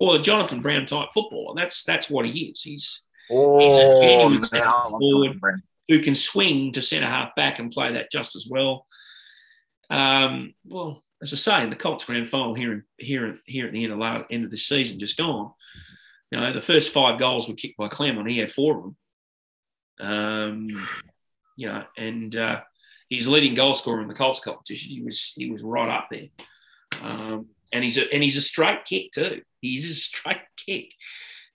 or 0.00 0.14
the 0.14 0.22
Jonathan 0.22 0.62
Brown 0.62 0.86
type 0.86 1.08
footballer. 1.12 1.54
That's 1.56 1.84
that's 1.84 2.08
what 2.08 2.24
he 2.24 2.46
is. 2.46 2.62
He's 2.62 3.02
Oh, 3.30 3.58
genuine 4.00 4.48
man, 4.52 4.62
forward. 5.00 5.62
Who 5.88 6.00
can 6.00 6.14
swing 6.14 6.72
to 6.72 6.82
centre 6.82 7.06
half 7.06 7.34
back 7.34 7.58
and 7.58 7.70
play 7.70 7.92
that 7.92 8.10
just 8.10 8.36
as 8.36 8.46
well. 8.48 8.86
Um, 9.90 10.54
well, 10.64 11.02
as 11.22 11.32
I 11.32 11.36
say, 11.36 11.62
in 11.64 11.70
the 11.70 11.76
Colts 11.76 12.04
grand 12.04 12.28
final 12.28 12.54
here 12.54 12.72
in, 12.72 12.82
here 12.98 13.38
here 13.46 13.66
at 13.66 13.72
the 13.72 13.84
end 13.84 13.92
of 13.92 13.98
la- 13.98 14.24
end 14.30 14.44
of 14.44 14.50
this 14.50 14.66
season, 14.66 14.98
just 14.98 15.16
gone. 15.16 15.52
You 16.30 16.40
know, 16.40 16.52
the 16.52 16.60
first 16.60 16.92
five 16.92 17.18
goals 17.18 17.48
were 17.48 17.54
kicked 17.54 17.78
by 17.78 17.88
Claremont. 17.88 18.30
He 18.30 18.38
had 18.38 18.52
four 18.52 18.76
of 18.76 18.82
them. 18.82 18.96
Um, 20.00 20.88
you 21.58 21.66
know, 21.66 21.82
and 21.96 22.36
uh, 22.36 22.60
he's 23.08 23.26
leading 23.26 23.54
goal 23.54 23.74
scorer 23.74 24.00
in 24.00 24.06
the 24.06 24.14
Colts 24.14 24.38
competition. 24.40 24.92
He 24.92 25.02
was 25.02 25.32
he 25.36 25.50
was 25.50 25.62
right 25.62 25.88
up 25.88 26.06
there. 26.08 26.28
Um, 27.02 27.46
and 27.72 27.82
he's 27.82 27.98
a 27.98 28.10
and 28.14 28.22
he's 28.22 28.36
a 28.36 28.40
straight 28.40 28.84
kick 28.84 29.10
too. 29.10 29.42
He's 29.60 29.90
a 29.90 29.94
straight 29.94 30.38
kick. 30.56 30.92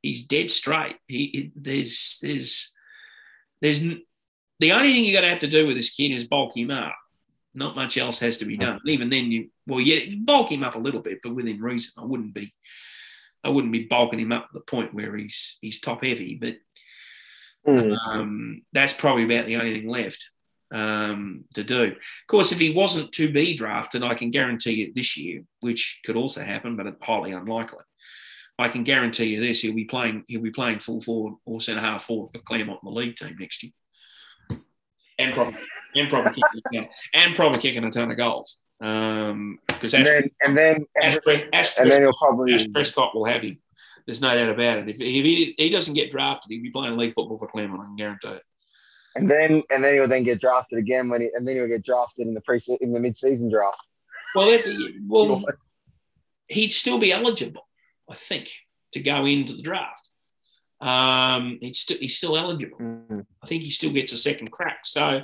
He's 0.02 0.28
dead 0.28 0.52
straight. 0.52 0.98
He 1.08 1.24
it, 1.24 1.52
there's 1.56 2.20
there's 2.22 2.74
there's 3.62 3.80
the 3.80 4.72
only 4.74 4.92
thing 4.92 5.06
you're 5.06 5.14
going 5.14 5.24
to 5.24 5.30
have 5.30 5.40
to 5.40 5.48
do 5.48 5.66
with 5.66 5.78
this 5.78 5.92
kid 5.92 6.12
is 6.12 6.26
bulk 6.26 6.56
him 6.56 6.70
up. 6.70 6.96
Not 7.56 7.76
much 7.76 7.98
else 7.98 8.20
has 8.20 8.40
to 8.40 8.46
be 8.46 8.58
done. 8.58 8.80
And 8.84 8.90
even 8.90 9.10
then, 9.10 9.32
you 9.32 9.50
well, 9.66 9.80
yeah, 9.80 10.00
bulk 10.18 10.52
him 10.52 10.66
up 10.66 10.76
a 10.76 10.80
little 10.80 11.02
bit, 11.02 11.20
but 11.24 11.34
within 11.34 11.62
reason. 11.62 11.94
I 11.98 12.06
wouldn't 12.06 12.34
be, 12.34 12.54
I 13.42 13.50
wouldn't 13.50 13.72
be 13.72 13.86
bulking 13.86 14.20
him 14.20 14.34
up 14.34 14.50
to 14.50 14.54
the 14.56 14.66
point 14.66 14.94
where 14.94 15.16
he's 15.16 15.60
he's 15.62 15.80
top 15.80 16.04
heavy. 16.04 16.36
But 16.36 16.58
Mm. 17.68 17.98
um, 18.08 18.62
that's 18.74 18.94
probably 18.94 19.24
about 19.24 19.46
the 19.46 19.56
only 19.56 19.74
thing 19.74 19.88
left 19.88 20.30
um, 20.74 21.46
to 21.54 21.64
do. 21.64 21.84
Of 21.84 22.28
course, 22.28 22.52
if 22.52 22.60
he 22.60 22.74
wasn't 22.74 23.12
to 23.14 23.32
be 23.32 23.54
drafted, 23.56 24.04
I 24.04 24.16
can 24.16 24.32
guarantee 24.32 24.74
you 24.74 24.94
this 24.94 25.16
year, 25.16 25.44
which 25.62 26.02
could 26.06 26.18
also 26.18 26.44
happen, 26.44 26.76
but 26.76 26.88
it's 26.88 26.98
highly 27.02 27.32
unlikely. 27.32 27.84
I 28.60 28.68
can 28.68 28.84
guarantee 28.84 29.26
you 29.26 29.40
this: 29.40 29.62
he'll 29.62 29.76
be 29.76 29.86
playing. 29.86 30.26
He'll 30.28 30.42
be 30.42 30.52
playing 30.52 30.80
full 30.80 31.02
forward 31.02 31.36
or 31.46 31.62
centre 31.62 31.82
half 31.82 32.04
forward 32.04 32.32
for 32.32 32.40
Claremont 32.40 32.80
in 32.84 32.90
the 32.90 32.96
league 32.96 33.16
team 33.16 33.36
next 33.40 33.64
year, 33.64 33.72
and 35.18 35.34
probably 35.34 35.60
and 35.96 36.10
probably 36.10 36.34
kicking 36.34 36.62
a 36.66 36.82
ton, 36.82 36.90
and 37.14 37.36
probably 37.36 37.62
kicking 37.62 37.84
a 37.84 37.92
ton 37.92 38.12
of 38.12 38.18
goals. 38.18 38.60
Um, 38.82 39.60
because 39.68 39.94
And 39.94 40.06
Ash, 40.08 40.22
then 40.22 40.30
and 40.42 40.58
then 40.58 40.86
Ash, 41.02 41.18
and, 41.26 41.44
Ash, 41.54 41.74
then 41.76 42.02
he'll 42.02 42.14
probably 42.14 42.54
Ash 42.54 42.66
Prescott 42.74 43.16
will 43.16 43.26
have 43.26 43.42
him. 43.42 43.58
There's 44.06 44.22
no 44.22 44.36
doubt 44.36 44.50
about 44.50 44.80
it. 44.80 44.90
If, 44.90 44.96
if 44.96 45.26
he, 45.26 45.56
he 45.58 45.70
doesn't 45.70 45.94
get 45.94 46.12
drafted, 46.12 46.52
he'll 46.52 46.62
be 46.62 46.72
playing 46.72 46.98
league 46.98 47.14
football 47.14 47.38
for 47.38 47.48
Claremont. 47.48 47.82
I 47.82 47.86
can 47.86 47.96
guarantee 47.96 48.28
it. 48.30 48.44
and 49.16 49.30
then 49.30 49.64
and 49.70 49.84
then 49.84 49.94
he'll 49.94 50.08
then 50.08 50.24
get 50.24 50.42
drafted 50.42 50.80
again 50.80 51.10
when 51.10 51.22
he 51.22 51.30
and 51.34 51.48
then 51.48 51.56
he'll 51.56 51.68
get 51.68 51.86
drafted 51.86 52.28
in 52.28 52.34
the 52.34 52.42
pre 52.42 52.60
in 52.82 52.94
the 52.94 53.00
mid 53.00 53.16
season 53.16 53.50
draft. 53.50 53.90
Well, 54.36 54.60
well, 55.08 55.44
he'd 56.48 56.72
still 56.72 56.98
be 56.98 57.12
eligible, 57.12 57.68
I 58.10 58.16
think, 58.16 58.52
to 58.94 59.00
go 59.00 59.26
into 59.26 59.56
the 59.56 59.62
draft. 59.62 60.10
Um, 60.82 61.60
he's, 61.62 61.80
st- 61.80 62.02
he's 62.02 62.18
still 62.18 62.38
eligible. 62.38 62.78
Mm. 62.78 63.26
I 63.42 63.48
think 63.48 63.64
he 63.64 63.72
still 63.72 63.92
gets 63.92 64.12
a 64.12 64.18
second 64.18 64.52
crack. 64.52 64.80
So, 64.86 65.22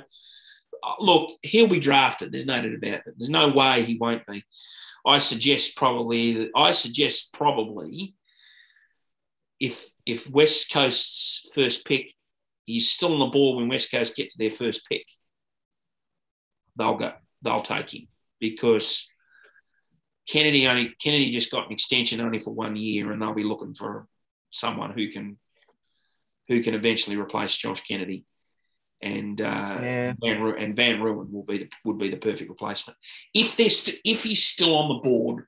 uh, 0.82 0.94
look, 1.00 1.32
he'll 1.42 1.68
be 1.68 1.80
drafted. 1.80 2.32
There's 2.32 2.46
no 2.46 2.62
doubt 2.62 2.74
about 2.74 3.06
it. 3.06 3.14
There's 3.18 3.30
no 3.30 3.48
way 3.48 3.82
he 3.82 3.98
won't 3.98 4.26
be. 4.26 4.42
I 5.06 5.18
suggest 5.18 5.76
probably. 5.76 6.50
I 6.54 6.72
suggest 6.72 7.34
probably 7.34 8.14
if 9.60 9.90
if 10.06 10.28
West 10.30 10.72
Coast's 10.72 11.42
first 11.54 11.84
pick, 11.86 12.12
he's 12.64 12.90
still 12.90 13.12
on 13.12 13.18
the 13.20 13.26
ball 13.26 13.56
when 13.56 13.68
West 13.68 13.90
Coast 13.90 14.16
get 14.16 14.30
to 14.30 14.38
their 14.38 14.50
first 14.50 14.88
pick. 14.88 15.04
They'll 16.76 16.96
go. 16.96 17.12
They'll 17.42 17.62
take 17.62 17.94
him 17.94 18.08
because 18.40 19.06
Kennedy 20.28 20.66
only 20.66 20.94
Kennedy 21.02 21.30
just 21.30 21.50
got 21.50 21.66
an 21.66 21.72
extension 21.72 22.20
only 22.20 22.38
for 22.38 22.52
one 22.54 22.76
year, 22.76 23.12
and 23.12 23.20
they'll 23.20 23.34
be 23.34 23.44
looking 23.44 23.74
for 23.74 24.06
someone 24.50 24.92
who 24.92 25.08
can 25.10 25.38
who 26.48 26.62
can 26.62 26.74
eventually 26.74 27.16
replace 27.16 27.56
Josh 27.56 27.82
Kennedy, 27.82 28.24
and 29.02 29.40
uh, 29.40 29.78
Yeah. 29.80 30.14
Van 30.20 30.40
Ru- 30.42 30.56
and 30.56 30.74
Van 30.74 30.98
Rooyen 31.00 31.30
will 31.30 31.44
be 31.44 31.58
the, 31.58 31.68
would 31.84 31.98
be 31.98 32.08
the 32.08 32.16
perfect 32.16 32.50
replacement 32.50 32.96
if 33.34 33.56
they're 33.56 33.70
st- 33.70 34.00
if 34.04 34.22
he's 34.24 34.42
still 34.44 34.74
on 34.76 34.88
the 34.88 35.02
board. 35.08 35.44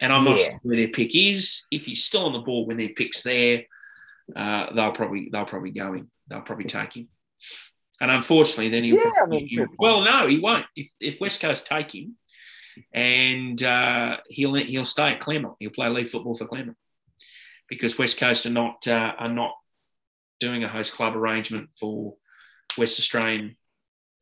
And 0.00 0.12
I'm 0.12 0.24
not 0.24 0.38
Yeah. 0.38 0.50
sure 0.50 0.60
where 0.62 0.76
their 0.76 0.88
pick 0.88 1.14
is. 1.14 1.66
If 1.70 1.86
he's 1.86 2.04
still 2.04 2.26
on 2.26 2.32
the 2.32 2.40
board 2.40 2.68
when 2.68 2.76
their 2.76 2.88
pick's 2.90 3.22
there, 3.22 3.64
uh, 4.34 4.72
they'll 4.72 4.92
probably 4.92 5.28
they'll 5.32 5.44
probably 5.44 5.70
go 5.70 5.92
him. 5.92 6.10
They'll 6.28 6.40
probably 6.42 6.64
take 6.66 6.96
him. 6.96 7.08
And 8.00 8.10
unfortunately, 8.10 8.70
then 8.70 8.84
he'll, 8.84 8.96
Yeah, 8.96 9.10
I 9.22 9.26
mean, 9.26 9.46
he'll- 9.46 9.66
well, 9.78 10.02
no, 10.04 10.26
he 10.26 10.38
won't. 10.40 10.66
If, 10.74 10.90
if 11.00 11.20
West 11.20 11.40
Coast 11.40 11.66
take 11.66 11.94
him, 11.94 12.16
and 12.92 13.62
uh, 13.62 14.18
he'll 14.28 14.54
he'll 14.54 14.84
stay 14.84 15.10
at 15.12 15.20
Claremont. 15.20 15.56
He'll 15.60 15.70
play 15.70 15.88
league 15.88 16.08
football 16.08 16.34
for 16.34 16.46
Claremont 16.46 16.76
because 17.68 17.96
West 17.98 18.18
Coast 18.18 18.46
are 18.46 18.50
not 18.50 18.86
uh, 18.88 19.14
are 19.16 19.28
not 19.28 19.54
doing 20.40 20.64
a 20.64 20.68
host 20.68 20.92
club 20.94 21.14
arrangement 21.14 21.70
for 21.78 22.16
West 22.76 22.98
Australian 22.98 23.56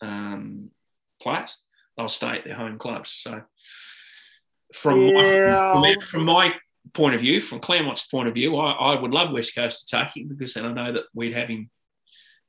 um, 0.03 0.70
players. 1.20 1.59
They'll 1.97 2.09
stay 2.09 2.39
at 2.39 2.45
their 2.45 2.55
home 2.57 2.79
clubs. 2.79 3.11
So 3.11 3.43
from 4.73 5.09
Yeah. 5.09 5.73
my, 5.75 5.97
from, 6.03 6.25
my 6.25 6.55
point 6.93 7.14
of 7.14 7.20
view, 7.20 7.41
from 7.41 7.61
Claremont's 7.61 8.07
point 8.07 8.29
of 8.29 8.35
view, 8.35 8.57
I, 8.57 8.73
I 8.73 9.01
would 9.01 9.12
love 9.12 9.33
West 9.33 9.55
Coast 9.55 9.89
to 9.89 9.97
take 9.97 10.16
him 10.16 10.29
because 10.29 10.55
then 10.55 10.66
I 10.66 10.73
know 10.73 10.93
that 10.93 11.05
we'd 11.14 11.35
have 11.35 11.49
him 11.49 11.70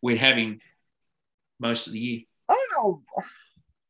we'd 0.02 0.20
have 0.20 0.36
him 0.38 0.60
most 1.60 1.88
of 1.88 1.94
the 1.94 2.00
year. 2.00 2.22
I 2.50 2.68
don't 2.72 2.72
know. 2.86 3.04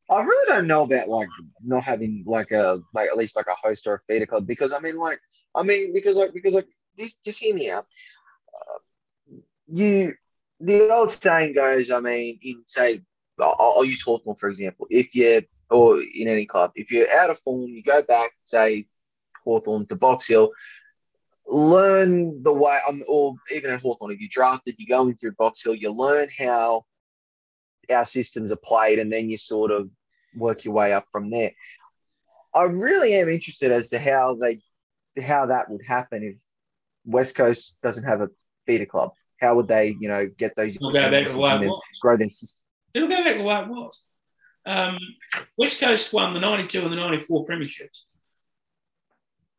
I 0.10 0.22
really 0.22 0.48
don't 0.48 0.68
know 0.68 0.84
about 0.84 1.08
like 1.08 1.30
not 1.64 1.84
having 1.84 2.24
like 2.28 2.52
a 2.52 2.80
like 2.94 3.10
at 3.10 3.18
least 3.18 3.36
like 3.36 3.48
a 3.48 3.56
host 3.68 3.88
or 3.88 3.96
a 3.96 4.00
feeder 4.08 4.26
club 4.26 4.46
because 4.46 4.72
I 4.72 4.80
mean 4.80 4.96
like 4.96 5.20
I 5.56 5.64
mean 5.64 5.94
because 5.94 6.16
like 6.16 6.34
because 6.34 6.54
like 6.54 6.68
this 6.98 7.16
just 7.18 7.40
hear 7.40 7.56
me 7.56 7.72
out. 7.72 7.86
Uh, 8.54 9.38
you 9.68 10.14
the 10.60 10.94
old 10.94 11.12
saying 11.12 11.54
goes. 11.54 11.90
I 11.90 12.00
mean, 12.00 12.38
in 12.44 12.64
say 12.68 13.00
I'll, 13.40 13.56
I'll 13.60 13.86
use 13.86 14.04
Hawthorn 14.04 14.38
for 14.38 14.50
example. 14.50 14.88
If 14.90 15.16
you 15.16 15.42
or 15.74 16.00
in 16.02 16.28
any 16.28 16.46
club, 16.46 16.72
if 16.76 16.92
you're 16.92 17.12
out 17.12 17.30
of 17.30 17.40
form, 17.40 17.72
you 17.72 17.82
go 17.84 18.02
back 18.04 18.32
say 18.46 18.86
Hawthorn 19.44 19.88
to 19.88 19.96
Box 19.96 20.28
Hill. 20.28 20.52
Learn 21.48 22.42
the 22.44 22.54
way, 22.54 22.78
um, 22.88 23.04
or 23.08 23.36
even 23.54 23.72
at 23.72 23.82
Hawthorn, 23.82 24.14
if 24.14 24.22
you 24.22 24.30
drafted, 24.30 24.76
you 24.78 24.88
go 24.88 25.08
in 25.08 25.16
through 25.16 25.34
Box 25.34 25.64
Hill, 25.64 25.76
you 25.76 25.92
learn 25.92 26.30
how 26.38 26.86
our 27.92 28.06
systems 28.06 28.52
are 28.52 28.58
played, 28.58 29.00
and 29.00 29.12
then 29.12 29.30
you 29.30 29.38
sort 29.38 29.72
of 29.72 29.90
work 30.38 30.64
your 30.64 30.74
way 30.74 30.94
up 30.94 31.06
from 31.12 31.30
there. 31.30 31.52
I 32.54 32.64
really 32.64 33.16
am 33.16 33.28
interested 33.28 33.72
as 33.72 33.90
to 33.90 34.00
how 34.00 34.36
they 34.36 34.62
how 35.22 35.48
that 35.48 35.70
would 35.70 35.82
happen 35.86 36.24
if 36.24 36.42
West 37.06 37.36
Coast 37.36 37.78
doesn't 37.84 38.06
have 38.06 38.22
a 38.22 38.30
feeder 38.66 38.86
club. 38.86 39.12
How 39.42 39.56
would 39.56 39.68
they, 39.68 39.96
you 40.00 40.08
know, 40.08 40.28
get 40.28 40.56
those 40.56 40.78
We'll 40.80 40.92
go 40.92 41.12
back 41.12 41.26
to 41.26 41.34
the 41.34 41.38
way 41.38 41.52
and 41.52 41.64
it 41.66 41.68
was. 41.68 41.82
grow 42.02 42.16
their 42.16 42.30
system? 42.30 42.64
It'll 42.94 43.10
go 43.10 43.24
back 43.24 43.34
to 43.34 43.40
the 43.40 43.44
way 43.44 43.60
it 43.60 43.68
was. 43.68 44.06
Um, 44.66 44.98
West 45.58 45.80
Coast 45.80 46.14
won 46.14 46.34
the 46.34 46.40
92 46.40 46.82
and 46.82 46.92
the 46.92 46.96
94 46.96 47.46
premierships. 47.46 48.02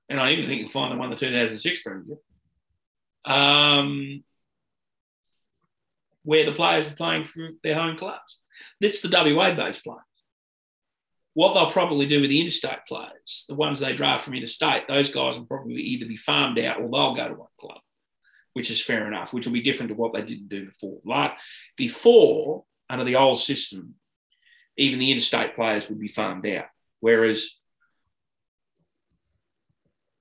And 0.09 0.21
I 0.21 0.33
even 0.33 0.47
think 0.47 0.61
you'll 0.61 0.71
find 0.71 0.93
they 0.93 0.97
won 0.97 1.11
the 1.11 1.17
2006 1.17 1.83
premiership. 1.83 2.23
Um, 3.25 4.23
where 6.25 6.45
the 6.45 6.53
players 6.53 6.91
are 6.91 6.97
playing 6.97 7.25
for 7.25 7.51
their 7.63 7.75
home 7.75 7.97
clubs. 7.97 8.41
That's 8.81 9.01
the 9.01 9.09
WA 9.09 9.55
based 9.55 9.85
players. 9.85 10.01
What 11.35 11.55
they'll 11.55 11.73
probably 11.73 12.07
do 12.07 12.21
with 12.21 12.31
the 12.31 12.41
interstate 12.41 12.87
players, 12.87 13.45
the 13.49 13.55
ones 13.55 13.81
they 13.81 13.93
draft 13.93 14.25
from 14.25 14.35
interstate, 14.35 14.87
those 14.89 15.13
guys 15.13 15.39
will 15.39 15.47
probably 15.47 15.83
either 15.83 16.07
be 16.07 16.17
farmed 16.17 16.59
out 16.61 16.81
or 16.81 16.89
they'll 16.89 17.15
go 17.15 17.29
to 17.29 17.35
one 17.35 17.49
club, 17.59 17.81
which 18.53 18.71
is 18.71 18.83
fair 18.83 19.07
enough, 19.09 19.33
which 19.33 19.45
will 19.45 19.53
be 19.53 19.63
different 19.63 19.91
to 19.91 19.97
what 19.97 20.13
they 20.13 20.23
didn't 20.23 20.49
do 20.49 20.67
before. 20.67 21.01
Like 21.05 21.33
before, 21.77 22.65
under 22.89 23.05
the 23.05 23.17
old 23.17 23.41
system, 23.41 23.97
even 24.77 24.99
the 24.99 25.11
interstate 25.11 25.55
players 25.55 25.89
would 25.89 26.01
be 26.01 26.09
farmed 26.09 26.47
out. 26.47 26.67
Whereas 27.01 27.57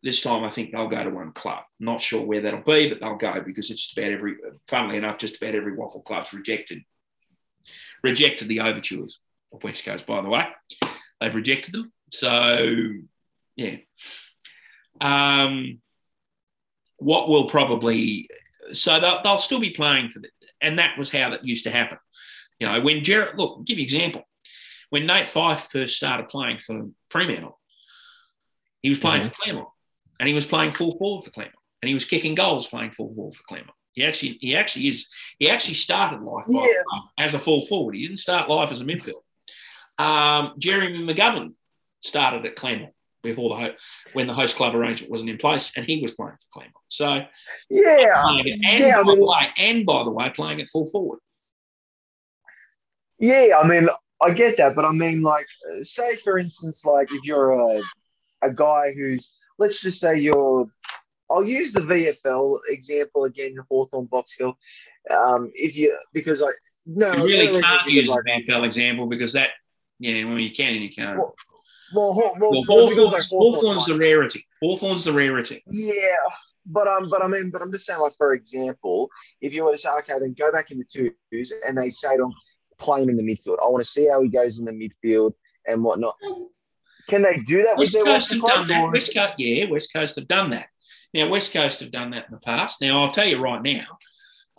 this 0.02 0.22
time, 0.22 0.44
I 0.44 0.50
think 0.50 0.72
they'll 0.72 0.90
go 0.90 1.04
to 1.04 1.10
one 1.10 1.32
club. 1.32 1.64
Not 1.80 2.02
sure 2.02 2.26
where 2.26 2.42
that'll 2.42 2.62
be, 2.62 2.90
but 2.90 3.00
they'll 3.00 3.16
go 3.16 3.42
because 3.42 3.72
it's 3.72 3.82
just 3.82 3.98
about 3.98 4.12
every, 4.12 4.36
funnily 4.68 4.98
enough, 4.98 5.18
just 5.18 5.42
about 5.42 5.56
every 5.56 5.76
WAFL 5.76 6.04
club's 6.04 6.34
rejected 6.34 6.84
rejected 8.04 8.50
the 8.50 8.60
overtures 8.60 9.22
of 9.54 9.64
West 9.64 9.86
Coast. 9.86 10.06
By 10.06 10.22
the 10.22 10.30
way, 10.30 10.46
they've 11.20 11.34
rejected 11.34 11.74
them. 11.74 11.92
So 12.10 12.90
yeah, 13.56 13.78
um, 15.02 15.80
what 16.98 17.30
will 17.30 17.46
probably 17.46 18.28
so 18.72 19.00
they'll, 19.00 19.22
they'll 19.24 19.38
still 19.38 19.60
be 19.60 19.72
playing 19.72 20.10
for 20.10 20.20
the, 20.20 20.30
and 20.62 20.80
that 20.80 20.98
was 20.98 21.12
how 21.12 21.32
that 21.32 21.46
used 21.46 21.66
to 21.66 21.72
happen. 21.72 21.98
You 22.60 22.68
know, 22.68 22.82
when 22.82 23.04
Gerard, 23.04 23.38
look, 23.38 23.66
give 23.66 23.78
you 23.78 23.84
an 23.84 23.86
example. 23.86 24.24
When 24.94 25.08
Nat 25.08 25.24
Fyfe 25.26 25.72
first 25.72 25.98
started 25.98 26.30
playing 26.30 26.60
for 26.60 26.88
Fremantle, 27.10 27.60
he 28.84 28.90
was 28.90 29.00
playing 29.00 29.24
for 29.24 29.34
Claremont, 29.42 29.70
and 30.20 30.28
he 30.28 30.36
was 30.36 30.46
playing 30.46 30.72
full 30.72 30.96
forward 31.00 31.24
for 31.26 31.32
Claremont, 31.32 31.58
and 31.82 31.88
he 31.88 31.96
was 31.96 32.06
kicking 32.06 32.36
goals 32.36 32.68
playing 32.68 32.92
full 32.92 33.12
forward 33.16 33.34
for 33.34 33.42
Claremont. 33.50 33.76
He 33.94 34.06
actually, 34.06 34.38
he 34.40 34.56
actually 34.56 34.90
is. 34.90 35.10
He 35.40 35.50
actually 35.50 35.74
started 35.74 36.22
life 36.22 36.46
Yeah. 36.48 36.68
as 37.18 37.34
a 37.34 37.40
full 37.40 37.66
forward. 37.66 37.96
He 37.96 38.04
didn't 38.06 38.20
start 38.20 38.48
life 38.52 38.70
as 38.70 38.82
a 38.82 38.86
midfield. 38.86 39.24
Um, 39.98 40.54
Jeremy 40.60 41.00
McGovern 41.12 41.54
started 42.02 42.46
at 42.46 42.56
Claremont 42.56 42.94
before 43.24 43.50
the 43.50 43.56
ho- 43.56 43.76
when 44.14 44.28
the 44.28 44.34
host 44.36 44.56
club 44.56 44.76
arrangement 44.76 45.10
wasn't 45.10 45.32
in 45.32 45.38
place, 45.40 45.76
and 45.76 45.88
he 45.88 46.04
was 46.04 46.12
playing 46.14 46.34
for 46.34 46.48
Claremont. 46.54 46.76
So, 46.90 47.26
Yeah, 47.72 48.30
and, 48.38 48.80
yeah, 48.80 49.00
I 49.00 49.04
by 49.04 49.16
the 49.16 49.26
way, 49.26 49.50
and 49.58 49.86
by 49.88 50.04
the 50.04 50.12
way, 50.12 50.30
playing 50.30 50.62
at 50.62 50.70
full 50.70 50.86
forward. 50.86 51.18
yeah. 53.18 53.58
I 53.60 53.68
mean, 53.68 53.90
I 54.24 54.34
get 54.34 54.58
that, 54.58 54.76
but 54.76 54.86
I 54.86 54.92
mean, 54.92 55.22
like, 55.22 55.46
say 55.82 56.16
for 56.18 56.38
instance, 56.38 56.86
like 56.86 57.12
if 57.12 57.24
you're 57.24 57.52
a 57.52 57.82
a 58.44 58.54
guy 58.54 58.94
who's, 58.96 59.34
let's 59.58 59.82
just 59.82 60.00
say 60.00 60.20
you're, 60.20 60.68
I'll 61.30 61.44
use 61.44 61.74
the 61.74 61.82
VFL 61.82 62.60
example 62.70 63.26
again, 63.26 63.56
Hawthorn 63.70 64.06
Box 64.06 64.36
Hill. 64.38 64.58
Um, 65.10 65.52
if 65.54 65.76
you 65.76 65.98
because 66.14 66.42
I 66.42 66.48
no, 66.86 67.12
You 67.14 67.26
really 67.26 67.62
can't 67.62 67.88
use 67.88 68.08
because, 68.08 68.24
the 68.24 68.44
VFL 68.48 68.66
example 68.66 69.08
because 69.08 69.34
that, 69.34 69.50
yeah, 70.00 70.24
well, 70.26 70.40
you 70.40 70.52
can 70.52 70.74
and 70.74 70.84
you 70.84 70.92
can't. 70.92 71.18
Well, 71.18 71.36
well, 71.94 72.14
well, 72.40 72.64
Well, 72.68 72.90
because, 72.90 73.14
like, 73.14 73.24
Hawthorn's 73.30 73.86
the 73.86 73.98
rarity. 73.98 74.46
Hawthorn's 74.62 75.04
the 75.04 75.14
rarity. 75.14 75.64
Yeah, 75.68 76.16
but 76.66 76.88
um, 76.88 77.10
but 77.10 77.22
I 77.22 77.28
mean, 77.28 77.52
but 77.52 77.62
I'm 77.62 77.72
just 77.72 77.86
saying, 77.86 78.00
like 78.00 78.14
for 78.18 78.34
example, 78.34 79.10
if 79.42 79.54
you 79.54 79.66
were 79.66 79.72
to 79.72 79.78
say, 79.78 79.90
okay, 80.00 80.20
then 80.20 80.36
go 80.38 80.52
back 80.52 80.72
in 80.72 80.78
the 80.78 80.86
twos, 80.86 81.54
and 81.68 81.78
they 81.78 81.90
say 81.90 82.16
to 82.16 82.24
him, 82.24 82.34
play 82.80 83.02
him 83.02 83.10
in 83.10 83.18
the 83.18 83.24
midfield. 83.24 83.58
I 83.64 83.68
want 83.68 83.84
to 83.84 83.90
see 83.90 84.08
how 84.08 84.22
he 84.22 84.30
goes 84.30 84.60
in 84.60 84.66
the 84.66 84.72
midfield. 84.72 85.34
and 85.68 85.84
whatnot. 85.84 86.16
Can 87.08 87.22
they 87.22 87.38
do 87.38 87.64
that 87.64 87.78
with 87.78 87.92
West 87.92 87.94
their 87.94 88.04
Coast 88.06 88.32
roster 88.32 88.34
have 88.36 88.42
done 88.42 88.56
clubs? 88.56 88.68
that. 88.70 88.92
West 88.92 89.14
Coast, 89.14 89.34
yeah, 89.38 89.66
West 89.70 89.94
Coast 89.94 90.16
have 90.16 90.28
done 90.28 90.50
that. 90.52 90.68
Now, 91.14 91.30
West 91.30 91.54
Coast 91.54 91.80
have 91.82 91.92
done 91.92 92.12
that 92.12 92.26
in 92.28 92.32
the 92.32 92.40
past. 92.40 92.82
Now, 92.82 93.04
I'll 93.04 93.12
tell 93.12 93.28
you 93.28 93.38
right 93.38 93.62
now, 93.62 93.86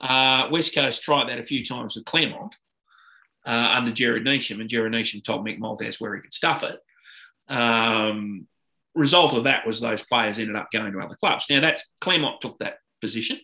uh, 0.00 0.48
West 0.50 0.74
Coast 0.74 1.02
tried 1.02 1.28
that 1.28 1.38
a 1.38 1.44
few 1.44 1.64
times 1.64 1.96
with 1.96 2.04
Claremont 2.04 2.54
uh, 3.46 3.72
under 3.74 3.90
Gerard 3.90 4.24
Neesham, 4.24 4.60
and 4.60 4.68
Gerard 4.68 4.92
Neesham 4.92 5.24
told 5.24 5.44
Mick 5.44 5.58
Malthouse 5.58 6.00
where 6.00 6.14
he 6.14 6.22
could 6.22 6.34
stuff 6.34 6.62
it. 6.62 6.78
Um, 7.48 8.46
result 8.94 9.34
of 9.34 9.44
that 9.44 9.66
was 9.66 9.80
those 9.80 10.02
players 10.02 10.38
ended 10.38 10.56
up 10.56 10.70
going 10.70 10.92
to 10.92 11.00
other 11.00 11.16
clubs. 11.16 11.46
Now, 11.50 11.60
that's 11.60 11.88
Claremont 12.00 12.40
took 12.40 12.58
that 12.58 12.78
position, 13.00 13.40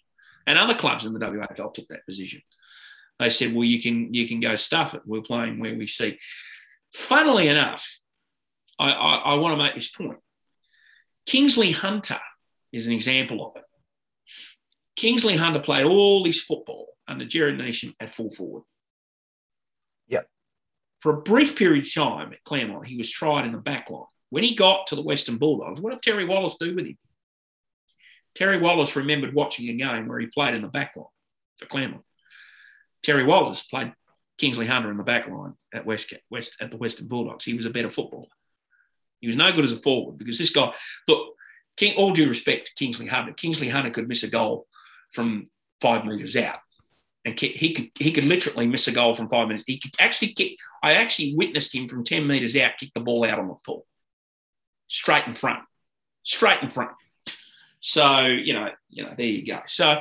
and 0.46 0.58
other 0.58 0.74
clubs 0.74 1.04
in 1.04 1.12
the 1.12 1.20
WAFL 1.20 1.74
took 1.74 1.88
that 1.88 2.06
position. 2.06 2.42
They 3.20 3.28
said, 3.28 3.54
"Well, 3.54 3.64
you 3.64 3.82
can 3.82 4.12
you 4.14 4.26
can 4.26 4.40
go 4.40 4.56
stuff 4.56 4.94
it. 4.94 5.02
We're 5.04 5.20
playing 5.20 5.60
where 5.60 5.76
we 5.76 5.86
see." 5.86 6.18
Funnily 6.92 7.48
enough, 7.48 8.00
I, 8.78 8.90
I, 8.90 9.14
I 9.16 9.34
want 9.34 9.52
to 9.52 9.62
make 9.62 9.74
this 9.74 9.88
point. 9.88 10.18
Kingsley 11.26 11.70
Hunter 11.70 12.18
is 12.72 12.86
an 12.86 12.94
example 12.94 13.46
of 13.46 13.56
it. 13.56 13.64
Kingsley 14.96 15.36
Hunter 15.36 15.60
played 15.60 15.84
all 15.84 16.24
his 16.24 16.42
football 16.42 16.88
under 17.06 17.26
Gerard 17.26 17.58
Neesham 17.58 17.94
at 18.00 18.10
full 18.10 18.30
forward. 18.30 18.62
Yep. 20.08 20.26
For 21.00 21.12
a 21.12 21.22
brief 21.22 21.56
period 21.56 21.84
of 21.84 21.94
time 21.94 22.32
at 22.32 22.42
Claremont, 22.44 22.86
he 22.86 22.96
was 22.96 23.10
tried 23.10 23.44
in 23.44 23.52
the 23.52 23.58
back 23.58 23.90
line. 23.90 24.04
When 24.30 24.44
he 24.44 24.54
got 24.54 24.86
to 24.88 24.96
the 24.96 25.02
Western 25.02 25.36
Bulldogs, 25.36 25.80
what 25.80 25.90
did 25.90 26.02
Terry 26.02 26.24
Wallace 26.24 26.56
do 26.58 26.74
with 26.74 26.86
him? 26.86 26.98
Terry 28.34 28.58
Wallace 28.58 28.96
remembered 28.96 29.34
watching 29.34 29.68
a 29.68 29.74
game 29.74 30.08
where 30.08 30.20
he 30.20 30.26
played 30.26 30.54
in 30.54 30.62
the 30.62 30.68
back 30.68 30.96
line 30.96 31.06
for 31.58 31.66
Claremont. 31.66 32.04
Terry 33.02 33.24
Wallace 33.24 33.62
played 33.62 33.92
Kingsley 34.38 34.66
Hunter 34.66 34.90
in 34.90 34.96
the 34.96 35.02
back 35.02 35.28
line 35.28 35.54
at 35.74 35.86
West, 35.86 36.12
West 36.30 36.56
at 36.60 36.70
the 36.70 36.76
Western 36.76 37.08
Bulldogs. 37.08 37.44
He 37.44 37.54
was 37.54 37.66
a 37.66 37.70
better 37.70 37.90
footballer. 37.90 38.26
He 39.20 39.26
was 39.26 39.36
no 39.36 39.52
good 39.52 39.64
as 39.64 39.72
a 39.72 39.76
forward 39.76 40.18
because 40.18 40.38
this 40.38 40.50
guy, 40.50 40.72
look, 41.06 41.34
King, 41.76 41.96
all 41.96 42.12
due 42.12 42.28
respect 42.28 42.66
to 42.66 42.74
Kingsley 42.74 43.06
Hunter, 43.06 43.32
Kingsley 43.32 43.68
Hunter 43.68 43.90
could 43.90 44.08
miss 44.08 44.22
a 44.22 44.28
goal 44.28 44.66
from 45.12 45.48
five 45.80 46.04
metres 46.04 46.36
out. 46.36 46.58
And 47.24 47.38
he 47.38 47.74
could 47.74 47.90
he 47.98 48.12
could 48.12 48.24
literally 48.24 48.66
miss 48.66 48.88
a 48.88 48.92
goal 48.92 49.12
from 49.12 49.28
five 49.28 49.46
minutes. 49.46 49.64
He 49.66 49.78
could 49.78 49.92
actually 50.00 50.32
kick. 50.32 50.56
I 50.82 50.94
actually 50.94 51.34
witnessed 51.36 51.74
him 51.74 51.86
from 51.86 52.02
10 52.02 52.26
metres 52.26 52.56
out 52.56 52.78
kick 52.78 52.92
the 52.94 53.00
ball 53.00 53.24
out 53.24 53.38
on 53.38 53.48
the 53.48 53.56
full. 53.56 53.86
Straight 54.88 55.26
in 55.26 55.34
front. 55.34 55.60
Straight 56.22 56.62
in 56.62 56.70
front. 56.70 56.92
So, 57.80 58.26
you 58.26 58.54
know, 58.54 58.70
you 58.88 59.04
know, 59.04 59.12
there 59.16 59.26
you 59.26 59.46
go. 59.46 59.60
So 59.66 60.00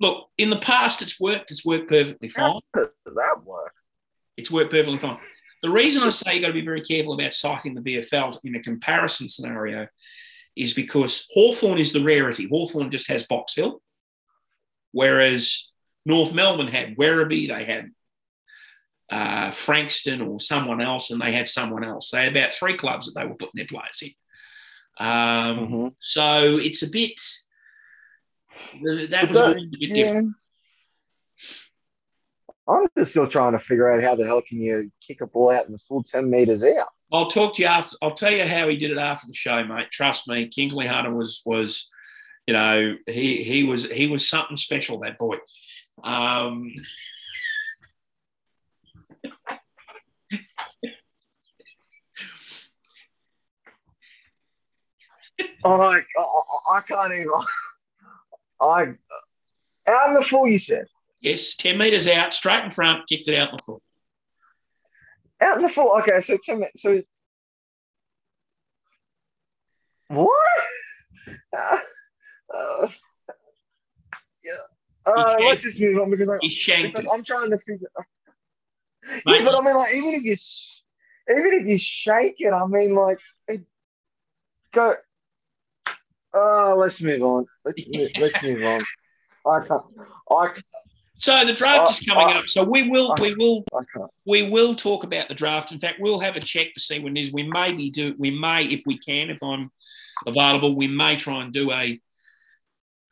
look, 0.00 0.28
in 0.38 0.50
the 0.50 0.58
past 0.58 1.02
it's 1.02 1.20
worked, 1.20 1.50
it's 1.50 1.64
worked 1.64 1.88
perfectly 1.88 2.28
fine. 2.28 2.60
That 2.74 3.42
work? 3.44 3.74
It's 4.36 4.50
worked 4.50 4.70
perfectly 4.70 4.98
fine. 4.98 5.18
The 5.62 5.70
reason 5.70 6.02
I 6.02 6.10
say 6.10 6.34
you've 6.34 6.42
got 6.42 6.48
to 6.48 6.54
be 6.54 6.64
very 6.64 6.82
careful 6.82 7.14
about 7.14 7.32
citing 7.32 7.74
the 7.74 7.80
VFL 7.80 8.38
in 8.44 8.54
a 8.54 8.62
comparison 8.62 9.28
scenario 9.28 9.88
is 10.54 10.74
because 10.74 11.26
Hawthorn 11.32 11.78
is 11.78 11.92
the 11.92 12.04
rarity. 12.04 12.46
Hawthorn 12.48 12.90
just 12.90 13.08
has 13.08 13.26
Box 13.26 13.54
Hill, 13.54 13.80
whereas 14.92 15.70
North 16.04 16.32
Melbourne 16.32 16.68
had 16.68 16.96
Werribee, 16.96 17.48
they 17.48 17.64
had 17.64 17.90
uh, 19.10 19.50
Frankston 19.50 20.20
or 20.20 20.40
someone 20.40 20.80
else, 20.80 21.10
and 21.10 21.20
they 21.20 21.32
had 21.32 21.48
someone 21.48 21.84
else. 21.84 22.10
They 22.10 22.24
had 22.24 22.36
about 22.36 22.52
three 22.52 22.76
clubs 22.76 23.06
that 23.06 23.18
they 23.18 23.26
were 23.26 23.34
putting 23.34 23.52
their 23.54 23.66
players 23.66 24.02
in. 24.02 24.12
Um, 24.98 25.58
Mhm. 25.58 25.94
So 26.00 26.58
it's 26.58 26.82
a 26.82 26.90
bit. 26.90 27.20
That 28.82 29.28
was 29.28 29.38
that- 29.38 29.76
bit. 29.78 30.24
I'm 32.68 32.88
just 32.98 33.12
still 33.12 33.28
trying 33.28 33.52
to 33.52 33.60
figure 33.60 33.88
out 33.88 34.02
how 34.02 34.16
the 34.16 34.26
hell 34.26 34.42
can 34.42 34.60
you 34.60 34.90
kick 35.00 35.20
a 35.20 35.26
ball 35.26 35.50
out 35.50 35.66
in 35.66 35.72
the 35.72 35.78
full 35.78 36.02
10 36.02 36.28
meters 36.28 36.64
out. 36.64 36.88
I'll 37.12 37.28
talk 37.28 37.54
to 37.54 37.62
you 37.62 37.68
after. 37.68 37.96
I'll 38.02 38.10
tell 38.14 38.32
you 38.32 38.44
how 38.44 38.68
he 38.68 38.76
did 38.76 38.90
it 38.90 38.98
after 38.98 39.28
the 39.28 39.34
show, 39.34 39.62
mate. 39.64 39.92
Trust 39.92 40.28
me, 40.28 40.48
Kingsley 40.48 40.88
Hunter 40.88 41.14
was 41.14 41.42
was, 41.46 41.88
you 42.48 42.54
know, 42.54 42.96
he 43.06 43.44
he 43.44 43.62
was 43.62 43.88
he 43.90 44.08
was 44.08 44.28
something 44.28 44.56
special. 44.56 44.98
That 44.98 45.16
boy. 45.16 45.36
Um, 46.02 46.74
Oh, 55.64 55.80
I, 55.80 55.98
I, 55.98 56.76
I 56.76 56.80
can't 56.82 57.12
even. 57.12 57.28
I 58.60 58.82
out 59.86 60.08
in 60.08 60.14
the 60.14 60.22
full, 60.22 60.48
you 60.48 60.58
said. 60.58 60.86
yes, 61.20 61.56
ten 61.56 61.78
meters 61.78 62.08
out, 62.08 62.34
straight 62.34 62.64
in 62.64 62.70
front, 62.70 63.08
kicked 63.08 63.28
it 63.28 63.36
out 63.36 63.50
in 63.50 63.56
the 63.56 63.62
full. 63.62 63.82
Out 65.40 65.56
in 65.56 65.62
the 65.62 65.68
full. 65.68 65.98
Okay, 65.98 66.20
so 66.20 66.38
10 66.42 66.58
minutes. 66.58 66.82
So 66.82 67.02
what? 70.08 70.62
Uh, 71.56 71.78
uh, 72.54 72.88
yeah. 74.42 74.52
Uh, 75.04 75.36
let's 75.40 75.62
just 75.62 75.80
move 75.80 76.00
on 76.00 76.10
because 76.10 76.28
I, 76.28 76.38
like. 76.94 77.06
I'm 77.12 77.22
trying 77.22 77.50
to 77.50 77.58
figure. 77.58 77.90
Mate, 79.08 79.22
Yeah, 79.26 79.44
but 79.44 79.54
I 79.54 79.64
mean, 79.64 79.76
like, 79.76 79.94
even 79.94 80.14
if 80.14 80.24
you, 80.24 80.36
even 81.36 81.60
if 81.60 81.66
you 81.66 81.78
shake 81.78 82.36
it, 82.38 82.52
I 82.52 82.66
mean, 82.66 82.94
like, 82.94 83.18
it 83.46 83.60
go. 84.72 84.94
Oh, 86.38 86.74
let's 86.78 87.00
move 87.00 87.22
on. 87.22 87.46
Let's 87.64 87.88
move, 87.92 88.10
let's 88.18 88.42
move 88.42 88.62
on. 88.62 88.82
I 89.46 89.66
can't. 89.66 89.82
I, 90.30 90.48
So 91.18 91.44
the 91.46 91.54
draft 91.54 91.90
Uh, 91.90 91.94
is 91.94 92.00
coming 92.00 92.36
uh, 92.36 92.38
up. 92.40 92.44
So 92.46 92.62
we 92.62 92.88
will 92.88 93.14
we 93.20 93.34
will 93.34 93.64
I 93.74 93.80
can't. 93.96 94.10
we 94.26 94.50
will 94.50 94.74
talk 94.74 95.02
about 95.04 95.28
the 95.28 95.34
draft. 95.34 95.72
In 95.72 95.78
fact, 95.78 95.98
we'll 96.00 96.18
have 96.20 96.36
a 96.36 96.40
check 96.40 96.74
to 96.74 96.80
see 96.80 96.98
when 96.98 97.16
it 97.16 97.20
is. 97.20 97.32
We 97.32 97.44
may 97.44 97.72
be 97.72 97.90
do 97.90 98.14
we 98.18 98.30
may, 98.30 98.64
if 98.64 98.82
we 98.86 98.98
can, 98.98 99.30
if 99.30 99.42
I'm 99.42 99.70
available, 100.26 100.74
we 100.76 100.88
may 100.88 101.16
try 101.16 101.42
and 101.42 101.52
do 101.52 101.70
a 101.72 102.00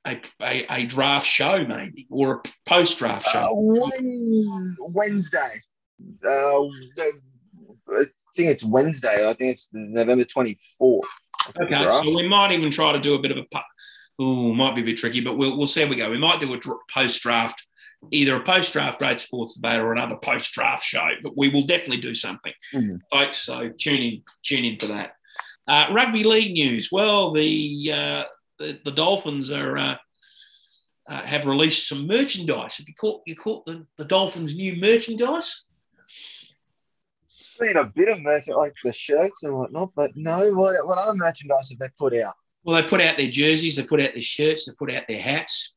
a, 0.07 0.21
a, 0.43 0.67
a 0.83 0.85
draft 0.85 1.27
show 1.27 1.65
maybe 1.65 2.07
or 2.11 2.35
a 2.35 2.43
post 2.69 2.99
draft 2.99 3.27
Uh, 3.29 3.33
show. 3.33 3.55
one 3.55 4.77
Wednesday. 4.81 5.55
Uh, 6.23 6.69
the- 6.97 7.21
I 7.87 8.05
think 8.37 8.49
it's 8.51 8.65
Wednesday. 8.65 9.29
I 9.29 9.33
think 9.35 9.53
it's 9.53 9.69
November 9.73 10.25
twenty 10.25 10.59
fourth. 10.79 11.09
Okay, 11.61 11.85
so 11.93 12.17
we 12.17 12.29
might 12.29 12.53
even 12.53 12.71
try 12.71 12.93
to 12.93 13.01
do 13.01 13.15
a 13.15 13.19
bit 13.19 13.31
of 13.31 13.39
a 13.39 13.45
Ooh, 14.23 14.55
might 14.55 14.77
be 14.77 14.83
a 14.83 14.85
bit 14.85 14.97
tricky, 14.97 15.21
but 15.21 15.37
we'll 15.37 15.57
we'll 15.57 15.67
see 15.67 15.83
how 15.83 15.89
we 15.89 15.97
go. 15.97 16.11
We 16.11 16.19
might 16.19 16.41
do 16.41 16.53
a 16.55 16.61
post 16.93 17.21
draft, 17.23 17.67
either 18.13 18.37
a 18.37 18.43
post 18.45 18.73
draft 18.73 18.99
great 18.99 19.21
sports 19.21 19.55
debate 19.55 19.81
or 19.81 19.93
another 19.93 20.17
post 20.17 20.53
draft 20.53 20.85
show. 20.85 21.09
But 21.23 21.37
we 21.37 21.49
will 21.49 21.65
definitely 21.65 22.01
do 22.01 22.15
something, 22.15 22.53
Mhm. 22.73 23.01
folks. 23.11 23.39
So 23.39 23.71
tune 23.71 24.03
in, 24.03 24.23
tune 24.45 24.65
in 24.65 24.79
for 24.79 24.87
that. 24.87 25.17
Uh, 25.67 25.89
rugby 25.93 26.23
league 26.23 26.53
news. 26.53 26.91
Well, 26.93 27.33
the 27.33 27.91
uh, 27.93 28.25
the, 28.59 28.79
the 28.85 28.93
Dolphins 28.93 29.51
are 29.51 29.77
uh, 29.77 29.97
uh, 31.09 31.23
have 31.23 31.47
released 31.47 31.89
some 31.89 32.07
merchandise. 32.07 32.77
Have 32.77 32.89
you 32.89 32.95
caught 32.95 33.23
you 33.27 33.35
caught 33.35 33.67
the, 33.67 33.85
the 33.99 34.05
Dolphins' 34.05 34.55
new 34.55 34.77
merchandise? 34.77 35.65
Seen 37.61 37.77
a 37.77 37.85
bit 37.85 38.09
of 38.09 38.21
merch 38.21 38.49
like 38.49 38.75
the 38.83 38.93
shirts 38.93 39.45
and 39.45 39.57
whatnot, 39.57 39.91
but 39.95 40.11
no. 40.17 40.51
What, 40.55 40.87
what 40.87 40.99
other 40.99 41.17
merchandise 41.17 41.71
have 41.71 41.79
they 41.79 41.89
put 41.99 42.15
out? 42.19 42.35
Well, 42.65 42.81
they 42.81 42.89
put 42.89 43.01
out 43.01 43.17
their 43.17 43.31
jerseys, 43.31 43.77
they 43.77 43.85
put 43.85 44.01
out 44.01 44.15
their 44.15 44.23
shirts, 44.23 44.67
they 44.67 44.73
put 44.79 44.93
out 44.93 45.05
their 45.09 45.21
hats. 45.21 45.77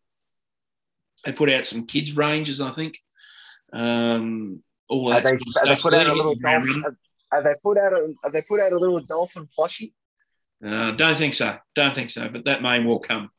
They 1.25 1.33
put 1.33 1.49
out 1.49 1.65
some 1.65 1.85
kids' 1.85 2.15
ranges, 2.15 2.61
I 2.61 2.71
think. 2.71 2.97
Um, 3.73 4.63
all 4.87 5.09
that 5.09 5.23
they, 5.23 5.37
they 5.65 5.75
put 5.75 5.93
out 5.93 6.07
a 6.07 6.13
little 6.13 6.35
dolphin? 6.35 6.83
Have, 6.83 6.95
have 7.31 7.43
they 7.43 7.55
put 7.61 7.77
out 7.77 7.93
a 7.93 8.13
Have 8.23 8.31
they 8.31 8.41
put 8.43 8.61
out 8.61 8.71
a 8.71 8.77
little 8.77 8.99
dolphin 9.01 9.47
plushie? 9.57 9.93
Uh, 10.65 10.91
don't 10.91 11.17
think 11.17 11.33
so. 11.33 11.57
Don't 11.75 11.93
think 11.93 12.09
so. 12.09 12.29
But 12.29 12.45
that 12.45 12.61
may 12.61 12.83
well 12.83 12.99
come. 12.99 13.29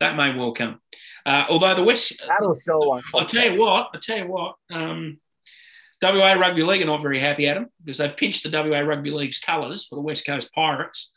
That 0.00 0.16
may 0.16 0.34
well 0.34 0.52
come. 0.52 0.80
Uh, 1.26 1.44
although 1.50 1.74
the 1.74 1.84
West, 1.84 2.22
That'll 2.26 2.54
sell 2.54 2.88
one. 2.88 3.02
I'll 3.14 3.26
tell 3.26 3.52
you 3.52 3.60
what. 3.60 3.90
I'll 3.92 4.00
tell 4.00 4.18
you 4.18 4.26
what. 4.26 4.56
Um, 4.70 5.18
WA 6.02 6.32
Rugby 6.32 6.62
League 6.62 6.82
are 6.82 6.86
not 6.86 7.02
very 7.02 7.18
happy 7.18 7.46
at 7.46 7.54
them 7.54 7.66
because 7.84 7.98
they've 7.98 8.16
pinched 8.16 8.42
the 8.42 8.50
WA 8.50 8.80
Rugby 8.80 9.10
League's 9.10 9.38
colours 9.38 9.86
for 9.86 9.96
the 9.96 10.02
West 10.02 10.26
Coast 10.26 10.52
Pirates. 10.54 11.12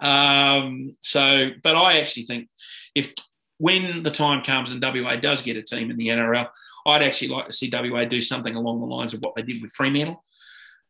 Um, 0.00 0.94
so, 1.00 1.50
but 1.62 1.76
I 1.76 1.98
actually 1.98 2.24
think 2.24 2.48
if 2.94 3.14
when 3.58 4.02
the 4.02 4.10
time 4.10 4.42
comes 4.42 4.72
and 4.72 4.82
WA 4.82 5.16
does 5.16 5.42
get 5.42 5.56
a 5.56 5.62
team 5.62 5.90
in 5.90 5.96
the 5.96 6.08
NRL, 6.08 6.48
I'd 6.86 7.02
actually 7.02 7.28
like 7.28 7.46
to 7.46 7.52
see 7.52 7.70
WA 7.72 8.04
do 8.04 8.20
something 8.20 8.56
along 8.56 8.80
the 8.80 8.86
lines 8.86 9.14
of 9.14 9.20
what 9.20 9.34
they 9.36 9.42
did 9.42 9.62
with 9.62 9.72
Fremantle. 9.72 10.22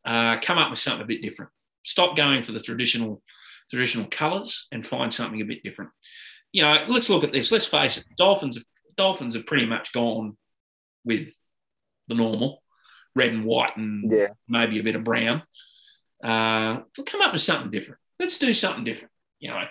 Uh, 0.04 0.38
come 0.40 0.58
up 0.58 0.70
with 0.70 0.78
something 0.78 1.02
a 1.02 1.06
bit 1.06 1.22
different. 1.22 1.50
Stop 1.84 2.16
going 2.16 2.42
for 2.42 2.52
the 2.52 2.60
traditional 2.60 3.22
traditional 3.70 4.06
colours 4.10 4.68
and 4.72 4.84
find 4.84 5.12
something 5.12 5.40
a 5.40 5.44
bit 5.44 5.62
different. 5.62 5.90
You 6.52 6.62
know, 6.62 6.84
let's 6.88 7.08
look 7.08 7.24
at 7.24 7.32
this. 7.32 7.52
Let's 7.52 7.66
face 7.66 7.96
it. 7.96 8.04
Dolphins 8.16 8.56
have 8.56 8.64
Dolphins 8.96 9.34
have 9.34 9.46
pretty 9.46 9.66
much 9.66 9.92
gone 9.92 10.36
with 11.04 11.34
the 12.08 12.14
normal 12.14 12.61
red 13.14 13.32
and 13.32 13.44
white 13.44 13.76
and 13.76 14.10
Yeah. 14.10 14.28
maybe 14.48 14.78
a 14.78 14.82
bit 14.82 14.96
of 14.96 15.04
brown. 15.04 15.42
Uh, 16.22 16.82
we'll 16.96 17.04
come 17.04 17.20
up 17.20 17.32
with 17.32 17.42
something 17.42 17.70
different. 17.70 18.00
Let's 18.18 18.38
do 18.38 18.54
something 18.54 18.84
different. 18.84 19.12
You 19.40 19.50
know, 19.50 19.64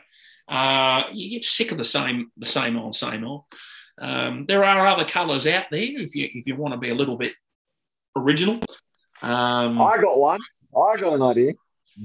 uh, 0.50 1.04
you 1.14 1.30
get 1.30 1.44
sick 1.46 1.72
of 1.72 1.78
the 1.78 1.86
same, 1.86 2.32
the 2.38 2.46
same 2.46 2.78
old, 2.78 2.94
same 2.96 3.24
old. 3.26 3.46
Um, 4.02 4.46
there 4.48 4.64
are 4.66 4.88
other 4.88 5.06
colours 5.06 5.46
out 5.48 5.66
there 5.72 5.82
if 5.84 6.16
you 6.16 6.28
if 6.34 6.48
you 6.48 6.56
want 6.56 6.74
to 6.74 6.80
be 6.80 6.90
a 6.90 6.96
little 6.96 7.18
bit 7.18 7.34
original. 8.16 8.60
Um, 9.22 9.82
I 9.82 10.02
got 10.02 10.18
one. 10.18 10.40
I 10.76 10.98
got 11.00 11.14
an 11.14 11.22
idea. 11.22 11.54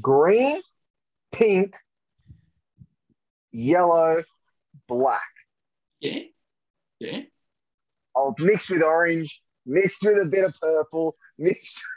Green, 0.01 0.61
pink, 1.33 1.75
yellow, 3.53 4.23
black. 4.87 5.23
Yeah, 6.01 6.21
yeah. 6.99 7.21
I'll 8.15 8.35
mix 8.39 8.69
with 8.71 8.83
orange, 8.83 9.43
mixed 9.67 10.03
with 10.05 10.17
a 10.19 10.29
bit 10.31 10.45
of 10.45 10.55
purple, 10.61 11.17
mixed. 11.39 11.81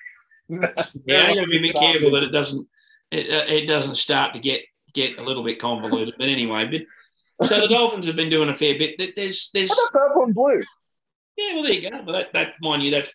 Yeah, 0.49 1.29
you 1.29 1.35
got 1.35 1.43
to 1.43 1.47
be 1.47 1.59
bit 1.61 1.75
careful 1.75 2.09
that 2.11 2.23
it 2.23 2.31
doesn't 2.31 2.67
it, 3.11 3.29
uh, 3.29 3.45
it 3.53 3.67
doesn't 3.67 3.95
start 3.95 4.33
to 4.33 4.39
get 4.39 4.61
get 4.95 5.19
a 5.19 5.23
little 5.23 5.43
bit 5.43 5.59
convoluted. 5.59 6.15
But 6.17 6.27
anyway, 6.29 6.65
but 7.39 7.47
so 7.47 7.61
the 7.61 7.67
Dolphins 7.67 8.07
have 8.07 8.15
been 8.15 8.29
doing 8.31 8.49
a 8.49 8.53
fair 8.55 8.75
bit. 8.77 9.15
There's 9.15 9.51
there's 9.53 9.69
What 9.69 9.89
about 9.91 10.07
purple 10.07 10.23
and 10.23 10.33
blue? 10.33 10.59
yeah, 11.37 11.53
well 11.53 11.63
there 11.63 11.73
you 11.73 11.89
go. 11.91 12.01
But 12.03 12.11
that, 12.13 12.33
that 12.33 12.53
mind 12.61 12.81
you, 12.81 12.89
that's 12.89 13.13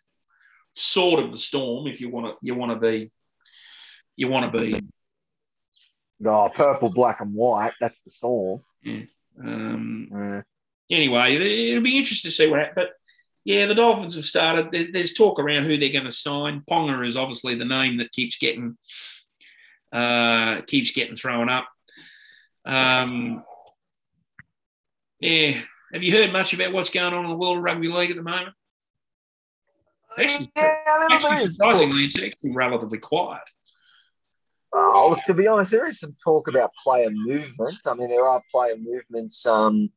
sort 0.74 1.24
of 1.24 1.32
the 1.32 1.38
storm 1.38 1.88
if 1.88 2.00
you 2.00 2.08
want 2.08 2.26
to 2.26 2.34
you 2.40 2.54
want 2.54 2.70
to 2.72 2.78
be 2.78 3.10
you 4.16 4.28
want 4.28 4.52
to 4.52 4.58
be 4.60 4.80
Oh, 6.24 6.48
purple, 6.54 6.88
black, 6.90 7.20
and 7.20 7.34
white. 7.34 7.72
That's 7.80 8.02
the 8.02 8.10
storm. 8.10 8.60
Yeah. 8.82 9.02
um, 9.42 10.08
Uh, 10.14 10.42
anyway, 10.88 11.34
it- 11.34 11.42
it'll 11.42 11.82
be 11.82 11.96
interesting 11.98 12.30
to 12.30 12.34
see 12.34 12.46
what 12.48 12.60
happens. 12.60 12.74
But 12.76 12.90
yeah, 13.44 13.66
the 13.66 13.74
Dolphins 13.74 14.16
have 14.16 14.24
started. 14.24 14.92
There's 14.92 15.12
talk 15.12 15.38
around 15.38 15.64
who 15.64 15.76
they're 15.76 15.90
going 15.90 16.04
to 16.04 16.10
sign. 16.10 16.62
Ponga 16.68 17.06
is 17.06 17.16
obviously 17.16 17.54
the 17.54 17.64
name 17.64 17.98
that 17.98 18.12
keeps 18.12 18.38
getting 18.38 18.76
uh, 19.92 20.62
keeps 20.62 20.92
getting 20.92 21.14
thrown 21.14 21.48
up. 21.48 21.68
Um, 22.64 23.44
yeah, 25.20 25.60
have 25.92 26.02
you 26.02 26.12
heard 26.12 26.32
much 26.32 26.54
about 26.54 26.72
what's 26.72 26.90
going 26.90 27.12
on 27.12 27.24
in 27.24 27.30
the 27.30 27.36
World 27.36 27.58
of 27.58 27.62
Rugby 27.62 27.88
League 27.88 28.10
at 28.10 28.16
the 28.16 28.22
moment? 28.22 28.54
Actually, 30.18 30.52
yeah, 30.56 30.74
I 30.86 30.98
mean, 31.00 31.22
there 31.22 31.32
actually, 31.32 31.44
is. 31.44 31.52
surprisingly, 31.52 32.04
it's 32.04 32.22
actually 32.22 32.52
relatively 32.52 32.98
quiet. 32.98 33.42
Oh, 34.72 35.16
to 35.26 35.34
be 35.34 35.46
honest, 35.46 35.70
there 35.70 35.86
is 35.86 36.00
some 36.00 36.16
talk 36.24 36.48
about 36.48 36.72
player 36.82 37.10
movement. 37.10 37.78
I 37.86 37.94
mean, 37.94 38.08
there 38.08 38.26
are 38.26 38.42
player 38.50 38.74
movements 38.76 39.46
um, 39.46 39.90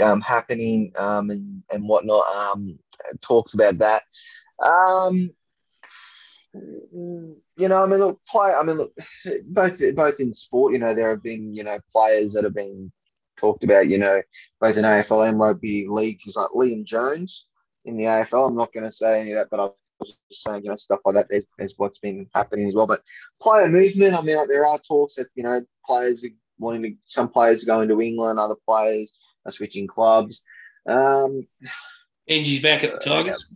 um, 0.00 0.20
happening 0.20 0.92
um, 0.98 1.30
and, 1.30 1.62
and 1.70 1.88
whatnot. 1.88 2.26
Um, 2.34 2.78
talks 3.20 3.54
about 3.54 3.78
that. 3.78 4.02
Um, 4.64 5.30
you 6.54 7.68
know, 7.68 7.82
I 7.82 7.86
mean, 7.86 7.98
look, 7.98 8.20
play. 8.28 8.52
I 8.52 8.62
mean, 8.62 8.76
look, 8.76 8.92
both 9.46 9.80
both 9.94 10.20
in 10.20 10.34
sport, 10.34 10.72
you 10.72 10.78
know, 10.78 10.94
there 10.94 11.10
have 11.10 11.22
been 11.22 11.54
you 11.54 11.64
know 11.64 11.78
players 11.92 12.32
that 12.32 12.44
have 12.44 12.54
been 12.54 12.92
talked 13.36 13.64
about. 13.64 13.88
You 13.88 13.98
know, 13.98 14.22
both 14.60 14.76
in 14.76 14.84
AFL 14.84 15.28
and 15.28 15.38
rugby 15.38 15.86
league. 15.88 16.20
Is 16.26 16.36
like 16.36 16.50
Liam 16.54 16.84
Jones 16.84 17.46
in 17.84 17.96
the 17.96 18.04
AFL. 18.04 18.48
I'm 18.48 18.56
not 18.56 18.72
going 18.72 18.84
to 18.84 18.90
say 18.90 19.20
any 19.20 19.32
of 19.32 19.38
that, 19.38 19.48
but 19.50 19.60
I 19.60 19.68
was 20.00 20.18
just 20.30 20.44
saying, 20.44 20.64
you 20.64 20.70
know, 20.70 20.76
stuff 20.76 21.00
like 21.04 21.14
that. 21.16 21.26
There's, 21.28 21.44
there's 21.58 21.74
what's 21.76 21.98
been 21.98 22.28
happening 22.34 22.68
as 22.68 22.74
well. 22.74 22.86
But 22.86 23.00
player 23.40 23.68
movement. 23.68 24.14
I 24.14 24.22
mean, 24.22 24.36
like, 24.36 24.48
there 24.48 24.66
are 24.66 24.78
talks 24.78 25.16
that 25.16 25.28
you 25.34 25.42
know 25.42 25.60
players 25.86 26.26
wanting 26.58 26.82
to. 26.82 26.94
Some 27.06 27.28
players 27.28 27.62
are 27.62 27.66
going 27.66 27.88
to 27.88 28.00
England. 28.00 28.38
Other 28.38 28.56
players 28.66 29.12
switching 29.50 29.86
clubs. 29.86 30.44
Um, 30.86 31.46
Angie's 32.28 32.60
back 32.60 32.84
at 32.84 32.92
the 32.92 32.98
Tigers. 32.98 33.46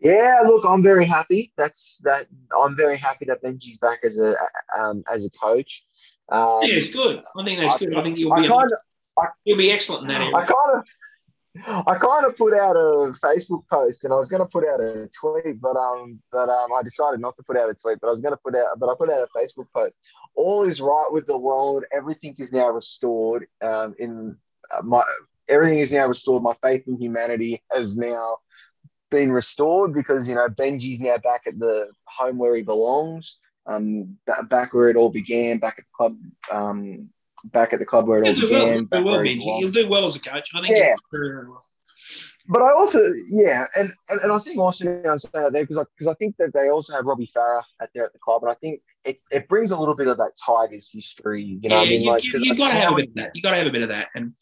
Yeah, 0.00 0.38
look, 0.44 0.64
I'm 0.66 0.82
very 0.82 1.06
happy. 1.06 1.52
That's 1.56 1.98
that. 2.02 2.26
I'm 2.60 2.76
very 2.76 2.96
happy 2.96 3.24
that 3.26 3.42
Benji's 3.42 3.78
back 3.78 4.00
as 4.02 4.18
a 4.18 4.34
um, 4.76 5.04
as 5.12 5.24
a 5.24 5.30
coach. 5.30 5.86
Um, 6.28 6.60
yeah, 6.62 6.74
it's 6.74 6.92
good. 6.92 7.22
I 7.38 7.44
think 7.44 7.60
that's 7.60 7.76
I- 7.76 7.78
good. 7.78 7.96
I 7.96 8.02
think 8.02 8.18
you'll 8.18 8.34
be 8.34 8.48
kind 8.48 8.70
of, 8.72 9.28
you'll 9.44 9.58
be 9.58 9.70
excellent 9.70 10.02
in 10.02 10.08
that 10.08 10.20
area. 10.20 10.34
I 10.34 10.46
kind 10.46 10.82
of, 11.66 11.86
I 11.86 11.98
kind 11.98 12.26
of 12.26 12.36
put 12.36 12.52
out 12.54 12.74
a 12.74 13.12
Facebook 13.22 13.62
post, 13.70 14.02
and 14.02 14.12
I 14.12 14.16
was 14.16 14.28
going 14.28 14.42
to 14.42 14.48
put 14.48 14.66
out 14.66 14.80
a 14.80 15.08
tweet, 15.20 15.60
but 15.60 15.76
um, 15.76 16.20
but 16.32 16.48
um, 16.48 16.72
I 16.76 16.82
decided 16.82 17.20
not 17.20 17.36
to 17.36 17.44
put 17.44 17.56
out 17.56 17.70
a 17.70 17.74
tweet. 17.74 17.98
But 18.00 18.08
I 18.08 18.10
was 18.10 18.22
going 18.22 18.32
to 18.34 18.40
put 18.44 18.56
out, 18.56 18.66
but 18.80 18.88
I 18.88 18.94
put 18.98 19.08
out 19.08 19.22
a 19.22 19.38
Facebook 19.38 19.66
post. 19.72 19.96
All 20.34 20.64
is 20.64 20.80
right 20.80 21.08
with 21.10 21.26
the 21.26 21.38
world. 21.38 21.84
Everything 21.94 22.34
is 22.38 22.52
now 22.52 22.70
restored. 22.70 23.46
Um, 23.62 23.94
in 24.00 24.30
uh, 24.30 24.34
my 24.82 25.02
everything 25.48 25.78
is 25.78 25.92
now 25.92 26.06
restored. 26.06 26.42
My 26.42 26.54
faith 26.62 26.84
in 26.86 26.96
humanity 26.96 27.62
has 27.72 27.96
now 27.96 28.38
been 29.10 29.30
restored 29.32 29.92
because 29.94 30.28
you 30.28 30.34
know 30.34 30.48
Benji's 30.48 31.00
now 31.00 31.18
back 31.18 31.42
at 31.46 31.58
the 31.58 31.90
home 32.04 32.38
where 32.38 32.54
he 32.54 32.62
belongs. 32.62 33.38
Um, 33.64 34.18
back 34.48 34.74
where 34.74 34.90
it 34.90 34.96
all 34.96 35.10
began, 35.10 35.58
back 35.58 35.78
at 35.78 35.84
the 35.84 35.90
club, 35.96 36.18
um, 36.50 37.10
back 37.44 37.72
at 37.72 37.78
the 37.78 37.86
club 37.86 38.08
where 38.08 38.18
it 38.18 38.26
all 38.26 38.34
well, 38.34 38.48
began. 38.48 38.72
he'll 38.72 38.84
back 38.86 39.00
do 39.00 39.04
well, 39.04 39.14
where 39.16 39.24
he 39.24 39.36
Benji. 39.36 39.58
He'll 39.58 39.70
do 39.70 39.88
well 39.88 40.04
as 40.04 40.16
a 40.16 40.20
coach. 40.20 40.50
I 40.54 40.60
think 40.60 40.76
Yeah. 40.76 40.96
But 42.48 42.62
I 42.62 42.72
also, 42.72 43.12
yeah, 43.28 43.66
and, 43.76 43.92
and, 44.08 44.20
and 44.20 44.32
I 44.32 44.38
think 44.38 44.58
also 44.58 44.84
now 44.84 45.12
I'm 45.12 45.18
saying 45.18 45.44
that 45.44 45.52
there 45.52 45.62
because 45.62 45.78
I, 45.78 45.84
because 45.96 46.06
I 46.08 46.14
think 46.14 46.36
that 46.38 46.52
they 46.52 46.70
also 46.70 46.92
have 46.94 47.06
Robbie 47.06 47.30
Farah 47.34 47.62
at 47.80 47.90
there 47.94 48.04
at 48.04 48.12
the 48.12 48.18
club, 48.18 48.42
and 48.42 48.50
I 48.50 48.54
think 48.54 48.80
it, 49.04 49.20
it 49.30 49.48
brings 49.48 49.70
a 49.70 49.78
little 49.78 49.94
bit 49.94 50.08
of 50.08 50.16
that 50.16 50.32
Tigers 50.44 50.90
history. 50.92 51.58
You 51.62 51.68
know, 51.68 51.76
yeah, 51.76 51.80
what 51.80 51.86
I 51.86 51.90
mean, 51.90 52.02
you, 52.02 52.10
like 52.10 52.24
you, 52.24 52.32
you 52.34 52.56
got 52.56 52.68
to 52.68 52.74
have 52.74 52.92
a 52.92 52.96
bit 52.96 53.08
of 53.08 53.14
that. 53.14 53.30
You 53.34 53.42
got 53.42 53.50
to 53.52 53.56
have 53.58 53.66
a 53.66 53.70
bit 53.70 53.82
of 53.82 53.88
that, 53.90 54.08
and 54.14 54.32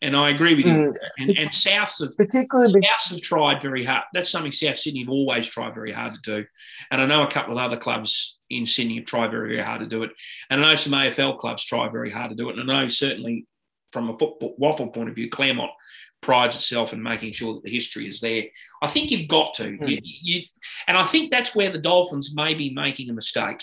and 0.00 0.16
I 0.16 0.30
agree 0.30 0.54
with 0.54 0.64
you. 0.64 0.72
Mm, 0.72 0.96
And, 1.18 1.30
and 1.38 1.50
Souths 1.50 2.00
have 2.00 2.16
particularly 2.16 2.80
Souths 2.80 3.10
have 3.10 3.20
tried 3.20 3.60
very 3.60 3.84
hard. 3.84 4.04
That's 4.14 4.30
something 4.30 4.52
South 4.52 4.78
Sydney 4.78 5.00
have 5.00 5.10
always 5.10 5.46
tried 5.46 5.74
very 5.74 5.92
hard 5.92 6.14
to 6.14 6.20
do, 6.22 6.44
and 6.90 7.00
I 7.00 7.06
know 7.06 7.24
a 7.24 7.30
couple 7.30 7.52
of 7.52 7.58
other 7.58 7.76
clubs 7.76 8.40
in 8.48 8.64
Sydney 8.64 8.96
have 8.96 9.04
tried 9.04 9.30
very, 9.30 9.56
very 9.56 9.62
hard 9.62 9.80
to 9.80 9.86
do 9.86 10.02
it, 10.02 10.10
and 10.48 10.64
I 10.64 10.70
know 10.70 10.76
some 10.76 10.94
AFL 10.94 11.38
clubs 11.38 11.64
try 11.64 11.88
very 11.90 12.10
hard 12.10 12.30
to 12.30 12.36
do 12.36 12.48
it, 12.48 12.58
and 12.58 12.70
I 12.70 12.82
know 12.82 12.86
certainly 12.88 13.46
from 13.92 14.08
a 14.08 14.16
football 14.16 14.56
WAFL 14.60 14.94
point 14.94 15.08
of 15.08 15.16
view, 15.16 15.28
Claremont 15.28 15.72
prides 16.20 16.56
itself 16.56 16.92
in 16.92 17.02
making 17.02 17.32
sure 17.32 17.54
that 17.54 17.64
the 17.64 17.70
history 17.70 18.06
is 18.06 18.20
there. 18.20 18.44
I 18.82 18.86
think 18.86 19.10
you've 19.10 19.28
got 19.28 19.54
to. 19.54 19.76
Hmm. 19.76 19.86
You, 19.86 19.98
you, 20.02 20.42
and 20.86 20.96
I 20.96 21.04
think 21.04 21.30
that's 21.30 21.54
where 21.54 21.70
the 21.70 21.78
Dolphins 21.78 22.34
may 22.34 22.54
be 22.54 22.70
making 22.70 23.10
a 23.10 23.14
mistake. 23.14 23.62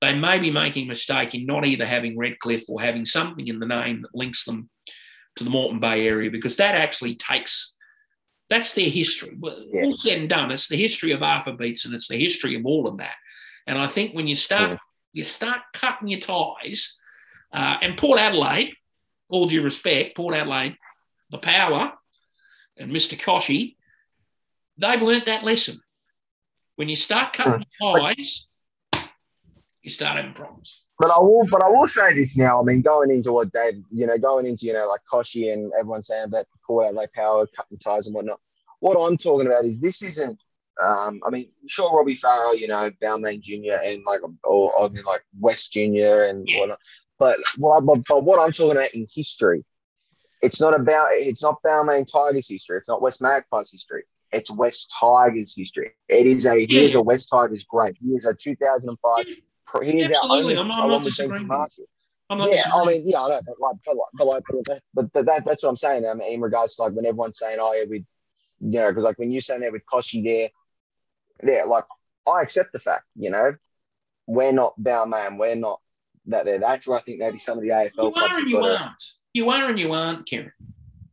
They 0.00 0.14
may 0.14 0.38
be 0.38 0.50
making 0.50 0.84
a 0.84 0.88
mistake 0.88 1.34
in 1.34 1.46
not 1.46 1.64
either 1.64 1.86
having 1.86 2.18
Redcliffe 2.18 2.68
or 2.68 2.80
having 2.80 3.04
something 3.04 3.46
in 3.46 3.58
the 3.58 3.66
name 3.66 4.02
that 4.02 4.14
links 4.14 4.44
them 4.44 4.68
to 5.36 5.44
the 5.44 5.50
Moreton 5.50 5.80
Bay 5.80 6.06
area 6.06 6.30
because 6.30 6.56
that 6.56 6.74
actually 6.74 7.16
takes 7.16 7.74
that's 8.50 8.74
their 8.74 8.90
history. 8.90 9.36
Yeah. 9.72 9.84
All 9.84 9.92
said 9.94 10.18
and 10.18 10.28
done, 10.28 10.50
it's 10.50 10.68
the 10.68 10.76
history 10.76 11.12
of 11.12 11.22
Arthur 11.22 11.52
Beetson 11.54 11.90
and 11.90 11.96
it's 11.96 12.08
the 12.08 12.20
history 12.20 12.54
of 12.56 12.66
all 12.66 12.86
of 12.86 12.98
that. 12.98 13.14
And 13.66 13.78
I 13.78 13.86
think 13.86 14.14
when 14.14 14.28
you 14.28 14.36
start 14.36 14.72
Yeah. 14.72 14.76
you 15.14 15.22
start 15.22 15.60
cutting 15.72 16.08
your 16.08 16.20
ties, 16.20 17.00
uh, 17.52 17.78
and 17.80 17.96
Port 17.96 18.18
Adelaide, 18.18 18.74
all 19.30 19.46
due 19.46 19.62
respect, 19.62 20.16
Port 20.16 20.34
Adelaide, 20.34 20.76
the 21.34 21.38
power, 21.38 21.92
and 22.78 22.90
Mr. 22.90 23.18
Kochie, 23.18 23.76
they've 24.78 25.02
learnt 25.02 25.26
that 25.26 25.44
lesson. 25.44 25.78
When 26.76 26.88
you 26.88 26.96
start 26.96 27.32
cutting 27.32 27.64
ties, 27.80 28.46
you 29.82 29.90
start 29.90 30.16
having 30.16 30.32
problems. 30.32 30.82
But 30.98 31.10
I 31.10 31.18
will, 31.18 31.44
but 31.50 31.60
I 31.60 31.68
will 31.68 31.88
say 31.88 32.14
this 32.14 32.36
now. 32.36 32.60
I 32.60 32.64
mean, 32.64 32.80
going 32.82 33.10
into 33.10 33.32
what 33.32 33.52
Dave, 33.52 33.82
you 33.90 34.06
know, 34.06 34.16
going 34.16 34.46
into 34.46 34.66
you 34.66 34.72
know 34.74 34.86
like 34.88 35.00
Kochie 35.12 35.52
and 35.52 35.72
everyone 35.78 36.02
saying 36.02 36.26
about 36.28 36.46
Port 36.64 36.86
Adelaide 36.86 37.12
Power 37.12 37.46
cutting 37.48 37.78
ties 37.78 38.06
and 38.06 38.14
whatnot. 38.14 38.40
What 38.78 38.96
I'm 38.96 39.16
talking 39.16 39.46
about 39.46 39.64
is 39.64 39.80
this 39.80 40.02
isn't. 40.02 40.40
Um, 40.82 41.20
I 41.24 41.30
mean, 41.30 41.50
sure, 41.68 41.96
Robbie 41.96 42.16
Farah, 42.16 42.58
you 42.58 42.66
know, 42.66 42.90
Balmain 43.02 43.40
Junior, 43.40 43.78
and 43.84 44.02
like, 44.06 44.20
or 44.42 44.72
I 44.80 44.88
mean, 44.88 45.04
like 45.04 45.22
West 45.38 45.72
Junior 45.72 46.24
and 46.24 46.48
Yeah. 46.48 46.60
whatnot. 46.60 46.78
But 47.18 47.36
what, 47.58 47.76
I, 47.76 47.84
but, 47.84 48.00
but 48.08 48.24
what 48.24 48.40
I'm 48.44 48.50
talking 48.52 48.72
about 48.72 48.92
in 48.92 49.06
history, 49.12 49.64
it's 50.44 50.60
not 50.60 50.74
about. 50.74 51.08
It's 51.12 51.42
not 51.42 51.62
Balmain 51.62 52.06
Tigers 52.10 52.48
history. 52.48 52.78
It's 52.78 52.88
not 52.88 53.02
West 53.02 53.20
Magpies 53.22 53.70
history. 53.70 54.04
It's 54.32 54.50
West 54.50 54.92
Tigers 54.98 55.54
history. 55.56 55.92
It 56.08 56.26
is 56.26 56.46
a. 56.46 56.54
He 56.58 56.84
is 56.84 56.94
a 56.94 57.02
West 57.02 57.28
Tigers 57.30 57.64
great. 57.64 57.96
He 58.00 58.10
is 58.14 58.26
a 58.26 58.34
2005. 58.34 59.26
pro- 59.66 59.80
He 59.82 60.00
is 60.02 60.12
our 60.12 60.30
only, 60.30 60.56
I'm- 60.56 60.70
I'm 60.70 60.78
along 60.78 60.90
not 60.90 61.04
with 61.04 61.16
disagreeing 61.16 61.48
Benji 61.48 61.62
with 61.64 61.78
you. 61.78 61.86
I'm 62.30 62.38
not 62.38 62.50
Yeah, 62.52 62.62
I 62.72 62.84
mean, 62.86 63.02
yeah, 63.06 63.22
I 63.22 63.28
know, 63.28 63.40
but 63.46 63.60
like, 63.60 63.76
but 63.84 63.96
like, 63.96 64.08
but, 64.16 64.26
like, 64.68 65.12
but, 65.12 65.26
that, 65.26 65.44
that's 65.44 65.62
what 65.62 65.68
I'm 65.68 65.76
saying. 65.76 66.06
I 66.06 66.14
mean, 66.14 66.32
in 66.32 66.40
regards 66.40 66.76
to 66.76 66.82
like 66.82 66.94
when 66.94 67.04
everyone's 67.06 67.38
saying, 67.38 67.58
"Oh, 67.60 67.72
yeah, 67.74 67.84
we," 67.88 67.98
you 68.60 68.80
know, 68.80 68.88
because 68.88 69.04
like 69.04 69.18
when 69.18 69.30
you're 69.30 69.42
saying 69.42 69.60
that 69.60 69.72
with 69.72 69.84
Kochie 69.86 70.24
there, 70.24 70.48
there, 71.40 71.66
like 71.66 71.84
I 72.26 72.42
accept 72.42 72.72
the 72.72 72.78
fact, 72.78 73.04
you 73.14 73.30
know, 73.30 73.54
we're 74.26 74.52
not 74.52 74.74
Balmain, 74.80 75.38
we're 75.38 75.54
not 75.54 75.80
that 76.26 76.46
there. 76.46 76.58
That's 76.58 76.86
where 76.86 76.98
I 76.98 77.02
think 77.02 77.18
maybe 77.18 77.38
some 77.38 77.58
of 77.58 77.62
the 77.64 77.70
AFL 77.70 77.90
you 77.96 78.12
clubs 78.12 78.38
are 78.38 78.40
you 78.40 78.58
aren't. 78.58 79.02
You 79.34 79.50
are 79.50 79.68
and 79.68 79.78
you 79.78 79.92
aren't, 79.92 80.26
Kieran. 80.26 80.52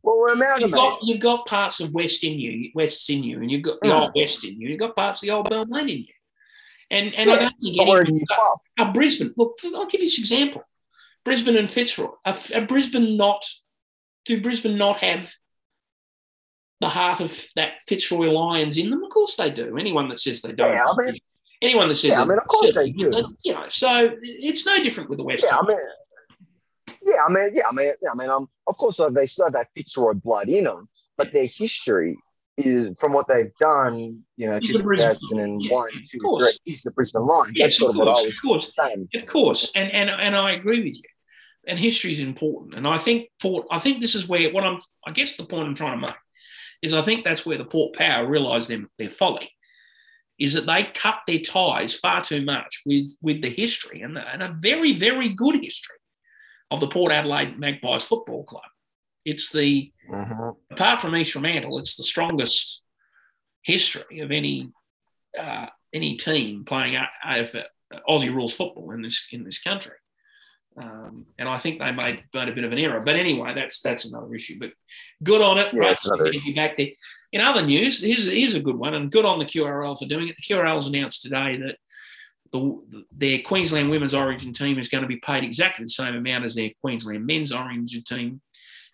Well, 0.02 0.16
we're 0.18 0.58
You've 0.58 0.72
got, 0.72 0.98
you've 1.02 1.20
got 1.20 1.46
parts 1.46 1.80
of 1.80 1.92
West 1.92 2.24
in 2.24 2.38
you, 2.38 2.70
West 2.74 3.08
in 3.10 3.22
you, 3.22 3.40
and 3.40 3.50
you've 3.50 3.62
got 3.62 3.80
the 3.80 3.88
Mm. 3.88 4.00
old 4.00 4.10
West 4.16 4.44
in 4.44 4.60
you. 4.60 4.68
You've 4.70 4.80
got 4.80 4.96
parts 4.96 5.22
of 5.22 5.26
the 5.26 5.32
old 5.32 5.48
Balmain 5.50 5.82
in 5.82 5.98
you. 5.98 6.14
And 6.90 7.14
and 7.14 7.30
I 7.30 7.34
Yeah, 7.34 7.40
don't 7.40 7.54
think 7.60 7.76
but 7.78 7.86
we're 7.88 8.02
a 8.02 8.06
anyone, 8.06 8.26
new 8.78 8.84
uh, 8.84 8.92
Brisbane. 8.92 9.34
Look, 9.36 9.58
I'll 9.64 9.86
give 9.86 10.00
you 10.00 10.06
this 10.06 10.18
example: 10.18 10.62
Brisbane 11.24 11.56
and 11.56 11.70
Fitzroy. 11.70 12.08
Are, 12.24 12.36
are 12.54 12.60
Brisbane 12.66 13.16
not? 13.16 13.44
Do 14.24 14.40
Brisbane 14.42 14.76
not 14.76 14.98
have 14.98 15.32
the 16.80 16.88
heart 16.88 17.20
of 17.20 17.46
that 17.56 17.80
Fitzroy 17.88 18.26
Lions 18.30 18.76
in 18.76 18.90
them? 18.90 19.02
Of 19.04 19.10
course 19.10 19.36
they 19.36 19.50
do. 19.50 19.76
Anyone 19.78 20.08
that 20.10 20.18
says 20.20 20.42
they 20.42 20.52
don't, 20.52 20.70
Yeah, 20.72 20.84
I 20.84 20.94
mean- 20.96 21.20
anyone 21.62 21.88
that 21.88 21.94
says 21.94 22.10
Yeah, 22.10 22.22
I 22.22 22.24
mean, 22.26 22.38
of 22.38 22.46
course 22.46 22.74
they 22.74 22.90
do. 22.90 23.10
You 23.42 23.54
know, 23.54 23.66
so 23.68 24.10
it's 24.22 24.66
no 24.66 24.82
different 24.82 25.08
with 25.10 25.18
the 25.18 25.24
West. 25.24 25.44
Yeah, 25.48 25.58
I 25.58 25.66
mean, 25.66 25.78
yeah, 27.04 27.16
I 27.26 27.32
mean, 27.32 27.50
yeah, 27.54 27.62
I 27.70 27.74
mean, 27.74 27.92
yeah, 28.02 28.10
I 28.12 28.14
mean, 28.16 28.30
um, 28.30 28.48
of 28.66 28.76
course 28.78 28.98
uh, 29.00 29.10
they 29.10 29.26
still 29.26 29.46
have 29.46 29.52
that 29.54 29.68
Fitzroy 29.76 30.14
blood 30.14 30.48
in 30.48 30.64
them, 30.64 30.88
but 31.16 31.32
their 31.32 31.46
history 31.46 32.16
is 32.58 32.90
from 32.98 33.12
what 33.12 33.26
they've 33.28 33.52
done, 33.60 34.22
you 34.36 34.48
know, 34.48 34.60
to 34.60 34.72
the 34.74 34.82
Brisbane- 34.82 35.16
2001, 35.30 35.88
yeah, 35.92 35.98
of 35.98 36.08
two, 36.10 36.18
course. 36.20 36.58
three, 36.64 36.72
is 36.72 36.82
the 36.82 36.90
Brisbane 36.90 37.22
line. 37.22 37.50
Yes, 37.54 37.66
That's 37.70 37.78
sort 37.78 37.90
of 37.90 37.96
of 37.96 38.06
what 38.06 38.08
I 38.08 38.14
course, 38.14 38.24
was 38.26 38.34
of 38.34 38.42
course. 38.42 38.74
saying. 38.74 39.08
Of 39.14 39.26
course, 39.26 39.72
and 39.74 39.90
and 39.92 40.10
and 40.10 40.36
I 40.36 40.52
agree 40.52 40.82
with 40.82 40.96
you. 40.96 41.02
And 41.66 41.78
history 41.78 42.10
is 42.10 42.20
important, 42.20 42.74
and 42.74 42.86
I 42.88 42.98
think 42.98 43.28
Port. 43.40 43.66
I 43.70 43.78
think 43.78 44.00
this 44.00 44.14
is 44.14 44.28
where 44.28 44.50
what 44.52 44.64
I'm. 44.64 44.80
I 45.06 45.12
guess 45.12 45.36
the 45.36 45.44
point 45.44 45.68
I'm 45.68 45.74
trying 45.74 46.00
to 46.00 46.06
make 46.08 46.16
is 46.82 46.92
I 46.92 47.02
think 47.02 47.24
that's 47.24 47.46
where 47.46 47.56
the 47.58 47.64
Port 47.64 47.94
Power 47.94 48.26
realised 48.26 48.68
their, 48.68 48.82
their 48.98 49.08
folly, 49.10 49.48
is 50.38 50.54
that 50.54 50.66
they 50.66 50.82
cut 50.84 51.20
their 51.28 51.38
ties 51.38 51.94
far 51.94 52.22
too 52.22 52.44
much 52.44 52.82
with 52.84 53.16
with 53.22 53.40
the 53.42 53.48
history 53.48 54.02
and, 54.02 54.18
and 54.18 54.42
a 54.42 54.56
very 54.60 54.98
very 54.98 55.28
good 55.28 55.62
history 55.62 55.96
of 56.72 56.80
the 56.80 56.88
Port 56.88 57.12
Adelaide 57.12 57.58
Magpies 57.58 58.04
Football 58.04 58.44
Club. 58.44 58.64
It's 59.24 59.52
the 59.52 59.92
Mhm. 60.10 60.56
apart 60.70 61.00
from 61.00 61.14
East 61.14 61.32
Fremantle, 61.32 61.78
it's 61.78 61.96
the 61.96 62.02
strongest 62.02 62.82
history 63.62 64.20
of 64.20 64.32
any 64.32 64.72
uh, 65.38 65.66
any 65.94 66.16
team 66.16 66.64
playing 66.64 66.94
AFL, 67.24 67.64
Aussie 68.08 68.34
rules 68.34 68.52
football 68.52 68.90
in 68.92 69.02
this 69.02 69.28
in 69.32 69.44
this 69.44 69.62
country. 69.62 69.96
Um, 70.76 71.26
and 71.38 71.48
I 71.48 71.58
think 71.58 71.78
they 71.78 71.92
made, 71.92 72.24
made 72.32 72.48
a 72.48 72.52
bit 72.52 72.64
of 72.64 72.72
an 72.72 72.78
error. 72.78 73.00
But 73.00 73.16
anyway, 73.16 73.52
that's 73.54 73.80
that's 73.80 74.06
another 74.06 74.34
issue. 74.34 74.58
But 74.58 74.72
good 75.22 75.42
on 75.42 75.58
it. 75.58 75.66
Yeah, 75.72 75.78
Great 75.78 75.92
it's 75.92 76.06
another 76.06 76.32
to 76.32 76.54
back 76.54 76.76
there. 76.76 76.88
In 77.32 77.40
other 77.42 77.64
news, 77.64 78.00
here's, 78.02 78.26
here's 78.26 78.54
a 78.54 78.60
good 78.60 78.76
one, 78.76 78.94
and 78.94 79.10
good 79.10 79.24
on 79.26 79.38
the 79.38 79.44
QRL 79.46 79.98
for 79.98 80.06
doing 80.06 80.28
it. 80.28 80.36
The 80.36 80.54
QRL's 80.54 80.86
announced 80.86 81.22
today 81.22 81.56
that 81.58 81.76
the, 82.52 83.04
their 83.12 83.38
Queensland 83.40 83.90
women's 83.90 84.14
origin 84.14 84.52
team 84.52 84.78
is 84.78 84.88
going 84.88 85.02
to 85.02 85.08
be 85.08 85.16
paid 85.16 85.42
exactly 85.42 85.84
the 85.84 85.88
same 85.88 86.14
amount 86.14 86.44
as 86.44 86.54
their 86.54 86.70
Queensland 86.80 87.26
men's 87.26 87.52
origin 87.52 88.02
team 88.04 88.40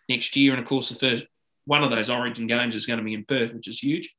next 0.08 0.34
year. 0.36 0.52
And 0.52 0.60
of 0.60 0.66
course, 0.66 0.88
the 0.88 0.94
first 0.94 1.26
one 1.66 1.82
of 1.82 1.90
those 1.90 2.08
origin 2.08 2.46
games 2.46 2.74
is 2.74 2.86
going 2.86 2.98
to 2.98 3.04
be 3.04 3.14
in 3.14 3.24
Perth, 3.24 3.52
which 3.52 3.68
is 3.68 3.80
huge. 3.80 4.14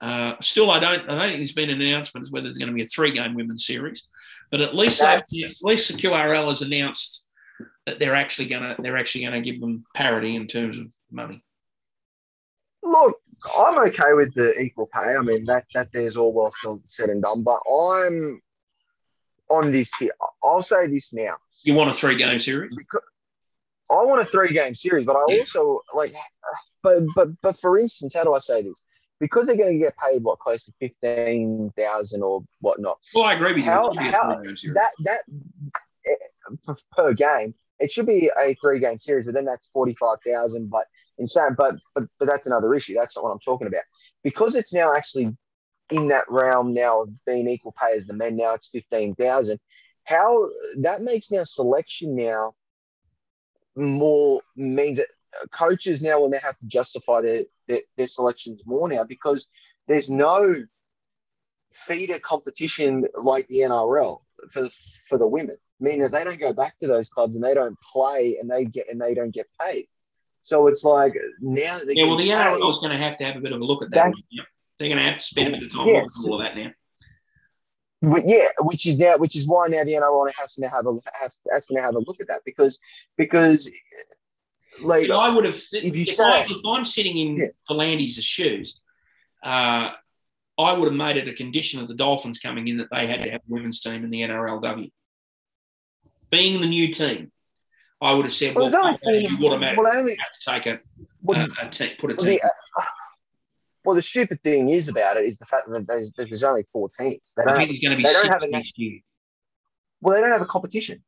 Uh, 0.00 0.34
still, 0.40 0.70
I 0.70 0.80
don't, 0.80 1.02
I 1.02 1.14
don't 1.14 1.26
think 1.26 1.36
there's 1.36 1.52
been 1.52 1.70
an 1.70 1.80
announcement 1.80 2.26
as 2.26 2.32
whether 2.32 2.44
there's 2.44 2.58
going 2.58 2.70
to 2.70 2.74
be 2.74 2.82
a 2.82 2.86
three-game 2.86 3.34
women's 3.34 3.64
series, 3.64 4.08
but 4.50 4.60
at 4.60 4.74
least 4.74 5.00
they- 5.00 5.06
at 5.06 5.24
least 5.62 5.92
the 5.92 5.98
QRL 5.98 6.48
has 6.48 6.62
announced 6.62 7.28
that 7.86 7.98
they're 7.98 8.16
actually 8.16 8.48
going 8.48 8.62
to 8.62 8.76
they're 8.80 8.96
actually 8.96 9.24
going 9.24 9.40
to 9.40 9.50
give 9.50 9.60
them 9.60 9.84
parity 9.94 10.34
in 10.34 10.46
terms 10.46 10.78
of 10.78 10.92
money. 11.10 11.44
Look, 12.82 13.16
I'm 13.56 13.78
okay 13.88 14.12
with 14.14 14.34
the 14.34 14.58
equal 14.60 14.88
pay. 14.92 15.14
I 15.16 15.20
mean, 15.20 15.44
that 15.44 15.66
that 15.74 15.92
there's 15.92 16.16
all 16.16 16.32
well 16.32 16.52
said 16.84 17.10
and 17.10 17.22
done, 17.22 17.42
but 17.44 17.60
I'm 17.70 18.40
on 19.52 19.72
this 19.72 19.90
here. 19.98 20.12
I'll 20.42 20.62
say 20.62 20.86
this 20.88 21.12
now. 21.12 21.34
You 21.64 21.74
want 21.74 21.90
a 21.90 21.92
three-game 21.92 22.38
series? 22.38 22.74
because 22.76 23.02
I 23.90 24.02
want 24.04 24.22
a 24.22 24.24
three 24.24 24.52
game 24.54 24.74
series, 24.74 25.04
but 25.04 25.16
I 25.16 25.20
also 25.20 25.80
like, 25.94 26.14
but 26.82 26.96
but 27.14 27.28
but 27.42 27.56
for 27.58 27.78
instance, 27.78 28.14
how 28.14 28.24
do 28.24 28.32
I 28.34 28.38
say 28.38 28.62
this? 28.62 28.82
Because 29.20 29.46
they're 29.46 29.56
going 29.56 29.78
to 29.78 29.84
get 29.84 29.94
paid 29.98 30.24
what 30.24 30.38
close 30.38 30.64
to 30.64 30.72
fifteen 30.80 31.70
thousand 31.76 32.22
or 32.22 32.42
whatnot. 32.60 32.98
Well, 33.14 33.24
I 33.24 33.34
agree 33.34 33.52
with 33.52 33.64
you. 33.64 33.70
How- 33.70 33.90
It 33.90 33.94
should 33.94 34.02
be 34.02 34.08
a 34.08 34.12
how- 34.12 34.34
That 34.74 34.90
that 35.04 35.20
eh, 36.06 36.14
for, 36.64 36.76
per 36.96 37.12
game, 37.12 37.54
it 37.80 37.92
should 37.92 38.06
be 38.06 38.30
a 38.40 38.54
three 38.62 38.80
game 38.80 38.96
series, 38.98 39.26
but 39.26 39.34
then 39.34 39.44
that's 39.44 39.68
forty 39.68 39.94
five 40.00 40.18
thousand. 40.26 40.70
But 40.70 40.84
insane, 41.18 41.54
but 41.56 41.74
but 41.94 42.04
but 42.18 42.26
that's 42.26 42.46
another 42.46 42.74
issue. 42.74 42.94
That's 42.94 43.14
not 43.16 43.24
what 43.24 43.30
I'm 43.32 43.40
talking 43.40 43.66
about. 43.66 43.82
Because 44.24 44.56
it's 44.56 44.72
now 44.72 44.94
actually 44.96 45.36
in 45.90 46.08
that 46.08 46.24
realm 46.28 46.72
now 46.72 47.02
of 47.02 47.24
being 47.24 47.48
equal 47.48 47.74
pay 47.80 47.96
as 47.96 48.06
the 48.06 48.14
men. 48.14 48.36
Now 48.36 48.54
it's 48.54 48.68
fifteen 48.68 49.14
thousand. 49.14 49.60
How 50.04 50.48
that 50.80 51.02
makes 51.02 51.30
now 51.30 51.44
selection 51.44 52.16
now 52.16 52.54
more 53.76 54.42
means 54.56 54.98
that 54.98 55.06
coaches 55.50 56.02
now 56.02 56.20
will 56.20 56.28
now 56.28 56.38
have 56.42 56.58
to 56.58 56.66
justify 56.66 57.22
their, 57.22 57.42
their, 57.68 57.80
their 57.96 58.06
selections 58.06 58.62
more 58.66 58.88
now 58.88 59.04
because 59.04 59.48
there's 59.88 60.10
no 60.10 60.64
feeder 61.72 62.18
competition 62.18 63.06
like 63.14 63.46
the 63.48 63.60
NRL 63.60 64.20
for 64.50 64.68
for 65.08 65.18
the 65.18 65.26
women, 65.26 65.56
meaning 65.80 66.02
that 66.02 66.12
they 66.12 66.24
don't 66.24 66.40
go 66.40 66.52
back 66.52 66.76
to 66.78 66.86
those 66.86 67.08
clubs 67.08 67.36
and 67.36 67.44
they 67.44 67.54
don't 67.54 67.78
play 67.80 68.36
and 68.40 68.50
they 68.50 68.64
get 68.64 68.88
and 68.90 69.00
they 69.00 69.14
don't 69.14 69.32
get 69.34 69.46
paid. 69.60 69.86
So 70.42 70.66
it's 70.66 70.84
like 70.84 71.14
now 71.40 71.78
they're 71.84 71.94
yeah, 71.94 72.06
well, 72.06 72.16
the 72.16 72.28
NRL 72.28 72.72
is 72.72 72.80
going 72.80 72.90
to 72.90 72.98
have 72.98 73.16
to 73.18 73.24
have 73.24 73.36
a 73.36 73.40
bit 73.40 73.52
of 73.52 73.60
a 73.60 73.64
look 73.64 73.82
at 73.82 73.90
that. 73.92 74.12
That-. 74.12 74.46
They're 74.82 74.88
going 74.90 74.98
to 75.04 75.08
have 75.10 75.18
to 75.18 75.24
spend 75.24 75.48
a 75.48 75.58
bit 75.58 75.62
of 75.68 75.72
time 75.72 75.86
Yes. 75.86 76.04
looking 76.18 76.32
all 76.32 76.40
of 76.40 76.46
that 76.46 76.56
now. 76.56 76.70
But 78.12 78.22
yeah, 78.26 78.48
which 78.60 78.84
is 78.86 78.98
now, 78.98 79.16
which 79.16 79.36
is 79.36 79.46
why 79.46 79.68
now 79.68 79.84
the 79.84 79.92
NRL 79.92 80.28
has 80.36 80.54
to 80.54 80.62
now 80.62 80.70
have 80.70 80.86
a 80.86 80.94
has, 81.20 81.38
has 81.52 81.66
to 81.68 81.80
have 81.80 81.94
a 81.94 82.00
look 82.00 82.20
at 82.20 82.26
that 82.26 82.40
because 82.44 82.80
because 83.16 83.70
like 84.82 85.06
See, 85.06 85.12
I 85.12 85.32
would 85.32 85.44
have, 85.44 85.54
If 85.72 85.94
you 85.94 86.02
if, 86.02 86.16
say- 86.16 86.24
I, 86.24 86.46
I'm 86.66 86.84
sitting 86.84 87.16
in 87.16 87.36
Yeah. 87.36 87.46
V'landys' 87.70 88.20
shoes, 88.22 88.80
uh, 89.44 89.92
I 90.58 90.72
would 90.72 90.86
have 90.88 90.96
made 90.96 91.16
it 91.16 91.28
a 91.28 91.32
condition 91.32 91.80
of 91.80 91.86
the 91.86 91.94
Dolphins 91.94 92.40
coming 92.40 92.66
in 92.66 92.78
that 92.78 92.88
they 92.90 93.06
had 93.06 93.22
to 93.22 93.30
have 93.30 93.40
a 93.40 93.44
women's 93.52 93.80
team 93.80 94.02
in 94.02 94.10
the 94.10 94.22
NRLW. 94.22 94.90
Being 96.30 96.60
the 96.60 96.66
new 96.66 96.92
team, 96.92 97.30
I 98.00 98.14
would 98.14 98.24
have 98.24 98.32
said, 98.32 98.56
well, 98.56 98.68
well, 98.72 98.96
you 99.14 99.28
automatically 99.46 99.84
well, 99.84 99.96
only 99.96 100.16
have 100.16 100.26
to 100.40 100.50
take 100.50 100.66
a, 100.66 100.80
well, 101.22 101.40
a, 101.40 101.66
a 101.66 101.96
put 101.98 102.10
a 102.10 102.16
team. 102.16 102.26
the, 102.26 102.40
uh, 102.42 102.82
well, 103.84 103.96
the 103.96 104.02
stupid 104.02 104.42
thing 104.42 104.70
is 104.70 104.88
about 104.88 105.16
it 105.16 105.24
is 105.24 105.38
the 105.38 105.44
fact 105.46 105.68
that 105.68 105.86
there's, 105.86 106.12
there's 106.12 106.44
only 106.44 106.64
four 106.72 106.88
teams. 106.88 107.20
They 107.36 107.42
I 107.42 107.46
don't 107.46 107.56
think 107.56 107.68
have, 107.68 107.74
it's 107.74 107.84
going 107.84 107.90
to 107.90 107.96
be 107.96 108.02
they 108.04 108.12
don't 108.12 108.28
have 108.28 108.42
a 108.42 108.48
next 108.48 108.78
year. 108.78 109.00
well, 110.00 110.14
they 110.14 110.20
don't 110.20 110.32
have 110.32 110.42
a 110.42 110.46
competition. 110.46 111.02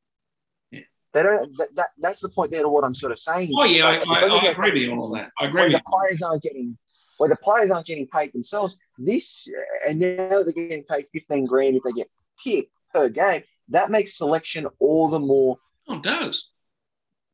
Yeah. 0.70 0.80
They 1.12 1.22
don't. 1.22 1.56
That, 1.58 1.68
that, 1.76 1.88
that's 1.98 2.20
the 2.20 2.30
point 2.30 2.50
there 2.50 2.62
to 2.62 2.68
what 2.68 2.84
I'm 2.84 2.94
sort 2.94 3.12
of 3.12 3.18
saying. 3.18 3.52
Oh, 3.56 3.64
yeah, 3.64 3.86
I, 3.86 3.98
Like, 3.98 4.22
I, 4.22 4.26
I 4.26 4.40
the 4.40 4.50
agree 4.50 4.72
with 4.72 4.82
you 4.82 4.92
on 4.92 4.98
all 4.98 5.10
that. 5.10 5.30
I 5.40 5.46
agree 5.46 5.62
When 5.62 5.72
with 5.72 5.82
the 5.82 5.90
players 5.90 6.22
aren't 6.22 6.42
getting, 6.42 6.76
where 7.18 7.28
the 7.28 7.36
players 7.36 7.70
aren't 7.70 7.86
getting 7.86 8.08
paid 8.08 8.32
themselves, 8.32 8.76
this 8.98 9.46
and 9.88 10.00
now 10.00 10.42
they're 10.42 10.52
getting 10.52 10.84
paid 10.84 11.04
15 11.12 11.46
grand 11.46 11.76
if 11.76 11.82
they 11.82 11.92
get 11.92 12.08
picked 12.42 12.76
per 12.92 13.08
game. 13.08 13.42
That 13.68 13.90
makes 13.90 14.18
selection 14.18 14.66
all 14.80 15.08
the 15.08 15.20
more. 15.20 15.58
Oh, 15.88 15.96
it 15.96 16.02
does. 16.02 16.50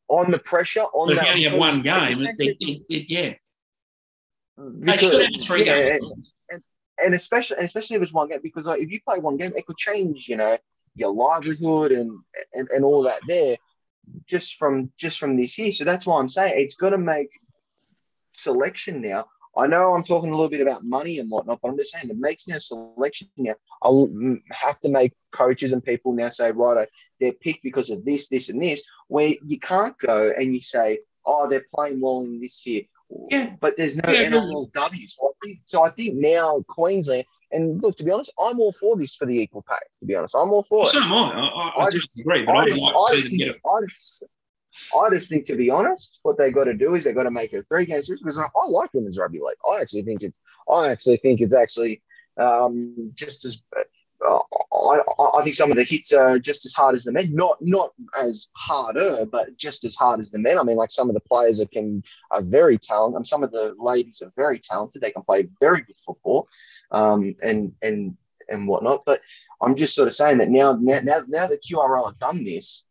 on 0.07 0.29
the 0.29 0.39
pressure. 0.39 0.81
On 0.81 1.07
But 1.07 1.17
if 1.17 1.23
you 1.23 1.29
only 1.29 1.43
have 1.43 1.57
one 1.57 1.81
game, 1.81 2.17
it, 2.19 2.35
it, 2.59 2.81
it, 2.89 3.05
yeah. 3.09 3.33
Because- 4.79 5.13
yeah, 5.65 5.99
games. 5.99 6.31
and 7.03 7.13
especially 7.13 7.57
and 7.57 7.65
especially 7.65 7.95
if 7.95 8.01
it's 8.01 8.13
one 8.13 8.29
game 8.29 8.39
because 8.43 8.67
like, 8.67 8.81
if 8.81 8.91
you 8.91 8.99
play 9.07 9.19
one 9.19 9.37
game, 9.37 9.51
it 9.55 9.65
could 9.65 9.77
change, 9.77 10.27
you 10.27 10.37
know, 10.37 10.57
your 10.95 11.13
livelihood 11.13 11.91
and 11.91 12.11
and, 12.53 12.69
and 12.69 12.85
all 12.85 13.03
that 13.03 13.19
there 13.27 13.57
just 14.27 14.57
from 14.57 14.91
just 14.97 15.19
from 15.19 15.37
this 15.37 15.57
year. 15.57 15.71
So 15.71 15.83
that's 15.83 16.05
why 16.05 16.19
I'm 16.19 16.29
saying 16.29 16.55
it's 16.57 16.75
going 16.75 16.93
to 16.93 16.97
make 16.97 17.29
selection 18.33 19.01
now. 19.01 19.25
I 19.57 19.67
know 19.67 19.93
I'm 19.93 20.03
talking 20.03 20.29
a 20.29 20.33
little 20.33 20.49
bit 20.49 20.61
about 20.61 20.83
money 20.83 21.19
and 21.19 21.29
whatnot, 21.29 21.59
but 21.61 21.69
I'm 21.69 21.77
just 21.77 21.91
saying 21.91 22.09
it 22.09 22.17
makes 22.17 22.47
now 22.47 22.57
selection 22.57 23.27
now. 23.35 23.55
I'll 23.81 24.07
have 24.51 24.79
to 24.81 24.89
make 24.89 25.11
coaches 25.31 25.73
and 25.73 25.83
people 25.83 26.13
now 26.13 26.29
say, 26.29 26.51
right, 26.51 26.87
they're 27.19 27.33
picked 27.33 27.61
because 27.61 27.89
of 27.89 28.05
this, 28.05 28.29
this, 28.29 28.47
and 28.49 28.61
this. 28.61 28.83
Where 29.09 29.33
you 29.45 29.59
can't 29.59 29.97
go 29.97 30.31
and 30.37 30.53
you 30.53 30.61
say, 30.61 30.99
oh, 31.25 31.49
they're 31.49 31.65
playing 31.73 31.99
well 31.99 32.21
in 32.21 32.39
this 32.39 32.65
year. 32.65 32.83
Yeah. 33.29 33.55
But 33.59 33.77
there's 33.77 33.97
no 33.97 34.11
Yeah. 34.11 34.29
NRLW. 34.29 35.09
So 35.09 35.27
I 35.27 35.31
think 35.43 35.59
so. 35.65 35.83
I 35.83 35.89
think 35.89 36.15
now 36.15 36.63
Queensland 36.67 37.25
and 37.51 37.81
look 37.81 37.97
to 37.97 38.03
be 38.05 38.11
honest, 38.11 38.31
I'm 38.39 38.59
all 38.59 38.71
for 38.73 38.95
this 38.97 39.15
for 39.15 39.25
the 39.25 39.37
equal 39.37 39.63
pay. 39.69 39.75
To 39.99 40.05
be 40.05 40.15
honest, 40.15 40.35
I'm 40.35 40.49
all 40.51 40.63
for 40.63 40.87
So 40.87 40.97
it. 40.99 41.03
am 41.05 41.11
I. 41.13 41.15
I, 41.17 41.39
I, 41.39 41.69
I 41.81 41.85
I 41.85 41.89
just 41.89 42.07
just- 42.07 42.19
agree, 42.19 42.45
but 42.45 42.55
I 42.55 42.65
just, 42.69 42.81
like 42.81 42.95
I, 42.95 43.09
to 43.09 43.15
just 43.17 43.29
see 43.29 43.37
them 43.37 43.51
think, 43.53 43.63
get 43.63 43.69
a 43.69 43.73
I, 43.73 43.81
just, 43.87 44.23
I 44.95 45.09
just 45.09 45.29
think, 45.29 45.45
to 45.47 45.55
be 45.55 45.69
honest, 45.69 46.19
what 46.23 46.37
they've 46.37 46.53
got 46.53 46.63
to 46.65 46.73
do 46.73 46.95
is 46.95 47.03
they've 47.03 47.15
got 47.15 47.23
to 47.23 47.31
make 47.31 47.51
it 47.53 47.57
a 47.57 47.63
three 47.63 47.85
game 47.85 48.01
series 48.01 48.21
because 48.21 48.37
I, 48.37 48.43
I 48.43 48.67
like 48.69 48.93
women's 48.93 49.17
rugby 49.17 49.39
league. 49.39 49.57
I 49.69 49.81
actually 49.81 50.03
think 50.03 50.23
it's, 50.23 50.39
I 50.71 50.89
actually 50.89 51.17
think 51.17 51.41
it's 51.41 51.53
actually 51.53 52.01
um, 52.39 53.11
just 53.15 53.43
as. 53.45 53.61
I, 54.23 54.99
I- 55.19 55.39
I 55.39 55.43
think 55.43 55.55
some 55.55 55.71
of 55.71 55.77
the 55.77 55.83
hits 55.83 56.13
are 56.13 56.37
just 56.37 56.65
as 56.65 56.73
hard 56.73 56.93
as 56.95 57.03
the 57.05 57.11
men. 57.11 57.33
Not 57.33 57.57
not 57.61 57.91
as 58.21 58.47
harder, 58.55 59.25
but 59.25 59.55
just 59.57 59.83
as 59.83 59.95
hard 59.95 60.19
as 60.19 60.29
the 60.31 60.39
men. 60.39 60.59
I 60.59 60.63
mean, 60.63 60.75
like 60.77 60.91
some 60.91 61.09
of 61.09 61.13
the 61.15 61.21
players 61.21 61.57
that 61.59 61.71
can 61.71 62.03
are 62.29 62.41
very 62.43 62.77
talented, 62.77 63.17
and 63.17 63.27
some 63.27 63.43
of 63.43 63.51
the 63.51 63.75
ladies 63.79 64.21
are 64.21 64.31
very 64.35 64.59
talented. 64.59 65.01
They 65.01 65.11
can 65.11 65.23
play 65.23 65.47
very 65.59 65.81
good 65.81 65.97
football, 65.97 66.47
um, 66.91 67.35
and 67.41 67.73
and 67.81 68.15
and 68.49 68.67
whatnot. 68.67 69.03
But 69.05 69.21
I'm 69.61 69.75
just 69.75 69.95
sort 69.95 70.07
of 70.07 70.13
saying 70.13 70.39
that 70.39 70.49
now, 70.49 70.73
now, 70.73 70.99
now, 71.03 71.19
now 71.27 71.47
that 71.47 71.63
QRL 71.63 72.05
have 72.05 72.19
done 72.19 72.43
this, 72.43 72.85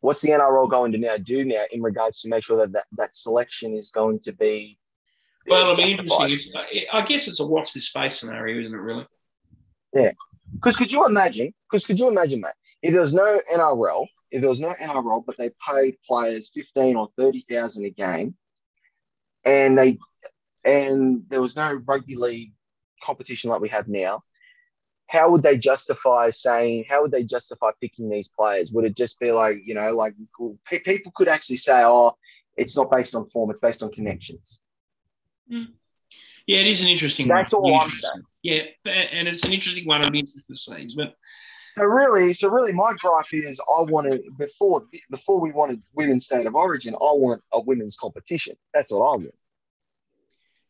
what's 0.00 0.22
the 0.22 0.30
NRL 0.30 0.70
going 0.70 0.92
to 0.92 0.98
now 0.98 1.16
do 1.18 1.44
now 1.44 1.62
in 1.70 1.82
regards 1.82 2.22
to 2.22 2.28
make 2.30 2.42
sure 2.44 2.56
that 2.58 2.72
that, 2.72 2.84
that 2.96 3.14
selection 3.14 3.76
is 3.76 3.90
going 3.90 4.20
to 4.20 4.32
be 4.32 4.78
Well, 5.46 5.74
be 5.76 5.82
interesting. 5.92 6.52
I 6.92 7.02
guess 7.02 7.28
it's 7.28 7.40
a 7.40 7.46
watch 7.46 7.72
this 7.74 7.88
space 7.88 8.18
scenario, 8.18 8.58
isn't 8.60 8.72
it? 8.74 8.78
Really? 8.78 9.06
Because 10.54 10.76
could 10.76 10.92
you 10.92 11.06
imagine? 11.06 11.52
Because 11.70 11.86
could 11.86 11.98
you 11.98 12.08
imagine, 12.08 12.40
mate? 12.40 12.52
If 12.82 12.92
there 12.92 13.00
was 13.00 13.14
no 13.14 13.40
NRL, 13.52 14.06
if 14.30 14.40
there 14.40 14.50
was 14.50 14.60
no 14.60 14.72
NRL, 14.80 15.24
but 15.24 15.36
they 15.38 15.50
paid 15.66 15.96
players 16.06 16.50
fifteen 16.52 16.96
or 16.96 17.08
thirty 17.18 17.40
thousand 17.40 17.86
a 17.86 17.90
game, 17.90 18.36
and 19.44 19.78
they 19.78 19.98
and 20.64 21.24
there 21.28 21.40
was 21.40 21.56
no 21.56 21.80
rugby 21.86 22.16
league 22.16 22.52
competition 23.02 23.50
like 23.50 23.60
we 23.60 23.68
have 23.68 23.88
now, 23.88 24.22
how 25.06 25.30
would 25.30 25.42
they 25.42 25.58
justify 25.58 26.30
saying? 26.30 26.84
How 26.88 27.02
would 27.02 27.12
they 27.12 27.24
justify 27.24 27.70
picking 27.80 28.08
these 28.08 28.28
players? 28.28 28.72
Would 28.72 28.84
it 28.84 28.96
just 28.96 29.18
be 29.20 29.32
like 29.32 29.58
you 29.64 29.74
know, 29.74 29.92
like 29.92 30.14
pe- 30.66 30.80
people 30.80 31.12
could 31.14 31.28
actually 31.28 31.56
say, 31.56 31.82
"Oh, 31.84 32.16
it's 32.56 32.76
not 32.76 32.90
based 32.90 33.14
on 33.14 33.26
form; 33.26 33.50
it's 33.50 33.60
based 33.60 33.82
on 33.82 33.92
connections." 33.92 34.60
Mm. 35.50 35.72
Yeah, 36.46 36.58
it 36.58 36.66
is 36.66 36.82
an 36.82 36.88
interesting. 36.88 37.28
That's 37.28 37.52
one. 37.52 37.72
all 37.72 37.80
I'm 37.80 37.88
saying. 37.90 38.22
Yeah, 38.42 38.62
and 38.86 39.28
it's 39.28 39.44
an 39.44 39.52
interesting 39.52 39.86
one. 39.86 40.00
Be 40.12 40.18
interested 40.18 40.54
to 40.54 40.58
see. 40.58 40.94
But 40.96 41.14
So 41.76 41.84
really, 41.84 42.32
so 42.34 42.50
really, 42.50 42.72
my 42.72 42.92
gripe 42.98 43.32
is 43.32 43.60
I 43.60 43.82
wanted 43.82 44.22
before 44.38 44.82
before 45.10 45.40
we 45.40 45.52
wanted 45.52 45.82
women's 45.94 46.26
state 46.26 46.46
of 46.46 46.54
origin, 46.54 46.94
I 46.94 47.12
want 47.14 47.42
a 47.52 47.60
women's 47.60 47.96
competition. 47.96 48.56
That's 48.74 48.92
what 48.92 48.98
I 48.98 49.16
want. 49.16 49.34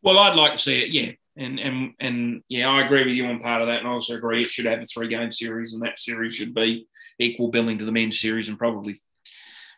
well, 0.02 0.18
I'd 0.18 0.36
like 0.36 0.52
to 0.52 0.58
see 0.58 0.82
it. 0.82 0.90
Yeah, 0.90 1.12
and 1.36 1.58
and 1.58 1.94
and 1.98 2.42
yeah, 2.48 2.68
I 2.68 2.82
agree 2.84 3.04
with 3.04 3.14
you 3.14 3.26
on 3.26 3.40
part 3.40 3.60
of 3.60 3.66
that, 3.66 3.80
and 3.80 3.88
I 3.88 3.90
also 3.90 4.14
agree 4.14 4.42
it 4.42 4.48
should 4.48 4.66
have 4.66 4.80
a 4.80 4.84
three 4.84 5.08
game 5.08 5.30
series, 5.30 5.74
and 5.74 5.82
that 5.82 5.98
series 5.98 6.34
should 6.34 6.54
be 6.54 6.86
equal 7.18 7.48
billing 7.48 7.78
to 7.78 7.84
the 7.84 7.92
men's 7.92 8.20
series, 8.20 8.48
and 8.48 8.58
probably 8.58 8.96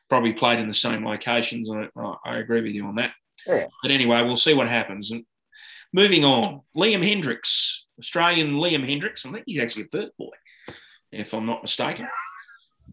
probably 0.08 0.34
played 0.34 0.58
in 0.58 0.68
the 0.68 0.74
same 0.74 1.04
locations. 1.04 1.70
I, 1.70 1.88
I 2.24 2.36
agree 2.36 2.60
with 2.60 2.72
you 2.72 2.84
on 2.84 2.96
that. 2.96 3.12
Yeah. 3.46 3.66
But 3.82 3.90
anyway, 3.90 4.22
we'll 4.22 4.36
see 4.36 4.54
what 4.54 4.68
happens. 4.68 5.10
And 5.10 5.24
moving 5.96 6.24
on, 6.24 6.60
Liam 6.76 7.02
Hendriks, 7.02 7.84
Australian 7.98 8.52
Liam 8.52 8.86
Hendriks. 8.86 9.24
I 9.24 9.32
think 9.32 9.44
he's 9.46 9.58
actually 9.58 9.84
a 9.84 9.88
Perth 9.88 10.16
boy, 10.18 10.34
if 11.10 11.32
I'm 11.32 11.46
not 11.46 11.62
mistaken. 11.62 12.06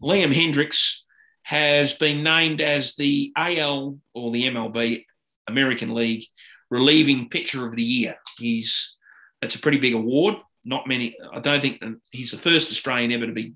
Liam 0.02 0.34
Hendriks 0.34 1.00
has 1.42 1.92
been 1.92 2.24
named 2.24 2.62
as 2.62 2.94
the 2.94 3.30
AL 3.36 3.98
or 4.14 4.32
the 4.32 4.44
MLB 4.44 5.04
American 5.46 5.92
League 5.92 6.24
relieving 6.70 7.28
pitcher 7.28 7.66
of 7.66 7.76
the 7.76 7.82
year. 7.82 8.16
He's 8.38 8.96
that's 9.42 9.54
a 9.54 9.60
pretty 9.60 9.78
big 9.78 9.92
award. 9.92 10.36
Not 10.64 10.88
many. 10.88 11.14
I 11.30 11.40
don't 11.40 11.60
think 11.60 11.82
he's 12.10 12.30
the 12.30 12.38
first 12.38 12.72
Australian 12.72 13.12
ever 13.12 13.26
to 13.26 13.32
be. 13.32 13.52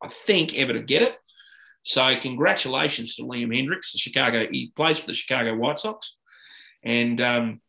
I 0.00 0.06
think 0.06 0.54
ever 0.54 0.72
to 0.74 0.82
get 0.82 1.02
it. 1.02 1.16
So 1.82 2.14
congratulations 2.20 3.16
to 3.16 3.22
Liam 3.22 3.48
Hendriks, 3.48 3.90
the 3.90 3.98
Chicago. 3.98 4.46
He 4.48 4.72
plays 4.76 5.00
for 5.00 5.08
the 5.08 5.14
Chicago 5.14 5.56
White 5.56 5.80
Sox, 5.80 6.16
and 6.84 7.20
um, 7.20 7.60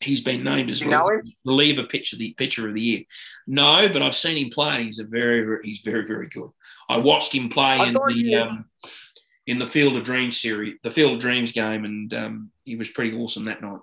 he's 0.00 0.20
been 0.20 0.44
named 0.44 0.70
as 0.70 0.80
You 0.80 0.90
know 0.90 1.08
him? 1.08 1.22
reliever 1.44 1.84
pitcher 1.84 2.16
the 2.16 2.34
pitcher 2.34 2.68
of 2.68 2.74
the 2.74 2.80
year. 2.80 3.02
No, 3.46 3.88
but 3.92 4.02
I've 4.02 4.14
seen 4.14 4.36
him 4.36 4.50
play. 4.50 4.84
He's 4.84 4.98
a 4.98 5.04
very, 5.04 5.42
very 5.42 5.60
he's 5.64 5.80
very 5.80 6.06
very 6.06 6.28
good. 6.28 6.50
I 6.88 6.98
watched 6.98 7.34
him 7.34 7.48
play 7.48 7.78
I 7.78 7.86
in 7.86 7.94
the 7.94 8.34
um, 8.36 8.64
in 9.46 9.58
the 9.58 9.66
Field 9.66 9.96
of 9.96 10.04
Dreams 10.04 10.40
series, 10.40 10.76
the 10.82 10.90
Field 10.90 11.14
of 11.14 11.18
Dreams 11.20 11.52
game, 11.52 11.84
and 11.84 12.12
um, 12.14 12.50
he 12.64 12.76
was 12.76 12.90
pretty 12.90 13.16
awesome 13.16 13.44
that 13.46 13.62
night. 13.62 13.80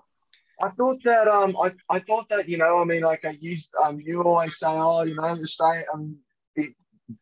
I 0.62 0.68
thought 0.70 0.98
that 1.04 1.26
um 1.26 1.56
I, 1.60 1.70
I 1.90 1.98
thought 1.98 2.28
that 2.28 2.48
you 2.48 2.58
know 2.58 2.80
I 2.80 2.84
mean 2.84 3.02
like 3.02 3.24
I 3.24 3.30
used 3.40 3.72
um 3.84 4.00
you 4.00 4.22
always 4.22 4.56
say 4.58 4.68
oh 4.68 5.02
you 5.02 5.16
know 5.16 5.24
Australia 5.24 5.82
um 5.92 6.16
the, 6.54 6.68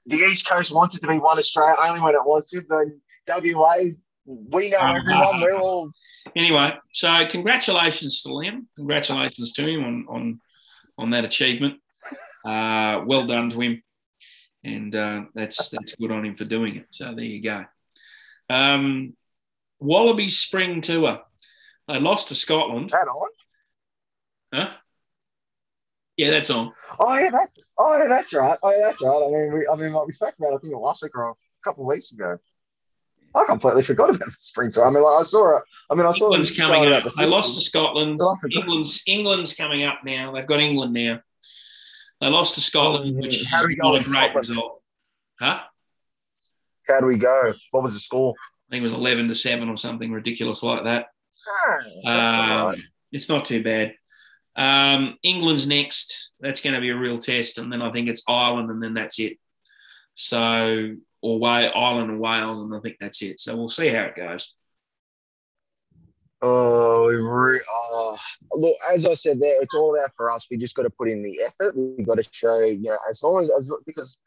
the 0.07 0.17
East 0.17 0.47
Coast 0.47 0.71
wants 0.73 0.97
it 0.97 1.01
to 1.01 1.09
be 1.09 1.19
one 1.19 1.39
Australia 1.39 1.75
only 1.83 2.03
when 2.03 2.15
it 2.15 2.25
wants 2.25 2.55
it 2.55 2.67
but 2.69 2.89
WA 3.27 3.75
we 4.27 4.69
know 4.69 4.79
Um, 4.81 4.95
everyone 4.95 5.41
we're 5.41 5.57
all 5.57 5.91
Anyway, 6.37 6.73
so 6.93 7.27
congratulations 7.29 8.23
to 8.23 8.29
Liam. 8.31 8.67
Congratulations 8.77 9.53
to 9.53 9.67
him 9.67 9.85
on 9.85 10.07
on 10.09 10.41
on 10.99 11.11
that 11.11 11.25
achievement. 11.25 11.81
Uh, 12.45 13.03
well 13.07 13.27
done 13.27 13.51
to 13.51 13.61
him, 13.61 13.83
and 14.65 14.95
uh, 14.95 15.23
that's 15.35 15.69
that's 15.69 15.95
good 15.97 16.11
on 16.11 16.25
him 16.25 16.35
for 16.35 16.45
doing 16.45 16.77
it. 16.77 16.87
So 16.91 17.15
there 17.15 17.25
you 17.25 17.43
go. 17.43 17.65
Um, 18.49 19.15
Wallaby 19.81 20.29
Spring 20.29 20.81
Tour. 20.81 21.21
They 21.89 21.99
lost 21.99 22.29
to 22.29 22.35
Scotland. 22.35 22.91
that 22.91 23.09
on 23.09 23.29
Huh? 24.55 24.71
Yeah, 26.17 26.31
that's 26.31 26.51
on. 26.51 26.73
oh 27.01 27.15
yeah 27.19 27.31
that's 27.31 27.59
oh 27.79 27.97
yeah 27.99 28.07
that's 28.07 28.33
right 28.35 28.59
oh 28.63 28.71
yeah 28.71 28.87
that's 28.87 29.03
right 29.03 29.17
I 29.17 29.31
mean 29.31 29.53
we 29.53 29.67
I 29.67 29.75
mean 29.77 29.93
like 29.93 30.07
we 30.07 30.13
spoke 30.13 30.35
about 30.39 30.53
it, 30.53 30.57
I 30.57 30.59
think 30.59 30.75
last 30.77 31.03
week 31.03 31.17
or 31.17 31.31
a 31.31 31.35
couple 31.65 31.85
of 31.85 31.89
weeks 31.89 32.13
ago 32.13 32.39
I 33.35 33.45
completely 33.47 33.83
forgot 33.83 34.11
about 34.11 34.21
the 34.27 34.31
spring 34.39 34.71
tour 34.71 34.87
I 34.87 34.91
mean 34.91 35.03
like 35.03 35.21
I 35.21 35.23
saw 35.23 35.57
it 35.59 35.65
I 35.91 35.95
mean 35.95 36.07
I 36.07 36.11
saw 36.13 36.27
England's 36.33 36.57
coming 36.57 36.93
up. 36.93 37.05
They 37.17 37.27
lost 37.27 37.55
to 37.55 37.61
Scotland. 37.65 38.21
England's 38.51 39.03
England's 39.07 39.55
coming 39.55 39.85
up 39.85 40.01
now. 40.05 40.33
They've 40.33 40.47
got 40.47 40.61
England 40.61 40.93
now. 40.93 41.21
They 42.21 42.29
lost 42.29 42.55
to 42.55 42.61
Scotland, 42.61 43.15
Oh, 43.17 43.21
which 43.21 43.41
is 43.41 43.47
how 43.49 43.63
do 43.63 43.69
we 43.69 43.77
go 43.77 43.93
not 43.93 44.01
a 44.01 44.05
great 44.05 44.15
Scotland? 44.31 44.49
result. 44.49 44.83
Huh? 45.41 45.61
how 46.89 47.01
do 47.01 47.07
we 47.07 47.17
go 47.17 47.55
what 47.71 47.83
was 47.83 47.95
the 47.95 48.01
score 48.01 48.35
I 48.69 48.75
think 48.75 48.83
it 48.83 48.85
was 48.85 48.93
eleven 48.93 49.29
to 49.29 49.35
seven 49.35 49.69
or 49.69 49.77
something 49.77 50.11
ridiculous 50.13 50.63
like 50.63 50.85
that. 50.85 51.07
That's 52.05 52.77
Um. 52.77 52.83
It's 53.13 53.29
not 53.29 53.45
too 53.45 53.63
bad. 53.63 53.95
Um, 54.57 55.19
England's 55.23 55.67
next. 55.67 56.31
That's 56.41 56.61
going 56.63 56.75
to 56.75 56.81
be 56.81 56.89
a 56.91 56.97
real 56.97 57.19
test, 57.19 57.59
and 57.59 57.71
then 57.71 57.83
I 57.83 57.91
think 57.91 58.09
it's 58.09 58.23
Ireland, 58.27 58.71
and 58.71 58.83
then 58.83 58.95
that's 58.95 59.19
it. 59.19 59.39
So, 60.15 60.95
or 61.23 61.39
Wa- 61.39 61.71
Ireland 61.75 62.11
and 62.11 62.21
Wales, 62.21 62.63
and 62.63 62.75
I 62.75 62.81
think 62.81 62.99
that's 63.01 63.23
it. 63.23 63.41
So 63.41 63.57
we'll 63.57 63.71
see 63.71 63.89
how 63.89 64.03
it 64.03 64.17
goes. 64.17 64.55
Oh, 66.45 67.09
oh, 67.09 68.19
look, 68.51 68.77
as 68.93 69.07
I 69.07 69.15
said 69.15 69.41
there, 69.41 69.63
it's 69.63 69.75
all 69.77 69.97
about 69.97 70.11
for 70.17 70.33
us. 70.33 70.49
We 70.51 70.57
just 70.57 70.75
got 70.75 70.83
to 70.83 70.91
put 70.91 71.09
in 71.09 71.23
the 71.23 71.41
effort. 71.47 71.77
We've 71.77 72.05
got 72.05 72.19
to 72.19 72.29
show, 72.33 72.59
you 72.65 72.91
know, 72.91 72.97
as 73.09 73.23
long 73.23 73.45
as, 73.45 73.53
as 73.57 73.73
because 73.87 74.19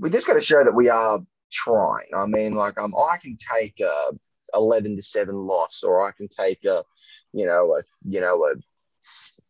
we 0.00 0.08
just 0.08 0.26
got 0.26 0.34
to 0.34 0.40
show 0.40 0.64
that 0.64 0.74
we 0.74 0.88
are 0.88 1.20
trying. 1.52 2.08
I 2.16 2.24
mean, 2.24 2.54
like, 2.54 2.80
um, 2.80 2.94
I 2.96 3.18
can 3.18 3.36
take 3.36 3.78
a 3.80 4.12
eleven 4.54 4.96
to 4.96 5.02
seven 5.02 5.34
loss, 5.34 5.82
or 5.82 6.06
I 6.06 6.12
can 6.12 6.28
take 6.28 6.64
a, 6.64 6.82
you 7.34 7.44
know, 7.44 7.74
a, 7.74 7.82
you 8.08 8.22
know, 8.22 8.42
a, 8.46 8.54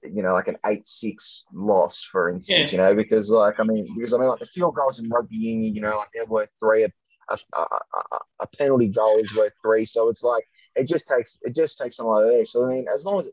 you 0.02 0.22
know, 0.22 0.32
like 0.34 0.48
an 0.48 0.58
eight 0.66 0.86
six 0.86 1.44
loss, 1.52 2.02
for 2.04 2.30
instance. 2.30 2.72
You 2.72 2.78
know, 2.78 2.94
because 2.94 3.30
like, 3.30 3.60
I 3.60 3.64
mean, 3.64 3.86
because 3.96 4.14
I 4.14 4.18
mean, 4.18 4.28
like 4.28 4.40
the 4.40 4.46
field 4.46 4.74
goals 4.74 4.98
in 4.98 5.08
rugby 5.08 5.36
union, 5.36 5.74
you 5.74 5.80
know, 5.80 5.96
like 5.96 6.08
they're 6.14 6.26
worth 6.26 6.50
three. 6.58 6.84
A, 6.84 6.88
a, 7.30 7.38
a, 7.54 8.18
a- 8.40 8.46
penalty 8.58 8.88
goal 8.88 9.16
is 9.18 9.36
worth 9.36 9.52
three. 9.64 9.84
So 9.84 10.08
it's 10.08 10.22
like 10.22 10.46
it 10.74 10.86
just 10.88 11.06
takes 11.06 11.38
it 11.42 11.54
just 11.54 11.78
takes 11.78 11.96
something 11.96 12.10
like 12.12 12.24
this. 12.26 12.52
So 12.52 12.64
I 12.64 12.74
mean, 12.74 12.86
as 12.92 13.04
long 13.06 13.18
as 13.20 13.30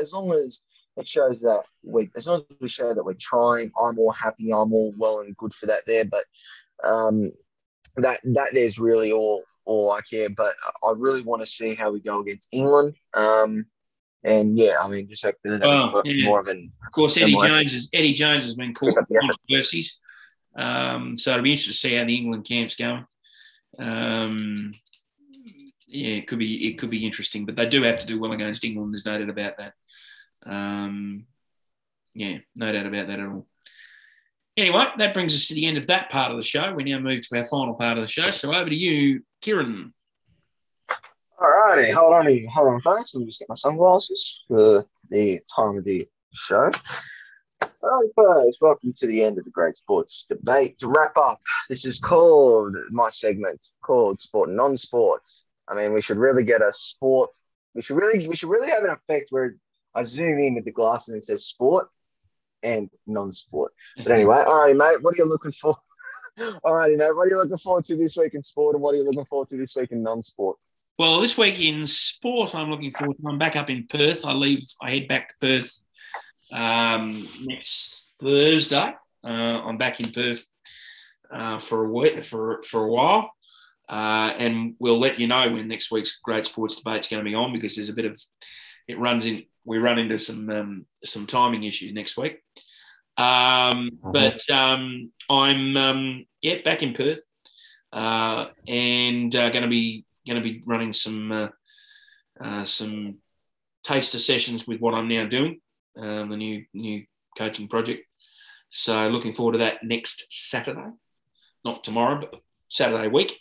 as 0.00 0.12
long 0.12 0.32
as 0.32 0.60
it 0.96 1.08
shows 1.08 1.40
that 1.42 1.62
we 1.82 2.10
as 2.16 2.26
long 2.28 2.36
as 2.36 2.44
we 2.60 2.68
show 2.68 2.94
that 2.94 3.04
we're 3.04 3.14
trying, 3.18 3.70
I'm 3.82 3.98
all 3.98 4.12
happy. 4.12 4.50
I'm 4.52 4.72
all 4.72 4.94
well 4.96 5.20
and 5.20 5.36
good 5.36 5.54
for 5.54 5.66
that 5.66 5.82
there. 5.86 6.04
But 6.04 6.24
um, 6.84 7.32
that 7.96 8.20
that 8.24 8.54
is 8.54 8.78
really 8.78 9.12
all 9.12 9.42
all 9.64 9.90
I 9.90 10.00
care. 10.02 10.30
But 10.30 10.54
I 10.82 10.92
really 10.96 11.22
want 11.22 11.42
to 11.42 11.46
see 11.46 11.74
how 11.74 11.90
we 11.90 12.00
go 12.00 12.20
against 12.20 12.48
England. 12.52 12.94
Um, 13.14 13.66
and 14.24 14.58
yeah, 14.58 14.74
I 14.80 14.88
mean, 14.88 15.08
just 15.08 15.24
hopefully 15.24 15.58
that 15.58 15.66
Oh, 15.66 16.02
yeah. 16.04 16.26
more 16.26 16.40
of 16.40 16.46
an 16.48 16.72
Of 16.86 16.92
course, 16.92 17.16
Eddie 17.16 17.32
Jones. 17.32 17.72
Is, 17.72 17.88
Eddie 17.92 18.12
Jones 18.12 18.44
has 18.44 18.54
been 18.54 18.74
caught 18.74 18.90
Pick 18.90 18.98
up 18.98 19.08
the 19.08 19.18
in 19.20 19.28
controversies. 19.28 19.98
Um, 20.54 21.18
so 21.18 21.32
it'll 21.32 21.42
be 21.42 21.52
interesting 21.52 21.72
to 21.72 21.78
see 21.78 21.94
how 21.96 22.04
the 22.04 22.16
England 22.16 22.44
camp's 22.44 22.76
going. 22.76 23.04
Um, 23.78 24.72
yeah, 25.86 26.14
it 26.16 26.26
could 26.26 26.38
be 26.38 26.68
it 26.68 26.78
could 26.78 26.90
be 26.90 27.04
interesting, 27.04 27.44
but 27.46 27.56
they 27.56 27.66
do 27.66 27.82
have 27.82 27.98
to 27.98 28.06
do 28.06 28.20
well 28.20 28.32
against 28.32 28.64
England. 28.64 28.92
There's 28.92 29.06
no 29.06 29.18
doubt 29.18 29.28
about 29.30 29.56
that. 29.58 29.72
Um, 30.46 31.26
yeah, 32.14 32.38
no 32.56 32.72
doubt 32.72 32.86
about 32.86 33.06
that 33.08 33.20
at 33.20 33.26
all. 33.26 33.46
Anyway, 34.56 34.84
that 34.98 35.14
brings 35.14 35.34
us 35.34 35.48
to 35.48 35.54
the 35.54 35.66
end 35.66 35.78
of 35.78 35.86
that 35.86 36.10
part 36.10 36.30
of 36.30 36.36
the 36.36 36.42
show. 36.42 36.74
We 36.74 36.84
now 36.84 36.98
move 36.98 37.26
to 37.26 37.38
our 37.38 37.44
final 37.44 37.74
part 37.74 37.96
of 37.96 38.04
the 38.04 38.10
show. 38.10 38.24
So 38.24 38.54
over 38.54 38.68
to 38.68 38.76
you, 38.76 39.22
Kieran. 39.40 39.94
All 41.38 41.50
righty, 41.50 41.90
hold 41.90 42.12
on, 42.12 42.26
hold 42.52 42.68
on, 42.68 42.80
folks. 42.80 43.14
Let 43.14 43.20
me 43.20 43.26
just 43.26 43.40
get 43.40 43.48
my 43.48 43.54
sunglasses 43.54 44.40
for 44.46 44.86
the 45.10 45.40
time 45.54 45.78
of 45.78 45.84
the 45.84 46.06
show. 46.32 46.70
All 47.82 48.02
right, 48.02 48.10
folks, 48.14 48.58
welcome 48.60 48.92
to 48.98 49.06
the 49.06 49.24
end 49.24 49.38
of 49.38 49.44
the 49.44 49.50
Great 49.50 49.76
Sports 49.76 50.26
Debate. 50.28 50.78
To 50.78 50.88
wrap 50.88 51.16
up, 51.16 51.40
this 51.68 51.84
is 51.84 51.98
called 51.98 52.76
my 52.90 53.10
segment 53.10 53.60
called 53.82 54.20
Sport 54.20 54.50
and 54.50 54.56
Non-Sports. 54.56 55.46
I 55.68 55.74
mean, 55.74 55.92
we 55.92 56.00
should 56.00 56.18
really 56.18 56.44
get 56.44 56.60
a 56.60 56.72
sport. 56.72 57.30
We 57.74 57.82
should 57.82 57.96
really, 57.96 58.28
we 58.28 58.36
should 58.36 58.50
really 58.50 58.70
have 58.70 58.84
an 58.84 58.90
effect 58.90 59.26
where 59.30 59.56
I 59.94 60.02
zoom 60.04 60.38
in 60.38 60.54
with 60.54 60.64
the 60.64 60.72
glasses 60.72 61.08
and 61.08 61.16
it 61.16 61.24
says 61.24 61.46
sport 61.46 61.88
and 62.62 62.88
non-sport. 63.06 63.72
But 63.96 64.12
anyway, 64.12 64.44
all 64.46 64.62
right, 64.62 64.76
mate. 64.76 64.98
What 65.00 65.14
are 65.14 65.18
you 65.18 65.28
looking 65.28 65.52
for? 65.52 65.76
All 66.64 66.74
righty, 66.74 66.96
mate. 66.96 67.14
What 67.14 67.26
are 67.26 67.30
you 67.30 67.36
looking 67.36 67.58
forward 67.58 67.84
to 67.86 67.96
this 67.96 68.16
week 68.16 68.34
in 68.34 68.42
sport, 68.42 68.74
and 68.74 68.82
what 68.82 68.94
are 68.94 68.98
you 68.98 69.04
looking 69.04 69.24
forward 69.26 69.48
to 69.48 69.56
this 69.56 69.76
week 69.76 69.92
in 69.92 70.02
non-sport? 70.02 70.56
Well, 70.98 71.20
this 71.20 71.38
week 71.38 71.58
in 71.60 71.86
sport, 71.86 72.54
I'm 72.54 72.70
looking 72.70 72.92
forward 72.92 73.16
to. 73.16 73.28
I'm 73.28 73.38
back 73.38 73.56
up 73.56 73.70
in 73.70 73.86
Perth. 73.86 74.26
I 74.26 74.34
leave. 74.34 74.62
I 74.80 74.90
head 74.90 75.08
back 75.08 75.30
to 75.30 75.34
Perth 75.40 75.82
um, 76.52 77.16
next 77.44 78.16
Thursday. 78.20 78.94
Uh, 79.24 79.62
I'm 79.64 79.78
back 79.78 80.00
in 80.00 80.12
Perth 80.12 80.44
uh, 81.30 81.58
for 81.58 81.84
a 81.84 81.88
week, 81.88 82.22
for 82.22 82.62
for 82.62 82.84
a 82.84 82.88
while, 82.88 83.32
uh, 83.88 84.34
and 84.36 84.74
we'll 84.78 84.98
let 84.98 85.18
you 85.18 85.26
know 85.26 85.50
when 85.50 85.66
next 85.66 85.90
week's 85.90 86.18
Great 86.18 86.44
Sports 86.44 86.76
Debate's 86.76 87.08
going 87.08 87.24
to 87.24 87.28
be 87.28 87.34
on 87.34 87.54
because 87.54 87.74
there's 87.74 87.88
a 87.88 87.94
bit 87.94 88.04
of 88.04 88.20
it 88.86 88.98
runs 88.98 89.24
in. 89.24 89.44
We 89.64 89.78
run 89.78 89.98
into 89.98 90.18
some 90.18 90.50
um, 90.50 90.86
some 91.04 91.26
timing 91.26 91.64
issues 91.64 91.94
next 91.94 92.18
week. 92.18 92.38
Um, 93.16 93.90
but 94.02 94.38
um, 94.50 95.10
I'm 95.30 95.76
um, 95.76 96.26
yeah 96.42 96.56
back 96.62 96.82
in 96.82 96.92
Perth 96.92 97.20
uh, 97.92 98.46
and 98.68 99.34
uh, 99.34 99.50
going 99.50 99.62
to 99.62 99.70
be 99.70 100.04
going 100.26 100.42
to 100.42 100.48
be 100.48 100.62
running 100.66 100.92
some 100.92 101.32
uh, 101.32 101.48
uh, 102.42 102.64
some 102.64 103.18
taster 103.84 104.18
sessions 104.18 104.66
with 104.66 104.80
what 104.80 104.94
I'm 104.94 105.08
now 105.08 105.26
doing, 105.26 105.60
um, 105.98 106.30
the 106.30 106.36
new 106.36 106.64
new 106.72 107.04
coaching 107.36 107.68
project. 107.68 108.06
So 108.70 109.08
looking 109.08 109.34
forward 109.34 109.52
to 109.52 109.58
that 109.58 109.84
next 109.84 110.26
Saturday, 110.30 110.90
not 111.64 111.84
tomorrow, 111.84 112.20
but 112.20 112.40
Saturday 112.68 113.08
week. 113.08 113.38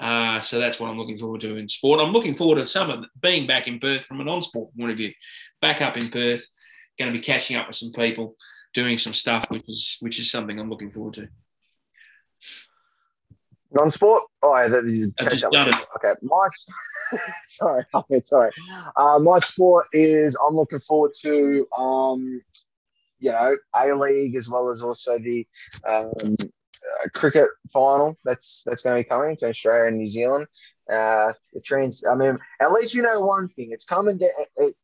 Uh, 0.00 0.40
so 0.40 0.58
that's 0.58 0.80
what 0.80 0.90
I'm 0.90 0.98
looking 0.98 1.18
forward 1.18 1.40
to 1.42 1.56
in 1.56 1.68
sport. 1.68 2.00
I'm 2.00 2.12
looking 2.12 2.34
forward 2.34 2.56
to 2.56 2.64
summer 2.64 3.02
being 3.20 3.46
back 3.46 3.68
in 3.68 3.78
Perth 3.78 4.04
from 4.04 4.20
a 4.20 4.24
non-sport 4.24 4.70
point 4.76 4.90
of 4.90 4.96
view. 4.96 5.12
Back 5.60 5.82
up 5.82 5.96
in 5.96 6.10
Perth, 6.10 6.46
going 6.98 7.12
to 7.12 7.18
be 7.18 7.24
catching 7.24 7.56
up 7.56 7.68
with 7.68 7.76
some 7.76 7.92
people, 7.92 8.36
doing 8.72 8.98
some 8.98 9.14
stuff, 9.14 9.46
which 9.48 9.64
is 9.68 9.96
which 10.00 10.18
is 10.18 10.30
something 10.30 10.58
I'm 10.58 10.70
looking 10.70 10.90
forward 10.90 11.14
to. 11.14 11.28
Non-sport? 13.74 14.22
Oh, 14.42 14.56
yeah, 14.56 14.68
that 14.68 14.84
just. 15.64 15.86
Okay, 15.96 16.12
my 16.22 16.48
sorry, 17.46 17.84
okay, 17.94 18.20
sorry. 18.20 18.50
Uh, 18.96 19.18
my 19.18 19.38
sport 19.40 19.86
is 19.92 20.36
I'm 20.36 20.54
looking 20.54 20.80
forward 20.80 21.12
to 21.22 21.66
um, 21.76 22.40
you 23.18 23.32
know, 23.32 23.56
A 23.74 23.94
League 23.94 24.36
as 24.36 24.48
well 24.48 24.68
as 24.68 24.82
also 24.82 25.18
the 25.18 25.46
um, 25.88 26.36
uh, 26.38 27.08
cricket 27.14 27.48
final 27.72 28.18
that's 28.24 28.62
that's 28.66 28.82
going 28.82 28.96
to 28.96 29.02
be 29.02 29.08
coming 29.08 29.36
to 29.38 29.48
Australia 29.48 29.88
and 29.88 29.96
New 29.96 30.06
Zealand. 30.06 30.46
Uh, 30.90 31.32
the 31.52 31.60
trans, 31.64 32.04
I 32.06 32.14
mean, 32.16 32.38
at 32.60 32.72
least 32.72 32.94
we 32.94 33.00
know 33.00 33.20
one 33.20 33.48
thing: 33.48 33.70
it's 33.72 33.86
coming. 33.86 34.18
It, 34.20 34.74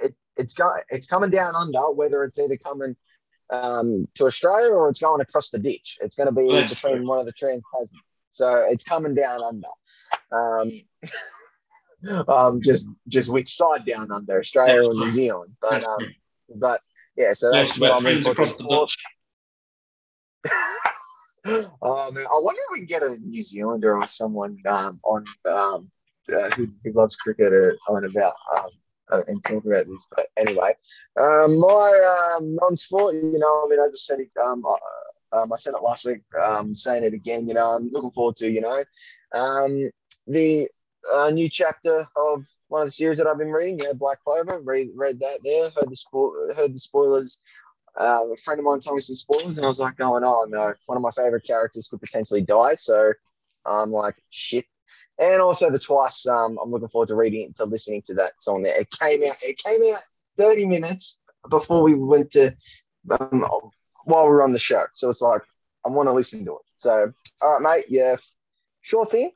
it 0.00 0.14
it's 0.36 0.54
got 0.54 0.80
it's 0.88 1.06
coming 1.06 1.30
down 1.30 1.54
under. 1.54 1.92
Whether 1.92 2.24
it's 2.24 2.38
either 2.38 2.56
coming 2.56 2.96
um, 3.50 4.08
to 4.14 4.24
Australia 4.24 4.72
or 4.72 4.88
it's 4.88 5.00
going 5.00 5.20
across 5.20 5.50
the 5.50 5.58
ditch. 5.58 5.98
It's 6.00 6.16
going 6.16 6.28
to 6.28 6.32
be 6.32 6.48
between 6.68 7.04
one 7.04 7.18
of 7.18 7.26
the 7.26 7.32
trans. 7.32 7.62
So 8.32 8.66
it's 8.68 8.84
coming 8.84 9.14
down 9.14 9.40
under. 9.42 9.68
Um, 10.32 10.72
um, 12.28 12.60
just 12.62 12.86
just 13.08 13.32
which 13.32 13.54
side 13.54 13.86
down 13.86 14.10
under, 14.10 14.38
Australia 14.38 14.88
or 14.88 14.94
New 14.94 15.10
Zealand? 15.10 15.54
But 15.60 15.84
um, 15.84 16.14
but 16.56 16.80
yeah, 17.16 17.32
so 17.34 17.52
that's 17.52 17.78
what 17.78 17.92
I'm 17.92 18.02
looking 18.02 18.26
across 18.30 18.56
the 18.56 18.64
ditch. 18.64 18.98
oh 21.82 22.12
man, 22.12 22.24
I 22.24 22.38
wonder 22.40 22.60
if 22.62 22.72
we 22.72 22.78
can 22.78 22.86
get 22.86 23.02
a 23.02 23.16
New 23.22 23.42
Zealander 23.42 23.96
or 23.96 24.06
someone 24.06 24.56
um, 24.68 25.00
on 25.04 25.24
um, 25.48 25.88
uh, 26.32 26.50
who, 26.50 26.68
who 26.84 26.92
loves 26.92 27.16
cricket 27.16 27.52
uh, 27.52 27.92
on 27.92 28.04
about 28.04 28.32
um, 28.56 28.70
uh, 29.10 29.22
and 29.28 29.44
talk 29.44 29.64
about 29.64 29.86
this. 29.86 30.06
But 30.14 30.26
anyway, 30.36 30.74
um, 31.20 31.58
my 31.58 32.36
um, 32.36 32.54
non-sport, 32.54 33.14
you 33.14 33.38
know, 33.38 33.64
I 33.64 33.68
mean, 33.68 33.80
I 33.80 33.88
just 33.88 34.06
said 34.06 34.20
it. 34.20 34.30
Um, 34.42 34.64
I, 34.66 34.76
um, 35.32 35.52
I 35.52 35.56
said 35.56 35.74
it 35.74 35.82
last 35.82 36.04
week. 36.04 36.20
Um, 36.40 36.74
saying 36.74 37.04
it 37.04 37.14
again. 37.14 37.48
You 37.48 37.54
know, 37.54 37.70
I'm 37.70 37.90
looking 37.90 38.10
forward 38.10 38.36
to 38.36 38.50
you 38.50 38.60
know 38.60 38.82
um, 39.34 39.90
the 40.26 40.68
uh, 41.12 41.30
new 41.30 41.48
chapter 41.48 42.06
of 42.16 42.44
one 42.68 42.82
of 42.82 42.88
the 42.88 42.92
series 42.92 43.18
that 43.18 43.26
I've 43.26 43.38
been 43.38 43.52
reading. 43.52 43.78
Know, 43.78 43.94
Black 43.94 44.18
Clover. 44.24 44.60
Read 44.60 44.90
read 44.94 45.20
that 45.20 45.40
there. 45.44 45.70
Heard 45.70 45.90
the 45.90 45.96
spo- 45.96 46.56
heard 46.56 46.74
the 46.74 46.78
spoilers 46.78 47.40
uh, 47.96 48.26
a 48.32 48.36
friend 48.36 48.58
of 48.58 48.64
mine 48.64 48.80
told 48.80 48.96
me 48.96 49.00
some 49.02 49.14
spoilers, 49.14 49.58
and 49.58 49.66
I 49.66 49.68
was 49.68 49.78
like, 49.78 49.96
going, 49.96 50.24
oh 50.24 50.46
no, 50.48 50.72
one 50.86 50.96
of 50.96 51.02
my 51.02 51.10
favorite 51.10 51.46
characters 51.46 51.88
could 51.88 52.00
potentially 52.00 52.40
die. 52.40 52.74
So 52.74 53.12
I'm 53.66 53.90
like, 53.90 54.16
shit. 54.30 54.64
And 55.18 55.42
also 55.42 55.70
the 55.70 55.78
twice, 55.78 56.26
um, 56.26 56.58
I'm 56.62 56.70
looking 56.70 56.88
forward 56.88 57.08
to 57.08 57.14
reading 57.14 57.42
it, 57.42 57.56
to 57.56 57.64
listening 57.64 58.02
to 58.06 58.14
that 58.14 58.32
song 58.38 58.62
there. 58.62 58.80
It 58.80 58.90
came 58.90 59.22
out, 59.24 59.36
it 59.42 59.58
came 59.58 59.80
out 59.94 60.00
30 60.38 60.66
minutes 60.66 61.18
before 61.50 61.82
we 61.82 61.94
went 61.94 62.30
to, 62.32 62.56
um, 63.10 63.44
while 64.04 64.28
we 64.28 64.34
are 64.34 64.42
on 64.42 64.52
the 64.52 64.58
show. 64.58 64.84
So 64.94 65.08
it's 65.10 65.22
like, 65.22 65.42
I 65.84 65.88
want 65.88 66.08
to 66.08 66.12
listen 66.12 66.44
to 66.44 66.52
it. 66.52 66.62
So, 66.76 67.12
all 67.40 67.58
right, 67.60 67.76
mate, 67.78 67.84
yeah, 67.88 68.16
sure 68.80 69.06
thing. 69.06 69.30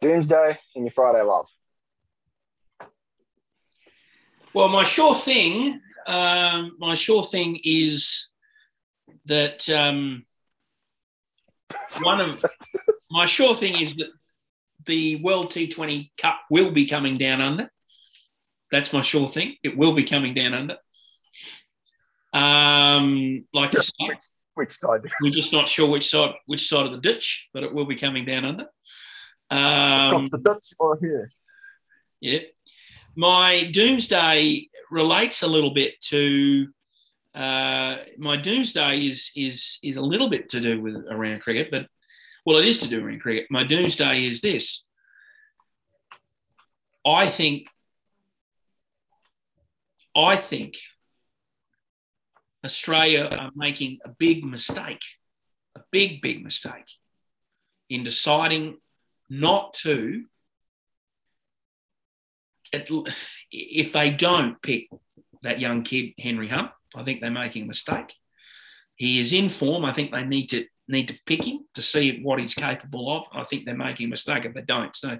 Doomsday 0.00 0.58
and 0.74 0.84
your 0.84 0.90
Friday 0.90 1.22
love. 1.22 1.48
Well, 4.52 4.68
my 4.68 4.84
sure 4.84 5.14
thing, 5.14 5.80
um, 6.06 6.76
my 6.78 6.94
sure 6.94 7.24
thing 7.24 7.58
is 7.64 8.30
that 9.26 9.68
um, 9.70 10.26
one 12.02 12.20
of 12.20 12.44
my 13.10 13.26
sure 13.26 13.54
thing 13.54 13.80
is 13.80 13.94
that 13.94 14.10
the 14.86 15.16
World 15.16 15.50
T20 15.50 16.10
Cup 16.18 16.40
will 16.50 16.70
be 16.70 16.86
coming 16.86 17.18
down 17.18 17.40
under. 17.40 17.70
That's 18.70 18.92
my 18.92 19.00
sure 19.00 19.28
thing. 19.28 19.56
It 19.62 19.76
will 19.76 19.94
be 19.94 20.04
coming 20.04 20.34
down 20.34 20.54
under. 20.54 20.76
Um, 22.34 23.44
like 23.54 23.72
you 23.72 23.82
say, 23.82 23.92
which, 24.00 24.18
which 24.54 24.72
side? 24.72 25.00
we're 25.22 25.30
just 25.32 25.52
not 25.52 25.68
sure 25.68 25.88
which 25.88 26.10
side 26.10 26.34
which 26.46 26.68
side 26.68 26.84
of 26.86 26.92
the 26.92 26.98
ditch, 26.98 27.48
but 27.54 27.62
it 27.62 27.72
will 27.72 27.84
be 27.86 27.96
coming 27.96 28.24
down 28.24 28.44
under. 28.44 28.66
Across 29.50 30.22
Um, 30.22 30.28
the 30.30 30.38
Dutch 30.38 30.66
or 30.78 30.98
here? 31.00 31.30
yeah. 32.20 32.40
My 33.16 33.70
doomsday 33.72 34.68
relates 34.90 35.42
a 35.42 35.46
little 35.46 35.72
bit 35.72 36.00
to 36.10 36.68
uh, 37.34 37.98
my 38.18 38.36
doomsday 38.36 39.06
is 39.06 39.30
is 39.36 39.78
is 39.82 39.96
a 39.96 40.02
little 40.02 40.28
bit 40.28 40.48
to 40.50 40.60
do 40.60 40.80
with 40.80 40.96
around 41.08 41.40
cricket, 41.40 41.70
but 41.70 41.86
well, 42.44 42.58
it 42.58 42.64
is 42.66 42.80
to 42.80 42.88
do 42.88 43.04
around 43.06 43.20
cricket. 43.20 43.46
My 43.50 43.62
doomsday 43.64 44.26
is 44.26 44.40
this. 44.40 44.84
I 47.06 47.28
think 47.28 47.68
I 50.16 50.36
think 50.36 50.74
Australia 52.64 53.28
are 53.30 53.50
making 53.54 53.98
a 54.04 54.08
big 54.08 54.44
mistake, 54.44 55.02
a 55.76 55.80
big, 55.90 56.22
big 56.22 56.42
mistake 56.42 56.86
in 57.90 58.02
deciding 58.02 58.78
not 59.28 59.74
to 59.74 60.24
if 63.52 63.92
they 63.92 64.10
don't 64.10 64.60
pick 64.62 64.88
that 65.42 65.60
young 65.60 65.82
kid 65.82 66.12
Henry 66.18 66.48
Hunt, 66.48 66.70
I 66.94 67.04
think 67.04 67.20
they're 67.20 67.30
making 67.30 67.64
a 67.64 67.66
mistake. 67.66 68.14
He 68.96 69.20
is 69.20 69.32
in 69.32 69.48
form. 69.48 69.84
I 69.84 69.92
think 69.92 70.10
they 70.12 70.24
need 70.24 70.48
to 70.48 70.66
need 70.86 71.08
to 71.08 71.18
pick 71.24 71.44
him 71.44 71.60
to 71.74 71.80
see 71.80 72.20
what 72.22 72.38
he's 72.38 72.54
capable 72.54 73.10
of. 73.10 73.26
I 73.32 73.44
think 73.44 73.64
they're 73.64 73.76
making 73.76 74.06
a 74.06 74.10
mistake 74.10 74.44
if 74.44 74.54
they 74.54 74.62
don't. 74.62 74.94
So 74.94 75.18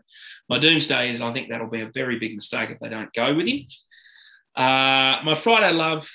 my 0.49 0.59
doomsday 0.59 1.11
is 1.11 1.23
I 1.23 1.33
think 1.33 1.49
that'll 1.49 1.71
be 1.71 1.81
a 1.81 1.91
very 1.95 2.19
big 2.19 2.35
mistake 2.35 2.71
if 2.71 2.79
they 2.81 2.91
don't 2.91 3.13
go 3.15 3.35
with 3.35 3.47
him. 3.47 3.61
Uh, 4.55 5.21
my 5.25 5.35
Friday 5.35 5.73
love, 5.73 6.09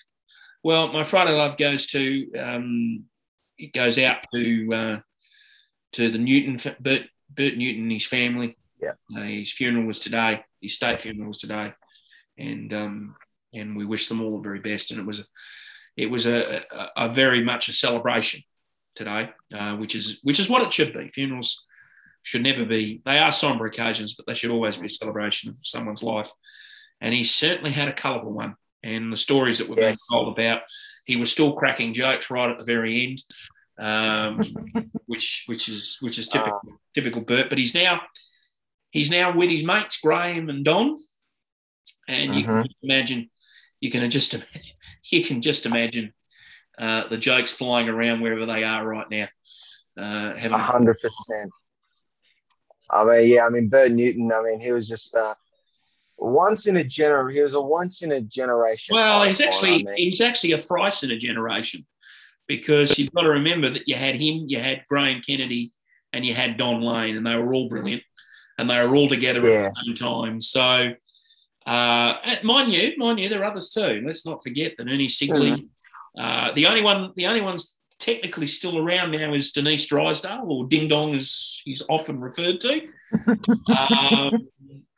well, 0.63 0.91
my 0.91 1.03
Friday 1.03 1.33
love 1.33 1.57
goes 1.57 1.87
to 1.87 2.31
um, 2.37 3.05
it 3.57 3.73
goes 3.73 3.97
out 3.97 4.17
to 4.33 4.73
uh, 4.73 4.99
to 5.93 6.09
the 6.09 6.17
Newton 6.17 6.57
Bert, 6.79 7.03
Bert 7.29 7.57
Newton 7.57 7.83
and 7.83 7.91
his 7.91 8.05
family. 8.05 8.57
Yeah. 8.81 8.93
Uh, 9.15 9.23
his 9.23 9.51
funeral 9.51 9.85
was 9.85 9.99
today. 9.99 10.43
His 10.61 10.75
state 10.75 11.01
funeral 11.01 11.29
was 11.29 11.39
today, 11.39 11.73
and 12.37 12.73
um, 12.73 13.15
and 13.53 13.75
we 13.75 13.85
wish 13.85 14.07
them 14.07 14.21
all 14.21 14.37
the 14.37 14.43
very 14.43 14.59
best. 14.59 14.91
And 14.91 14.99
it 14.99 15.05
was 15.05 15.19
a, 15.19 15.23
it 15.97 16.09
was 16.09 16.25
a, 16.25 16.63
a, 16.71 16.89
a 16.97 17.09
very 17.09 17.43
much 17.43 17.69
a 17.69 17.73
celebration 17.73 18.41
today, 18.95 19.31
uh, 19.53 19.75
which 19.77 19.95
is 19.95 20.19
which 20.23 20.39
is 20.39 20.49
what 20.49 20.63
it 20.63 20.73
should 20.73 20.93
be. 20.93 21.07
Funerals 21.09 21.65
should 22.23 22.43
never 22.43 22.65
be. 22.65 23.01
They 23.05 23.19
are 23.19 23.31
somber 23.31 23.65
occasions, 23.65 24.13
but 24.13 24.25
they 24.27 24.35
should 24.35 24.51
always 24.51 24.77
be 24.77 24.87
a 24.87 24.89
celebration 24.89 25.49
of 25.49 25.57
someone's 25.61 26.03
life. 26.03 26.31
And 27.01 27.13
he 27.13 27.23
certainly 27.23 27.71
had 27.71 27.87
a 27.87 27.93
colourful 27.93 28.31
one. 28.31 28.55
And 28.83 29.11
the 29.11 29.17
stories 29.17 29.57
that 29.57 29.67
were 29.67 29.75
being 29.75 29.95
told 30.09 30.37
about, 30.37 30.61
he 31.05 31.17
was 31.17 31.31
still 31.31 31.53
cracking 31.53 31.93
jokes 31.93 32.29
right 32.29 32.49
at 32.49 32.57
the 32.57 32.63
very 32.63 33.07
end, 33.07 33.21
um, 33.77 34.41
which 35.05 35.43
which 35.47 35.67
is 35.67 35.97
which 36.01 36.17
is 36.17 36.29
typical 36.29 36.61
typical 36.93 37.21
Bert. 37.21 37.49
But 37.49 37.57
he's 37.57 37.75
now 37.75 38.01
he's 38.91 39.11
now 39.11 39.35
with 39.35 39.49
his 39.49 39.63
mates 39.63 39.99
Graham 39.99 40.49
and 40.49 40.63
Don, 40.63 40.97
and 42.07 42.35
you 42.35 42.45
can 42.45 42.67
imagine 42.81 43.29
you 43.81 43.91
can 43.91 44.09
just 44.09 44.33
imagine 44.33 44.71
you 45.11 45.23
can 45.23 45.41
just 45.41 45.65
imagine 45.65 46.13
uh, 46.77 47.07
the 47.07 47.17
jokes 47.17 47.51
flying 47.51 47.89
around 47.89 48.21
wherever 48.21 48.45
they 48.45 48.63
are 48.63 48.87
right 48.87 49.09
now. 49.09 49.27
Uh, 49.97 50.35
having 50.35 50.53
A 50.53 50.57
hundred 50.57 50.97
percent. 51.01 51.51
I 52.89 53.03
mean, 53.03 53.29
yeah, 53.29 53.45
I 53.45 53.49
mean, 53.49 53.67
Bert 53.67 53.91
Newton. 53.91 54.31
I 54.31 54.41
mean, 54.41 54.59
he 54.59 54.71
was 54.71 54.87
just 54.87 55.13
uh, 55.15 55.33
once 56.19 56.67
in 56.67 56.77
a 56.77 56.83
gener. 56.83 57.31
He 57.31 57.41
was 57.41 57.53
a 57.53 57.61
once 57.61 58.03
in 58.03 58.11
a 58.11 58.21
generation. 58.21 58.95
well, 58.95 59.23
he's 59.23 59.41
actually 59.41 59.73
I 59.73 59.77
mean. 59.77 59.95
he's 59.95 60.21
actually 60.21 60.53
a 60.53 60.57
thrice 60.57 61.03
in 61.03 61.11
a 61.11 61.17
generation 61.17 61.85
because 62.47 62.97
you've 62.97 63.11
got 63.13 63.21
to 63.21 63.29
remember 63.29 63.69
that 63.69 63.87
you 63.87 63.95
had 63.95 64.15
him, 64.15 64.45
you 64.47 64.59
had 64.59 64.83
Graham 64.89 65.21
Kennedy, 65.21 65.71
and 66.13 66.25
you 66.25 66.33
had 66.33 66.57
Don 66.57 66.81
Lane, 66.81 67.15
and 67.15 67.25
they 67.25 67.35
were 67.37 67.53
all 67.53 67.69
brilliant, 67.69 68.01
and 68.57 68.69
they 68.69 68.85
were 68.85 68.95
all 68.95 69.07
together 69.07 69.41
Yeah. 69.47 69.67
at 69.67 69.73
the 69.75 69.81
same 69.85 69.95
time. 69.95 70.41
So, 70.41 70.93
uh, 71.65 72.13
mind 72.43 72.71
you, 72.71 72.93
mind 72.97 73.19
you, 73.19 73.29
there 73.29 73.41
are 73.41 73.51
others 73.51 73.69
too. 73.69 74.01
Let's 74.05 74.25
not 74.25 74.43
forget 74.43 74.73
that 74.77 74.87
Ernie 74.87 75.07
Sigley. 75.07 75.51
Mm-hmm. 75.51 76.21
Uh, 76.21 76.51
the 76.53 76.65
only 76.65 76.81
one, 76.81 77.13
the 77.15 77.27
only 77.27 77.41
one's 77.41 77.77
technically 77.99 78.47
still 78.47 78.79
around 78.79 79.11
now 79.11 79.33
is 79.33 79.51
Denise 79.51 79.85
Drysdale, 79.85 80.45
or 80.47 80.67
Ding 80.67 80.87
Dong, 80.87 81.13
as 81.13 81.61
he's 81.63 81.83
often 81.87 82.19
referred 82.19 82.61
to. 82.61 82.87
um, 83.77 84.47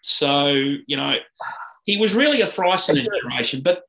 so 0.02 0.48
you 0.50 0.98
know, 0.98 1.16
he 1.86 1.98
was 1.98 2.14
really 2.14 2.42
a 2.42 2.48
thrice 2.48 2.90
in 2.90 2.98
a 2.98 3.04
generation. 3.04 3.62
But 3.64 3.84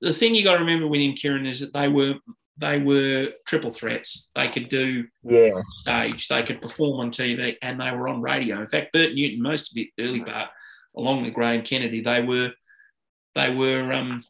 the 0.00 0.12
thing 0.12 0.34
you 0.34 0.44
got 0.44 0.54
to 0.54 0.60
remember 0.60 0.88
with 0.88 1.00
him, 1.00 1.14
Kieran, 1.14 1.46
is 1.46 1.60
that 1.60 1.72
they 1.72 1.88
were 1.88 2.14
they 2.58 2.78
were 2.78 3.30
triple 3.46 3.70
threats. 3.70 4.30
They 4.34 4.48
could 4.48 4.68
do 4.68 5.06
Yeah, 5.22 5.60
stage, 5.80 6.28
they 6.28 6.42
could 6.42 6.60
perform 6.60 7.00
on 7.00 7.10
TV, 7.10 7.56
and 7.62 7.80
they 7.80 7.90
were 7.90 8.08
on 8.08 8.20
radio. 8.20 8.60
In 8.60 8.66
fact, 8.66 8.92
Bert 8.92 9.14
Newton, 9.14 9.42
most 9.42 9.70
of 9.70 9.74
the 9.74 9.90
early 9.98 10.20
part, 10.20 10.50
along 10.96 11.22
with 11.22 11.34
Graham 11.34 11.62
Kennedy, 11.62 12.00
they 12.00 12.22
were 12.22 12.52
they 13.34 13.54
were 13.54 13.92
um, 13.92 14.24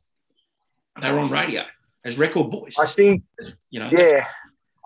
they 1.00 1.10
were 1.10 1.18
on 1.18 1.30
radio 1.30 1.64
as 2.04 2.18
record 2.18 2.50
boys. 2.50 2.76
I 2.78 2.86
think. 2.86 3.22
you 3.70 3.80
know, 3.80 3.90
Yeah, 3.92 4.26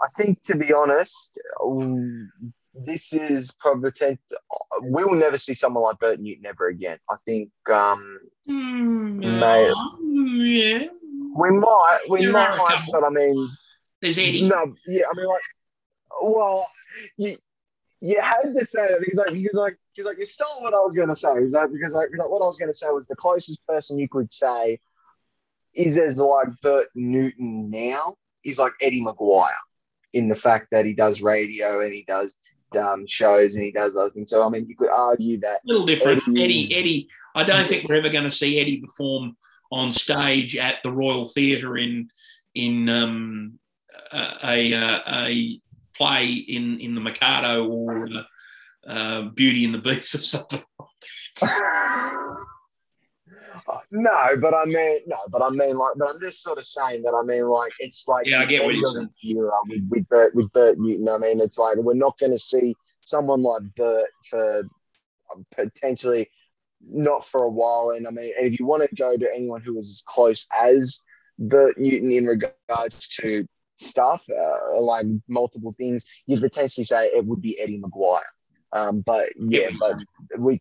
I 0.03 0.09
think 0.17 0.43
to 0.45 0.57
be 0.57 0.73
honest, 0.73 1.39
this 2.85 3.13
is 3.13 3.53
probably 3.61 4.19
we'll 4.81 5.15
never 5.15 5.39
see 5.39 5.55
someone 5.55 5.83
like 5.85 5.99
Bert 5.99 6.21
Newton 6.21 6.47
ever 6.47 6.69
again. 6.69 6.99
I 7.11 7.17
think 7.25 7.51
um 7.71 8.19
Mm, 8.49 9.41
Mate. 9.41 9.75
yeah. 10.81 10.89
we 11.37 11.51
might 11.51 11.99
we 12.09 12.27
are 12.27 12.33
might 12.33 12.87
but 12.93 13.03
I 13.03 13.11
mean 13.11 13.49
There's 14.01 14.19
Eddie. 14.19 14.49
no 14.49 14.75
yeah 14.87 15.03
I 15.13 15.17
mean 15.17 15.27
like 15.27 15.43
well 16.23 16.65
you 17.17 17.35
you 18.01 18.21
had 18.21 18.53
to 18.55 18.65
say 18.65 18.87
that 18.89 19.01
because 19.01 19.17
like 19.19 19.33
because 19.33 19.55
like 19.55 19.77
because 19.93 20.07
like 20.07 20.19
you 20.19 20.27
stole 20.27 20.63
what 20.63 20.75
I 20.75 20.79
was 20.79 20.95
gonna 20.95 21.17
say 21.17 21.35
because 21.35 21.53
like 21.55 21.71
because 21.73 21.93
like, 21.93 22.09
what 22.13 22.43
I 22.43 22.47
was 22.47 22.59
gonna 22.59 22.73
say 22.73 22.87
was 22.91 23.09
the 23.09 23.17
closest 23.17 23.67
person 23.67 23.99
you 23.99 24.09
could 24.09 24.31
say 24.33 24.79
is 25.75 25.99
as 25.99 26.19
like 26.19 26.49
Bert 26.63 26.87
Newton 26.95 27.69
now 27.71 28.15
is 28.45 28.59
like 28.61 28.73
Eddie 28.81 29.03
McGuire 29.05 29.45
in 30.13 30.29
the 30.29 30.37
fact 30.37 30.69
that 30.71 30.87
he 30.87 30.95
does 30.95 31.21
radio 31.21 31.81
and 31.81 31.93
he 31.93 32.05
does 32.07 32.37
um, 32.79 33.07
shows 33.07 33.55
and 33.55 33.65
he 33.65 33.73
does 33.73 33.97
other 33.97 34.11
things. 34.11 34.31
So 34.31 34.43
I 34.43 34.49
mean, 34.49 34.67
you 34.69 34.77
could 34.77 34.91
argue 34.91 35.39
that 35.41 35.61
A 35.65 35.67
little 35.67 35.87
different. 35.87 36.23
Eddie 36.29 36.43
Eddie, 36.45 36.61
is- 36.63 36.73
Eddie, 36.73 37.09
I 37.35 37.45
don't 37.45 37.67
think 37.67 37.89
we're 37.89 37.97
ever 37.97 38.09
going 38.09 38.25
to 38.25 38.31
see 38.31 38.59
Eddie 38.61 38.81
perform 38.81 39.37
on 39.71 39.93
stage 39.93 40.57
at 40.57 40.77
the 40.83 40.93
Royal 40.93 41.27
Theatre 41.27 41.77
in 41.77 42.09
in 42.55 42.89
um, 42.89 43.59
a, 44.13 44.73
a, 44.73 45.03
a 45.07 45.61
play 45.97 46.27
in 46.33 46.79
in 46.81 46.95
the 46.95 47.01
Mikado 47.01 47.67
or 47.69 48.09
uh, 48.09 48.23
uh, 48.87 49.23
Beauty 49.23 49.65
and 49.65 49.75
the 49.75 49.79
Beast 49.79 50.15
or 50.15 50.19
something. 50.19 50.63
no, 53.91 54.37
but 54.41 54.55
I 54.55 54.65
mean, 54.65 55.01
no, 55.07 55.17
but 55.31 55.43
I 55.43 55.51
mean, 55.51 55.77
like, 55.77 55.95
but 55.97 56.09
I'm 56.09 56.21
just 56.21 56.43
sort 56.43 56.59
of 56.59 56.65
saying 56.65 57.03
that. 57.03 57.15
I 57.15 57.23
mean, 57.25 57.47
like, 57.47 57.73
it's 57.79 58.07
like 58.07 58.27
Yeah, 58.27 58.41
I 58.41 58.47
get 58.47 58.65
what 58.65 58.75
you're 58.75 58.89
end 58.89 59.05
of 59.05 59.11
era 59.25 59.51
with 59.69 59.89
with 59.89 60.09
Bert 60.09 60.35
with 60.35 60.53
Bert 60.53 60.79
Newton. 60.79 61.09
I 61.09 61.19
mean, 61.19 61.41
it's 61.41 61.59
like 61.59 61.77
we're 61.77 61.95
not 61.95 62.19
going 62.19 62.33
to 62.33 62.39
see 62.39 62.75
someone 63.01 63.43
like 63.43 63.63
Bert 63.77 64.11
for 64.29 64.61
um, 65.35 65.47
potentially 65.57 66.31
not 66.89 67.25
for 67.25 67.45
a 67.45 67.51
while. 67.51 67.91
And 67.97 68.07
I 68.07 68.11
mean, 68.11 68.33
and 68.39 68.47
if 68.47 68.59
you 68.59 68.67
want 68.67 68.89
to 68.89 68.95
go 68.95 69.17
to 69.17 69.35
anyone 69.35 69.63
who 69.63 69.75
was 69.75 69.91
as 69.91 70.03
close 70.07 70.47
as 70.59 71.03
Bert 71.39 71.79
Newton 71.79 72.13
in 72.13 72.27
regards 72.27 73.09
to 73.21 73.47
stuff, 73.77 74.25
uh, 74.31 74.81
like 74.81 75.07
multiple 75.29 75.75
things, 75.79 76.05
you'd 76.27 76.41
potentially 76.41 76.85
say 76.85 77.07
it 77.07 77.25
would 77.25 77.43
be 77.43 77.59
Eddie 77.61 77.81
McGuire. 77.81 78.21
Um, 78.73 79.01
but 79.01 79.29
yeah, 79.39 79.71
but 79.79 80.01
we, 80.39 80.61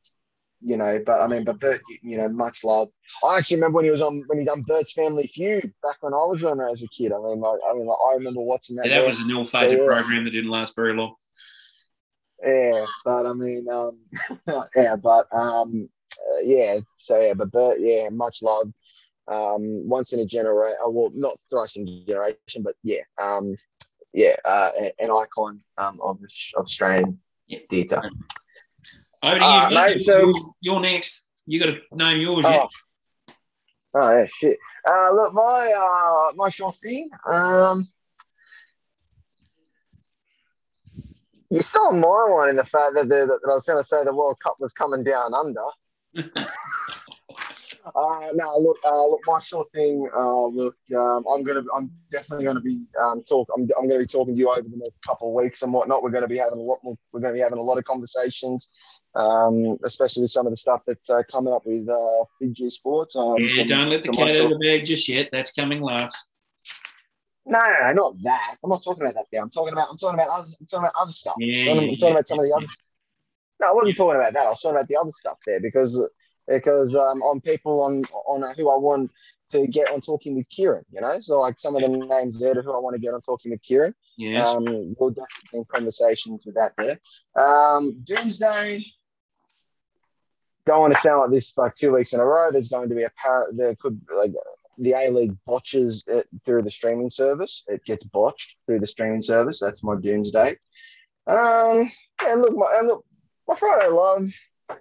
you 0.66 0.78
know, 0.78 1.00
but 1.06 1.22
I 1.22 1.28
mean, 1.28 1.44
but 1.44 1.60
Bert, 1.60 1.82
you 2.02 2.18
know, 2.18 2.28
much 2.30 2.64
love. 2.64 2.90
I 3.24 3.38
actually 3.38 3.58
remember 3.58 3.76
when 3.78 3.86
he 3.86 3.92
was 3.92 4.02
on 4.02 4.24
when 4.28 4.40
he 4.40 4.46
done 4.46 4.64
Bert's 4.64 4.94
Family 4.94 5.28
Feud 5.28 5.72
back 5.84 5.98
when 6.02 6.14
I 6.14 6.26
was 6.26 6.44
on 6.44 6.60
as 6.60 6.82
a 6.82 6.88
kid. 6.88 7.12
I 7.12 7.18
mean, 7.20 7.40
like, 7.40 7.60
I 7.70 7.74
mean, 7.74 7.86
like, 7.86 7.98
I 8.10 8.14
remember 8.16 8.42
watching 8.42 8.76
that. 8.78 8.88
Yeah, 8.88 9.02
that 9.02 9.08
was 9.10 9.18
an 9.20 9.30
ill-fated 9.30 9.84
So, 9.84 9.92
yeah. 9.92 10.02
program 10.02 10.26
that 10.26 10.32
didn't 10.32 10.50
last 10.50 10.76
very 10.76 10.96
long. 10.96 11.14
Yeah, 12.44 12.86
but 13.06 13.26
I 13.26 13.34
mean, 13.34 13.68
um, 13.72 14.00
yeah, 14.76 14.96
but 14.96 15.28
um, 15.34 15.88
uh, 16.34 16.40
yeah. 16.44 16.78
So 16.98 17.20
yeah, 17.22 17.34
but 17.36 17.52
Bert, 17.52 17.78
yeah, 17.80 18.10
much 18.12 18.42
love. 18.42 18.68
Um, 19.28 19.88
once 19.88 20.14
in 20.14 20.20
a 20.20 20.26
generation. 20.26 20.78
Well, 20.88 21.12
not 21.14 21.38
thrice 21.50 21.78
in 21.78 21.88
a 21.88 22.06
generation, 22.06 22.64
but 22.64 22.76
yeah, 22.84 23.02
um, 23.22 23.56
yeah, 24.14 24.36
uh, 24.46 24.72
an 25.00 25.12
icon 25.12 25.62
um 25.78 26.00
of 26.02 26.20
of 26.56 26.64
Australian 26.66 27.20
Yeah. 27.48 27.60
theatre. 27.70 28.02
Over 29.26 29.40
to 29.40 29.44
Uh, 29.46 29.70
you, 29.70 29.76
mate, 29.76 29.88
mate. 29.88 30.00
so- 30.00 30.34
you're, 30.62 30.80
next. 30.80 31.28
You 31.48 31.60
got 31.60 31.66
to 31.76 31.82
name 31.96 32.22
yours. 32.22 32.46
Oh. 32.48 32.68
Oh 33.98 34.12
yeah, 34.12 34.26
shit. 34.26 34.58
Uh, 34.86 35.12
look, 35.14 35.34
my 35.34 35.74
uh, 35.78 36.34
my 36.36 36.50
short 36.50 36.76
thing. 36.76 37.10
Um, 37.30 37.88
you 41.50 41.62
stole 41.62 41.94
my 41.94 42.28
one 42.30 42.50
in 42.50 42.56
the 42.58 42.66
fact 42.66 42.96
that, 42.96 43.08
the, 43.08 43.26
that 43.26 43.40
I 43.50 43.54
was 43.54 43.66
going 43.66 43.78
to 43.78 43.84
say 43.84 44.04
the 44.04 44.14
World 44.14 44.38
Cup 44.44 44.58
was 44.60 44.74
coming 44.74 45.04
down 45.04 45.34
under. 45.34 45.64
Uh, 47.96 48.30
no, 48.34 48.58
look, 48.58 48.78
uh, 48.84 49.06
look, 49.08 49.20
my 49.28 49.40
short 49.40 49.70
thing. 49.72 50.10
Uh, 50.16 50.48
look, 50.48 50.76
um, 50.96 51.24
I'm 51.32 51.44
gonna, 51.44 51.62
I'm 51.76 51.92
definitely 52.10 52.44
gonna 52.46 52.60
be 52.60 52.88
um, 53.00 53.22
talk. 53.22 53.48
I'm, 53.56 53.70
I'm 53.78 53.88
gonna 53.88 54.00
be 54.00 54.08
talking 54.08 54.34
to 54.34 54.40
you 54.40 54.50
over 54.50 54.62
the 54.62 54.76
next 54.76 55.00
couple 55.06 55.28
of 55.30 55.36
weeks 55.44 55.62
and 55.62 55.72
whatnot. 55.72 56.02
We're 56.02 56.10
gonna 56.10 56.28
be 56.28 56.40
having 56.40 56.58
a 56.58 56.64
lot 56.64 56.80
more. 56.84 56.96
We're 57.12 57.20
gonna 57.20 57.36
be 57.36 57.42
having 57.42 57.60
a 57.60 57.62
lot 57.62 57.78
of 57.78 57.84
conversations, 57.84 58.70
um, 59.16 59.78
especially 59.84 60.24
with 60.24 60.32
some 60.32 60.46
of 60.46 60.52
the 60.52 60.58
stuff 60.58 60.82
that's 60.86 61.10
uh, 61.10 61.24
coming 61.32 61.54
up 61.54 61.64
with 61.66 61.88
uh, 61.90 62.26
Fiji 62.40 62.70
Sports. 62.70 63.16
Um, 63.16 63.36
yeah, 63.40 63.56
some- 63.56 63.68
don't 63.68 63.90
let 63.90 64.04
the 64.04 64.10
cat 64.10 64.32
out 64.32 64.46
of 64.46 64.50
the 64.52 64.60
bag 64.60 64.86
just 64.86 65.08
yet. 65.08 65.30
That's 65.32 65.52
coming 65.52 65.82
last. 65.82 66.28
No, 67.48 67.62
no, 67.62 67.88
no, 67.88 67.94
not 67.94 68.24
that. 68.24 68.58
I'm 68.64 68.70
not 68.72 68.84
talking 68.84 69.04
about 69.04 69.14
that. 69.16 69.26
There. 69.32 69.42
I'm 69.42 69.52
talking 69.52 69.74
about. 69.74 69.88
I'm 69.92 69.98
talking 69.98 70.20
about 70.20 70.30
other. 70.30 70.48
I'm 70.60 70.66
talking 70.68 70.84
about 70.84 71.02
other 71.02 71.12
stuff. 71.12 71.36
Yeah, 71.38 71.72
I'm, 71.72 71.82
yeah, 71.82 71.96
talking 71.98 72.12
about 72.12 72.28
some 72.28 72.40
of 72.40 72.44
the 72.44 72.50
yeah. 72.50 72.56
other. 72.58 72.66
No, 73.62 73.70
I 73.70 73.74
wasn't 73.74 73.98
talking 73.98 74.20
about 74.20 74.34
that. 74.34 74.48
I 74.48 74.50
was 74.50 74.62
talking 74.62 74.78
about 74.78 74.88
the 74.88 74.98
other 74.98 75.12
stuff 75.12 75.38
there 75.46 75.62
because 75.62 76.10
because 76.48 76.96
um, 76.96 77.22
on 77.22 77.42
people 77.42 77.84
on 77.84 78.02
on 78.28 78.44
uh, 78.44 78.54
who 78.56 78.72
I 78.72 78.78
want 78.78 79.12
to 79.52 79.68
get 79.68 79.92
on 79.92 80.02
talking 80.02 80.36
with 80.36 80.50
Kieran. 80.50 80.84
You 80.92 81.02
know, 81.02 81.20
so 81.20 81.40
like 81.40 81.60
some 81.60 81.76
of 81.76 81.82
the 81.82 81.88
names 81.88 82.40
there 82.40 82.54
to 82.54 82.62
who 82.62 82.76
I 82.76 82.80
want 82.80 82.96
to 82.96 83.00
get 83.00 83.14
on 83.14 83.22
talking 83.22 83.52
with 83.52 83.62
Kieran. 83.62 83.94
Yeah, 84.18 84.48
Um, 84.48 84.66
we'll 84.98 85.12
definitely 85.12 85.50
be 85.52 85.58
in 85.60 85.66
conversations 85.66 86.46
with 86.46 86.56
that 86.56 86.74
there. 86.78 86.98
Um, 87.42 88.02
Doomsday. 88.04 88.84
Don't 90.66 90.82
want 90.82 90.94
to 90.94 91.00
sound 91.00 91.22
like 91.22 91.32
this 91.32 91.58
like 91.58 91.76
two 91.76 91.94
weeks 91.94 92.14
in 92.14 92.20
a 92.20 92.26
row. 92.26 92.50
There's 92.52 92.70
going 92.70 92.90
to 92.90 92.96
be 92.96 93.04
a 93.04 93.12
par- 93.12 93.48
there 93.54 93.76
could 93.76 94.00
like 94.16 94.32
the 94.78 94.94
A 94.94 95.12
League 95.12 95.36
botches 95.46 96.04
it 96.08 96.28
through 96.44 96.64
the 96.64 96.72
streaming 96.72 97.10
service. 97.10 97.64
It 97.68 97.84
gets 97.86 98.06
botched 98.06 98.56
through 98.66 98.80
the 98.80 98.88
streaming 98.88 99.22
service. 99.22 99.60
That's 99.60 99.84
my 99.84 99.96
Doomsday. 99.96 100.56
Um, 101.28 101.92
and 102.26 102.42
look, 102.42 102.56
my 102.56 102.76
and 102.80 102.88
look, 102.88 103.06
my 103.48 103.56
Friday 103.56 103.88
love. 103.88 104.32
I'm 104.70 104.78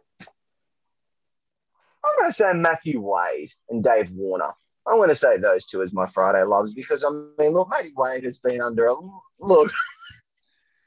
going 2.19 2.29
to 2.29 2.35
say 2.35 2.53
Matthew 2.53 3.01
Wade 3.01 3.51
and 3.71 3.83
Dave 3.83 4.11
Warner. 4.13 4.53
I'm 4.87 4.97
going 4.97 5.09
to 5.09 5.17
say 5.17 5.39
those 5.39 5.65
two 5.65 5.83
as 5.83 5.93
my 5.93 6.07
Friday 6.07 6.43
loves 6.43 6.75
because 6.75 7.03
I 7.03 7.09
mean, 7.39 7.53
look, 7.53 7.71
Matty 7.71 7.93
Wade 7.97 8.25
has 8.25 8.39
been 8.39 8.61
under 8.61 8.87
a 8.87 8.95
look. 9.39 9.73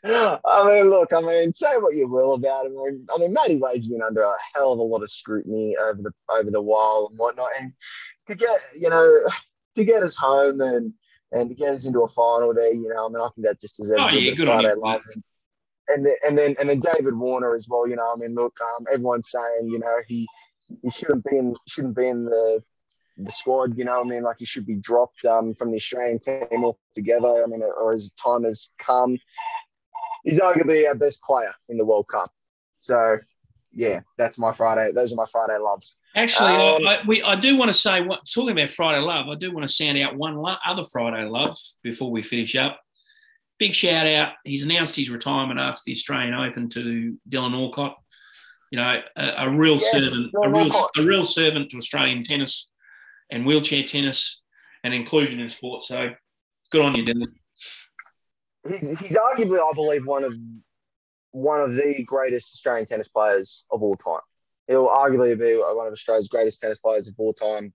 I 0.46 0.64
mean, 0.66 0.90
look, 0.90 1.12
I 1.12 1.22
mean, 1.22 1.54
say 1.54 1.78
what 1.80 1.96
you 1.96 2.08
will 2.08 2.34
about 2.34 2.66
him. 2.66 2.78
I 2.80 3.20
mean, 3.20 3.34
Matty 3.34 3.58
Wade's 3.58 3.88
been 3.88 4.02
under 4.02 4.22
a 4.22 4.34
hell 4.54 4.74
of 4.74 4.80
a 4.80 4.84
lot 4.84 5.04
of 5.04 5.10
scrutiny 5.10 5.76
over 5.78 6.02
the 6.02 6.12
over 6.30 6.50
the 6.50 6.62
while 6.62 7.08
and 7.10 7.20
whatnot, 7.20 7.50
and 7.60 7.74
to 8.28 8.36
get 8.36 8.50
you 8.76 8.90
know 8.90 9.08
to 9.76 9.84
get 9.84 10.04
us 10.04 10.16
home 10.16 10.62
and 10.62 10.94
and 11.32 11.50
to 11.50 11.56
get 11.56 11.70
us 11.70 11.86
into 11.86 12.02
a 12.04 12.08
final 12.08 12.54
there, 12.54 12.74
you 12.74 12.88
know, 12.88 13.06
I 13.06 13.10
mean, 13.10 13.18
I 13.22 13.28
think 13.36 13.48
that 13.48 13.60
just 13.60 13.78
deserves 13.78 14.06
Oh, 14.06 14.10
a 14.10 14.20
yeah, 14.20 14.34
good 14.34 14.48
on 14.48 14.64
Friday 14.64 14.76
you. 15.16 15.24
And, 15.90 16.06
and 16.06 16.06
then 16.06 16.16
and 16.28 16.38
then 16.38 16.56
and 16.60 16.70
then 16.70 16.80
David 16.80 17.16
Warner 17.16 17.54
as 17.54 17.68
well. 17.70 17.88
You 17.88 17.96
know, 17.96 18.14
I 18.14 18.18
mean, 18.18 18.36
look, 18.36 18.56
um, 18.62 18.86
everyone's 18.94 19.30
saying 19.30 19.70
you 19.70 19.80
know 19.80 19.96
he 20.08 20.28
he 20.82 20.90
shouldn't 20.90 21.26
be 21.26 21.38
in 21.38 21.56
shouldn't 21.68 21.96
be 21.96 22.08
in 22.08 22.26
the 22.26 22.64
the 23.18 23.32
squad. 23.32 23.78
You 23.78 23.86
know, 23.86 24.02
I 24.02 24.04
mean, 24.04 24.24
like 24.24 24.38
he 24.40 24.46
should 24.46 24.66
be 24.66 24.76
dropped 24.76 25.24
um, 25.26 25.54
from 25.56 25.72
the 25.72 25.78
Australian 25.78 26.20
team 26.20 26.64
altogether. 26.64 27.44
I 27.44 27.48
mean, 27.48 27.62
or 27.64 27.94
his 27.94 28.12
time 28.12 28.44
has 28.44 28.72
come. 28.80 29.18
He's 30.28 30.42
arguably 30.42 30.86
our 30.88 30.96
best 30.96 31.22
player 31.24 31.54
in 31.70 31.78
the 31.78 31.86
World 31.86 32.08
Cup. 32.10 32.30
So, 32.80 33.18
yeah, 33.72 34.02
that's 34.18 34.38
my 34.38 34.52
Friday. 34.52 34.92
Those 34.92 35.14
are 35.14 35.16
my 35.16 35.26
Friday 35.32 35.58
loves. 35.58 35.96
Actually, 36.18 36.52
Um, 36.52 36.86
I, 36.86 36.96
I, 36.96 37.00
we, 37.08 37.24
I 37.24 37.36
do 37.36 37.56
want 37.56 37.70
to 37.70 37.74
say, 37.74 38.02
what, 38.02 38.22
talking 38.30 38.52
about 38.52 38.70
Friday 38.70 39.00
Love, 39.00 39.30
I 39.30 39.36
do 39.36 39.54
want 39.54 39.64
to 39.66 39.74
sound 39.74 39.98
out 40.00 40.18
one 40.18 40.36
lo- 40.36 40.56
other 40.66 40.84
Friday 40.84 41.24
Love 41.30 41.58
before 41.82 42.12
we 42.12 42.22
finish 42.22 42.56
up. 42.58 42.80
Big 43.58 43.74
shout 43.74 44.06
out. 44.06 44.34
He's 44.44 44.64
announced 44.64 44.98
his 44.98 45.10
retirement 45.10 45.60
after 45.60 45.82
the 45.86 45.94
Australian 45.94 46.34
Open 46.34 46.68
to 46.70 47.18
Dylan 47.30 47.54
Alcott. 47.54 47.96
You 48.70 48.80
know, 48.80 49.02
a, 49.16 49.34
a 49.46 49.50
real 49.50 49.78
Yes, 49.78 49.92
servant, 49.92 50.34
a 50.44 50.50
real, 50.50 50.58
Alcott. 50.74 50.90
a 50.98 51.04
real 51.04 51.24
servant 51.24 51.70
to 51.72 51.78
Australian 51.78 52.22
tennis 52.22 52.70
and 53.32 53.46
wheelchair 53.46 53.84
tennis 53.84 54.42
and 54.84 54.94
inclusion 54.94 55.40
in 55.40 55.48
sport. 55.48 55.84
So 55.84 56.10
good 56.70 56.82
on 56.82 56.96
you, 56.96 57.06
Dylan. 57.06 57.28
He's, 58.68 58.98
he's 59.00 59.18
arguably, 59.18 59.60
I 59.60 59.74
believe, 59.74 60.06
one 60.06 60.24
of 60.24 60.34
one 61.32 61.62
of 61.62 61.76
the 61.76 62.04
greatest 62.04 62.56
Australian 62.56 62.86
tennis 62.88 63.08
players 63.08 63.66
of 63.72 63.84
all 63.84 63.96
time. 63.96 64.22
He'll 64.68 64.88
arguably 64.88 65.38
be 65.38 65.56
one 65.56 65.88
of 65.88 65.94
Australia's 65.94 66.28
greatest 66.28 66.60
tennis 66.62 66.80
players 66.80 67.08
of 67.08 67.16
all 67.18 67.34
time. 67.34 67.74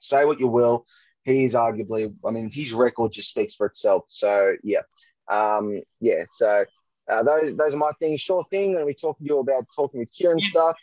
Say 0.00 0.24
what 0.24 0.40
you 0.40 0.48
will, 0.48 0.86
he's 1.24 1.54
arguably. 1.54 2.14
I 2.24 2.30
mean, 2.30 2.50
his 2.50 2.72
record 2.72 3.12
just 3.12 3.30
speaks 3.30 3.54
for 3.54 3.66
itself. 3.66 4.04
So 4.08 4.56
yeah, 4.62 4.82
um, 5.28 5.80
yeah. 6.00 6.24
So 6.30 6.64
uh, 7.08 7.22
those 7.22 7.56
those 7.56 7.74
are 7.74 7.78
my 7.78 7.92
things. 8.00 8.20
Sure 8.20 8.44
thing. 8.44 8.70
I'm 8.70 8.76
going 8.76 8.86
to 8.86 8.86
be 8.86 8.94
talking 8.94 9.26
to 9.26 9.34
you 9.34 9.40
about 9.40 9.64
talking 9.74 10.00
with 10.00 10.12
Kieran 10.12 10.40
stuff. 10.40 10.76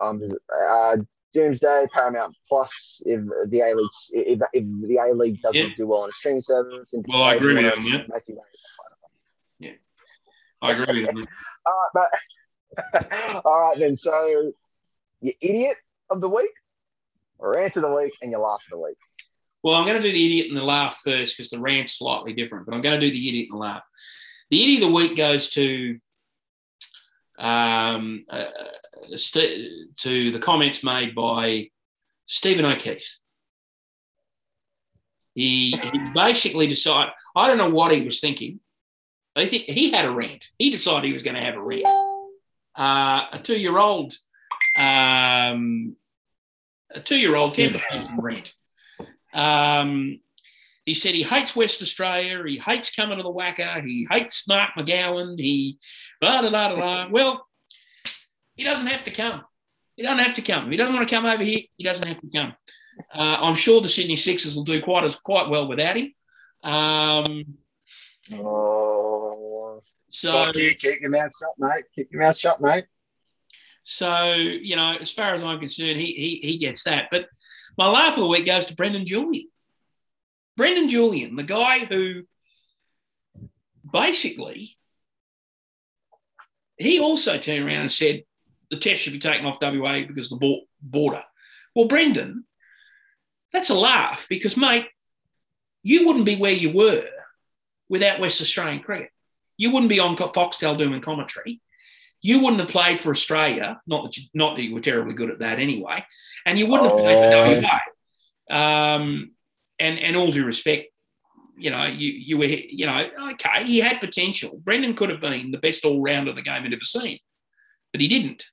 Um, 0.00 0.22
uh, 0.70 0.96
Doomsday, 1.34 1.86
Paramount 1.92 2.34
Plus. 2.48 3.02
If 3.04 3.20
the 3.50 3.60
A 3.60 3.74
League, 3.74 3.90
if, 4.12 4.40
if 4.52 4.64
the 4.88 4.96
A 4.96 5.14
League 5.14 5.42
doesn't 5.42 5.62
Yeah. 5.62 5.68
do 5.76 5.86
well 5.88 6.02
on 6.02 6.08
a 6.08 6.12
streaming 6.12 6.40
service, 6.40 6.94
and 6.94 7.04
Well, 7.08 7.22
I 7.22 7.34
agree 7.34 7.54
with 7.54 7.84
you. 7.84 7.98
Matthew 8.08 8.34
Wade. 8.36 8.44
I 10.62 10.72
agree 10.72 11.06
with 11.06 11.14
you. 11.14 11.24
All 11.66 11.90
right, 11.94 12.06
but 12.92 13.42
all 13.44 13.68
right 13.68 13.78
then. 13.78 13.96
So, 13.96 14.52
you 15.20 15.32
idiot 15.40 15.76
of 16.10 16.20
the 16.20 16.28
week, 16.28 16.50
or 17.38 17.52
rant 17.52 17.76
of 17.76 17.82
the 17.82 17.94
week, 17.94 18.12
and 18.22 18.30
your 18.30 18.40
laugh 18.40 18.62
of 18.66 18.70
the 18.70 18.78
week. 18.78 18.96
Well, 19.62 19.74
I'm 19.74 19.86
going 19.86 20.00
to 20.00 20.06
do 20.06 20.12
the 20.12 20.24
idiot 20.24 20.48
and 20.48 20.56
the 20.56 20.64
laugh 20.64 21.00
first 21.04 21.36
because 21.36 21.50
the 21.50 21.60
rant's 21.60 21.98
slightly 21.98 22.32
different, 22.32 22.66
but 22.66 22.74
I'm 22.74 22.82
going 22.82 22.98
to 22.98 23.06
do 23.06 23.12
the 23.12 23.28
idiot 23.28 23.48
and 23.50 23.58
the 23.58 23.62
laugh. 23.62 23.82
The 24.50 24.62
idiot 24.62 24.82
of 24.82 24.88
the 24.88 24.94
week 24.94 25.16
goes 25.16 25.50
to 25.50 25.98
um, 27.38 28.24
uh, 28.30 28.46
st- 29.16 29.96
to 29.98 30.30
the 30.30 30.38
comments 30.38 30.84
made 30.84 31.14
by 31.14 31.70
Stephen 32.26 32.64
O'Keefe. 32.64 33.18
He, 35.34 35.70
he 35.76 35.98
basically 36.14 36.66
decided, 36.66 37.12
I 37.36 37.46
don't 37.46 37.58
know 37.58 37.70
what 37.70 37.92
he 37.92 38.02
was 38.02 38.20
thinking. 38.20 38.60
I 39.38 39.46
think 39.46 39.64
he 39.64 39.90
had 39.90 40.04
a 40.04 40.10
rant. 40.10 40.46
He 40.58 40.70
decided 40.70 41.06
he 41.06 41.12
was 41.12 41.22
going 41.22 41.36
to 41.36 41.42
have 41.42 41.56
a 41.56 41.62
rant. 41.62 41.86
Uh, 42.74 43.26
a 43.32 43.40
two 43.42 43.58
year 43.58 43.78
old, 43.78 44.14
um, 44.76 45.96
a 46.94 47.00
two 47.02 47.16
year 47.16 47.34
old 47.34 47.54
temper 47.54 47.80
rant. 48.18 48.52
Um, 49.34 50.20
he 50.84 50.94
said 50.94 51.14
he 51.14 51.22
hates 51.22 51.54
West 51.54 51.82
Australia. 51.82 52.42
He 52.46 52.58
hates 52.58 52.94
coming 52.94 53.18
to 53.18 53.22
the 53.22 53.32
WACA. 53.32 53.84
He 53.84 54.06
hates 54.10 54.48
Mark 54.48 54.70
McGowan. 54.78 55.38
He 55.38 55.78
blah, 56.20 56.40
blah, 56.40 56.50
blah, 56.50 56.74
blah. 56.74 57.08
Well, 57.10 57.46
he 58.56 58.64
doesn't 58.64 58.86
have 58.86 59.04
to 59.04 59.10
come. 59.10 59.42
He 59.96 60.02
doesn't 60.02 60.24
have 60.24 60.34
to 60.34 60.42
come. 60.42 60.64
If 60.66 60.70
he 60.70 60.76
doesn't 60.76 60.94
want 60.94 61.06
to 61.08 61.14
come 61.14 61.26
over 61.26 61.42
here, 61.42 61.60
he 61.76 61.84
doesn't 61.84 62.06
have 62.06 62.20
to 62.20 62.30
come. 62.34 62.54
Uh, 63.12 63.38
I'm 63.40 63.54
sure 63.54 63.80
the 63.80 63.88
Sydney 63.88 64.16
Sixers 64.16 64.56
will 64.56 64.64
do 64.64 64.80
quite 64.80 65.04
as 65.04 65.16
quite 65.16 65.48
well 65.48 65.68
without 65.68 65.96
him. 65.96 66.14
Um, 66.62 67.58
Oh, 68.34 69.80
so, 70.10 70.32
Socky, 70.32 70.78
keep 70.78 71.00
your 71.00 71.10
mouth 71.10 71.32
shut, 71.38 71.50
mate. 71.58 71.84
Keep 71.94 72.12
your 72.12 72.22
mouth 72.22 72.36
shut, 72.36 72.60
mate. 72.60 72.84
so 73.84 74.34
you 74.34 74.76
know, 74.76 74.96
as 75.00 75.10
far 75.10 75.34
as 75.34 75.42
I'm 75.42 75.58
concerned, 75.58 76.00
he 76.00 76.12
he 76.12 76.40
he 76.42 76.58
gets 76.58 76.84
that. 76.84 77.08
But 77.10 77.26
my 77.76 77.88
laugh 77.88 78.14
of 78.14 78.20
the 78.20 78.26
week 78.26 78.46
goes 78.46 78.66
to 78.66 78.74
Brendan 78.74 79.06
Julian. 79.06 79.48
Brendan 80.56 80.88
Julian, 80.88 81.36
the 81.36 81.42
guy 81.44 81.80
who 81.84 82.22
basically 83.90 84.76
he 86.76 87.00
also 87.00 87.38
turned 87.38 87.64
around 87.64 87.80
and 87.80 87.90
said 87.90 88.24
the 88.70 88.76
test 88.76 89.02
should 89.02 89.12
be 89.12 89.18
taken 89.18 89.46
off 89.46 89.58
WA 89.60 90.00
because 90.06 90.32
of 90.32 90.40
the 90.40 90.60
border. 90.80 91.22
Well, 91.74 91.88
Brendan, 91.88 92.44
that's 93.52 93.70
a 93.70 93.74
laugh 93.74 94.26
because, 94.28 94.56
mate, 94.56 94.86
you 95.82 96.06
wouldn't 96.06 96.26
be 96.26 96.36
where 96.36 96.52
you 96.52 96.72
were 96.72 97.08
without 97.88 98.20
West 98.20 98.40
Australian 98.40 98.82
cricket. 98.82 99.10
You 99.56 99.70
wouldn't 99.70 99.90
be 99.90 100.00
on 100.00 100.16
Foxtel 100.16 100.78
doing 100.78 101.00
commentary. 101.00 101.60
You 102.20 102.40
wouldn't 102.40 102.60
have 102.60 102.68
played 102.68 102.98
for 102.98 103.10
Australia. 103.10 103.80
Not 103.86 104.04
that 104.04 104.16
you, 104.16 104.24
not 104.34 104.56
that 104.56 104.62
you 104.62 104.74
were 104.74 104.80
terribly 104.80 105.14
good 105.14 105.30
at 105.30 105.40
that 105.40 105.58
anyway, 105.58 106.04
and 106.46 106.58
you 106.58 106.66
wouldn't 106.66 106.90
have 106.90 106.98
played 106.98 107.60
for 107.60 107.66
WA. 107.66 107.78
Um, 108.50 109.32
and 109.78 109.98
and 109.98 110.16
all 110.16 110.30
due 110.30 110.44
respect, 110.44 110.88
you 111.56 111.70
know, 111.70 111.84
you 111.86 112.10
you 112.10 112.38
were 112.38 112.46
you 112.46 112.86
know 112.86 113.08
okay, 113.32 113.64
he 113.64 113.78
had 113.78 114.00
potential. 114.00 114.60
Brendan 114.64 114.94
could 114.94 115.10
have 115.10 115.20
been 115.20 115.50
the 115.50 115.58
best 115.58 115.84
all 115.84 116.02
rounder 116.02 116.32
the 116.32 116.42
game 116.42 116.62
had 116.62 116.72
ever 116.72 116.84
seen, 116.84 117.18
but 117.92 118.00
he 118.00 118.08
didn't. 118.08 118.44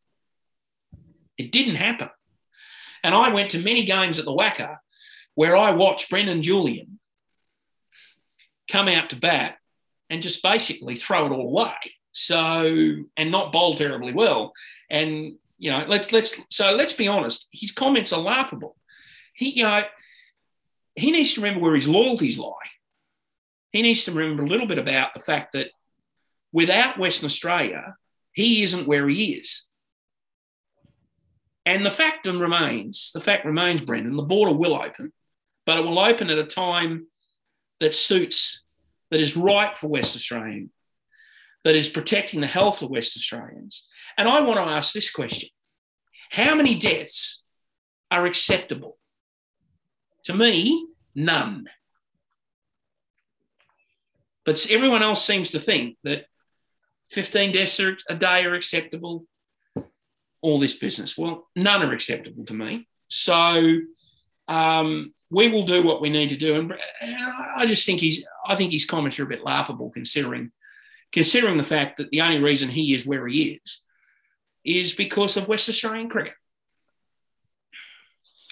It 1.37 1.51
didn't 1.51 1.75
happen. 1.75 2.09
And 3.03 3.13
I 3.13 3.31
went 3.31 3.51
to 3.51 3.59
many 3.61 3.85
games 3.85 4.17
at 4.17 4.25
the 4.25 4.35
WACA 4.35 4.77
where 5.35 5.55
I 5.55 5.71
watched 5.71 6.09
Brendan 6.09 6.41
Julian 6.41 6.99
come 8.69 8.87
out 8.87 9.09
to 9.11 9.15
bat 9.15 9.57
and 10.09 10.21
just 10.21 10.43
basically 10.43 10.95
throw 10.95 11.25
it 11.25 11.31
all 11.31 11.47
away. 11.47 11.73
So 12.11 12.95
and 13.17 13.31
not 13.31 13.51
bowl 13.51 13.75
terribly 13.75 14.13
well. 14.13 14.53
And 14.89 15.35
you 15.57 15.71
know, 15.71 15.85
let's 15.87 16.11
let's 16.11 16.39
so 16.49 16.75
let's 16.75 16.93
be 16.93 17.07
honest. 17.07 17.47
His 17.51 17.71
comments 17.71 18.13
are 18.13 18.21
laughable. 18.21 18.75
He 19.33 19.49
you 19.51 19.63
know 19.63 19.83
he 20.95 21.11
needs 21.11 21.33
to 21.33 21.41
remember 21.41 21.61
where 21.61 21.75
his 21.75 21.87
loyalties 21.87 22.39
lie. 22.39 22.51
He 23.71 23.81
needs 23.81 24.05
to 24.05 24.11
remember 24.11 24.43
a 24.43 24.47
little 24.47 24.67
bit 24.67 24.77
about 24.77 25.13
the 25.13 25.19
fact 25.19 25.53
that 25.53 25.71
without 26.53 26.97
Western 26.97 27.25
Australia, 27.25 27.95
he 28.31 28.63
isn't 28.63 28.87
where 28.87 29.09
he 29.09 29.33
is. 29.33 29.65
And 31.65 31.85
the 31.85 31.91
fact 31.91 32.27
remains, 32.27 33.11
the 33.13 33.19
fact 33.19 33.45
remains, 33.45 33.81
Brendan, 33.81 34.15
the 34.15 34.23
border 34.23 34.53
will 34.53 34.75
open, 34.75 35.11
but 35.65 35.77
it 35.77 35.83
will 35.83 35.99
open 35.99 36.29
at 36.29 36.37
a 36.37 36.45
time 36.45 37.07
that 37.79 37.95
suits, 37.95 38.63
that 39.11 39.19
is 39.19 39.37
right 39.37 39.77
for 39.77 39.87
West 39.87 40.15
Australian, 40.15 40.71
that 41.63 41.75
is 41.75 41.89
protecting 41.89 42.41
the 42.41 42.47
health 42.47 42.81
of 42.81 42.89
West 42.89 43.17
Australians. 43.17 43.87
And 44.17 44.29
I 44.29 44.41
want 44.41 44.57
to 44.57 44.73
ask 44.73 44.93
this 44.93 45.11
question 45.11 45.49
How 46.29 46.55
many 46.55 46.77
deaths 46.77 47.43
are 48.11 48.25
acceptable? 48.25 48.97
To 50.25 50.33
me, 50.33 50.87
none. 51.13 51.65
But 54.45 54.69
everyone 54.69 55.01
else 55.01 55.25
seems 55.25 55.51
to 55.51 55.59
think 55.59 55.97
that 56.03 56.25
15 57.09 57.51
deaths 57.51 57.79
a 57.79 58.15
day 58.15 58.45
are 58.45 58.53
acceptable, 58.53 59.25
all 60.41 60.59
this 60.59 60.75
business. 60.75 61.17
Well, 61.17 61.47
none 61.55 61.81
are 61.83 61.93
acceptable 61.93 62.45
to 62.45 62.53
me. 62.53 62.87
So 63.07 63.79
um, 64.47 65.13
we 65.29 65.47
will 65.47 65.65
do 65.65 65.83
what 65.83 66.01
we 66.01 66.09
need 66.09 66.29
to 66.29 66.37
do. 66.37 66.55
And 66.55 66.71
uh, 66.71 67.31
I 67.55 67.65
just 67.65 67.85
think 67.85 67.99
he's, 67.99 68.25
I 68.47 68.55
think 68.55 68.71
his 68.71 68.85
comments 68.85 69.19
are 69.19 69.23
a 69.23 69.27
bit 69.27 69.43
laughable 69.43 69.89
considering, 69.89 70.51
considering 71.11 71.57
the 71.57 71.63
fact 71.63 71.97
that 71.97 72.11
the 72.11 72.21
only 72.21 72.39
reason 72.39 72.69
he 72.69 72.93
is 72.93 73.05
where 73.05 73.27
he 73.27 73.59
is 73.63 73.81
is 74.63 74.93
because 74.93 75.37
of 75.37 75.47
West 75.47 75.69
Australian 75.69 76.09
cricket 76.09 76.33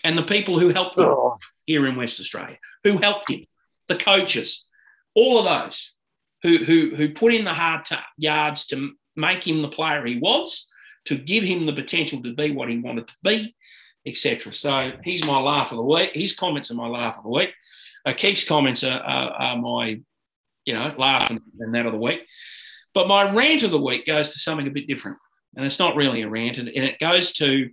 and 0.04 0.18
the 0.18 0.24
people 0.24 0.60
who 0.60 0.70
helped 0.70 0.98
him 0.98 1.06
oh. 1.06 1.38
here 1.66 1.88
in 1.88 1.96
West 1.96 2.20
Australia, 2.20 2.58
who 2.84 2.98
helped 2.98 3.30
him, 3.30 3.46
the 3.88 3.96
coaches, 3.96 4.68
all 5.16 5.40
of 5.40 5.46
those 5.46 5.94
who 6.42 6.58
who 6.58 6.96
who 6.96 7.10
put 7.10 7.34
in 7.34 7.46
the 7.46 7.54
hard 7.54 7.86
t- 7.86 7.96
yards 8.18 8.68
to 8.68 8.92
make 9.16 9.48
him 9.48 9.62
the 9.62 9.70
player 9.70 10.06
he 10.06 10.18
was, 10.18 10.70
to 11.06 11.18
give 11.18 11.44
him 11.44 11.66
the 11.66 11.74
potential 11.74 12.22
to 12.22 12.34
be 12.34 12.52
what 12.52 12.70
he 12.70 12.78
wanted 12.78 13.08
to 13.08 13.14
be, 13.24 13.56
etc. 14.06 14.54
So 14.54 14.92
he's 15.04 15.26
my 15.26 15.40
laugh 15.40 15.72
of 15.72 15.78
the 15.78 15.84
week. 15.84 16.12
His 16.14 16.34
comments 16.34 16.72
are 16.72 16.76
my 16.76 16.88
laugh 16.88 17.18
of 17.18 17.24
the 17.24 17.30
week. 17.30 17.54
Uh, 18.06 18.14
Keefe's 18.14 18.44
comments 18.44 18.84
are, 18.84 19.00
are, 19.00 19.32
are 19.32 19.58
my, 19.58 20.02
you 20.66 20.74
know, 20.74 20.94
laugh 20.98 21.30
and, 21.30 21.40
and, 21.60 21.74
that 21.74 21.86
of 21.86 21.94
the 21.94 21.98
week. 22.00 22.22
But 22.94 23.08
my 23.08 23.32
rant 23.32 23.64
of 23.64 23.72
the 23.72 23.82
week 23.82 24.06
goes 24.06 24.32
to 24.32 24.40
something 24.40 24.68
a 24.68 24.72
bit 24.72 24.88
different, 24.88 25.18
and 25.56 25.66
it's 25.66 25.80
not 25.80 25.96
really 25.96 26.22
a 26.22 26.30
rant, 26.30 26.58
and, 26.58 26.68
and 26.68 26.84
it 26.84 27.00
goes 27.00 27.34
to. 27.34 27.70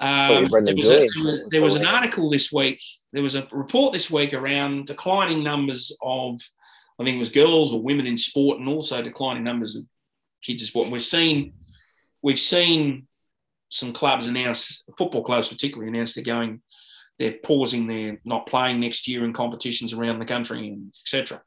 Um, 0.00 0.48
there, 0.48 0.74
was 0.74 0.88
a, 0.88 1.08
there 1.50 1.62
was 1.62 1.76
an 1.76 1.86
article 1.86 2.28
this 2.28 2.50
week. 2.50 2.80
There 3.12 3.22
was 3.22 3.36
a 3.36 3.46
report 3.52 3.92
this 3.92 4.10
week 4.10 4.34
around 4.34 4.86
declining 4.86 5.44
numbers 5.44 5.92
of, 6.02 6.40
I 6.98 7.04
think 7.04 7.16
it 7.16 7.20
was 7.20 7.30
girls 7.30 7.72
or 7.72 7.80
women 7.80 8.06
in 8.06 8.18
sport, 8.18 8.58
and 8.58 8.68
also 8.68 9.00
declining 9.00 9.44
numbers 9.44 9.76
of 9.76 9.84
kids 10.42 10.62
in 10.62 10.66
sport. 10.66 10.84
And 10.86 10.92
we've 10.92 11.02
seen, 11.02 11.52
we've 12.20 12.38
seen 12.38 13.06
some 13.72 13.94
clubs 13.94 14.26
announce, 14.26 14.84
football 14.98 15.24
clubs 15.24 15.48
particularly 15.48 15.88
announce 15.88 16.12
they're 16.12 16.22
going, 16.22 16.60
they're 17.18 17.38
pausing, 17.42 17.86
they're 17.86 18.20
not 18.22 18.46
playing 18.46 18.80
next 18.80 19.08
year 19.08 19.24
in 19.24 19.32
competitions 19.32 19.94
around 19.94 20.18
the 20.18 20.26
country 20.26 20.68
and 20.68 20.92
etc. 21.02 21.42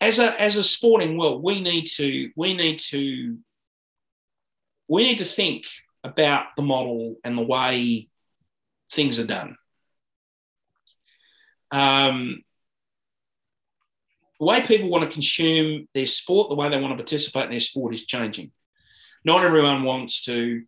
As 0.00 0.18
a 0.18 0.40
as 0.40 0.56
a 0.56 0.64
sporting 0.64 1.18
world, 1.18 1.42
we 1.42 1.60
need 1.60 1.84
to 1.96 2.30
we 2.34 2.54
need 2.54 2.78
to 2.90 3.36
we 4.88 5.04
need 5.04 5.18
to 5.18 5.24
think 5.26 5.64
about 6.02 6.46
the 6.56 6.62
model 6.62 7.16
and 7.22 7.36
the 7.36 7.42
way 7.42 8.08
things 8.90 9.20
are 9.20 9.26
done. 9.26 9.56
Um, 11.70 12.42
the 14.40 14.46
way 14.46 14.62
people 14.62 14.88
want 14.88 15.04
to 15.04 15.12
consume 15.12 15.88
their 15.92 16.06
sport, 16.06 16.48
the 16.48 16.54
way 16.54 16.70
they 16.70 16.80
want 16.80 16.92
to 16.92 17.02
participate 17.02 17.44
in 17.44 17.50
their 17.50 17.60
sport 17.60 17.92
is 17.92 18.06
changing. 18.06 18.50
Not 19.24 19.44
everyone 19.44 19.84
wants 19.84 20.24
to 20.24 20.62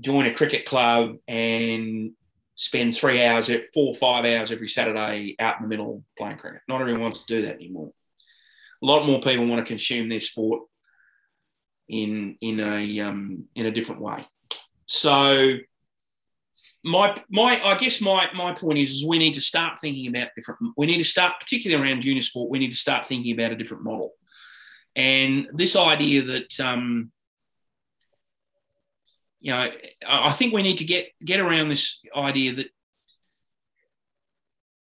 join 0.00 0.26
a 0.26 0.34
cricket 0.34 0.64
club 0.64 1.16
and 1.26 2.12
spend 2.54 2.94
three 2.94 3.24
hours, 3.24 3.50
four 3.72 3.88
or 3.88 3.94
five 3.94 4.24
hours 4.24 4.50
every 4.50 4.68
Saturday 4.68 5.36
out 5.38 5.56
in 5.56 5.62
the 5.62 5.68
middle 5.68 6.04
playing 6.16 6.38
cricket. 6.38 6.62
Not 6.68 6.80
everyone 6.80 7.02
wants 7.02 7.24
to 7.24 7.34
do 7.34 7.42
that 7.46 7.54
anymore. 7.54 7.92
A 8.82 8.86
lot 8.86 9.06
more 9.06 9.20
people 9.20 9.46
want 9.46 9.64
to 9.64 9.68
consume 9.68 10.08
their 10.08 10.20
sport 10.20 10.62
in 11.88 12.36
in 12.40 12.60
a 12.60 13.00
um, 13.00 13.44
in 13.54 13.66
a 13.66 13.70
different 13.70 14.02
way. 14.02 14.26
So 14.86 15.56
my 16.84 17.22
my 17.30 17.60
I 17.64 17.76
guess 17.78 18.00
my 18.00 18.28
my 18.34 18.52
point 18.52 18.78
is, 18.78 18.90
is 18.90 19.06
we 19.06 19.18
need 19.18 19.34
to 19.34 19.40
start 19.40 19.80
thinking 19.80 20.08
about 20.08 20.28
different. 20.36 20.60
We 20.76 20.86
need 20.86 20.98
to 20.98 21.04
start, 21.04 21.34
particularly 21.40 21.82
around 21.82 22.02
junior 22.02 22.22
sport. 22.22 22.50
We 22.50 22.58
need 22.58 22.70
to 22.70 22.76
start 22.76 23.06
thinking 23.06 23.32
about 23.34 23.52
a 23.52 23.56
different 23.56 23.84
model. 23.84 24.12
And 24.98 25.48
this 25.52 25.76
idea 25.76 26.24
that, 26.24 26.58
um, 26.58 27.12
you 29.38 29.52
know, 29.52 29.70
I 30.08 30.32
think 30.32 30.52
we 30.52 30.62
need 30.62 30.78
to 30.78 30.84
get, 30.84 31.06
get 31.24 31.38
around 31.38 31.68
this 31.68 32.02
idea 32.16 32.56
that 32.56 32.66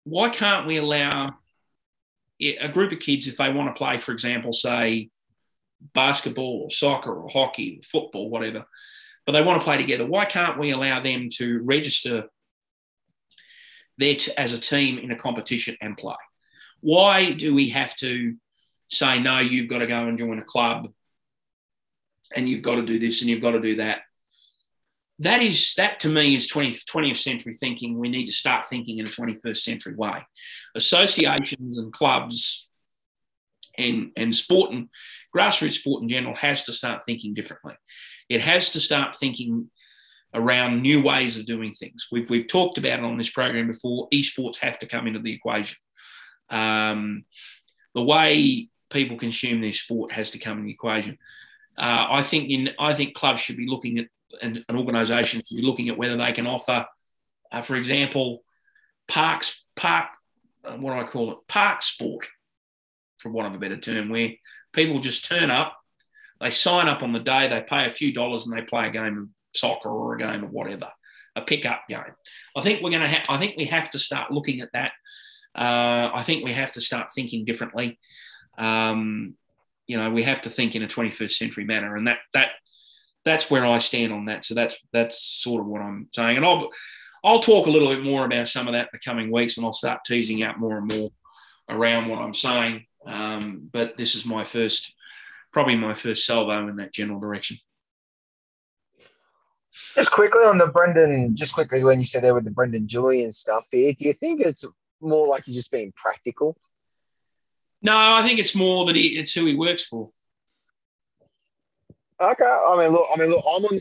why 0.05 0.29
can't 0.29 0.67
we 0.67 0.77
allow 0.77 1.31
a 2.39 2.69
group 2.69 2.93
of 2.93 3.01
kids, 3.01 3.27
if 3.27 3.39
they 3.39 3.51
want 3.51 3.75
to 3.75 3.79
play, 3.79 3.97
for 3.97 4.13
example, 4.13 4.53
say 4.53 5.09
basketball 5.95 6.65
or 6.65 6.71
soccer 6.71 7.15
or 7.15 7.31
hockey 7.31 7.79
or 7.79 7.83
football, 7.83 8.29
whatever, 8.29 8.67
but 9.25 9.33
they 9.33 9.43
want 9.43 9.61
to 9.61 9.65
play 9.65 9.79
together, 9.79 10.05
why 10.05 10.27
can't 10.27 10.59
we 10.59 10.73
allow 10.73 11.01
them 11.01 11.29
to 11.37 11.63
register 11.63 12.25
there 13.97 14.17
as 14.37 14.53
a 14.53 14.61
team 14.61 14.99
in 14.99 15.11
a 15.11 15.17
competition 15.17 15.75
and 15.81 15.97
play? 15.97 16.17
Why 16.81 17.33
do 17.33 17.55
we 17.55 17.71
have 17.71 17.97
to 17.97 18.37
say, 18.93 19.19
no, 19.19 19.39
you've 19.39 19.69
got 19.69 19.79
to 19.79 19.87
go 19.87 20.07
and 20.07 20.19
join 20.19 20.39
a 20.39 20.45
club 20.45 20.89
and 22.35 22.49
you've 22.49 22.63
got 22.63 22.77
to 22.77 22.83
do 22.83 22.99
this 22.99 23.21
and 23.21 23.31
you've 23.31 23.43
got 23.43 23.53
to 23.53 23.61
do 23.61 23.77
that. 23.77 24.01
That 25.19 25.43
is 25.43 25.75
that 25.75 26.01
to 26.01 26.09
me 26.09 26.35
is 26.35 26.51
20th, 26.51 26.85
20th 26.85 27.19
century 27.19 27.55
thinking. 27.55 27.99
We 27.99 28.09
need 28.09 28.27
to 28.27 28.33
start 28.33 28.67
thinking 28.67 28.99
in 28.99 29.07
a 29.07 29.11
21st 29.11 29.57
century 29.59 29.95
way. 29.95 30.19
Associations 30.75 31.79
and 31.79 31.93
clubs 31.93 32.69
and, 33.79 34.11
and 34.17 34.35
sport 34.35 34.73
and 34.73 34.89
grassroots 35.35 35.75
sport 35.75 36.03
in 36.03 36.09
general 36.09 36.35
has 36.37 36.65
to 36.65 36.73
start 36.73 37.05
thinking 37.05 37.35
differently. 37.35 37.75
It 38.29 38.41
has 38.41 38.71
to 38.71 38.81
start 38.81 39.15
thinking 39.15 39.71
around 40.35 40.83
new 40.83 41.03
ways 41.03 41.39
of 41.39 41.47
doing 41.47 41.73
things. 41.73 42.09
We've, 42.11 42.29
we've 42.29 42.49
talked 42.49 42.79
about 42.79 42.99
it 42.99 43.05
on 43.05 43.19
this 43.19 43.31
program 43.31 43.69
before. 43.69 44.09
Esports 44.11 44.59
have 44.59 44.79
to 44.81 44.87
come 44.87 45.07
into 45.07 45.21
the 45.21 45.33
equation. 45.33 45.77
Um, 46.51 47.25
the 47.95 48.03
way 48.03 48.71
people 48.93 49.17
consume 49.17 49.61
their 49.61 49.73
sport 49.73 50.13
has 50.13 50.31
to 50.31 50.39
come 50.39 50.59
in 50.59 50.65
the 50.65 50.73
equation. 50.73 51.19
Uh, 51.77 52.07
I 52.11 52.23
think 52.23 52.51
in 52.51 52.71
I 52.79 52.95
think 52.95 53.15
clubs 53.15 53.41
should 53.41 53.57
be 53.57 53.67
looking 53.67 53.99
at 53.99 54.07
and, 54.41 54.65
and 54.69 54.79
organisations 54.79 55.49
should 55.49 55.57
be 55.57 55.67
looking 55.67 55.89
at 55.89 55.99
whether 55.99 56.17
they 56.17 56.33
can 56.33 56.47
offer, 56.47 56.87
uh, 57.51 57.63
for 57.63 57.77
example, 57.77 58.43
parks 59.09 59.65
park 59.77 60.07
uh, 60.65 60.77
what 60.77 60.93
do 60.93 61.01
I 61.01 61.05
call 61.05 61.33
it 61.33 61.39
park 61.49 61.83
sport, 61.83 62.29
for 63.19 63.31
want 63.31 63.49
of 63.49 63.55
a 63.55 63.59
better 63.59 63.77
term, 63.77 64.09
where 64.09 64.31
people 64.73 65.01
just 65.01 65.25
turn 65.25 65.51
up, 65.51 65.77
they 66.41 66.51
sign 66.51 66.89
up 66.89 67.03
on 67.03 67.13
the 67.13 67.21
day, 67.21 67.49
they 67.49 67.63
pay 67.63 67.87
a 67.87 67.91
few 67.91 68.13
dollars, 68.13 68.47
and 68.47 68.57
they 68.57 68.63
play 68.63 68.89
a 68.89 68.91
game 68.91 69.19
of 69.19 69.31
soccer 69.55 69.91
or 69.91 70.15
a 70.15 70.19
game 70.19 70.45
of 70.45 70.51
whatever, 70.51 70.89
a 71.37 71.43
pickup 71.43 71.83
game. 71.89 72.01
I 72.57 72.61
think 72.61 72.83
we're 72.83 72.91
going 72.91 73.03
to 73.03 73.09
have. 73.09 73.27
I 73.29 73.39
think 73.39 73.57
we 73.57 73.65
have 73.67 73.91
to 73.91 73.99
start 73.99 74.31
looking 74.31 74.61
at 74.61 74.73
that. 74.73 74.93
Uh, 75.55 76.11
I 76.15 76.23
think 76.25 76.45
we 76.45 76.53
have 76.53 76.73
to 76.73 76.81
start 76.81 77.13
thinking 77.15 77.45
differently. 77.45 77.99
Um, 78.59 79.35
you 79.87 79.97
know, 79.97 80.11
we 80.11 80.23
have 80.25 80.43
to 80.43 80.49
think 80.49 80.75
in 80.75 80.83
a 80.83 80.89
21st 80.89 81.33
century 81.33 81.65
manner, 81.65 81.97
and 81.97 82.07
that 82.07 82.19
that 82.33 82.51
that's 83.25 83.51
where 83.51 83.67
I 83.67 83.79
stand 83.79 84.13
on 84.13 84.27
that. 84.27 84.45
So 84.45 84.55
that's 84.55 84.77
that's 84.93 85.23
sort 85.23 85.61
of 85.61 85.67
what 85.67 85.83
I'm 85.83 86.09
saying, 86.15 86.37
and 86.37 86.47
I'll 86.47 86.71
I'll 87.25 87.41
talk 87.41 87.67
a 87.67 87.71
little 87.71 87.89
bit 87.89 88.03
more 88.03 88.25
about 88.25 88.49
some 88.49 88.67
of 88.67 88.73
that 88.73 88.87
in 88.87 88.89
the 88.93 88.99
coming 88.99 89.31
weeks, 89.31 89.57
and 89.57 89.67
I'll 89.67 89.73
start 89.73 90.05
teasing 90.05 90.43
out 90.43 90.59
more 90.59 90.79
and 90.79 90.89
more 90.89 91.11
around 91.69 92.09
what 92.09 92.21
I'm 92.21 92.35
saying. 92.35 92.87
Um, 93.07 93.69
but 93.73 93.97
this 93.97 94.15
is 94.15 94.27
my 94.27 94.45
first, 94.45 94.95
probably 95.53 95.77
my 95.77 95.95
first 95.95 96.27
salvo 96.27 96.69
in 96.69 96.77
that 96.77 96.93
general 96.93 97.21
direction. 97.21 97.59
Just 99.95 100.11
quickly 100.11 100.41
on 100.41 100.59
the 100.59 100.67
Brendan, 100.67 101.37
just 101.37 101.55
quickly 101.55 101.85
when 101.85 102.01
you 102.01 102.07
said 102.07 102.23
there 102.23 102.35
with 102.35 102.45
the 102.45 102.51
Brendan 102.51 102.89
Julian 102.89 103.33
stuff 103.33 103.67
here, 103.71 103.93
do 103.93 104.05
you 104.05 104.13
think 104.13 104.41
it's 104.41 104.65
more 105.01 105.27
like 105.27 105.45
he's 105.45 105.57
just 105.57 105.71
being 105.71 105.93
practical? 105.95 106.57
No, 107.83 107.97
I 107.97 108.27
think 108.27 108.39
it's 108.39 108.55
more 108.55 108.87
that 108.87 108.97
he, 108.97 109.19
it's 109.19 109.33
who 109.33 109.45
he 109.47 109.55
works 109.55 109.85
for. 109.85 110.11
Okay, 112.21 112.45
I 112.45 112.77
mean, 112.79 112.93
look, 112.93 113.07
I 113.13 113.19
mean, 113.19 113.31
look, 113.31 113.45
I'm 113.45 113.65
on, 113.65 113.81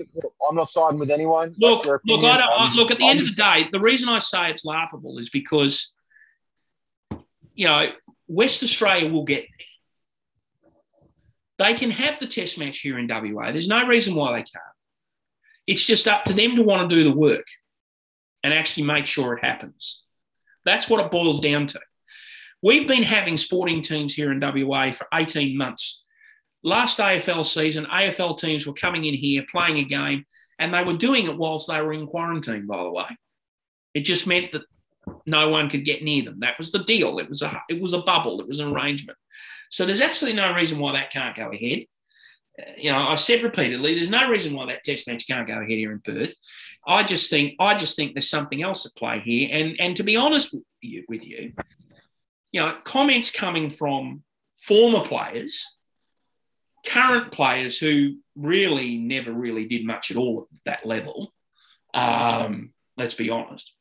I'm 0.50 0.56
not 0.56 0.68
siding 0.68 1.00
with 1.00 1.12
anyone. 1.12 1.54
Look, 1.60 1.86
look, 1.86 2.02
I 2.24 2.38
don't, 2.38 2.42
I, 2.42 2.74
look. 2.74 2.90
At 2.90 2.98
the 2.98 3.04
I'm, 3.04 3.12
end 3.12 3.22
of 3.22 3.28
the 3.28 3.44
day, 3.44 3.70
the 3.72 3.80
reason 3.80 4.10
I 4.10 4.18
say 4.18 4.50
it's 4.50 4.66
laughable 4.66 5.20
is 5.20 5.30
because, 5.30 5.94
you 7.54 7.68
know, 7.68 7.92
West 8.28 8.64
Australia 8.64 9.12
will 9.12 9.26
get 9.26 9.46
there. 11.60 11.68
They 11.68 11.76
can 11.76 11.92
have 11.92 12.18
the 12.18 12.26
Test 12.26 12.58
match 12.58 12.80
here 12.80 12.98
in 12.98 13.08
WA. 13.08 13.52
There's 13.52 13.68
no 13.68 13.86
reason 13.86 14.16
why 14.16 14.32
they 14.32 14.44
can't. 14.44 14.64
It's 15.68 15.86
just 15.86 16.08
up 16.08 16.24
to 16.26 16.34
them 16.34 16.56
to 16.56 16.64
want 16.64 16.90
to 16.90 16.96
do 16.96 17.04
the 17.04 17.16
work 17.16 17.46
and 18.44 18.52
actually 18.52 18.88
make 18.88 19.06
sure 19.06 19.34
it 19.34 19.46
happens. 19.46 20.02
That's 20.66 20.90
what 20.90 21.06
it 21.06 21.12
boils 21.12 21.40
down 21.40 21.68
to. 21.68 21.80
We've 22.62 22.88
been 22.88 23.04
having 23.04 23.38
sporting 23.38 23.82
teams 23.82 24.14
here 24.14 24.32
in 24.32 24.40
WA 24.40 24.92
for 24.92 25.08
18 25.14 25.58
months. 25.58 26.04
Last 26.64 27.00
AFL 27.00 27.46
season, 27.46 27.86
AFL 27.86 28.38
teams 28.38 28.68
were 28.68 28.74
coming 28.74 29.06
in 29.06 29.16
here 29.16 29.44
playing 29.50 29.78
a 29.78 29.84
game, 29.84 30.26
and 30.60 30.72
they 30.72 30.84
were 30.84 30.94
doing 30.94 31.26
it 31.26 31.38
whilst 31.38 31.70
they 31.70 31.82
were 31.82 31.94
in 31.94 32.06
quarantine, 32.06 32.68
by 32.68 32.84
the 32.84 32.92
way. 32.92 33.18
It 33.96 34.02
just 34.02 34.28
meant 34.28 34.52
that 34.52 34.62
no 35.26 35.50
one 35.50 35.70
could 35.70 35.86
get 35.86 36.04
near 36.04 36.24
them. 36.24 36.40
That 36.42 36.60
was 36.60 36.72
the 36.72 36.84
deal. 36.84 37.18
It 37.18 37.28
was 37.28 37.42
a 37.42 37.62
it 37.68 37.82
was 37.82 37.94
a 37.94 38.02
bubble. 38.02 38.40
It 38.42 38.48
was 38.48 38.60
an 38.60 38.72
arrangement. 38.72 39.18
So 39.70 39.86
there's 39.86 40.02
absolutely 40.02 40.40
no 40.40 40.54
reason 40.54 40.80
why 40.80 40.94
that 40.94 41.12
can't 41.12 41.36
go 41.36 41.50
ahead. 41.50 41.86
You 42.78 42.92
know, 42.92 43.08
I've 43.08 43.20
said 43.20 43.42
repeatedly, 43.42 43.96
there's 43.96 44.10
no 44.10 44.30
reason 44.30 44.54
why 44.54 44.68
that 44.68 44.84
test 44.84 45.08
match 45.08 45.26
can't 45.26 45.48
go 45.48 45.56
ahead 45.56 45.70
here 45.70 45.92
in 45.92 46.02
Perth. 46.02 46.36
I 46.86 47.04
just 47.04 47.30
think 47.30 47.56
I 47.60 47.76
just 47.76 47.96
think 47.96 48.14
there's 48.14 48.30
something 48.30 48.62
else 48.62 48.86
at 48.86 48.96
play 48.96 49.20
here. 49.20 49.50
And 49.52 49.76
and 49.80 49.96
to 49.96 50.04
be 50.04 50.16
honest 50.16 50.54
with 50.54 50.64
you, 50.82 51.04
with 51.08 51.26
you, 51.26 51.54
you 52.52 52.62
know, 52.62 52.76
comments 52.84 53.32
coming 53.32 53.70
from 53.70 54.24
former 54.54 55.02
players, 55.02 55.76
current 56.86 57.32
players 57.32 57.78
who 57.78 58.18
really 58.36 58.98
never 58.98 59.32
really 59.32 59.66
did 59.66 59.86
much 59.86 60.12
at 60.12 60.18
all 60.18 60.48
at 60.52 60.60
that 60.66 60.86
level. 60.86 61.34
Um, 61.94 62.74
let's 62.98 63.16
be 63.16 63.30
honest 63.30 63.74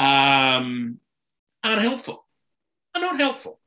um, 0.00 0.98
aren't 1.62 1.82
helpful. 1.82 2.26
Are 2.94 3.00
not 3.00 3.20
helpful. 3.20 3.60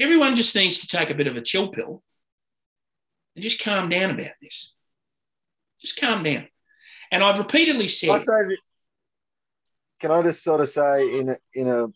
Everyone 0.00 0.34
just 0.34 0.54
needs 0.56 0.80
to 0.80 0.88
take 0.88 1.08
a 1.08 1.14
bit 1.14 1.28
of 1.28 1.36
a 1.36 1.40
chill 1.40 1.68
pill 1.68 2.02
and 3.36 3.42
just 3.42 3.62
calm 3.62 3.88
down 3.88 4.10
about 4.10 4.32
this. 4.42 4.74
Just 5.80 6.00
calm 6.00 6.24
down. 6.24 6.48
And 7.12 7.22
I've 7.22 7.38
repeatedly 7.38 7.86
said. 7.86 8.10
I 8.10 8.18
say, 8.18 8.56
can 10.00 10.10
I 10.10 10.22
just 10.22 10.42
sort 10.42 10.60
of 10.60 10.68
say 10.68 11.18
in 11.20 11.28
a, 11.28 11.36
in 11.54 11.68
a 11.68 11.86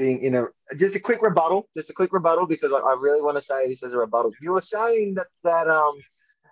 thing 0.00 0.22
in 0.22 0.34
a 0.34 0.46
just 0.76 0.96
a 0.96 1.00
quick 1.00 1.22
rebuttal, 1.22 1.68
just 1.76 1.90
a 1.90 1.92
quick 1.92 2.12
rebuttal 2.12 2.46
because 2.46 2.72
I, 2.72 2.78
I 2.78 2.96
really 2.98 3.22
want 3.22 3.36
to 3.36 3.42
say 3.42 3.68
this 3.68 3.82
as 3.82 3.92
a 3.92 3.98
rebuttal. 3.98 4.32
You 4.40 4.52
were 4.52 4.60
saying 4.60 5.14
that 5.14 5.26
that 5.44 5.68
um 5.68 5.94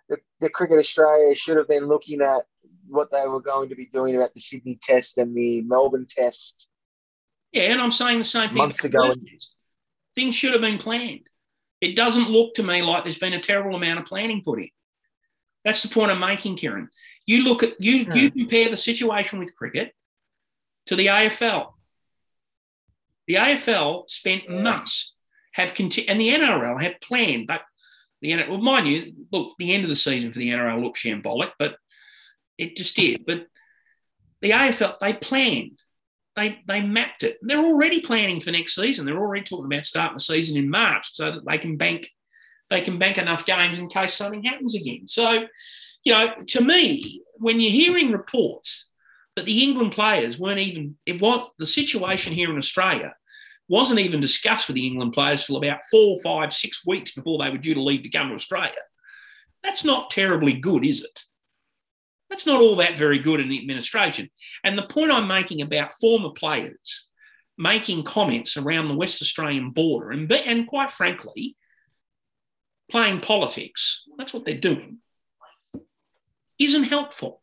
the, 0.09 0.19
the 0.41 0.51
Cricket 0.51 0.79
Australia 0.79 1.35
should 1.35 1.57
have 1.57 1.69
been 1.69 1.87
looking 1.87 2.21
at 2.21 2.43
what 2.87 3.11
they 3.11 3.27
were 3.27 3.41
going 3.41 3.69
to 3.69 3.75
be 3.75 3.87
doing 3.87 4.17
about 4.17 4.35
the 4.35 4.41
Sydney 4.41 4.79
Test 4.83 5.19
and 5.19 5.37
the 5.37 5.63
Melbourne 5.63 6.07
Test. 6.09 6.69
Yeah, 7.53 7.73
and 7.73 7.81
I'm 7.81 7.91
saying 7.91 8.19
the 8.19 8.25
same 8.25 8.49
thing. 8.51 8.59
Months 8.59 8.85
ago, 8.85 9.15
things 10.15 10.35
should 10.35 10.53
have 10.53 10.63
been 10.63 10.79
planned. 10.79 11.29
It 11.81 11.97
doesn't 11.97 12.31
look 12.31 12.55
to 12.55 12.63
me 12.63 12.83
like 12.83 13.05
there's 13.05 13.19
been 13.19 13.35
a 13.35 13.41
terrible 13.41 13.77
amount 13.77 14.01
of 14.01 14.07
planning 14.07 14.43
put 14.43 14.61
in. 14.61 14.69
That's 15.65 15.83
the 15.83 15.95
point 15.95 16.11
I'm 16.11 16.21
making, 16.21 16.57
Kieran. 16.57 16.89
You 17.27 17.45
look 17.45 17.63
at 17.63 17.81
you 17.81 18.05
hmm. 18.05 18.17
you 18.17 18.31
compare 18.31 18.69
the 18.69 18.77
situation 18.77 19.39
with 19.39 19.57
cricket 19.57 19.93
to 20.87 20.97
the 20.97 21.07
AFL. 21.07 21.73
The 23.29 23.35
AFL 23.35 24.09
spent 24.11 24.49
months 24.49 25.15
have 25.53 25.75
continued, 25.75 26.11
and 26.11 26.21
the 26.21 26.31
NRL 26.31 26.81
had 26.81 27.01
planned, 27.01 27.47
but 27.47 27.63
the 28.23 28.33
NRL, 28.33 28.49
well, 28.49 28.59
mind 28.59 28.89
you, 28.89 29.13
look, 29.31 29.55
the 29.59 29.75
end 29.75 29.85
of 29.85 29.91
the 29.91 29.97
season 29.97 30.33
for 30.33 30.39
the 30.39 30.51
NRL 30.51 30.83
looked 30.83 30.99
shambolic, 30.99 31.53
but 31.59 31.77
it 32.57 32.77
just 32.77 32.97
did. 32.97 33.25
But 33.27 33.47
the 34.41 34.51
AFL, 34.51 34.99
they 34.99 35.13
planned. 35.13 35.79
They, 36.37 36.61
they 36.67 36.83
mapped 36.83 37.23
it. 37.23 37.39
They're 37.43 37.65
already 37.65 38.01
planning 38.01 38.41
for 38.41 38.51
next 38.51 38.75
season. 38.75 39.05
They're 39.05 39.19
already 39.19 39.45
talking 39.45 39.67
about 39.67 39.87
starting 39.87 40.17
the 40.17 40.23
season 40.23 40.57
in 40.57 40.71
March 40.71 41.15
so 41.15 41.31
that 41.31 41.47
they 41.47 41.59
can 41.59 41.77
bank 41.77 42.11
they 42.71 42.81
can 42.83 42.99
bank 42.99 43.19
enough 43.19 43.47
games 43.47 43.79
in 43.79 43.89
case 43.89 44.13
something 44.15 44.43
happens 44.43 44.75
again. 44.75 45.09
So, 45.09 45.47
you 46.05 46.13
know, 46.13 46.35
to 46.49 46.61
me, 46.61 47.23
when 47.37 47.61
you're 47.61 47.73
hearing 47.73 48.13
reports 48.13 48.88
that 49.39 49.47
the 49.47 49.63
England 49.63 49.93
players 49.93 50.37
weren't 50.37 50.59
even 50.59 50.97
it 51.07 51.23
the 51.59 51.67
situation 51.67 52.33
here 52.33 52.51
in 52.51 52.59
Australia 52.59 53.15
wasn't 53.69 54.01
even 54.01 54.19
discussed 54.19 54.67
with 54.67 54.75
the 54.75 54.87
England 54.87 55.13
players 55.13 55.47
till 55.47 55.57
about 55.57 55.79
four, 55.91 56.19
five, 56.23 56.53
six 56.53 56.85
weeks 56.85 57.15
before 57.15 57.39
they 57.39 57.51
were 57.51 57.59
due 57.59 57.75
to 57.75 57.83
leave 57.83 58.03
to 58.03 58.11
come 58.11 58.29
to 58.29 58.35
Australia. 58.35 58.73
That's 59.63 59.85
not 59.85 60.11
terribly 60.11 60.55
good, 60.55 60.85
is 60.85 61.05
it? 61.05 61.23
That's 62.31 62.47
not 62.47 62.61
all 62.61 62.75
that 62.77 62.99
very 62.99 63.21
good 63.21 63.39
in 63.39 63.49
the 63.49 63.61
administration. 63.61 64.29
And 64.65 64.77
the 64.77 64.87
point 64.87 65.13
I'm 65.13 65.29
making 65.29 65.63
about 65.63 65.93
former 65.93 66.31
players 66.31 67.07
making 67.57 68.05
comments 68.05 68.57
around 68.57 68.89
the 68.89 68.97
West 68.97 69.23
Australian 69.23 69.71
border 69.71 70.11
and, 70.11 70.31
and 70.33 70.67
quite 70.67 70.91
frankly, 70.91 71.57
playing 72.91 73.21
politics, 73.21 74.05
that's 74.17 74.35
what 74.35 74.45
they're 74.45 74.59
doing, 74.59 74.99
isn't 76.59 76.85
helpful. 76.85 77.43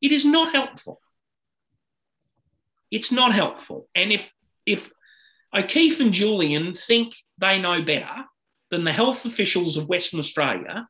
It 0.00 0.12
is 0.12 0.24
not 0.24 0.54
helpful. 0.54 1.00
It's 2.90 3.12
not 3.12 3.32
helpful. 3.32 3.88
And 3.94 4.12
if, 4.12 4.28
if 4.66 4.90
O'Keefe 5.54 6.00
and 6.00 6.12
Julian 6.12 6.74
think 6.74 7.14
they 7.38 7.60
know 7.60 7.82
better 7.82 8.24
than 8.70 8.84
the 8.84 8.92
health 8.92 9.24
officials 9.24 9.76
of 9.76 9.88
Western 9.88 10.18
Australia, 10.18 10.88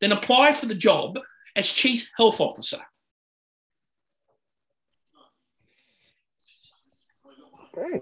then 0.00 0.12
apply 0.12 0.52
for 0.52 0.66
the 0.66 0.74
job 0.74 1.18
as 1.54 1.70
Chief 1.70 2.10
Health 2.16 2.40
Officer. 2.40 2.78
Okay. 7.76 8.00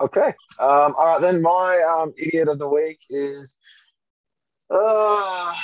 Okay. 0.00 0.28
Um, 0.60 0.94
all 0.96 1.06
right, 1.06 1.20
then 1.20 1.42
my 1.42 2.00
um, 2.00 2.12
idiot 2.16 2.48
of 2.48 2.58
the 2.58 2.68
week 2.68 2.98
is 3.10 3.56
uh, 4.70 5.54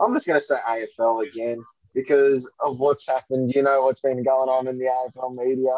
I'm 0.00 0.14
just 0.14 0.26
going 0.26 0.40
to 0.40 0.44
say 0.44 0.56
AFL 0.68 1.28
again 1.28 1.62
because 1.94 2.52
of 2.60 2.78
what's 2.78 3.06
happened. 3.08 3.54
You 3.54 3.62
know 3.62 3.84
what's 3.84 4.00
been 4.00 4.22
going 4.22 4.48
on 4.48 4.68
in 4.68 4.78
the 4.78 4.86
AFL 4.86 5.34
media. 5.34 5.74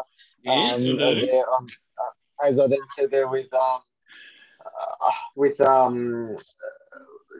Um, 0.47 0.81
yeah, 0.81 1.41
um, 1.57 1.67
uh, 1.99 2.47
as 2.47 2.59
I 2.59 2.67
then 2.67 2.77
said 2.95 3.11
there 3.11 3.27
with 3.27 3.53
um, 3.53 3.81
uh, 4.65 5.11
with 5.35 5.59
um, 5.61 6.35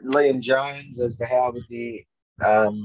Liam 0.04 0.40
Jones 0.40 1.00
as 1.00 1.16
to 1.18 1.26
how 1.26 1.52
with 1.52 1.66
the 1.68 2.04
um, 2.44 2.84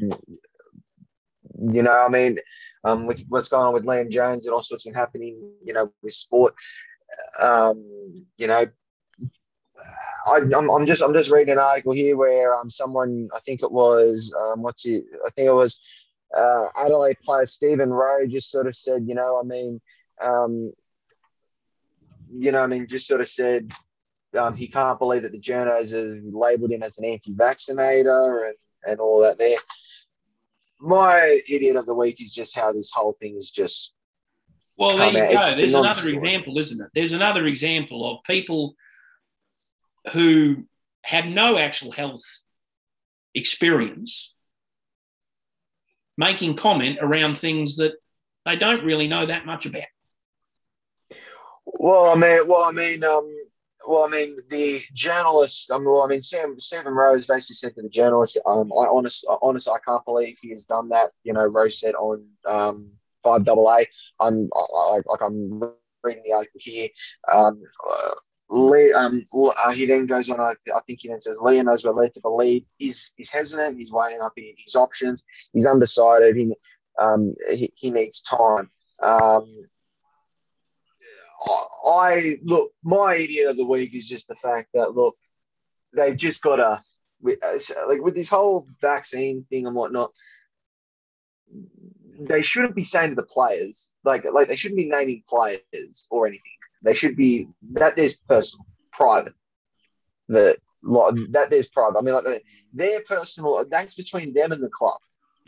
you 1.60 1.84
know, 1.84 1.94
I 1.94 2.10
mean, 2.10 2.38
um, 2.84 3.06
with 3.06 3.26
what's 3.30 3.50
going 3.50 3.68
on 3.68 3.74
with 3.74 3.86
Liam 3.86 4.10
Jones 4.10 4.46
and 4.46 4.54
also 4.54 4.74
what's 4.74 4.84
been 4.84 4.94
happening, 4.94 5.52
you 5.64 5.74
know, 5.74 5.92
with 6.02 6.14
sport, 6.14 6.54
um, 7.40 8.26
you 8.38 8.48
know, 8.48 8.66
I, 10.28 10.38
am 10.38 10.70
I'm 10.70 10.86
just 10.86 11.02
I'm 11.02 11.14
just 11.14 11.32
reading 11.32 11.54
an 11.54 11.60
article 11.60 11.94
here 11.94 12.18
where 12.18 12.54
um 12.56 12.70
someone 12.70 13.30
I 13.36 13.40
think 13.40 13.64
it 13.64 13.72
was 13.72 14.34
um 14.40 14.62
what's 14.62 14.86
it 14.86 15.04
I 15.26 15.30
think 15.32 15.48
it 15.48 15.54
was 15.54 15.80
uh, 16.38 16.64
Adelaide 16.78 17.18
player 17.24 17.46
Stephen 17.46 17.90
Rowe 17.90 18.26
just 18.28 18.52
sort 18.52 18.68
of 18.68 18.76
said 18.76 19.06
you 19.08 19.16
know 19.16 19.40
I 19.40 19.44
mean 19.44 19.82
um 20.22 20.72
you 22.32 22.52
know 22.52 22.62
I 22.62 22.68
mean 22.68 22.88
just 22.88 23.08
sort 23.08 23.22
of 23.22 23.28
said 23.28 23.72
um, 24.38 24.56
he 24.56 24.68
can't 24.68 25.00
believe 25.00 25.24
that 25.24 25.32
the 25.32 25.40
journos 25.40 25.92
have 25.92 26.24
labelled 26.34 26.72
him 26.72 26.84
as 26.84 26.98
an 26.98 27.06
anti-vaccinator 27.06 28.46
and 28.46 28.56
and 28.84 29.00
all 29.00 29.22
that 29.22 29.38
there. 29.38 29.58
My 30.80 31.42
idiot 31.48 31.76
of 31.76 31.86
the 31.86 31.96
week 31.96 32.20
is 32.22 32.32
just 32.32 32.56
how 32.56 32.72
this 32.72 32.92
whole 32.92 33.14
thing 33.14 33.36
is 33.38 33.52
just. 33.52 33.94
Well, 34.78 34.98
there 34.98 35.12
you 35.12 35.34
go. 35.34 35.56
There's 35.56 35.66
another 35.66 36.10
example, 36.10 36.58
isn't 36.58 36.82
it? 36.82 36.90
There's 36.96 37.12
another 37.12 37.46
example 37.46 38.10
of 38.10 38.24
people 38.24 38.74
who 40.14 40.66
have 41.04 41.26
no 41.26 41.58
actual 41.58 41.92
health 41.92 42.24
experience 43.34 44.34
making 46.18 46.56
comment 46.56 47.00
around 47.02 47.38
things 47.38 47.78
that 47.78 47.94
they 48.46 48.56
don't 48.56 48.84
really 48.84 49.08
know 49.08 49.26
that 49.26 49.46
much 49.46 49.66
about. 49.66 49.84
Well, 51.66 52.08
I 52.08 52.16
mean, 52.16 52.48
well, 52.48 52.64
I 52.64 52.72
mean, 52.72 53.04
um, 53.04 53.34
well, 53.88 54.04
I 54.04 54.08
mean, 54.08 54.38
the 54.50 54.82
journalist. 54.94 55.72
I 55.72 55.78
mean, 55.78 55.90
well, 55.90 56.04
I 56.04 56.08
mean, 56.08 56.22
Sam 56.22 56.60
Stephen 56.60 56.94
Rose 56.94 57.28
basically 57.28 57.56
said 57.56 57.76
to 57.76 57.82
the 57.82 57.90
journalist, 57.90 58.38
um, 58.46 58.72
"I 58.74 58.86
honest, 58.86 59.26
honest, 59.42 59.68
I 59.68 59.80
can't 59.86 60.06
believe 60.06 60.38
he 60.42 60.50
has 60.50 60.66
done 60.66 60.90
that." 60.90 61.12
You 61.24 61.34
know, 61.34 61.46
Rose 61.46 61.80
said 61.80 61.96
on 61.96 62.26
um, 62.46 62.92
five 63.24 63.46
double 63.46 63.70
A. 63.70 63.86
I'm 64.20 64.50
I, 64.54 65.00
like 65.06 65.22
I'm 65.22 65.62
reading 66.04 66.24
the 66.26 66.34
article 66.34 66.60
here. 66.62 66.90
Um, 67.32 67.62
uh, 67.90 68.12
Um, 68.52 69.24
uh, 69.34 69.72
he 69.72 69.86
then 69.86 70.06
goes 70.06 70.30
on. 70.30 70.40
I, 70.40 70.54
th- 70.64 70.76
I, 70.76 70.82
think 70.82 71.00
he 71.02 71.08
then 71.08 71.22
says 71.22 71.40
Liam 71.40 71.66
knows 71.66 71.86
we're 71.86 71.94
led 71.94 72.14
to 72.16 72.22
believe 72.22 72.66
he's 72.78 73.14
he's 73.16 73.30
hesitant. 73.30 73.78
He's 73.78 73.92
weighing 73.92 74.20
up 74.22 74.34
his 74.36 74.76
options. 74.76 75.24
He's 75.54 75.66
undecided. 75.66 76.36
He 76.36 76.54
um, 77.00 77.34
he, 77.50 77.72
he 77.76 77.92
needs 77.92 78.22
time. 78.22 78.70
Um, 79.02 79.66
I 81.86 82.40
look. 82.44 82.74
My 82.84 83.16
idiot 83.16 83.48
of 83.48 83.58
the 83.58 83.66
week 83.66 83.96
is 83.96 84.08
just 84.08 84.28
the 84.28 84.36
fact 84.36 84.70
that 84.74 84.96
look, 84.96 85.16
they've 85.96 86.18
just 86.18 86.42
got 86.42 86.58
to 86.58 86.84
uh, 87.26 87.58
like 87.88 88.02
with 88.02 88.16
this 88.16 88.30
whole 88.30 88.68
vaccine 88.82 89.46
thing 89.50 89.66
and 89.66 89.76
whatnot. 89.76 90.12
They 92.20 92.42
shouldn't 92.42 92.76
be 92.76 92.84
saying 92.84 93.12
to 93.12 93.16
the 93.16 93.24
players 93.24 93.94
like 94.04 94.26
like 94.26 94.50
they 94.50 94.58
shouldn't 94.58 94.78
be 94.78 94.90
naming 94.90 95.24
players 95.28 96.06
or 96.12 96.28
anything 96.28 96.52
they 96.84 96.94
should 96.94 97.16
be 97.16 97.48
that 97.74 97.96
there's 97.96 98.16
personal, 98.16 98.66
private. 98.92 99.34
That 100.30 100.58
that 100.84 101.48
there's 101.50 101.68
private. 101.68 102.00
I 102.00 102.02
mean, 102.02 102.16
like 102.16 102.44
their 102.74 103.02
personal. 103.08 103.64
That's 103.70 103.96
between 103.96 104.34
them 104.34 104.52
and 104.52 104.64
the 104.64 104.70
club. 104.70 105.00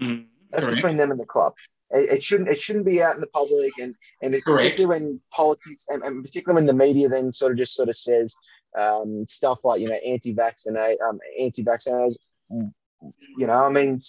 Mm, 0.01 0.25
that's 0.51 0.65
correct. 0.65 0.77
between 0.77 0.97
them 0.97 1.11
and 1.11 1.19
the 1.19 1.25
club. 1.25 1.53
It, 1.91 2.09
it, 2.09 2.23
shouldn't. 2.23 2.49
It 2.49 2.59
shouldn't 2.59 2.85
be 2.85 3.01
out 3.01 3.15
in 3.15 3.21
the 3.21 3.27
public, 3.27 3.71
and 3.79 3.95
and 4.21 4.33
particularly 4.43 4.85
when 4.85 5.21
politics, 5.31 5.85
and, 5.89 6.03
and, 6.03 6.23
particularly 6.23 6.59
when 6.59 6.67
the 6.67 6.85
media 6.85 7.07
then 7.07 7.31
sort 7.31 7.51
of 7.51 7.57
just 7.57 7.75
sort 7.75 7.89
of 7.89 7.95
says 7.95 8.35
um, 8.77 9.25
stuff 9.27 9.59
like 9.63 9.81
you 9.81 9.87
know 9.87 9.99
anti-vaccinate, 10.05 10.97
um, 11.07 11.19
anti-vaccinators. 11.39 12.15
You 13.37 13.47
know, 13.47 13.65
I 13.65 13.69
mean, 13.69 13.99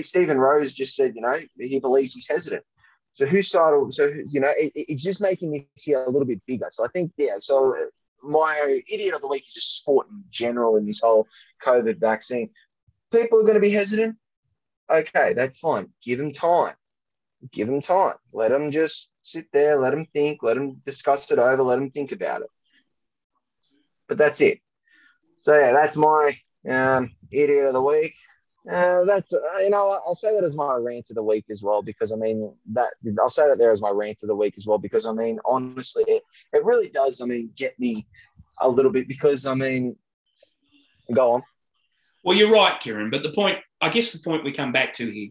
Stephen 0.00 0.38
Rose 0.38 0.74
just 0.74 0.94
said, 0.94 1.14
you 1.16 1.22
know, 1.22 1.36
he 1.58 1.80
believes 1.80 2.14
he's 2.14 2.28
hesitant. 2.28 2.62
So 3.14 3.26
who 3.26 3.42
started? 3.42 3.94
So 3.94 4.12
you 4.26 4.40
know, 4.40 4.50
it, 4.56 4.72
it's 4.74 5.02
just 5.02 5.20
making 5.20 5.52
this 5.52 5.82
here 5.82 6.04
a 6.04 6.10
little 6.10 6.26
bit 6.26 6.42
bigger. 6.46 6.66
So 6.70 6.84
I 6.84 6.88
think 6.88 7.12
yeah. 7.16 7.38
So 7.38 7.74
my 8.22 8.80
idiot 8.92 9.14
of 9.14 9.20
the 9.20 9.28
week 9.28 9.46
is 9.46 9.54
just 9.54 9.80
sport 9.80 10.08
in 10.10 10.24
general 10.30 10.76
in 10.76 10.84
this 10.84 11.00
whole 11.00 11.28
COVID 11.64 12.00
vaccine. 12.00 12.50
People 13.12 13.38
are 13.38 13.44
going 13.44 13.54
to 13.54 13.60
be 13.60 13.70
hesitant. 13.70 14.16
Okay, 14.90 15.32
that's 15.34 15.58
fine. 15.58 15.88
Give 16.02 16.18
them 16.18 16.32
time. 16.32 16.74
Give 17.52 17.68
them 17.68 17.80
time. 17.80 18.16
Let 18.32 18.50
them 18.50 18.72
just 18.72 19.08
sit 19.22 19.46
there. 19.52 19.76
Let 19.76 19.90
them 19.90 20.06
think. 20.12 20.42
Let 20.42 20.54
them 20.54 20.82
discuss 20.84 21.30
it 21.30 21.38
over. 21.38 21.62
Let 21.62 21.76
them 21.76 21.90
think 21.90 22.10
about 22.10 22.40
it. 22.40 22.48
But 24.08 24.18
that's 24.18 24.40
it. 24.40 24.58
So 25.38 25.56
yeah, 25.56 25.72
that's 25.72 25.96
my 25.96 26.36
um, 26.68 27.14
idiot 27.30 27.66
of 27.66 27.74
the 27.74 27.82
week. 27.82 28.16
Uh, 28.70 29.04
that's 29.04 29.30
uh, 29.30 29.58
you 29.58 29.68
know 29.68 30.00
I'll 30.06 30.14
say 30.14 30.34
that 30.34 30.44
as 30.44 30.56
my 30.56 30.74
rant 30.76 31.10
of 31.10 31.16
the 31.16 31.22
week 31.22 31.44
as 31.50 31.62
well 31.62 31.82
because 31.82 32.12
I 32.12 32.16
mean 32.16 32.50
that 32.72 32.88
I'll 33.20 33.28
say 33.28 33.46
that 33.46 33.58
there 33.58 33.70
as 33.70 33.82
my 33.82 33.90
rant 33.90 34.22
of 34.22 34.28
the 34.28 34.34
week 34.34 34.54
as 34.56 34.66
well 34.66 34.78
because 34.78 35.04
I 35.04 35.12
mean 35.12 35.38
honestly 35.44 36.02
it, 36.06 36.22
it 36.54 36.64
really 36.64 36.88
does 36.88 37.20
I 37.20 37.26
mean 37.26 37.50
get 37.56 37.78
me 37.78 38.06
a 38.60 38.68
little 38.68 38.90
bit 38.90 39.06
because 39.06 39.44
I 39.44 39.52
mean 39.52 39.96
go 41.12 41.32
on. 41.32 41.42
Well, 42.22 42.36
you're 42.36 42.50
right, 42.50 42.80
Kieran. 42.80 43.10
But 43.10 43.22
the 43.22 43.32
point 43.32 43.58
I 43.82 43.90
guess 43.90 44.12
the 44.12 44.22
point 44.24 44.44
we 44.44 44.52
come 44.52 44.72
back 44.72 44.94
to 44.94 45.10
here, 45.10 45.28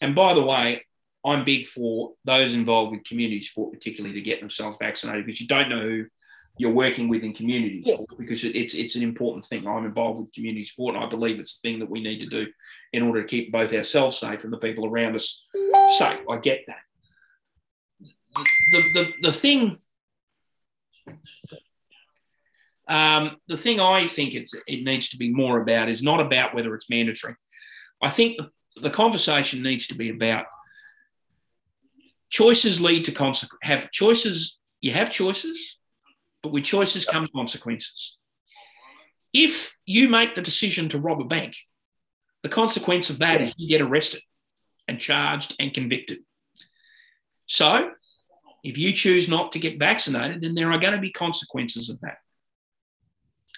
and 0.00 0.14
by 0.14 0.34
the 0.34 0.44
way, 0.44 0.84
I'm 1.24 1.44
big 1.44 1.66
for 1.66 2.12
those 2.24 2.54
involved 2.54 2.92
with 2.92 3.02
community 3.02 3.42
sport, 3.42 3.72
particularly 3.72 4.14
to 4.14 4.20
get 4.20 4.38
themselves 4.38 4.78
vaccinated 4.80 5.26
because 5.26 5.40
you 5.40 5.48
don't 5.48 5.68
know 5.68 5.80
who 5.80 6.06
you're 6.58 6.72
working 6.72 7.08
with 7.08 7.22
in 7.22 7.34
community 7.34 7.82
yes. 7.84 7.94
sport 7.94 8.18
because 8.18 8.44
it's 8.44 8.74
it's 8.74 8.96
an 8.96 9.02
important 9.02 9.44
thing. 9.44 9.66
I'm 9.66 9.84
involved 9.84 10.20
with 10.20 10.32
community 10.32 10.64
sport, 10.64 10.94
and 10.94 11.04
I 11.04 11.08
believe 11.08 11.38
it's 11.38 11.60
the 11.60 11.68
thing 11.68 11.78
that 11.80 11.90
we 11.90 12.00
need 12.00 12.18
to 12.20 12.26
do 12.26 12.46
in 12.92 13.02
order 13.02 13.22
to 13.22 13.28
keep 13.28 13.52
both 13.52 13.72
ourselves 13.72 14.18
safe 14.18 14.44
and 14.44 14.52
the 14.52 14.58
people 14.58 14.86
around 14.86 15.14
us 15.14 15.44
safe. 15.98 16.20
I 16.30 16.38
get 16.38 16.64
that. 16.66 16.76
The 18.72 18.92
the 18.94 19.12
the 19.22 19.32
thing. 19.32 19.78
Um, 22.88 23.36
the 23.48 23.56
thing 23.56 23.80
I 23.80 24.06
think 24.06 24.34
it's 24.34 24.54
it 24.66 24.84
needs 24.84 25.08
to 25.10 25.16
be 25.16 25.32
more 25.32 25.60
about 25.60 25.88
is 25.88 26.02
not 26.02 26.20
about 26.20 26.54
whether 26.54 26.74
it's 26.74 26.88
mandatory. 26.88 27.34
I 28.00 28.10
think 28.10 28.38
the, 28.38 28.50
the 28.80 28.90
conversation 28.90 29.62
needs 29.62 29.88
to 29.88 29.96
be 29.96 30.10
about 30.10 30.46
choices 32.30 32.80
lead 32.80 33.04
to 33.06 33.12
consequences. 33.12 33.58
Have 33.62 33.90
choices. 33.90 34.58
You 34.80 34.92
have 34.92 35.10
choices 35.10 35.75
but 36.46 36.52
with 36.52 36.62
choices 36.62 37.04
come 37.04 37.26
consequences. 37.34 38.16
If 39.32 39.76
you 39.84 40.08
make 40.08 40.36
the 40.36 40.42
decision 40.42 40.88
to 40.90 40.98
rob 41.00 41.20
a 41.20 41.24
bank, 41.24 41.56
the 42.44 42.48
consequence 42.48 43.10
of 43.10 43.18
that 43.18 43.40
yeah. 43.40 43.46
is 43.46 43.52
you 43.56 43.68
get 43.68 43.80
arrested 43.80 44.20
and 44.86 45.00
charged 45.00 45.56
and 45.58 45.72
convicted. 45.72 46.20
So, 47.46 47.90
if 48.62 48.78
you 48.78 48.92
choose 48.92 49.28
not 49.28 49.50
to 49.52 49.58
get 49.58 49.80
vaccinated, 49.80 50.40
then 50.40 50.54
there 50.54 50.70
are 50.70 50.78
going 50.78 50.94
to 50.94 51.00
be 51.00 51.10
consequences 51.10 51.90
of 51.90 51.98
that. 52.02 52.18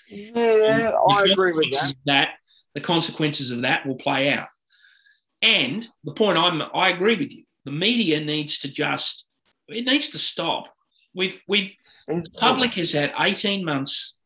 Yeah, 0.08 0.92
I 1.10 1.24
agree 1.30 1.52
with 1.52 1.70
that. 1.72 1.92
that. 2.06 2.28
The 2.74 2.80
consequences 2.80 3.50
of 3.50 3.62
that 3.62 3.84
will 3.84 3.96
play 3.96 4.32
out. 4.32 4.48
And 5.42 5.86
the 6.04 6.14
point 6.14 6.38
I'm, 6.38 6.62
I 6.72 6.88
agree 6.88 7.16
with 7.16 7.34
you. 7.34 7.44
The 7.66 7.72
media 7.72 8.18
needs 8.20 8.60
to 8.60 8.72
just, 8.72 9.28
it 9.68 9.84
needs 9.84 10.08
to 10.10 10.18
stop. 10.18 10.74
We've, 11.14 11.38
we've, 11.46 11.74
the 12.08 12.30
public 12.38 12.72
has 12.72 12.92
had 12.92 13.12
18 13.18 13.64
months 13.64 14.18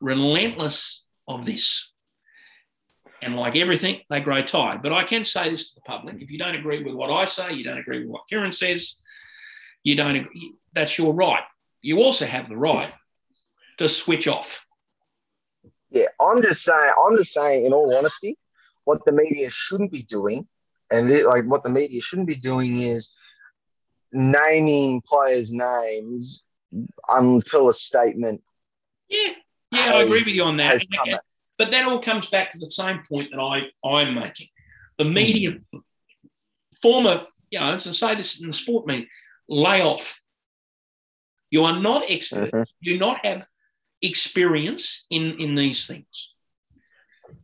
relentless 0.00 1.04
of 1.28 1.46
this. 1.46 1.92
And 3.22 3.36
like 3.36 3.54
everything, 3.54 4.00
they 4.10 4.20
grow 4.20 4.42
tired. 4.42 4.82
But 4.82 4.92
I 4.92 5.04
can 5.04 5.24
say 5.24 5.48
this 5.48 5.70
to 5.70 5.76
the 5.76 5.80
public 5.82 6.20
if 6.20 6.30
you 6.30 6.38
don't 6.38 6.56
agree 6.56 6.82
with 6.82 6.94
what 6.94 7.10
I 7.10 7.24
say, 7.24 7.52
you 7.52 7.62
don't 7.62 7.78
agree 7.78 8.00
with 8.00 8.08
what 8.08 8.26
Kieran 8.28 8.50
says, 8.50 8.96
you 9.84 9.94
don't 9.94 10.16
agree, 10.16 10.54
that's 10.72 10.98
your 10.98 11.14
right. 11.14 11.44
You 11.80 12.02
also 12.02 12.26
have 12.26 12.48
the 12.48 12.56
right 12.56 12.92
to 13.78 13.88
switch 13.88 14.26
off. 14.26 14.66
Yeah, 15.90 16.06
I'm 16.20 16.42
just 16.42 16.62
saying, 16.62 16.92
I'm 17.06 17.16
just 17.16 17.32
saying, 17.32 17.66
in 17.66 17.72
all 17.72 17.94
honesty, 17.96 18.36
what 18.84 19.04
the 19.04 19.12
media 19.12 19.50
shouldn't 19.50 19.92
be 19.92 20.02
doing, 20.02 20.48
and 20.90 21.10
like 21.24 21.44
what 21.44 21.62
the 21.62 21.70
media 21.70 22.00
shouldn't 22.00 22.28
be 22.28 22.34
doing 22.34 22.78
is 22.78 23.12
naming 24.12 25.02
players' 25.02 25.52
names 25.52 26.41
until 27.08 27.68
a 27.68 27.72
statement. 27.72 28.42
Yeah, 29.08 29.32
yeah, 29.70 29.80
has, 29.80 29.94
I 29.94 30.02
agree 30.02 30.18
with 30.20 30.28
you 30.28 30.44
on 30.44 30.56
that. 30.58 30.82
But 31.58 31.70
that 31.70 31.86
all 31.86 32.00
comes 32.00 32.28
back 32.28 32.50
to 32.50 32.58
the 32.58 32.70
same 32.70 33.02
point 33.08 33.30
that 33.30 33.40
I, 33.40 33.70
I'm 33.86 34.14
making. 34.14 34.48
The 34.98 35.04
media, 35.04 35.52
mm-hmm. 35.52 35.78
former, 36.80 37.26
you 37.50 37.60
know, 37.60 37.78
to 37.78 37.92
say 37.92 38.14
this 38.14 38.40
in 38.40 38.48
the 38.48 38.52
sport 38.52 38.86
meeting, 38.86 39.06
lay 39.48 39.82
off. 39.82 40.20
You 41.50 41.64
are 41.64 41.78
not 41.78 42.04
expert. 42.08 42.50
Mm-hmm. 42.50 42.62
You 42.80 42.94
do 42.94 42.98
not 42.98 43.24
have 43.24 43.46
experience 44.00 45.06
in, 45.10 45.38
in 45.38 45.54
these 45.54 45.86
things. 45.86 46.34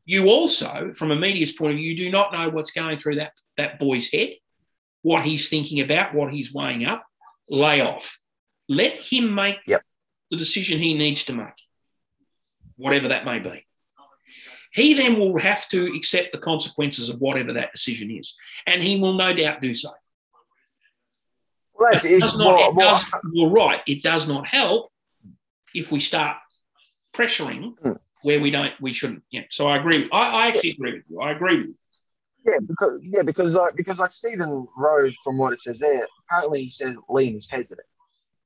You 0.05 0.29
also, 0.29 0.93
from 0.95 1.11
a 1.11 1.17
media's 1.17 1.53
point 1.53 1.73
of 1.73 1.79
view, 1.79 1.91
you 1.91 1.97
do 1.97 2.11
not 2.11 2.33
know 2.33 2.49
what's 2.49 2.71
going 2.71 2.97
through 2.97 3.17
that, 3.17 3.33
that 3.59 3.79
boy's 3.79 4.11
head, 4.11 4.31
what 5.03 5.23
he's 5.23 5.49
thinking 5.49 5.81
about, 5.81 6.15
what 6.15 6.33
he's 6.33 6.53
weighing 6.53 6.85
up. 6.87 7.05
Lay 7.51 7.83
off. 7.83 8.19
Let 8.69 8.93
him 8.95 9.35
make 9.35 9.59
yep. 9.67 9.83
the 10.31 10.37
decision 10.37 10.79
he 10.79 10.95
needs 10.95 11.25
to 11.25 11.33
make. 11.33 11.55
whatever 12.77 13.09
that 13.09 13.25
may 13.25 13.41
be. 13.41 13.67
He 14.73 14.95
then 14.95 15.19
will 15.19 15.37
have 15.39 15.67
to 15.71 15.87
accept 15.97 16.31
the 16.31 16.39
consequences 16.39 17.09
of 17.09 17.19
whatever 17.21 17.53
that 17.55 17.73
decision 17.73 18.09
is, 18.13 18.37
and 18.69 18.81
he 18.81 19.01
will 19.01 19.15
no 19.15 19.35
doubt 19.35 19.61
do 19.61 19.75
so. 19.75 19.91
Well, 21.75 21.93
that's, 21.93 22.05
it, 22.05 22.21
Does 22.21 22.37
not- 22.37 22.71
it 22.71 22.77
does- 22.79 23.11
you're 23.33 23.51
right. 23.51 23.81
It 23.87 24.03
does 24.05 24.29
not 24.29 24.47
help 24.47 24.93
if 25.75 25.91
we 25.91 26.01
start 26.01 26.37
pressuring 27.13 27.77
Hmm. 27.83 27.93
where 28.23 28.41
we 28.41 28.51
don't, 28.51 28.73
we 28.81 28.93
shouldn't. 28.93 29.25
Yeah. 29.31 29.45
So 29.51 29.67
I 29.69 29.79
agree. 29.79 30.09
I, 30.13 30.45
I 30.45 30.47
actually 30.49 30.71
agree 30.71 30.95
with 30.95 31.07
you. 31.11 31.21
I 31.21 31.33
agree 31.33 31.61
with 31.61 31.71
you. 31.71 31.77
yeah, 32.53 32.59
because 32.67 33.01
yeah, 33.03 33.23
because 33.23 33.55
like 33.57 33.75
because 33.77 33.99
like 33.99 34.11
Stephen 34.13 34.67
Rose, 34.77 35.15
from 35.25 35.37
what 35.39 35.53
it 35.53 35.61
says 35.61 35.79
there, 35.81 36.07
apparently 36.29 36.63
he 36.63 36.71
said 36.71 36.95
Liam 37.11 37.35
is 37.37 37.49
hesitant. 37.51 37.87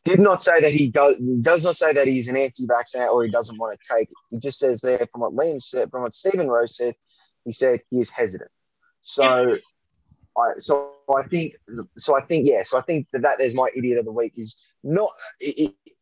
Did 0.04 0.18
not 0.18 0.42
say 0.42 0.60
that 0.60 0.72
he 0.72 0.90
does 0.90 1.18
does 1.40 1.64
not 1.64 1.76
say 1.76 1.92
that 1.92 2.08
he's 2.08 2.28
an 2.28 2.36
anti-vaccinator 2.36 3.08
or 3.08 3.24
he 3.24 3.30
doesn't 3.30 3.56
want 3.56 3.78
to 3.78 3.94
take 3.94 4.10
it. 4.10 4.16
He 4.30 4.38
just 4.38 4.58
says 4.58 4.80
there 4.80 5.06
from 5.12 5.20
what 5.20 5.32
Liam 5.32 5.62
said, 5.62 5.90
from 5.90 6.02
what 6.02 6.14
Stephen 6.14 6.48
Rose 6.48 6.76
said, 6.76 6.94
he 7.44 7.52
said 7.52 7.80
he 7.90 8.00
is 8.00 8.10
hesitant. 8.10 8.50
So 9.02 9.58
I 10.36 10.54
so 10.58 10.92
I 11.14 11.22
think 11.24 11.54
so 11.94 12.16
I 12.16 12.22
think 12.22 12.48
yeah, 12.48 12.62
so 12.64 12.78
I 12.78 12.80
think 12.80 13.06
that, 13.12 13.22
that 13.22 13.38
there's 13.38 13.54
my 13.54 13.68
idiot 13.76 13.98
of 13.98 14.04
the 14.04 14.12
week 14.12 14.32
is 14.36 14.56
not 14.82 15.10
it, 15.40 15.70
it, 15.70 15.94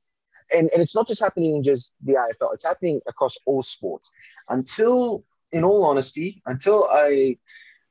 and, 0.53 0.71
and 0.73 0.83
it's 0.83 0.95
not 0.95 1.07
just 1.07 1.21
happening 1.21 1.57
in 1.57 1.63
just 1.63 1.93
the 2.05 2.15
AFL, 2.15 2.55
it's 2.55 2.65
happening 2.65 3.01
across 3.07 3.37
all 3.47 3.63
sports. 3.63 4.11
Until 4.49 5.25
in 5.53 5.65
all 5.65 5.85
honesty, 5.85 6.43
until 6.47 6.89
a 6.95 7.39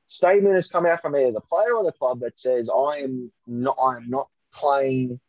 statement 0.06 0.56
has 0.56 0.68
come 0.68 0.86
out 0.86 1.02
from 1.02 1.16
either 1.16 1.32
the 1.32 1.42
player 1.42 1.76
or 1.76 1.84
the 1.84 1.92
club 1.92 2.22
that 2.22 2.38
says 2.38 2.70
I 2.70 2.98
am 2.98 3.32
not 3.48 3.78
I 3.82 3.98
am 3.98 4.10
not 4.10 4.28
playing 4.54 5.20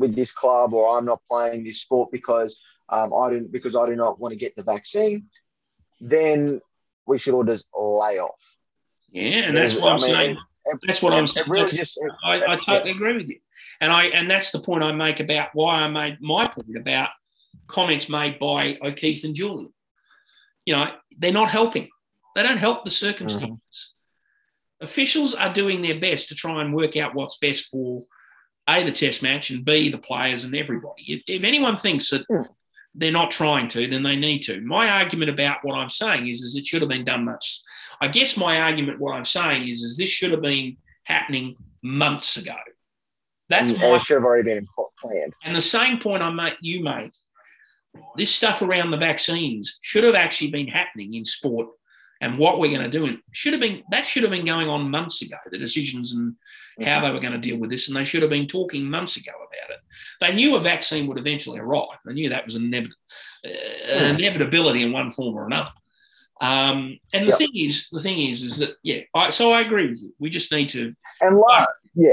with 0.00 0.16
this 0.16 0.32
club 0.32 0.72
or 0.74 0.96
I'm 0.96 1.04
not 1.04 1.20
playing 1.30 1.62
this 1.62 1.80
sport 1.82 2.10
because 2.10 2.58
um, 2.88 3.12
I 3.14 3.30
didn't 3.30 3.52
because 3.52 3.76
I 3.76 3.86
do 3.86 3.94
not 3.94 4.18
want 4.18 4.32
to 4.32 4.38
get 4.38 4.56
the 4.56 4.64
vaccine, 4.64 5.26
then 6.00 6.60
we 7.06 7.18
should 7.18 7.34
all 7.34 7.44
just 7.44 7.68
lay 7.76 8.18
off. 8.18 8.42
Yeah, 9.12 9.44
and 9.48 9.56
that's 9.56 9.74
what 9.74 9.84
I 9.84 9.94
I'm 9.94 10.00
mean, 10.00 10.10
saying. 10.10 10.30
it- 10.36 10.38
it- 10.66 10.78
That's 10.86 11.02
what 11.02 11.12
I'm 11.12 11.26
saying. 11.26 11.48
really 11.48 11.70
just 11.70 11.96
it- 11.98 12.12
I, 12.24 12.52
I 12.52 12.56
totally 12.56 12.90
agree 12.92 13.16
with 13.16 13.28
you. 13.28 13.38
And 13.80 13.92
I 13.92 14.04
and 14.06 14.30
that's 14.30 14.50
the 14.52 14.58
point 14.60 14.82
I 14.84 14.92
make 14.92 15.20
about 15.20 15.48
why 15.54 15.80
I 15.82 15.88
made 15.88 16.18
my 16.20 16.46
point 16.48 16.76
about 16.76 17.10
comments 17.66 18.08
made 18.08 18.38
by 18.38 18.78
O'Keefe 18.82 19.24
and 19.24 19.34
Julian. 19.34 19.72
You 20.66 20.76
know, 20.76 20.90
they're 21.18 21.32
not 21.32 21.50
helping. 21.50 21.88
They 22.34 22.42
don't 22.42 22.58
help 22.58 22.84
the 22.84 22.90
circumstances. 22.90 23.94
Officials 24.80 25.34
are 25.34 25.52
doing 25.52 25.82
their 25.82 25.98
best 26.00 26.28
to 26.28 26.34
try 26.34 26.60
and 26.62 26.72
work 26.74 26.96
out 26.96 27.14
what's 27.14 27.38
best 27.38 27.66
for 27.70 28.02
A, 28.78 28.82
the 28.84 28.92
test 28.92 29.22
match, 29.22 29.50
and 29.50 29.64
B, 29.64 29.90
the 29.90 29.98
players 29.98 30.44
and 30.44 30.54
everybody. 30.54 31.22
If, 31.26 31.44
anyone 31.44 31.76
thinks 31.76 32.10
that 32.10 32.24
Hmm. 32.28 32.42
they're 32.94 33.12
not 33.12 33.30
trying 33.30 33.68
to, 33.68 33.86
then 33.86 34.02
they 34.02 34.16
need 34.16 34.40
to. 34.42 34.60
My 34.60 34.88
argument 34.90 35.30
about 35.30 35.58
what 35.62 35.76
I'm 35.76 35.88
saying 35.88 36.28
is, 36.28 36.42
is 36.42 36.56
it 36.56 36.66
should 36.66 36.82
have 36.82 36.88
been 36.88 37.04
done 37.04 37.24
much. 37.24 37.60
I 38.00 38.08
guess 38.08 38.36
my 38.36 38.60
argument, 38.60 38.98
what 39.00 39.14
I'm 39.14 39.24
saying 39.24 39.68
is, 39.68 39.82
is 39.82 39.96
this 39.96 40.08
should 40.08 40.32
have 40.32 40.42
been 40.42 40.76
happening 41.04 41.56
months 41.82 42.36
ago. 42.36 42.56
That's 43.48 43.72
and 43.72 43.80
my 43.80 43.96
it 43.96 44.02
should 44.02 44.14
have 44.14 44.24
already 44.24 44.44
been 44.44 44.66
planned. 44.98 45.34
and 45.44 45.54
the 45.56 45.60
same 45.60 45.98
point 45.98 46.22
I 46.22 46.30
make, 46.30 46.56
you 46.60 46.82
made, 46.82 47.10
this 48.16 48.32
stuff 48.34 48.62
around 48.62 48.90
the 48.90 48.96
vaccines 48.96 49.78
should 49.82 50.04
have 50.04 50.14
actually 50.14 50.50
been 50.52 50.68
happening 50.68 51.14
in 51.14 51.24
sport, 51.24 51.68
and 52.20 52.38
what 52.38 52.58
we're 52.58 52.70
going 52.70 52.88
to 52.88 52.98
do, 52.98 53.06
and 53.06 53.18
should 53.32 53.52
have 53.52 53.60
been 53.60 53.82
that 53.90 54.06
should 54.06 54.22
have 54.22 54.30
been 54.30 54.44
going 54.44 54.68
on 54.68 54.90
months 54.90 55.22
ago. 55.22 55.36
The 55.50 55.58
decisions 55.58 56.12
and 56.12 56.36
how 56.84 57.00
they 57.00 57.10
were 57.10 57.20
going 57.20 57.32
to 57.32 57.38
deal 57.38 57.58
with 57.58 57.70
this, 57.70 57.88
and 57.88 57.96
they 57.96 58.04
should 58.04 58.22
have 58.22 58.30
been 58.30 58.46
talking 58.46 58.84
months 58.84 59.16
ago 59.16 59.32
about 59.32 59.70
it. 59.76 59.80
They 60.20 60.34
knew 60.34 60.56
a 60.56 60.60
vaccine 60.60 61.06
would 61.06 61.18
eventually 61.18 61.58
arrive. 61.58 61.98
They 62.04 62.12
knew 62.14 62.28
that 62.30 62.44
was 62.44 62.54
an, 62.56 62.62
inevit- 62.70 62.90
uh, 63.44 63.92
an 63.92 64.16
inevitability 64.16 64.82
in 64.82 64.92
one 64.92 65.10
form 65.10 65.34
or 65.36 65.46
another. 65.46 65.70
Um, 66.40 66.98
and 67.12 67.26
the 67.26 67.30
Yep. 67.32 67.38
thing 67.38 67.50
is, 67.54 67.88
the 67.90 68.00
thing 68.00 68.18
is, 68.28 68.42
is 68.42 68.58
that 68.58 68.76
yeah. 68.82 69.00
I, 69.14 69.28
so 69.30 69.52
I 69.52 69.60
agree 69.60 69.88
with 69.88 70.00
you. 70.02 70.14
We 70.18 70.30
just 70.30 70.50
need 70.52 70.70
to 70.70 70.94
And 71.20 71.36
la- 71.36 71.66
yeah, 71.94 72.12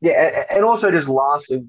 yeah, 0.00 0.26
and, 0.26 0.46
and 0.58 0.64
also 0.64 0.90
just 0.90 1.08
lastly, 1.08 1.64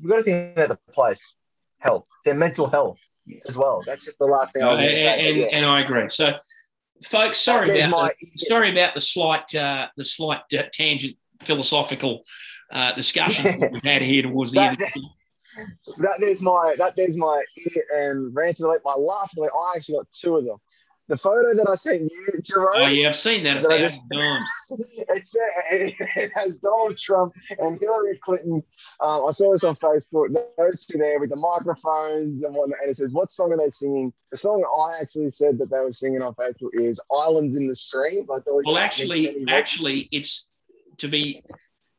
we've 0.00 0.10
got 0.10 0.16
to 0.16 0.22
think 0.22 0.52
about 0.56 0.68
the 0.68 0.78
place, 0.92 1.34
health, 1.78 2.06
their 2.26 2.34
mental 2.34 2.68
health 2.68 3.00
Yeah. 3.26 3.38
as 3.48 3.56
well. 3.56 3.82
That's 3.86 4.04
just 4.04 4.18
the 4.18 4.26
last 4.26 4.52
thing 4.52 4.62
I 4.62 4.72
was 4.72 4.80
going 4.80 4.90
to 4.90 4.94
say. 4.94 5.06
and, 5.06 5.26
and, 5.26 5.36
yeah. 5.38 5.46
and 5.52 5.64
I 5.66 5.80
agree. 5.80 6.08
So, 6.10 6.32
folks, 7.06 7.38
sorry 7.38 7.68
There's 7.68 7.88
about 7.88 7.90
my- 8.02 8.12
the, 8.20 8.46
sorry 8.50 8.70
about 8.70 8.94
the 8.94 9.00
slight 9.00 9.54
uh, 9.54 9.88
the 9.96 10.04
slight 10.04 10.42
uh, 10.52 10.64
tangent 10.74 11.16
philosophical 11.44 12.22
uh, 12.72 12.92
discussion 12.92 13.68
we've 13.72 13.82
had 13.82 14.02
here 14.02 14.22
towards 14.22 14.52
the 14.52 14.60
That- 14.60 14.80
end. 14.80 15.04
that 15.98 16.14
there's 16.18 16.40
my 16.40 16.74
that 16.78 16.94
there's 16.96 17.16
my 17.16 17.42
and 17.94 18.34
rant 18.34 18.52
of 18.58 18.62
the 18.64 18.68
week. 18.70 18.80
My 18.84 18.94
laugh 18.94 19.24
of 19.24 19.36
the 19.36 19.42
week. 19.42 19.50
I 19.54 19.74
actually 19.76 19.96
got 19.96 20.06
two 20.12 20.36
of 20.36 20.44
them. 20.46 20.56
The 21.08 21.16
photo 21.16 21.52
that 21.54 21.68
I 21.68 21.74
sent 21.74 22.00
you, 22.04 22.28
Jerome, 22.42 22.68
Oh 22.76 22.86
yeah, 22.86 23.08
I've 23.08 23.16
seen 23.16 23.44
that 23.44 23.58
a 23.58 23.60
Did 23.60 23.70
I 23.72 23.82
thousand 23.82 24.08
times. 24.08 24.46
it, 24.70 25.28
it, 25.72 25.94
it 26.16 26.32
has 26.34 26.56
Donald 26.58 26.96
Trump 26.96 27.34
and 27.58 27.78
Hillary 27.78 28.18
Clinton. 28.22 28.62
Um, 29.00 29.26
I 29.28 29.32
saw 29.32 29.52
this 29.52 29.64
on 29.64 29.74
Facebook. 29.76 30.28
Those 30.56 30.86
two 30.86 30.96
there 30.98 31.18
with 31.20 31.30
the 31.30 31.36
microphones 31.36 32.44
and 32.44 32.54
whatnot. 32.54 32.78
And 32.82 32.90
it 32.90 32.96
says, 32.96 33.12
"What 33.12 33.30
song 33.30 33.52
are 33.52 33.58
they 33.58 33.68
singing?" 33.70 34.12
The 34.30 34.38
song 34.38 34.64
I 34.64 35.02
actually 35.02 35.30
said 35.30 35.58
that 35.58 35.70
they 35.70 35.80
were 35.80 35.92
singing 35.92 36.22
on 36.22 36.34
Facebook 36.34 36.70
is 36.72 37.00
"Islands 37.12 37.56
in 37.56 37.66
the 37.66 37.74
Stream" 37.74 38.24
Well, 38.28 38.78
actually, 38.78 39.44
actually, 39.48 40.08
it's 40.12 40.51
to 40.98 41.08
be 41.08 41.42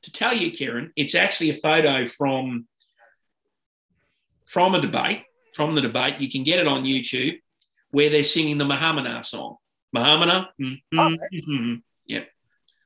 to 0.03 0.11
tell 0.11 0.33
you, 0.33 0.51
Kieran, 0.51 0.91
it's 0.95 1.15
actually 1.15 1.51
a 1.51 1.57
photo 1.57 2.05
from 2.05 2.67
from 4.45 4.75
a 4.75 4.81
debate. 4.81 5.23
From 5.55 5.73
the 5.73 5.81
debate, 5.81 6.19
you 6.19 6.29
can 6.29 6.43
get 6.43 6.59
it 6.59 6.67
on 6.67 6.83
YouTube 6.83 7.39
where 7.91 8.09
they're 8.09 8.23
singing 8.23 8.57
the 8.57 8.65
Mahamana 8.65 9.23
song. 9.23 9.57
Mahamana, 9.95 10.47
mm, 10.59 10.77
mm, 10.91 11.15
mm, 11.47 11.81
yeah, 12.07 12.23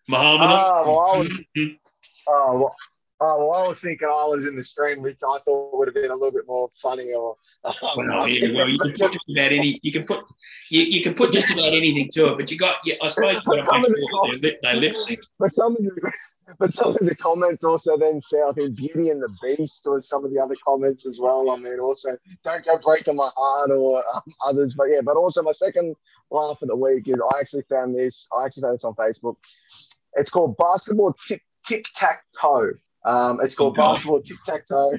Mahamana. 0.10 0.62
Oh, 0.62 0.84
well, 0.86 1.00
I 1.00 1.18
was, 1.18 1.42
mm, 1.58 1.80
oh, 2.28 2.60
well, 2.60 2.76
oh, 3.22 3.38
well, 3.48 3.64
I 3.64 3.68
was 3.70 3.80
thinking 3.80 4.10
"Islands 4.12 4.46
in 4.46 4.58
the 4.58 4.64
Stream," 4.64 5.02
which 5.02 5.20
I 5.26 5.38
thought 5.46 5.78
would 5.78 5.88
have 5.88 5.96
been 5.96 6.12
a 6.12 6.14
little 6.14 6.34
bit 6.34 6.46
more 6.46 6.70
funny. 6.82 7.14
Or 7.14 7.38
um, 7.64 7.74
Well, 7.96 8.28
yeah, 8.28 8.52
well, 8.56 8.70
you 8.70 8.80
can 8.80 8.92
put 8.92 9.12
just 9.14 9.30
about 9.30 9.52
any. 9.52 9.80
You 9.84 9.92
can 9.92 10.06
put 10.06 10.24
you, 10.70 10.82
you 10.82 11.04
can 11.04 11.14
put 11.14 11.34
just 11.34 11.50
about 11.52 11.74
anything 11.74 12.10
to 12.14 12.28
it, 12.28 12.38
but 12.38 12.52
you 12.52 12.58
got. 12.58 12.78
Yeah, 12.86 12.96
I 13.02 13.10
suppose 13.10 13.36
you 13.36 13.42
got 13.64 13.72
to 13.74 13.80
make 13.82 14.42
the 14.42 14.58
they 14.62 14.76
lip, 14.76 14.96
sync. 14.96 15.20
But 15.40 15.54
some 15.54 15.74
of 15.74 15.78
the, 15.78 16.12
but 16.60 16.74
some 16.74 16.90
of 16.90 17.00
the 17.00 17.16
comments 17.16 17.64
also 17.64 17.98
then 17.98 18.22
say, 18.22 18.38
I 18.42 18.52
think 18.54 18.76
Beauty 18.76 19.10
and 19.10 19.22
the 19.22 19.30
Beast 19.42 19.84
or 19.86 20.00
some 20.02 20.24
of 20.24 20.34
the 20.34 20.40
other 20.40 20.56
comments 20.66 21.06
as 21.06 21.20
well. 21.20 21.50
I 21.52 21.58
mean, 21.58 21.80
also 21.80 22.18
don't 22.44 22.66
go 22.66 22.78
breaking 22.84 23.16
my 23.16 23.30
heart 23.36 23.72
or 23.72 24.04
um, 24.14 24.24
others. 24.46 24.74
But 24.74 24.86
yeah, 24.86 25.02
but 25.04 25.18
also 25.18 25.42
my 25.42 25.52
second 25.52 25.96
laugh 26.32 26.62
of 26.62 26.70
the 26.70 26.76
week 26.76 27.08
is 27.08 27.22
I 27.34 27.40
actually 27.40 27.64
found 27.70 27.96
this. 27.98 28.28
I 28.38 28.46
actually 28.46 28.64
found 28.64 28.76
this 28.76 28.86
on 28.86 28.96
Facebook. 28.96 29.36
It's 30.14 30.32
called 30.32 30.58
basketball 30.58 31.16
tic 31.28 31.44
tic 31.66 31.86
tac 31.94 32.24
toe. 32.40 32.72
Um, 33.06 33.40
it's 33.42 33.56
called 33.56 33.78
Oh, 33.78 33.82
basketball 33.82 34.22
tic 34.22 34.38
tac 34.44 34.66
toe. 34.68 34.92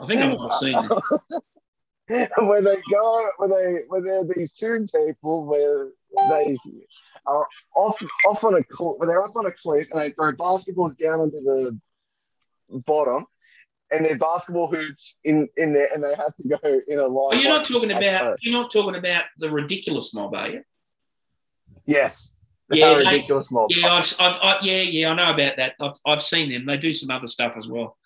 I 0.00 0.06
think 0.06 0.20
I 0.20 0.28
might 0.28 0.50
have 0.50 0.58
seen 0.58 0.88
it. 2.08 2.30
where 2.38 2.62
they 2.62 2.76
go, 2.90 3.28
where 3.36 3.48
they, 3.48 3.80
where 3.88 4.00
there 4.02 4.20
are 4.20 4.34
these 4.34 4.52
two 4.52 4.86
people 4.94 5.46
where 5.46 5.88
they 6.30 6.56
are 7.26 7.46
off, 7.76 8.02
off 8.26 8.44
on 8.44 8.54
a 8.54 8.62
cliff, 8.64 8.94
where 8.98 9.06
they're 9.06 9.24
up 9.24 9.36
on 9.36 9.46
a 9.46 9.52
cliff 9.52 9.86
and 9.92 10.00
they 10.00 10.10
throw 10.10 10.32
basketballs 10.32 10.96
down 10.96 11.20
onto 11.20 11.40
the 11.40 11.78
bottom, 12.86 13.26
and 13.90 14.04
their 14.04 14.16
basketball 14.18 14.68
hoops 14.68 15.16
in 15.24 15.48
in 15.56 15.72
there, 15.72 15.88
and 15.94 16.02
they 16.02 16.14
have 16.14 16.34
to 16.36 16.48
go 16.48 16.58
in 16.88 16.98
a 16.98 17.02
line. 17.06 17.12
Well, 17.12 17.34
you're 17.40 17.50
not 17.58 17.68
talking 17.68 17.90
about 17.90 18.38
you're 18.42 18.60
not 18.60 18.70
talking 18.72 18.96
about 18.96 19.24
the 19.38 19.50
ridiculous 19.50 20.14
mob, 20.14 20.34
are 20.34 20.48
you? 20.48 20.62
Yes. 21.86 22.32
Yeah, 22.70 22.94
they- 22.94 23.04
ridiculous 23.04 23.50
mob. 23.50 23.70
Yeah, 23.70 23.92
I've, 23.94 24.14
I've, 24.20 24.36
I, 24.42 24.58
yeah, 24.62 24.82
yeah, 24.82 25.10
I 25.10 25.14
know 25.14 25.30
about 25.32 25.56
that. 25.56 25.74
I've, 25.80 25.94
I've 26.04 26.22
seen 26.22 26.50
them. 26.50 26.66
They 26.66 26.76
do 26.76 26.92
some 26.92 27.10
other 27.10 27.26
stuff 27.26 27.56
as 27.56 27.66
well. 27.66 27.96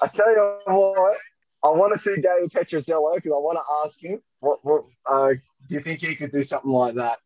I 0.00 0.06
tell 0.08 0.30
you 0.32 0.58
what, 0.66 1.16
I 1.62 1.68
want 1.68 1.92
to 1.92 1.98
see 1.98 2.16
David 2.16 2.50
Petrozello 2.50 3.14
because 3.16 3.32
I 3.32 3.36
want 3.36 3.58
to 3.58 3.84
ask 3.84 4.02
him 4.02 4.20
what 4.40 4.64
what 4.64 4.84
uh, 5.06 5.34
do 5.68 5.74
you 5.74 5.80
think 5.80 6.00
he 6.00 6.14
could 6.14 6.32
do 6.32 6.42
something 6.42 6.70
like 6.70 6.94
that? 6.94 7.18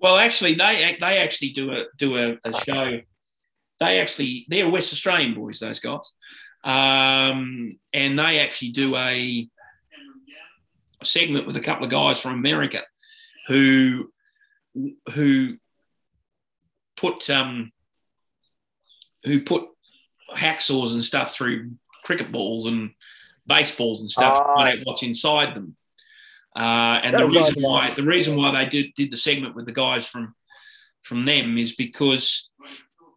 Well, 0.00 0.16
actually, 0.16 0.54
they 0.54 0.96
they 1.00 1.18
actually 1.18 1.50
do 1.50 1.72
a 1.72 1.84
do 1.98 2.16
a, 2.16 2.38
a 2.44 2.52
show. 2.52 3.00
They 3.80 4.00
actually 4.00 4.46
they're 4.48 4.70
West 4.70 4.92
Australian 4.92 5.34
boys, 5.34 5.58
those 5.58 5.80
guys, 5.80 6.12
um, 6.64 7.78
and 7.92 8.18
they 8.18 8.38
actually 8.38 8.70
do 8.70 8.96
a, 8.96 9.48
a 11.00 11.04
segment 11.04 11.46
with 11.46 11.56
a 11.56 11.60
couple 11.60 11.84
of 11.84 11.90
guys 11.90 12.20
from 12.20 12.34
America, 12.34 12.82
who 13.48 14.12
who 15.12 15.56
put 16.96 17.28
um, 17.30 17.72
who 19.24 19.42
put 19.42 19.64
hacksaws 20.36 20.92
and 20.92 21.04
stuff 21.04 21.34
through 21.34 21.72
cricket 22.02 22.32
balls 22.32 22.66
and 22.66 22.90
baseballs 23.46 24.00
and 24.00 24.10
stuff. 24.10 24.32
Ah. 24.34 24.54
find 24.56 24.78
out 24.78 24.84
what's 24.86 25.02
inside 25.02 25.54
them. 25.54 25.76
Uh, 26.54 27.00
and 27.02 27.14
the 27.14 27.26
reason 27.26 27.64
are 27.64 27.68
why 27.68 27.80
nice. 27.84 27.96
the 27.96 28.02
reason 28.02 28.36
why 28.36 28.50
they 28.50 28.68
did 28.68 28.92
did 28.94 29.10
the 29.10 29.16
segment 29.16 29.54
with 29.54 29.64
the 29.64 29.72
guys 29.72 30.06
from 30.06 30.34
from 31.02 31.24
them 31.24 31.56
is 31.56 31.74
because 31.74 32.50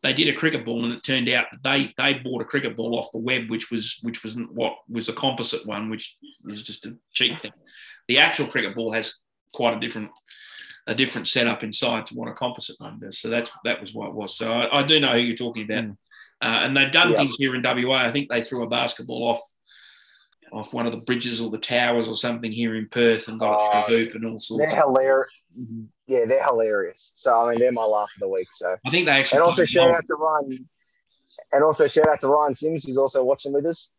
they 0.03 0.13
did 0.13 0.29
a 0.29 0.33
cricket 0.33 0.63
ball, 0.63 0.85
and 0.85 0.93
it 0.93 1.03
turned 1.03 1.27
out 1.29 1.47
that 1.51 1.63
they 1.63 1.93
they 1.97 2.19
bought 2.19 2.41
a 2.41 2.45
cricket 2.45 2.77
ball 2.77 2.97
off 2.97 3.11
the 3.11 3.17
web, 3.17 3.49
which 3.49 3.71
was 3.71 3.97
which 4.03 4.23
wasn't 4.23 4.53
what 4.53 4.77
was 4.87 5.09
a 5.09 5.13
composite 5.13 5.65
one, 5.65 5.89
which 5.89 6.15
is 6.47 6.63
just 6.63 6.85
a 6.85 6.95
cheap 7.11 7.39
thing. 7.39 7.51
The 8.07 8.19
actual 8.19 8.45
cricket 8.45 8.75
ball 8.75 8.93
has 8.93 9.19
quite 9.51 9.75
a 9.75 9.79
different 9.79 10.11
a 10.87 10.93
different 10.93 11.27
setup 11.27 11.63
inside 11.63 12.05
to 12.05 12.13
what 12.13 12.29
a 12.29 12.33
composite 12.33 12.75
one 12.79 12.99
does. 12.99 13.19
So 13.19 13.29
that's 13.29 13.51
that 13.63 13.81
was 13.81 13.93
what 13.93 14.09
it 14.09 14.13
was. 14.13 14.37
So 14.37 14.53
I, 14.53 14.79
I 14.79 14.83
do 14.83 14.99
know 14.99 15.13
who 15.13 15.19
you're 15.19 15.35
talking 15.35 15.63
about. 15.63 15.85
Mm. 15.85 15.97
Uh, 16.41 16.61
and 16.63 16.75
they've 16.75 16.91
done 16.91 17.15
things 17.15 17.35
here 17.37 17.55
in 17.55 17.63
WA. 17.63 17.95
I 17.95 18.11
think 18.11 18.29
they 18.29 18.41
threw 18.41 18.63
a 18.63 18.69
basketball 18.69 19.23
off 19.23 19.41
off 20.51 20.73
one 20.73 20.85
of 20.85 20.91
the 20.91 20.99
bridges 20.99 21.41
or 21.41 21.49
the 21.49 21.57
towers 21.57 22.07
or 22.07 22.15
something 22.15 22.51
here 22.51 22.75
in 22.75 22.87
Perth 22.87 23.27
and 23.27 23.39
got 23.39 23.75
uh, 23.75 23.79
a 23.79 23.81
hoop 23.89 24.15
and 24.15 24.25
all 24.25 24.39
sorts. 24.39 24.71
They're 24.71 24.81
hilarious. 24.81 25.33
Mm-hmm. 25.59 25.83
Yeah, 26.07 26.25
they're 26.25 26.43
hilarious. 26.43 27.11
So 27.15 27.33
I 27.33 27.49
mean, 27.49 27.59
they're 27.59 27.71
my 27.71 27.83
laugh 27.83 28.09
of 28.15 28.21
the 28.21 28.29
week. 28.29 28.47
So 28.51 28.75
I 28.85 28.89
think 28.89 29.05
they 29.05 29.11
actually. 29.11 29.37
And 29.37 29.45
also 29.45 29.65
shout 29.65 29.91
out 29.91 30.03
to 30.05 30.15
Ryan. 30.15 30.69
And 31.51 31.63
also 31.63 31.87
shout 31.87 32.07
out 32.07 32.19
to 32.21 32.27
Ryan 32.27 32.53
Sims, 32.53 32.85
who's 32.85 32.97
also 32.97 33.23
watching 33.23 33.53
with 33.53 33.65
us. 33.65 33.89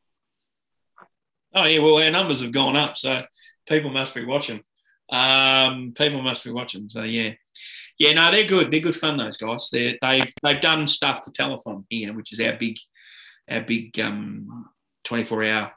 Oh 1.54 1.64
yeah, 1.64 1.78
well 1.80 2.02
our 2.02 2.10
numbers 2.10 2.42
have 2.42 2.52
gone 2.52 2.76
up, 2.76 2.96
so 2.96 3.18
people 3.66 3.90
must 3.90 4.14
be 4.14 4.24
watching. 4.24 4.62
Um, 5.10 5.92
people 5.96 6.22
must 6.22 6.44
be 6.44 6.50
watching. 6.50 6.88
So 6.88 7.02
yeah, 7.02 7.32
yeah, 7.98 8.12
no, 8.12 8.30
they're 8.30 8.46
good. 8.46 8.70
They're 8.70 8.80
good 8.80 8.96
fun. 8.96 9.16
Those 9.16 9.36
guys. 9.36 9.68
They 9.70 9.98
they've 10.02 10.32
they've 10.42 10.60
done 10.60 10.86
stuff 10.86 11.24
for 11.24 11.30
Telethon 11.30 11.84
here, 11.88 12.12
which 12.12 12.32
is 12.32 12.40
our 12.40 12.54
big 12.54 12.78
our 13.48 13.62
big 13.62 13.98
um, 14.00 14.68
24 15.04 15.44
hour 15.44 15.72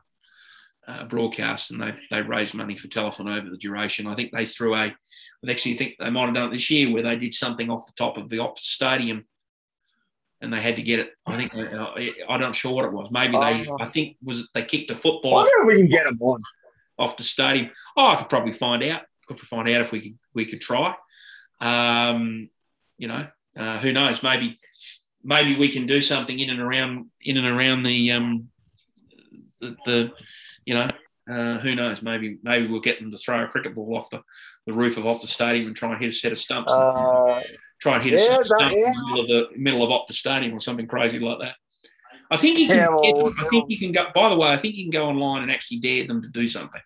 uh, 0.88 1.06
broadcast, 1.06 1.72
and 1.72 1.82
they 1.82 1.94
they 2.12 2.22
raised 2.22 2.56
money 2.56 2.76
for 2.76 2.88
Telethon 2.88 3.36
over 3.36 3.50
the 3.50 3.58
duration. 3.58 4.08
I 4.08 4.16
think 4.16 4.32
they 4.32 4.46
threw 4.46 4.76
a. 4.76 4.78
I 4.78 4.96
actually 5.50 5.76
I 5.76 5.78
think 5.78 5.96
they 6.00 6.10
might 6.10 6.26
have 6.26 6.34
done 6.34 6.50
it 6.50 6.54
this 6.54 6.70
year 6.70 6.92
where 6.92 7.04
they 7.04 7.16
did 7.16 7.34
something 7.34 7.70
off 7.70 7.86
the 7.86 7.94
top 7.98 8.18
of 8.18 8.30
the 8.30 8.38
Optus 8.38 8.60
Stadium, 8.60 9.26
and 10.42 10.52
they 10.52 10.60
had 10.60 10.76
to 10.76 10.82
get 10.82 11.00
it. 11.00 11.12
I 11.26 11.38
think 11.38 11.56
uh, 11.56 11.94
I'm 12.28 12.42
not 12.42 12.56
sure 12.56 12.74
what 12.74 12.86
it 12.86 12.92
was. 12.92 13.10
Maybe 13.12 13.34
they. 13.34 13.68
Oh. 13.70 13.78
I 13.80 13.86
think 13.86 14.18
was 14.22 14.50
they 14.54 14.64
kicked 14.64 14.92
a 14.92 14.96
football. 14.96 15.38
I 15.38 15.44
wonder 15.44 15.62
if 15.62 15.68
we 15.68 15.78
can 15.78 15.88
get 15.88 16.04
them 16.06 16.18
on 16.22 16.42
off 16.98 17.16
the 17.16 17.24
stadium. 17.24 17.70
Oh, 17.96 18.10
I 18.10 18.16
could 18.18 18.30
probably 18.30 18.52
find 18.52 18.84
out. 18.84 19.04
Could 19.28 19.40
find 19.40 19.70
out 19.70 19.82
if 19.82 19.92
we 19.92 20.02
could 20.02 20.18
we 20.34 20.46
could 20.46 20.60
try. 20.60 20.96
Um, 21.62 22.50
you 22.98 23.08
know, 23.08 23.28
uh, 23.58 23.80
who 23.80 23.94
knows? 23.94 24.24
Maybe 24.24 24.60
maybe 25.24 25.58
we 25.58 25.70
can 25.70 25.86
do 25.86 26.02
something 26.02 26.38
in 26.40 26.50
and 26.50 26.62
around 26.62 27.08
in 27.22 27.38
and 27.38 27.48
around 27.48 27.84
the 27.84 28.12
um, 28.12 28.50
the, 29.60 29.76
the 29.86 30.12
you 30.66 30.76
know 30.76 30.90
uh, 31.30 31.60
who 31.60 31.76
knows? 31.76 32.02
Maybe 32.02 32.40
maybe 32.42 32.68
we'll 32.68 32.82
get 32.82 33.00
them 33.00 33.12
to 33.12 33.18
throw 33.18 33.44
a 33.44 33.48
cricket 33.48 33.76
ball 33.76 33.96
off 33.96 34.10
the, 34.10 34.22
the 34.66 34.74
roof 34.74 34.98
of 34.98 35.06
off 35.06 35.22
the 35.22 35.28
stadium 35.28 35.68
and 35.68 35.76
try 35.76 35.92
and 35.92 36.02
hit 36.02 36.10
a 36.10 36.16
set 36.16 36.32
of 36.32 36.40
stumps. 36.40 36.72
Uh, 36.72 37.42
try 37.80 37.96
and 37.96 38.04
hit 38.04 38.14
yeah, 38.14 38.20
a 38.20 38.20
set 38.20 38.40
of 38.42 38.46
stumps 38.48 38.74
yeah. 38.76 38.88
in 38.88 38.94
the 38.94 39.06
middle 39.06 39.22
of 39.22 39.28
the 39.28 39.48
middle 39.58 39.84
of 39.84 39.92
off 39.92 40.08
the 40.08 40.14
stadium 40.14 40.54
or 40.54 40.60
something 40.60 40.88
crazy 40.88 41.20
like 41.20 41.40
that. 41.40 41.56
I 42.32 42.38
think 42.38 42.58
you 42.58 42.68
can. 42.68 42.78
Yeah, 42.78 42.90
well, 42.90 43.28
I 43.28 43.50
think 43.50 43.66
you 43.70 43.78
can 43.78 43.92
go. 43.92 44.08
By 44.14 44.30
the 44.30 44.38
way, 44.38 44.50
I 44.50 44.58
think 44.58 44.76
you 44.76 44.86
can 44.86 44.92
go 44.92 45.08
online 45.08 45.44
and 45.44 45.52
actually 45.52 45.80
dare 45.80 46.08
them 46.08 46.22
to 46.22 46.30
do 46.30 46.48
something, 46.48 46.82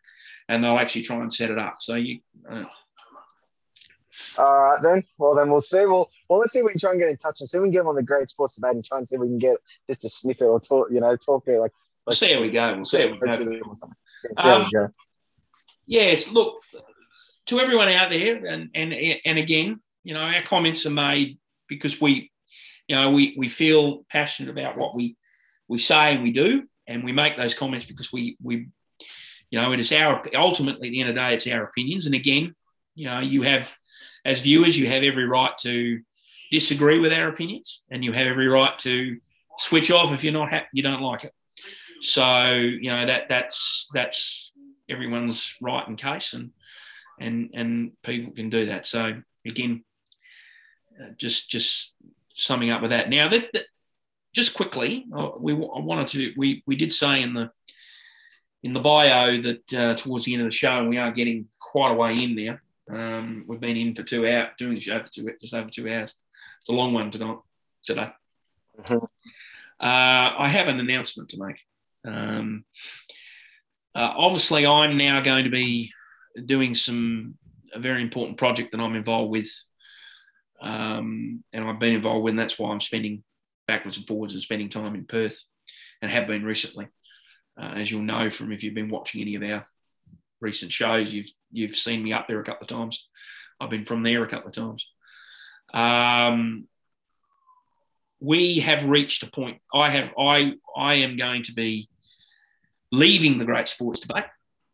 and 0.49 0.63
they'll 0.63 0.77
actually 0.77 1.03
try 1.03 1.17
and 1.17 1.31
set 1.31 1.49
it 1.49 1.57
up. 1.57 1.77
So 1.79 1.95
you. 1.95 2.19
Uh, 2.49 2.63
all 4.37 4.61
right 4.61 4.81
then. 4.81 5.03
Well 5.17 5.35
then 5.35 5.49
we'll 5.49 5.61
see. 5.61 5.85
Well, 5.85 6.09
well 6.29 6.39
let's 6.39 6.53
see 6.53 6.59
if 6.59 6.65
we 6.65 6.71
can 6.71 6.79
try 6.79 6.91
and 6.91 6.99
get 6.99 7.09
in 7.09 7.17
touch 7.17 7.39
and 7.39 7.49
see 7.49 7.57
if 7.57 7.61
we 7.61 7.67
can 7.67 7.73
get 7.73 7.79
them 7.79 7.87
on 7.87 7.95
the 7.95 8.03
great 8.03 8.29
sports 8.29 8.55
debate 8.55 8.75
and 8.75 8.85
try 8.85 8.97
and 8.97 9.07
see 9.07 9.15
if 9.15 9.21
we 9.21 9.27
can 9.27 9.39
get 9.39 9.57
just 9.87 10.05
a 10.05 10.09
snippet 10.09 10.47
or 10.47 10.59
talk, 10.59 10.87
you 10.91 10.99
know, 10.99 11.15
talk 11.15 11.45
there 11.45 11.59
like. 11.59 11.71
We'll 12.05 12.15
see 12.15 12.33
how 12.33 12.41
we 12.41 12.51
go. 12.51 12.75
We'll 12.75 12.85
see 12.85 13.01
how 13.01 13.13
we 13.13 13.59
go. 13.59 13.73
Um, 14.37 14.65
go. 14.73 14.89
Yes, 15.85 16.31
look 16.31 16.61
to 17.47 17.59
everyone 17.59 17.89
out 17.89 18.09
there, 18.09 18.45
and 18.45 18.69
and 18.73 18.93
and 19.25 19.37
again, 19.37 19.81
you 20.03 20.13
know, 20.13 20.21
our 20.21 20.41
comments 20.41 20.85
are 20.85 20.91
made 20.91 21.39
because 21.67 21.99
we, 21.99 22.31
you 22.87 22.95
know, 22.95 23.11
we 23.11 23.35
we 23.37 23.47
feel 23.47 24.05
passionate 24.09 24.51
about 24.51 24.77
what 24.77 24.95
we 24.95 25.17
we 25.67 25.77
say 25.77 26.13
and 26.13 26.23
we 26.23 26.31
do, 26.31 26.63
and 26.87 27.03
we 27.03 27.11
make 27.11 27.37
those 27.37 27.53
comments 27.53 27.85
because 27.85 28.11
we 28.11 28.37
we, 28.41 28.67
you 29.49 29.61
know, 29.61 29.71
it 29.71 29.79
is 29.79 29.91
our 29.91 30.23
ultimately 30.35 30.89
at 30.89 30.91
the 30.91 30.99
end 31.01 31.09
of 31.09 31.15
the 31.15 31.21
day, 31.21 31.33
it's 31.33 31.47
our 31.47 31.63
opinions, 31.63 32.05
and 32.05 32.15
again, 32.15 32.55
you 32.95 33.05
know, 33.05 33.19
you 33.19 33.41
have 33.43 33.73
as 34.25 34.41
viewers, 34.41 34.77
you 34.77 34.87
have 34.87 35.03
every 35.03 35.25
right 35.25 35.57
to 35.59 36.01
disagree 36.51 36.99
with 36.99 37.11
our 37.11 37.27
opinions, 37.27 37.83
and 37.91 38.03
you 38.03 38.13
have 38.13 38.27
every 38.27 38.47
right 38.47 38.77
to 38.79 39.19
switch 39.57 39.91
off 39.91 40.13
if 40.13 40.23
you're 40.23 40.33
not 40.33 40.49
happy, 40.49 40.67
you 40.73 40.83
don't 40.83 41.01
like 41.01 41.23
it. 41.23 41.33
So 42.01 42.51
you 42.53 42.89
know 42.89 43.05
that 43.05 43.29
that's 43.29 43.89
that's 43.93 44.51
everyone's 44.89 45.55
right 45.61 45.87
and 45.87 45.97
case, 45.97 46.33
and 46.33 46.51
and 47.19 47.49
and 47.53 47.91
people 48.03 48.33
can 48.33 48.49
do 48.49 48.67
that. 48.67 48.85
So 48.85 49.21
again, 49.45 49.83
uh, 51.01 51.11
just 51.17 51.49
just 51.49 51.95
summing 52.33 52.71
up 52.71 52.81
with 52.81 52.91
that. 52.91 53.09
Now 53.09 53.27
that, 53.29 53.51
that 53.53 53.65
just 54.33 54.53
quickly, 54.53 55.05
uh, 55.15 55.31
we 55.39 55.53
I 55.53 55.79
wanted 55.79 56.07
to 56.07 56.33
we 56.35 56.63
we 56.65 56.75
did 56.75 56.91
say 56.91 57.21
in 57.21 57.33
the 57.33 57.51
in 58.63 58.73
the 58.73 58.79
bio 58.79 59.41
that 59.41 59.73
uh, 59.73 59.93
towards 59.95 60.25
the 60.25 60.33
end 60.33 60.41
of 60.41 60.47
the 60.47 60.51
show, 60.51 60.79
and 60.79 60.89
we 60.89 60.97
are 60.97 61.11
getting 61.11 61.47
quite 61.59 61.91
a 61.91 61.95
way 61.95 62.15
in 62.15 62.35
there. 62.35 62.62
Um, 62.89 63.45
we've 63.47 63.59
been 63.59 63.77
in 63.77 63.95
for 63.95 64.03
two 64.03 64.27
hours, 64.27 64.49
doing 64.57 64.75
the 64.75 64.81
show 64.81 65.01
for 65.01 65.09
two, 65.09 65.29
just 65.41 65.53
over 65.53 65.69
two 65.69 65.91
hours. 65.91 66.15
It's 66.61 66.69
a 66.69 66.73
long 66.73 66.93
one 66.93 67.11
tonight, 67.11 67.37
today. 67.83 68.09
Mm-hmm. 68.79 68.95
Uh, 68.95 70.35
I 70.39 70.47
have 70.47 70.67
an 70.67 70.79
announcement 70.79 71.29
to 71.29 71.43
make. 71.43 71.59
Um, 72.05 72.65
uh, 73.95 74.13
obviously, 74.15 74.65
I'm 74.65 74.97
now 74.97 75.21
going 75.21 75.45
to 75.45 75.49
be 75.49 75.91
doing 76.45 76.73
some 76.73 77.35
a 77.73 77.79
very 77.79 78.01
important 78.01 78.37
project 78.37 78.71
that 78.71 78.81
I'm 78.81 78.95
involved 78.95 79.31
with, 79.31 79.51
um, 80.61 81.43
and 81.53 81.65
I've 81.65 81.79
been 81.79 81.93
involved 81.93 82.23
with. 82.23 82.31
And 82.31 82.39
that's 82.39 82.59
why 82.59 82.71
I'm 82.71 82.79
spending 82.79 83.23
backwards 83.67 83.97
and 83.97 84.07
forwards 84.07 84.33
and 84.33 84.41
spending 84.41 84.69
time 84.69 84.95
in 84.95 85.05
Perth, 85.05 85.43
and 86.01 86.11
have 86.11 86.27
been 86.27 86.43
recently, 86.43 86.87
uh, 87.59 87.73
as 87.75 87.91
you'll 87.91 88.01
know 88.01 88.29
from 88.29 88.51
if 88.51 88.63
you've 88.63 88.73
been 88.73 88.89
watching 88.89 89.21
any 89.21 89.35
of 89.35 89.43
our 89.43 89.65
recent 90.43 90.71
shows, 90.71 91.13
you've 91.13 91.31
you've 91.51 91.75
seen 91.75 92.03
me 92.03 92.13
up 92.13 92.27
there 92.27 92.39
a 92.39 92.43
couple 92.43 92.65
of 92.65 92.67
times. 92.67 93.09
I've 93.59 93.69
been 93.69 93.85
from 93.85 94.03
there 94.03 94.23
a 94.23 94.27
couple 94.27 94.49
of 94.49 94.55
times. 94.55 94.89
Um, 95.73 96.67
we 98.19 98.59
have 98.59 98.87
reached 98.87 99.23
a 99.23 99.31
point. 99.31 99.59
I 99.73 99.89
have 99.89 100.11
I 100.19 100.53
I 100.75 100.95
am 100.95 101.17
going 101.17 101.43
to 101.43 101.53
be 101.53 101.89
leaving 102.91 103.39
the 103.39 103.45
Great 103.45 103.67
Sports 103.67 104.01
Debate 104.01 104.25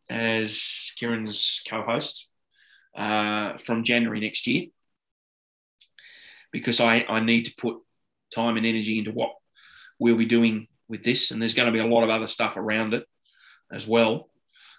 as 0.09 0.91
Kieran's 0.97 1.61
co-host 1.69 2.31
uh, 2.97 3.57
from 3.57 3.83
January 3.83 4.19
next 4.19 4.47
year 4.47 4.65
because 6.51 6.79
I, 6.79 7.05
I 7.07 7.19
need 7.19 7.45
to 7.45 7.55
put 7.55 7.77
time 8.33 8.57
and 8.57 8.65
energy 8.65 8.97
into 8.97 9.11
what 9.11 9.31
we'll 9.99 10.17
be 10.17 10.25
doing 10.25 10.67
with 10.87 11.03
this, 11.03 11.31
and 11.31 11.41
there's 11.41 11.53
going 11.53 11.67
to 11.67 11.71
be 11.71 11.79
a 11.79 11.85
lot 11.85 12.03
of 12.03 12.09
other 12.09 12.27
stuff 12.27 12.57
around 12.57 12.93
it 12.93 13.05
as 13.71 13.87
well. 13.87 14.29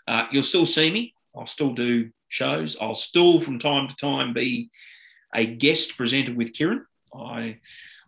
Uh, 0.06 0.26
you'll 0.32 0.42
still 0.42 0.66
see 0.66 0.90
me. 0.90 1.14
I'll 1.36 1.46
still 1.46 1.72
do 1.72 2.10
shows. 2.28 2.76
I'll 2.80 2.94
still, 2.94 3.40
from 3.40 3.58
time 3.58 3.88
to 3.88 3.96
time, 3.96 4.32
be 4.32 4.70
a 5.34 5.46
guest 5.46 5.96
presenter 5.96 6.34
with 6.34 6.52
Kieran. 6.52 6.86
I, 7.14 7.58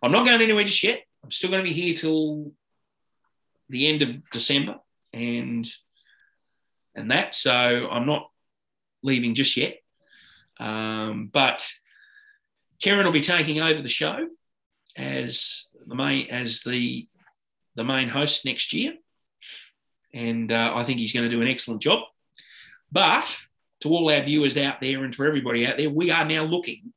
I'm 0.01 0.11
not 0.11 0.25
going 0.25 0.41
anywhere 0.41 0.63
just 0.63 0.83
yet. 0.83 1.03
I'm 1.23 1.31
still 1.31 1.49
going 1.49 1.63
to 1.63 1.69
be 1.69 1.73
here 1.73 1.95
till 1.95 2.51
the 3.69 3.87
end 3.87 4.01
of 4.01 4.29
December, 4.29 4.79
and 5.13 5.69
and 6.95 7.11
that. 7.11 7.35
So 7.35 7.87
I'm 7.89 8.05
not 8.05 8.29
leaving 9.01 9.35
just 9.35 9.55
yet. 9.55 9.77
Um, 10.59 11.29
but 11.31 11.67
Kieran 12.79 13.05
will 13.05 13.13
be 13.13 13.21
taking 13.21 13.59
over 13.59 13.81
the 13.81 13.87
show 13.87 14.27
as 14.95 15.65
the 15.87 15.95
main 15.95 16.29
as 16.29 16.61
the 16.61 17.07
the 17.75 17.83
main 17.83 18.09
host 18.09 18.45
next 18.45 18.73
year 18.73 18.93
and 20.13 20.51
uh, 20.51 20.73
I 20.75 20.83
think 20.83 20.99
he's 20.99 21.13
going 21.13 21.29
to 21.29 21.35
do 21.35 21.41
an 21.41 21.47
excellent 21.47 21.81
job. 21.81 22.03
But 22.91 23.37
to 23.81 23.89
all 23.89 24.11
our 24.11 24.21
viewers 24.21 24.57
out 24.57 24.79
there 24.79 25.03
and 25.03 25.13
to 25.13 25.25
everybody 25.25 25.65
out 25.65 25.77
there, 25.77 25.89
we 25.89 26.11
are 26.11 26.25
now 26.25 26.43
looking 26.43 26.93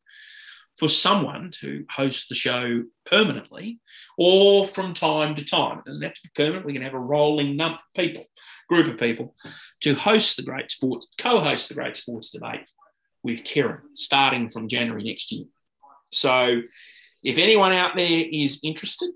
for 0.76 0.88
someone 0.88 1.50
to 1.50 1.86
host 1.90 2.28
the 2.28 2.34
show 2.34 2.84
permanently 3.06 3.80
or 4.18 4.66
from 4.66 4.92
time 4.92 5.34
to 5.34 5.44
time. 5.44 5.78
It 5.78 5.86
doesn't 5.86 6.02
have 6.02 6.14
to 6.14 6.20
be 6.22 6.30
permanent. 6.34 6.66
We 6.66 6.74
can 6.74 6.82
have 6.82 6.94
a 6.94 6.98
rolling 6.98 7.56
number 7.56 7.78
of 7.78 8.02
people, 8.02 8.24
group 8.68 8.86
of 8.86 8.98
people 8.98 9.34
to 9.80 9.94
host 9.94 10.36
the 10.36 10.42
great 10.42 10.70
sports, 10.70 11.08
co-host 11.16 11.68
the 11.68 11.74
great 11.74 11.96
sports 11.96 12.30
debate 12.30 12.66
with 13.22 13.42
Kieran 13.42 13.80
starting 13.94 14.50
from 14.50 14.68
January 14.68 15.02
next 15.02 15.32
year. 15.32 15.46
So 16.12 16.60
if 17.24 17.38
anyone 17.38 17.72
out 17.72 17.96
there 17.96 18.24
is 18.30 18.60
interested, 18.62 19.10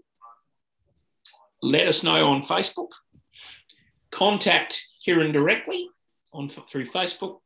let 1.62 1.86
us 1.86 2.02
know 2.02 2.28
on 2.28 2.42
Facebook 2.42 2.88
contact 4.10 4.86
Kieran 5.04 5.32
directly 5.32 5.88
on 6.32 6.48
through 6.48 6.86
Facebook. 6.86 7.38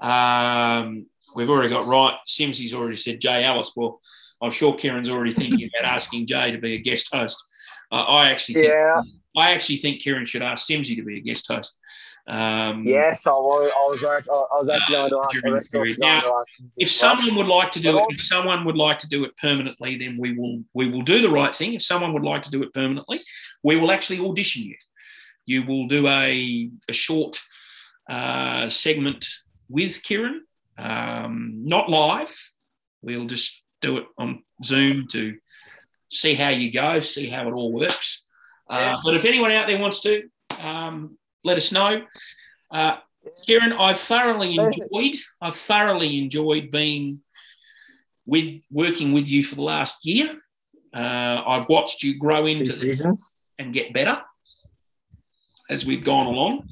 Um, 0.00 1.06
we've 1.34 1.50
already 1.50 1.68
got 1.68 1.86
right. 1.86 2.16
Simsy's 2.26 2.74
already 2.74 2.96
said 2.96 3.20
Jay 3.20 3.44
Ellis. 3.44 3.72
Well, 3.76 4.00
I'm 4.42 4.50
sure 4.50 4.74
Kieran's 4.74 5.10
already 5.10 5.32
thinking 5.32 5.68
about 5.78 5.96
asking 5.96 6.26
Jay 6.26 6.50
to 6.50 6.58
be 6.58 6.74
a 6.74 6.78
guest 6.78 7.12
host. 7.12 7.42
Uh, 7.92 8.02
I 8.02 8.30
actually 8.30 8.54
think, 8.54 8.68
yeah. 8.68 9.02
I 9.36 9.52
actually 9.52 9.76
think 9.78 10.00
Kieran 10.00 10.24
should 10.24 10.42
ask 10.42 10.68
Simsy 10.68 10.96
to 10.96 11.02
be 11.02 11.18
a 11.18 11.20
guest 11.20 11.46
host 11.48 11.78
Um, 12.26 12.84
yes, 12.86 13.26
I 13.26 13.32
was. 13.32 13.70
I 13.74 13.90
was, 13.90 14.04
I 14.04 14.58
was 14.60 14.68
actually 14.70 14.94
going 14.94 15.10
to 15.10 15.20
ask. 15.20 15.32
during 15.32 15.54
the 15.54 15.68
period. 15.70 15.98
Now, 15.98 16.44
if 16.78 16.90
someone 16.90 17.36
would 17.36 17.48
like 17.48 17.72
to 17.72 17.80
do 17.80 17.98
it, 17.98 18.06
if 18.10 18.22
someone 18.22 18.64
would 18.64 18.76
like 18.76 18.98
to 19.00 19.08
do 19.08 19.24
it 19.24 19.36
permanently, 19.36 19.98
then 19.98 20.16
we 20.18 20.38
will 20.38 20.62
we 20.72 20.88
will 20.88 21.02
do 21.02 21.20
the 21.20 21.30
right 21.30 21.54
thing. 21.54 21.74
If 21.74 21.82
someone 21.82 22.12
would 22.12 22.22
like 22.22 22.42
to 22.42 22.50
do 22.50 22.62
it 22.62 22.72
permanently, 22.72 23.20
we 23.62 23.76
will 23.76 23.90
actually 23.90 24.20
audition 24.20 24.62
you. 24.62 24.76
You 25.46 25.64
will 25.64 25.86
do 25.86 26.06
a, 26.06 26.70
a 26.88 26.92
short 26.92 27.40
uh, 28.08 28.68
segment 28.68 29.26
with 29.68 30.02
Kieran, 30.02 30.44
um, 30.76 31.62
not 31.64 31.88
live. 31.88 32.36
We'll 33.02 33.26
just 33.26 33.64
do 33.80 33.98
it 33.98 34.06
on 34.18 34.42
Zoom 34.64 35.06
to 35.12 35.38
see 36.10 36.34
how 36.34 36.48
you 36.48 36.72
go, 36.72 37.00
see 37.00 37.28
how 37.28 37.48
it 37.48 37.52
all 37.52 37.72
works. 37.72 38.26
Uh, 38.68 38.96
but 39.04 39.14
if 39.14 39.24
anyone 39.24 39.52
out 39.52 39.66
there 39.66 39.78
wants 39.78 40.00
to, 40.02 40.28
um, 40.60 41.16
let 41.44 41.56
us 41.56 41.72
know. 41.72 42.02
Uh, 42.70 42.96
Kieran, 43.46 43.72
I've 43.72 43.98
thoroughly 43.98 44.56
enjoyed. 44.56 45.18
I've 45.40 45.56
thoroughly 45.56 46.18
enjoyed 46.18 46.70
being 46.70 47.20
with 48.26 48.64
working 48.70 49.12
with 49.12 49.28
you 49.28 49.42
for 49.42 49.56
the 49.56 49.62
last 49.62 50.04
year. 50.04 50.36
Uh, 50.94 51.42
I've 51.46 51.68
watched 51.68 52.02
you 52.02 52.18
grow 52.18 52.46
into 52.46 52.72
seasons 52.72 53.36
and 53.58 53.72
get 53.72 53.92
better 53.92 54.20
as 55.70 55.86
we've 55.86 56.04
gone 56.04 56.26
along. 56.26 56.68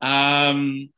Um, 0.00 0.90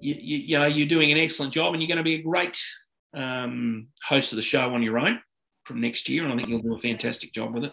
you, 0.00 0.14
you, 0.14 0.36
you, 0.38 0.58
know, 0.58 0.66
you're 0.66 0.86
doing 0.86 1.12
an 1.12 1.18
excellent 1.18 1.52
job, 1.52 1.74
and 1.74 1.82
you're 1.82 1.88
going 1.88 1.98
to 1.98 2.02
be 2.02 2.14
a 2.14 2.22
great 2.22 2.64
um, 3.12 3.88
host 4.02 4.32
of 4.32 4.36
the 4.36 4.42
show 4.42 4.72
on 4.72 4.82
your 4.82 4.98
own 4.98 5.20
from 5.64 5.80
next 5.80 6.08
year, 6.08 6.24
and 6.24 6.32
I 6.32 6.36
think 6.36 6.48
you'll 6.48 6.62
do 6.62 6.74
a 6.74 6.78
fantastic 6.78 7.32
job 7.32 7.54
with 7.54 7.64
it. 7.64 7.72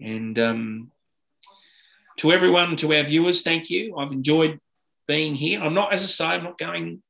And 0.00 0.38
um, 0.38 0.92
to 2.18 2.30
everyone, 2.30 2.76
to 2.76 2.94
our 2.94 3.02
viewers, 3.02 3.42
thank 3.42 3.68
you. 3.70 3.96
I've 3.96 4.12
enjoyed 4.12 4.60
being 5.06 5.34
here. 5.34 5.60
I'm 5.60 5.74
not, 5.74 5.92
as 5.92 6.04
I 6.04 6.06
say, 6.06 6.24
I'm 6.26 6.44
not 6.44 6.58
going 6.58 7.02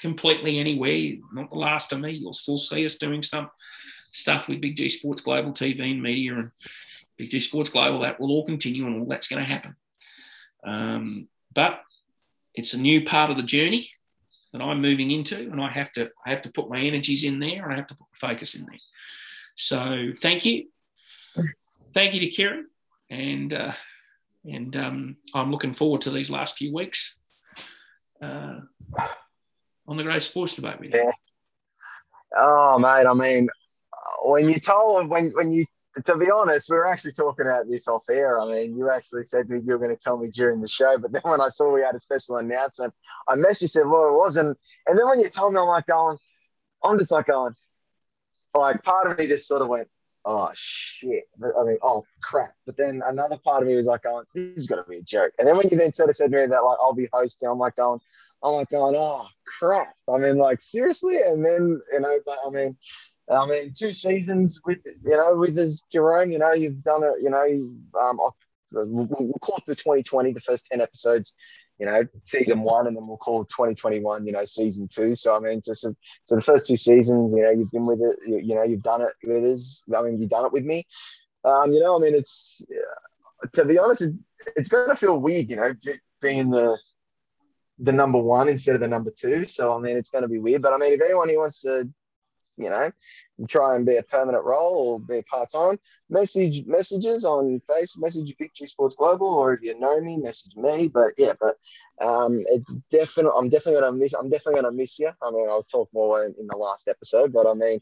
completely 0.00 0.58
anywhere. 0.58 1.16
Not 1.32 1.50
the 1.50 1.58
last 1.58 1.92
of 1.92 2.00
me. 2.00 2.12
You'll 2.12 2.32
still 2.32 2.58
see 2.58 2.84
us 2.86 2.96
doing 2.96 3.22
some 3.22 3.50
stuff 4.12 4.48
with 4.48 4.60
Big 4.60 4.76
G 4.76 4.88
Sports 4.88 5.22
Global 5.22 5.52
TV 5.52 5.90
and 5.90 6.02
media 6.02 6.34
and 6.34 6.50
Big 7.16 7.30
G 7.30 7.40
Sports 7.40 7.70
Global. 7.70 8.00
That 8.00 8.20
will 8.20 8.30
all 8.30 8.44
continue 8.44 8.86
and 8.86 9.00
all 9.00 9.06
that's 9.06 9.28
going 9.28 9.44
to 9.44 9.50
happen. 9.50 9.76
Um, 10.64 11.28
but 11.54 11.80
it's 12.54 12.74
a 12.74 12.78
new 12.78 13.04
part 13.04 13.30
of 13.30 13.36
the 13.36 13.42
journey 13.42 13.90
that 14.52 14.62
I'm 14.62 14.80
moving 14.80 15.10
into, 15.10 15.36
and 15.36 15.60
I 15.60 15.70
have 15.70 15.92
to 15.92 16.10
I 16.26 16.30
have 16.30 16.42
to 16.42 16.52
put 16.52 16.68
my 16.68 16.80
energies 16.80 17.24
in 17.24 17.38
there, 17.38 17.64
and 17.64 17.72
I 17.72 17.76
have 17.76 17.86
to 17.88 17.94
put 17.94 18.06
focus 18.14 18.54
in 18.54 18.66
there. 18.66 18.80
So 19.54 20.12
thank 20.16 20.44
you, 20.44 20.68
thank 21.94 22.14
you 22.14 22.20
to 22.20 22.28
Kieran, 22.28 22.66
and 23.10 23.52
uh, 23.52 23.72
and 24.44 24.76
um, 24.76 25.16
I'm 25.34 25.50
looking 25.50 25.72
forward 25.72 26.02
to 26.02 26.10
these 26.10 26.30
last 26.30 26.56
few 26.56 26.72
weeks 26.72 27.18
uh, 28.22 28.60
on 29.86 29.96
the 29.96 30.04
Great 30.04 30.22
Sports 30.22 30.56
Debate 30.56 30.80
with 30.80 30.94
you. 30.94 31.00
Yeah. 31.00 31.10
Oh, 32.36 32.78
mate, 32.78 33.06
I 33.06 33.14
mean, 33.14 33.48
when 34.24 34.48
you 34.48 34.58
told 34.58 35.08
when 35.08 35.30
when 35.30 35.50
you 35.50 35.66
to 36.04 36.16
be 36.16 36.30
honest, 36.30 36.68
we 36.68 36.76
were 36.76 36.86
actually 36.86 37.12
talking 37.12 37.46
about 37.46 37.68
this 37.68 37.88
off 37.88 38.04
air. 38.10 38.40
I 38.40 38.46
mean, 38.46 38.76
you 38.76 38.90
actually 38.90 39.24
said 39.24 39.48
to 39.48 39.54
me 39.54 39.60
you 39.64 39.72
were 39.72 39.78
going 39.78 39.96
to 39.96 40.02
tell 40.02 40.18
me 40.18 40.28
during 40.30 40.60
the 40.60 40.68
show, 40.68 40.96
but 40.98 41.12
then 41.12 41.22
when 41.24 41.40
I 41.40 41.48
saw 41.48 41.72
we 41.72 41.82
had 41.82 41.94
a 41.94 42.00
special 42.00 42.36
announcement, 42.36 42.92
I 43.28 43.34
messaged 43.36 43.70
said 43.70 43.86
what 43.86 44.08
it 44.08 44.16
was, 44.16 44.36
and 44.36 44.54
and 44.86 44.98
then 44.98 45.08
when 45.08 45.20
you 45.20 45.28
told 45.28 45.54
me, 45.54 45.60
I'm 45.60 45.66
like 45.66 45.84
oh, 45.90 45.94
going, 45.94 46.18
I'm 46.84 46.98
just 46.98 47.12
like 47.12 47.26
going, 47.26 47.54
like 48.54 48.82
part 48.82 49.10
of 49.10 49.18
me 49.18 49.26
just 49.26 49.48
sort 49.48 49.62
of 49.62 49.68
went, 49.68 49.88
oh 50.26 50.50
shit. 50.54 51.24
I 51.42 51.64
mean, 51.64 51.78
oh 51.82 52.04
crap. 52.22 52.52
But 52.66 52.76
then 52.76 53.02
another 53.06 53.38
part 53.38 53.62
of 53.62 53.68
me 53.68 53.76
was 53.76 53.86
like, 53.86 54.02
going, 54.02 54.24
this 54.34 54.56
is 54.56 54.66
gonna 54.66 54.84
be 54.88 54.98
a 54.98 55.02
joke. 55.02 55.32
And 55.38 55.48
then 55.48 55.56
when 55.56 55.68
you 55.70 55.78
then 55.78 55.92
sort 55.92 56.10
of 56.10 56.16
said 56.16 56.30
to 56.32 56.36
me 56.36 56.46
that 56.46 56.60
like 56.60 56.78
I'll 56.80 56.92
be 56.92 57.08
hosting, 57.12 57.48
I'm 57.48 57.58
like 57.58 57.76
going, 57.76 58.00
I'm 58.42 58.52
like 58.52 58.68
going, 58.68 58.94
oh 58.98 59.26
crap. 59.58 59.94
I 60.12 60.18
mean, 60.18 60.36
like 60.36 60.60
seriously. 60.60 61.16
And 61.16 61.44
then 61.44 61.80
you 61.92 62.00
know, 62.00 62.18
but 62.26 62.38
I 62.46 62.50
mean, 62.50 62.76
I 63.28 63.46
mean, 63.46 63.72
two 63.76 63.92
seasons 63.92 64.60
with 64.64 64.78
you 64.84 65.16
know 65.16 65.36
with 65.36 65.54
this 65.54 65.82
Jerome. 65.92 66.30
You 66.30 66.38
know, 66.38 66.52
you've 66.52 66.82
done 66.82 67.02
it. 67.02 67.22
You 67.22 67.30
know, 67.30 68.00
um, 68.00 68.18
we'll, 68.72 69.06
call 69.40 69.56
it 69.58 69.64
the 69.66 69.74
2020, 69.74 70.32
the 70.32 70.40
first 70.40 70.66
10 70.66 70.80
episodes 70.80 71.34
you 71.78 71.86
know, 71.86 72.02
season 72.22 72.62
one, 72.62 72.86
and 72.86 72.96
then 72.96 73.06
we'll 73.06 73.18
call 73.18 73.44
2021, 73.44 74.26
you 74.26 74.32
know, 74.32 74.44
season 74.44 74.88
two. 74.88 75.14
So 75.14 75.36
I 75.36 75.40
mean, 75.40 75.60
just 75.64 75.82
so, 75.82 75.94
so 76.24 76.34
the 76.34 76.42
first 76.42 76.66
two 76.66 76.76
seasons, 76.76 77.34
you 77.36 77.42
know, 77.42 77.50
you've 77.50 77.70
been 77.70 77.86
with 77.86 78.00
it, 78.00 78.16
you, 78.26 78.38
you, 78.38 78.54
know, 78.54 78.62
you've 78.62 78.82
done 78.82 79.02
it 79.02 79.12
with 79.22 79.44
us. 79.44 79.84
I 79.94 80.02
mean, 80.02 80.18
you've 80.18 80.30
done 80.30 80.46
it 80.46 80.52
with 80.52 80.64
me. 80.64 80.86
Um, 81.44 81.72
you 81.72 81.80
know, 81.80 81.96
I 81.96 82.00
mean, 82.00 82.14
it's 82.14 82.62
to 83.52 83.64
be 83.64 83.78
honest, 83.78 84.02
it's, 84.02 84.14
it's 84.56 84.68
going 84.68 84.88
to 84.88 84.96
feel 84.96 85.20
weird, 85.20 85.50
you 85.50 85.56
know, 85.56 85.74
being 86.20 86.50
the 86.50 86.78
the 87.78 87.92
number 87.92 88.18
one 88.18 88.48
instead 88.48 88.74
of 88.74 88.80
the 88.80 88.88
number 88.88 89.12
two. 89.14 89.44
So 89.44 89.76
I 89.76 89.80
mean, 89.80 89.98
it's 89.98 90.10
going 90.10 90.22
to 90.22 90.28
be 90.28 90.38
weird. 90.38 90.62
But 90.62 90.72
I 90.72 90.78
mean, 90.78 90.94
if 90.94 91.00
anyone 91.02 91.28
who 91.28 91.38
wants 91.38 91.60
to 91.60 91.84
you 92.56 92.70
know, 92.70 92.90
try 93.48 93.76
and 93.76 93.84
be 93.84 93.96
a 93.96 94.02
permanent 94.02 94.44
role 94.44 94.92
or 94.92 95.00
be 95.00 95.22
part 95.22 95.50
time. 95.50 95.78
Message 96.08 96.64
messages 96.66 97.24
on 97.24 97.60
face, 97.60 97.96
message 97.98 98.34
G 98.54 98.66
Sports 98.66 98.96
Global, 98.96 99.28
or 99.28 99.54
if 99.54 99.60
you 99.62 99.78
know 99.78 100.00
me, 100.00 100.16
message 100.16 100.56
me. 100.56 100.88
But 100.92 101.12
yeah, 101.18 101.32
but 101.40 101.56
um, 102.00 102.42
it's 102.46 102.74
definitely 102.90 103.32
I'm 103.36 103.48
definitely 103.48 103.80
gonna 103.80 103.96
miss 103.96 104.14
I'm 104.14 104.30
definitely 104.30 104.62
gonna 104.62 104.74
miss 104.74 104.98
you. 104.98 105.10
I 105.22 105.30
mean, 105.30 105.48
I'll 105.48 105.62
talk 105.62 105.88
more 105.92 106.24
in, 106.24 106.34
in 106.38 106.46
the 106.46 106.56
last 106.56 106.88
episode, 106.88 107.32
but 107.32 107.46
I 107.46 107.54
mean, 107.54 107.78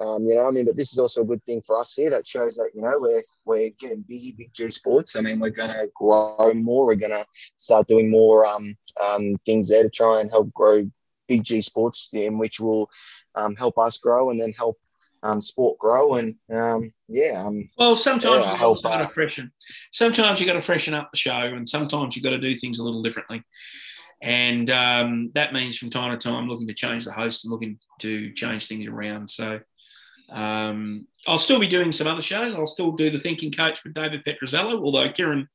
um, 0.00 0.24
you 0.24 0.34
know, 0.34 0.48
I 0.48 0.50
mean, 0.50 0.66
but 0.66 0.76
this 0.76 0.92
is 0.92 0.98
also 0.98 1.22
a 1.22 1.26
good 1.26 1.44
thing 1.44 1.62
for 1.62 1.80
us 1.80 1.94
here 1.94 2.10
that 2.10 2.26
shows 2.26 2.56
that 2.56 2.70
you 2.74 2.82
know 2.82 2.94
we're 2.98 3.22
we're 3.44 3.70
getting 3.78 4.04
busy, 4.08 4.32
Big 4.36 4.52
G 4.52 4.70
Sports. 4.70 5.16
I 5.16 5.20
mean, 5.20 5.40
we're 5.40 5.50
gonna 5.50 5.86
grow 5.94 6.52
more. 6.54 6.86
We're 6.86 6.96
gonna 6.96 7.24
start 7.56 7.86
doing 7.86 8.10
more 8.10 8.46
um, 8.46 8.76
um, 9.02 9.36
things 9.46 9.68
there 9.68 9.82
to 9.82 9.90
try 9.90 10.20
and 10.20 10.30
help 10.30 10.52
grow 10.52 10.88
Big 11.28 11.44
G 11.44 11.60
Sports, 11.60 12.10
in 12.12 12.38
which 12.38 12.60
will 12.60 12.88
um, 13.36 13.56
help 13.56 13.78
us 13.78 13.98
grow 13.98 14.30
and 14.30 14.40
then 14.40 14.52
help 14.52 14.78
um, 15.22 15.40
sport 15.40 15.78
grow. 15.78 16.14
And 16.14 16.36
um, 16.52 16.92
yeah, 17.08 17.42
um, 17.44 17.68
well, 17.78 17.96
sometimes 17.96 18.44
yeah, 18.44 18.68
you 18.68 18.82
got 18.82 19.02
to 19.02 19.08
freshen. 19.08 19.52
Sometimes 19.92 20.40
you 20.40 20.46
got 20.46 20.54
to 20.54 20.62
freshen 20.62 20.94
up 20.94 21.10
the 21.12 21.18
show, 21.18 21.32
and 21.32 21.68
sometimes 21.68 22.16
you 22.16 22.22
got 22.22 22.30
to 22.30 22.38
do 22.38 22.56
things 22.56 22.78
a 22.78 22.84
little 22.84 23.02
differently. 23.02 23.42
And 24.22 24.70
um, 24.70 25.30
that 25.34 25.52
means 25.52 25.76
from 25.76 25.90
time 25.90 26.16
to 26.16 26.16
time 26.16 26.48
looking 26.48 26.66
to 26.68 26.74
change 26.74 27.04
the 27.04 27.12
host 27.12 27.44
and 27.44 27.52
looking 27.52 27.78
to 28.00 28.32
change 28.32 28.66
things 28.66 28.86
around. 28.86 29.30
So 29.30 29.60
um, 30.30 31.06
I'll 31.26 31.38
still 31.38 31.60
be 31.60 31.68
doing 31.68 31.92
some 31.92 32.06
other 32.06 32.22
shows. 32.22 32.54
I'll 32.54 32.66
still 32.66 32.92
do 32.92 33.10
the 33.10 33.18
Thinking 33.18 33.52
Coach 33.52 33.84
with 33.84 33.94
David 33.94 34.24
Petrozello, 34.24 34.82
although 34.82 35.10
Kieran 35.10 35.48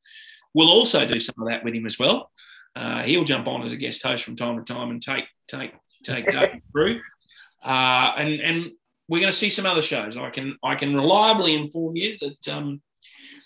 will 0.53 0.69
also 0.69 1.05
do 1.05 1.19
some 1.19 1.35
of 1.41 1.47
that 1.47 1.63
with 1.63 1.73
him 1.73 1.85
as 1.85 1.97
well. 1.97 2.31
Uh, 2.75 3.03
he'll 3.03 3.23
jump 3.23 3.47
on 3.47 3.63
as 3.63 3.73
a 3.73 3.77
guest 3.77 4.03
host 4.03 4.23
from 4.23 4.35
time 4.35 4.63
to 4.63 4.73
time 4.73 4.91
and 4.91 5.01
take 5.01 5.25
take 5.47 5.73
take 6.03 6.25
David 6.31 6.61
through. 6.71 7.01
Uh, 7.63 8.13
and 8.17 8.39
and 8.41 8.71
we're 9.07 9.19
going 9.19 9.31
to 9.31 9.37
see 9.37 9.49
some 9.49 9.65
other 9.65 9.81
shows. 9.81 10.17
I 10.17 10.29
can 10.29 10.57
I 10.63 10.75
can 10.75 10.95
reliably 10.95 11.55
inform 11.55 11.95
you 11.95 12.17
that 12.21 12.47
um, 12.47 12.81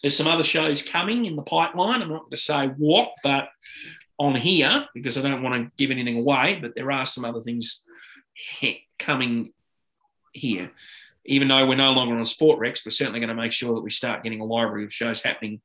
there's 0.01 0.15
some 0.15 0.27
other 0.27 0.43
shows 0.43 0.83
coming 0.83 1.25
in 1.25 1.35
the 1.35 1.41
pipeline. 1.41 2.01
I'm 2.01 2.09
not 2.09 2.21
going 2.21 2.31
to 2.31 2.37
say 2.37 2.67
what, 2.77 3.11
but 3.23 3.49
on 4.17 4.35
here 4.35 4.87
because 4.93 5.17
I 5.17 5.21
don't 5.21 5.43
want 5.43 5.55
to 5.55 5.71
give 5.77 5.91
anything 5.91 6.19
away. 6.19 6.59
But 6.61 6.75
there 6.75 6.91
are 6.91 7.05
some 7.05 7.25
other 7.25 7.41
things 7.41 7.83
coming 8.99 9.53
here. 10.33 10.71
Even 11.25 11.47
though 11.47 11.67
we're 11.67 11.75
no 11.75 11.93
longer 11.93 12.15
on 12.15 12.25
Sport 12.25 12.59
Rex, 12.59 12.85
we're 12.85 12.91
certainly 12.91 13.19
going 13.19 13.29
to 13.29 13.35
make 13.35 13.51
sure 13.51 13.73
that 13.73 13.81
we 13.81 13.89
start 13.89 14.23
getting 14.23 14.41
a 14.41 14.45
library 14.45 14.85
of 14.85 14.93
shows 14.93 15.23
happening 15.23 15.59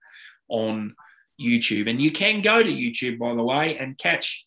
on 0.48 0.94
YouTube. 1.40 1.88
And 1.88 2.00
you 2.00 2.10
can 2.10 2.40
go 2.40 2.62
to 2.62 2.72
YouTube, 2.72 3.18
by 3.18 3.34
the 3.34 3.44
way, 3.44 3.76
and 3.76 3.98
catch 3.98 4.46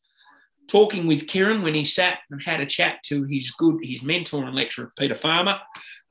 talking 0.67 1.07
with 1.07 1.27
Kieran 1.27 1.61
when 1.61 1.75
he 1.75 1.85
sat 1.85 2.19
and 2.29 2.41
had 2.41 2.61
a 2.61 2.65
chat 2.65 3.03
to 3.03 3.23
his 3.23 3.51
good 3.51 3.83
his 3.83 4.03
mentor 4.03 4.45
and 4.45 4.55
lecturer 4.55 4.91
Peter 4.97 5.15
Farmer. 5.15 5.59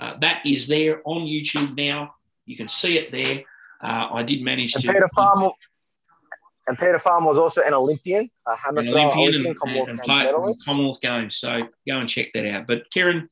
Uh, 0.01 0.16
that 0.20 0.43
is 0.47 0.66
there 0.66 1.03
on 1.05 1.23
YouTube 1.23 1.77
now. 1.77 2.15
You 2.47 2.57
can 2.57 2.69
see 2.69 2.99
it 2.99 3.12
there. 3.12 3.43
Uh, 3.83 4.09
I 4.12 4.23
did 4.23 4.43
manage 4.43 4.74
and 4.74 4.85
to. 4.85 4.93
Peter 4.93 5.09
Farmer, 5.15 5.51
and 6.66 6.79
Peter 6.79 6.99
Farmer 6.99 7.29
was 7.29 7.39
also 7.39 7.62
an 7.62 7.74
Olympian, 7.74 8.29
a 8.47 8.57
hammer 8.57 8.81
an 8.81 8.89
Olympian, 8.89 9.19
Olympian 9.19 9.47
and, 9.47 9.59
Commonwealth, 9.59 9.89
and, 9.89 10.49
and 10.49 10.65
Commonwealth 10.65 11.01
Games. 11.01 11.37
So 11.37 11.55
go 11.89 11.99
and 11.99 12.09
check 12.09 12.29
that 12.35 12.47
out. 12.47 12.66
But 12.66 12.91
Kieran, 12.91 13.29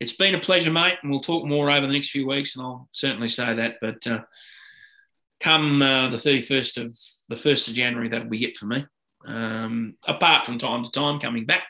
it's 0.00 0.12
been 0.12 0.34
a 0.34 0.40
pleasure, 0.40 0.70
mate, 0.70 0.98
and 1.02 1.10
we'll 1.10 1.20
talk 1.20 1.46
more 1.46 1.70
over 1.70 1.86
the 1.86 1.92
next 1.92 2.10
few 2.10 2.26
weeks, 2.26 2.56
and 2.56 2.64
I'll 2.64 2.88
certainly 2.92 3.28
say 3.28 3.54
that. 3.54 3.76
But 3.80 4.06
uh, 4.06 4.22
come 5.40 5.82
uh, 5.82 6.08
the 6.08 6.18
thirty 6.18 6.40
first 6.40 6.78
of 6.78 6.96
the 7.28 7.36
first 7.36 7.68
of 7.68 7.74
January, 7.74 8.08
that'll 8.08 8.28
be 8.28 8.44
it 8.44 8.56
for 8.56 8.66
me 8.66 8.86
um, 9.28 9.94
apart 10.06 10.44
from 10.44 10.58
time 10.58 10.82
to 10.84 10.90
time 10.90 11.20
coming 11.20 11.44
back. 11.44 11.64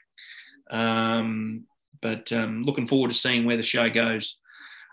Um, 0.70 1.64
but 2.00 2.32
um, 2.32 2.62
looking 2.62 2.86
forward 2.86 3.10
to 3.10 3.16
seeing 3.16 3.44
where 3.44 3.56
the 3.56 3.62
show 3.62 3.90
goes 3.90 4.40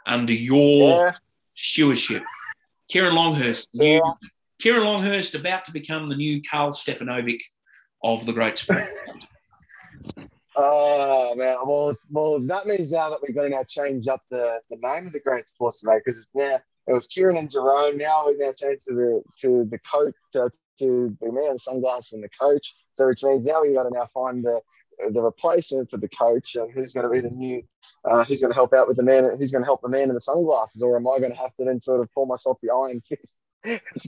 under 0.05 0.33
your 0.33 1.05
yeah. 1.05 1.11
stewardship. 1.55 2.23
Kieran 2.89 3.15
Longhurst, 3.15 3.67
yeah. 3.71 3.99
new, 3.99 4.13
Kieran 4.59 4.83
Longhurst 4.83 5.35
about 5.35 5.65
to 5.65 5.71
become 5.71 6.07
the 6.07 6.15
new 6.15 6.41
Karl 6.41 6.71
Stefanovic 6.71 7.41
of 8.03 8.25
the 8.25 8.33
Great 8.33 8.57
Sport. 8.57 8.83
Oh 10.57 11.35
man, 11.35 11.55
well, 11.65 11.97
well, 12.09 12.39
that 12.39 12.65
means 12.65 12.89
now 12.89 13.09
that 13.09 13.19
we're 13.21 13.33
going 13.33 13.51
to 13.51 13.57
now 13.57 13.65
change 13.67 14.07
up 14.07 14.21
the, 14.29 14.61
the 14.69 14.77
name 14.81 15.05
of 15.05 15.11
the 15.11 15.19
Great 15.19 15.49
Sports 15.49 15.81
today 15.81 15.97
because 15.97 16.17
it's 16.17 16.29
now 16.33 16.59
it 16.87 16.93
was 16.93 17.07
Kieran 17.07 17.35
and 17.35 17.51
Jerome. 17.51 17.97
Now 17.97 18.25
we 18.25 18.37
now 18.37 18.53
changed 18.53 18.85
to 18.87 18.93
the 18.93 19.23
to 19.41 19.65
the 19.69 19.79
coach 19.79 20.13
uh, 20.35 20.47
to 20.79 21.15
the 21.21 21.31
man 21.31 21.45
in 21.45 21.53
the 21.53 21.59
sunglasses 21.59 22.13
and 22.13 22.23
the 22.23 22.29
coach. 22.39 22.75
So 22.93 23.07
which 23.07 23.23
means 23.23 23.45
now 23.45 23.61
we 23.61 23.73
got 23.73 23.83
to 23.83 23.89
now 23.91 24.05
find 24.05 24.43
the 24.43 24.61
the 25.11 25.21
replacement 25.21 25.89
for 25.89 25.97
the 25.97 26.09
coach 26.09 26.55
and 26.55 26.71
who's 26.71 26.93
going 26.93 27.05
to 27.05 27.09
be 27.09 27.19
the 27.19 27.29
new 27.29 27.61
uh, 28.05 28.23
who's 28.23 28.41
going 28.41 28.51
to 28.51 28.55
help 28.55 28.73
out 28.73 28.87
with 28.87 28.97
the 28.97 29.03
man 29.03 29.25
who's 29.37 29.51
going 29.51 29.61
to 29.61 29.65
help 29.65 29.81
the 29.81 29.89
man 29.89 30.09
in 30.09 30.13
the 30.13 30.19
sunglasses 30.19 30.81
or 30.81 30.95
am 30.95 31.07
i 31.07 31.19
going 31.19 31.31
to 31.31 31.37
have 31.37 31.53
to 31.55 31.65
then 31.65 31.81
sort 31.81 32.01
of 32.01 32.09
call 32.13 32.25
myself 32.25 32.57
the 32.61 32.69
iron 32.71 33.01
fist 33.01 33.33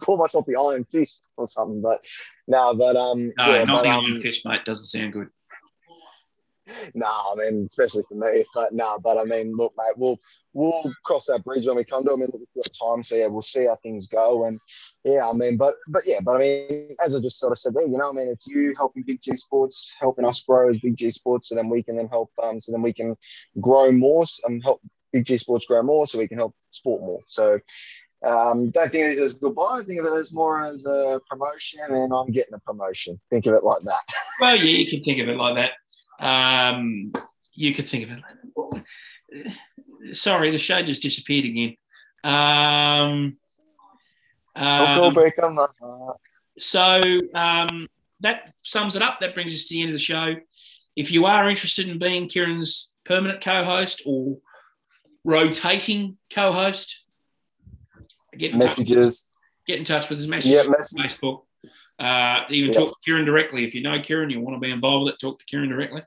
call 0.01 0.17
myself 0.17 0.45
the 0.45 0.55
iron 0.55 0.85
fist 0.85 1.21
or 1.35 1.47
something 1.47 1.81
but 1.81 2.05
no 2.47 2.73
but 2.73 2.95
um 2.95 3.33
no 3.37 3.45
yeah, 3.47 3.63
nothing 3.63 3.91
but, 3.91 3.97
um, 3.99 4.05
iron 4.05 4.21
fist 4.21 4.45
mate 4.45 4.65
doesn't 4.65 4.85
sound 4.85 5.13
good 5.13 5.27
Nah, 6.93 7.33
I 7.33 7.35
mean, 7.35 7.65
especially 7.65 8.03
for 8.07 8.15
me. 8.15 8.43
But 8.53 8.73
nah, 8.73 8.97
but 8.97 9.17
I 9.17 9.23
mean, 9.23 9.55
look, 9.55 9.73
mate, 9.77 9.97
we'll 9.97 10.19
we'll 10.53 10.91
cross 11.05 11.27
that 11.27 11.43
bridge 11.43 11.65
when 11.65 11.75
we 11.75 11.83
come 11.83 12.03
to. 12.03 12.11
it. 12.11 12.13
I 12.13 12.17
mean, 12.17 12.29
we've 12.33 12.63
got 12.63 12.87
time, 12.87 13.03
so 13.03 13.15
yeah, 13.15 13.27
we'll 13.27 13.41
see 13.41 13.65
how 13.65 13.75
things 13.75 14.07
go. 14.07 14.45
And 14.45 14.59
yeah, 15.03 15.29
I 15.29 15.33
mean, 15.33 15.57
but 15.57 15.75
but 15.87 16.03
yeah, 16.05 16.19
but 16.23 16.37
I 16.37 16.39
mean, 16.39 16.95
as 17.03 17.15
I 17.15 17.19
just 17.19 17.39
sort 17.39 17.51
of 17.51 17.59
said 17.59 17.73
there, 17.73 17.87
you 17.87 17.97
know, 17.97 18.09
I 18.09 18.13
mean, 18.13 18.29
it's 18.29 18.47
you 18.47 18.73
helping 18.77 19.03
Big 19.03 19.21
G 19.21 19.35
Sports, 19.35 19.95
helping 19.99 20.25
us 20.25 20.43
grow 20.43 20.69
as 20.69 20.79
Big 20.79 20.97
G 20.97 21.11
Sports, 21.11 21.49
so 21.49 21.55
then 21.55 21.69
we 21.69 21.83
can 21.83 21.95
then 21.95 22.07
help, 22.07 22.31
um, 22.41 22.59
so 22.59 22.71
then 22.71 22.81
we 22.81 22.93
can 22.93 23.15
grow 23.59 23.91
more 23.91 24.25
and 24.45 24.63
help 24.63 24.81
Big 25.13 25.25
G 25.25 25.37
Sports 25.37 25.65
grow 25.65 25.83
more, 25.83 26.07
so 26.07 26.17
we 26.17 26.27
can 26.27 26.37
help 26.37 26.55
sport 26.71 27.01
more. 27.01 27.21
So. 27.27 27.59
Um, 28.25 28.71
don't 28.71 28.91
think 28.91 29.03
of 29.03 29.11
this 29.11 29.19
as 29.19 29.33
goodbye. 29.35 29.81
Think 29.85 29.99
of 29.99 30.07
it 30.07 30.17
as 30.17 30.33
more 30.33 30.63
as 30.63 30.87
a 30.87 31.21
promotion, 31.29 31.81
and 31.87 32.11
I'm 32.11 32.31
getting 32.31 32.55
a 32.55 32.59
promotion. 32.61 33.21
Think 33.29 33.45
of 33.45 33.53
it 33.53 33.63
like 33.63 33.83
that. 33.83 34.01
well 34.41 34.55
yeah 34.55 34.63
you 34.63 34.89
can 34.89 35.03
think 35.03 35.21
of 35.21 35.29
it 35.29 35.37
like 35.37 35.53
that 35.53 35.73
um, 36.19 37.11
you 37.53 37.73
could 37.73 37.87
think 37.87 38.09
of 38.09 38.17
it. 38.17 40.15
Sorry, 40.15 40.51
the 40.51 40.57
show 40.57 40.81
just 40.81 41.01
disappeared 41.01 41.45
again. 41.45 41.75
Um, 42.23 43.37
um, 44.55 45.13
so 46.59 47.01
um, 47.35 47.87
that 48.21 48.53
sums 48.63 48.95
it 48.95 49.01
up. 49.01 49.19
That 49.19 49.33
brings 49.33 49.53
us 49.53 49.67
to 49.67 49.75
the 49.75 49.81
end 49.81 49.89
of 49.91 49.95
the 49.95 50.01
show. 50.01 50.35
If 50.95 51.11
you 51.11 51.25
are 51.25 51.49
interested 51.49 51.87
in 51.87 51.99
being 51.99 52.27
Kieran's 52.27 52.91
permanent 53.05 53.41
co-host 53.41 54.01
or 54.05 54.37
rotating 55.23 56.17
co-host, 56.33 57.05
get 58.37 58.55
messages. 58.55 59.21
Touch, 59.21 59.67
get 59.67 59.79
in 59.79 59.85
touch 59.85 60.09
with 60.09 60.19
his 60.19 60.27
message 60.27 60.51
yeah, 60.51 60.63
message. 60.63 60.99
Facebook. 60.99 61.43
Uh, 61.99 62.43
even 62.49 62.73
talk 62.73 62.89
to 62.89 62.95
Kieran 63.03 63.25
directly. 63.25 63.65
If 63.65 63.73
you 63.73 63.81
know 63.81 63.99
Kieran, 63.99 64.29
you 64.29 64.39
want 64.39 64.55
to 64.55 64.59
be 64.59 64.71
involved 64.71 65.05
with 65.05 65.13
it, 65.13 65.19
talk 65.19 65.39
to 65.39 65.45
Kieran 65.45 65.69
directly. 65.69 66.03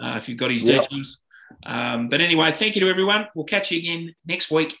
Uh, 0.00 0.14
if 0.16 0.28
you've 0.28 0.38
got 0.38 0.50
his 0.50 0.64
details. 0.64 1.20
Um, 1.64 2.08
but 2.08 2.20
anyway, 2.20 2.50
thank 2.50 2.74
you 2.74 2.80
to 2.82 2.88
everyone. 2.88 3.28
We'll 3.34 3.44
catch 3.44 3.70
you 3.70 3.78
again 3.78 4.14
next 4.26 4.50
week 4.50 4.76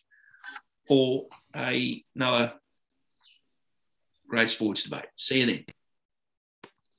for 0.88 1.26
a, 1.54 2.02
another 2.16 2.54
great 4.28 4.50
sports 4.50 4.82
debate. 4.82 5.06
See 5.16 5.40
you 5.40 5.46
then. 5.46 5.64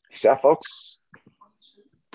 Peace 0.10 0.26
out, 0.26 0.42
folks. 0.42 1.00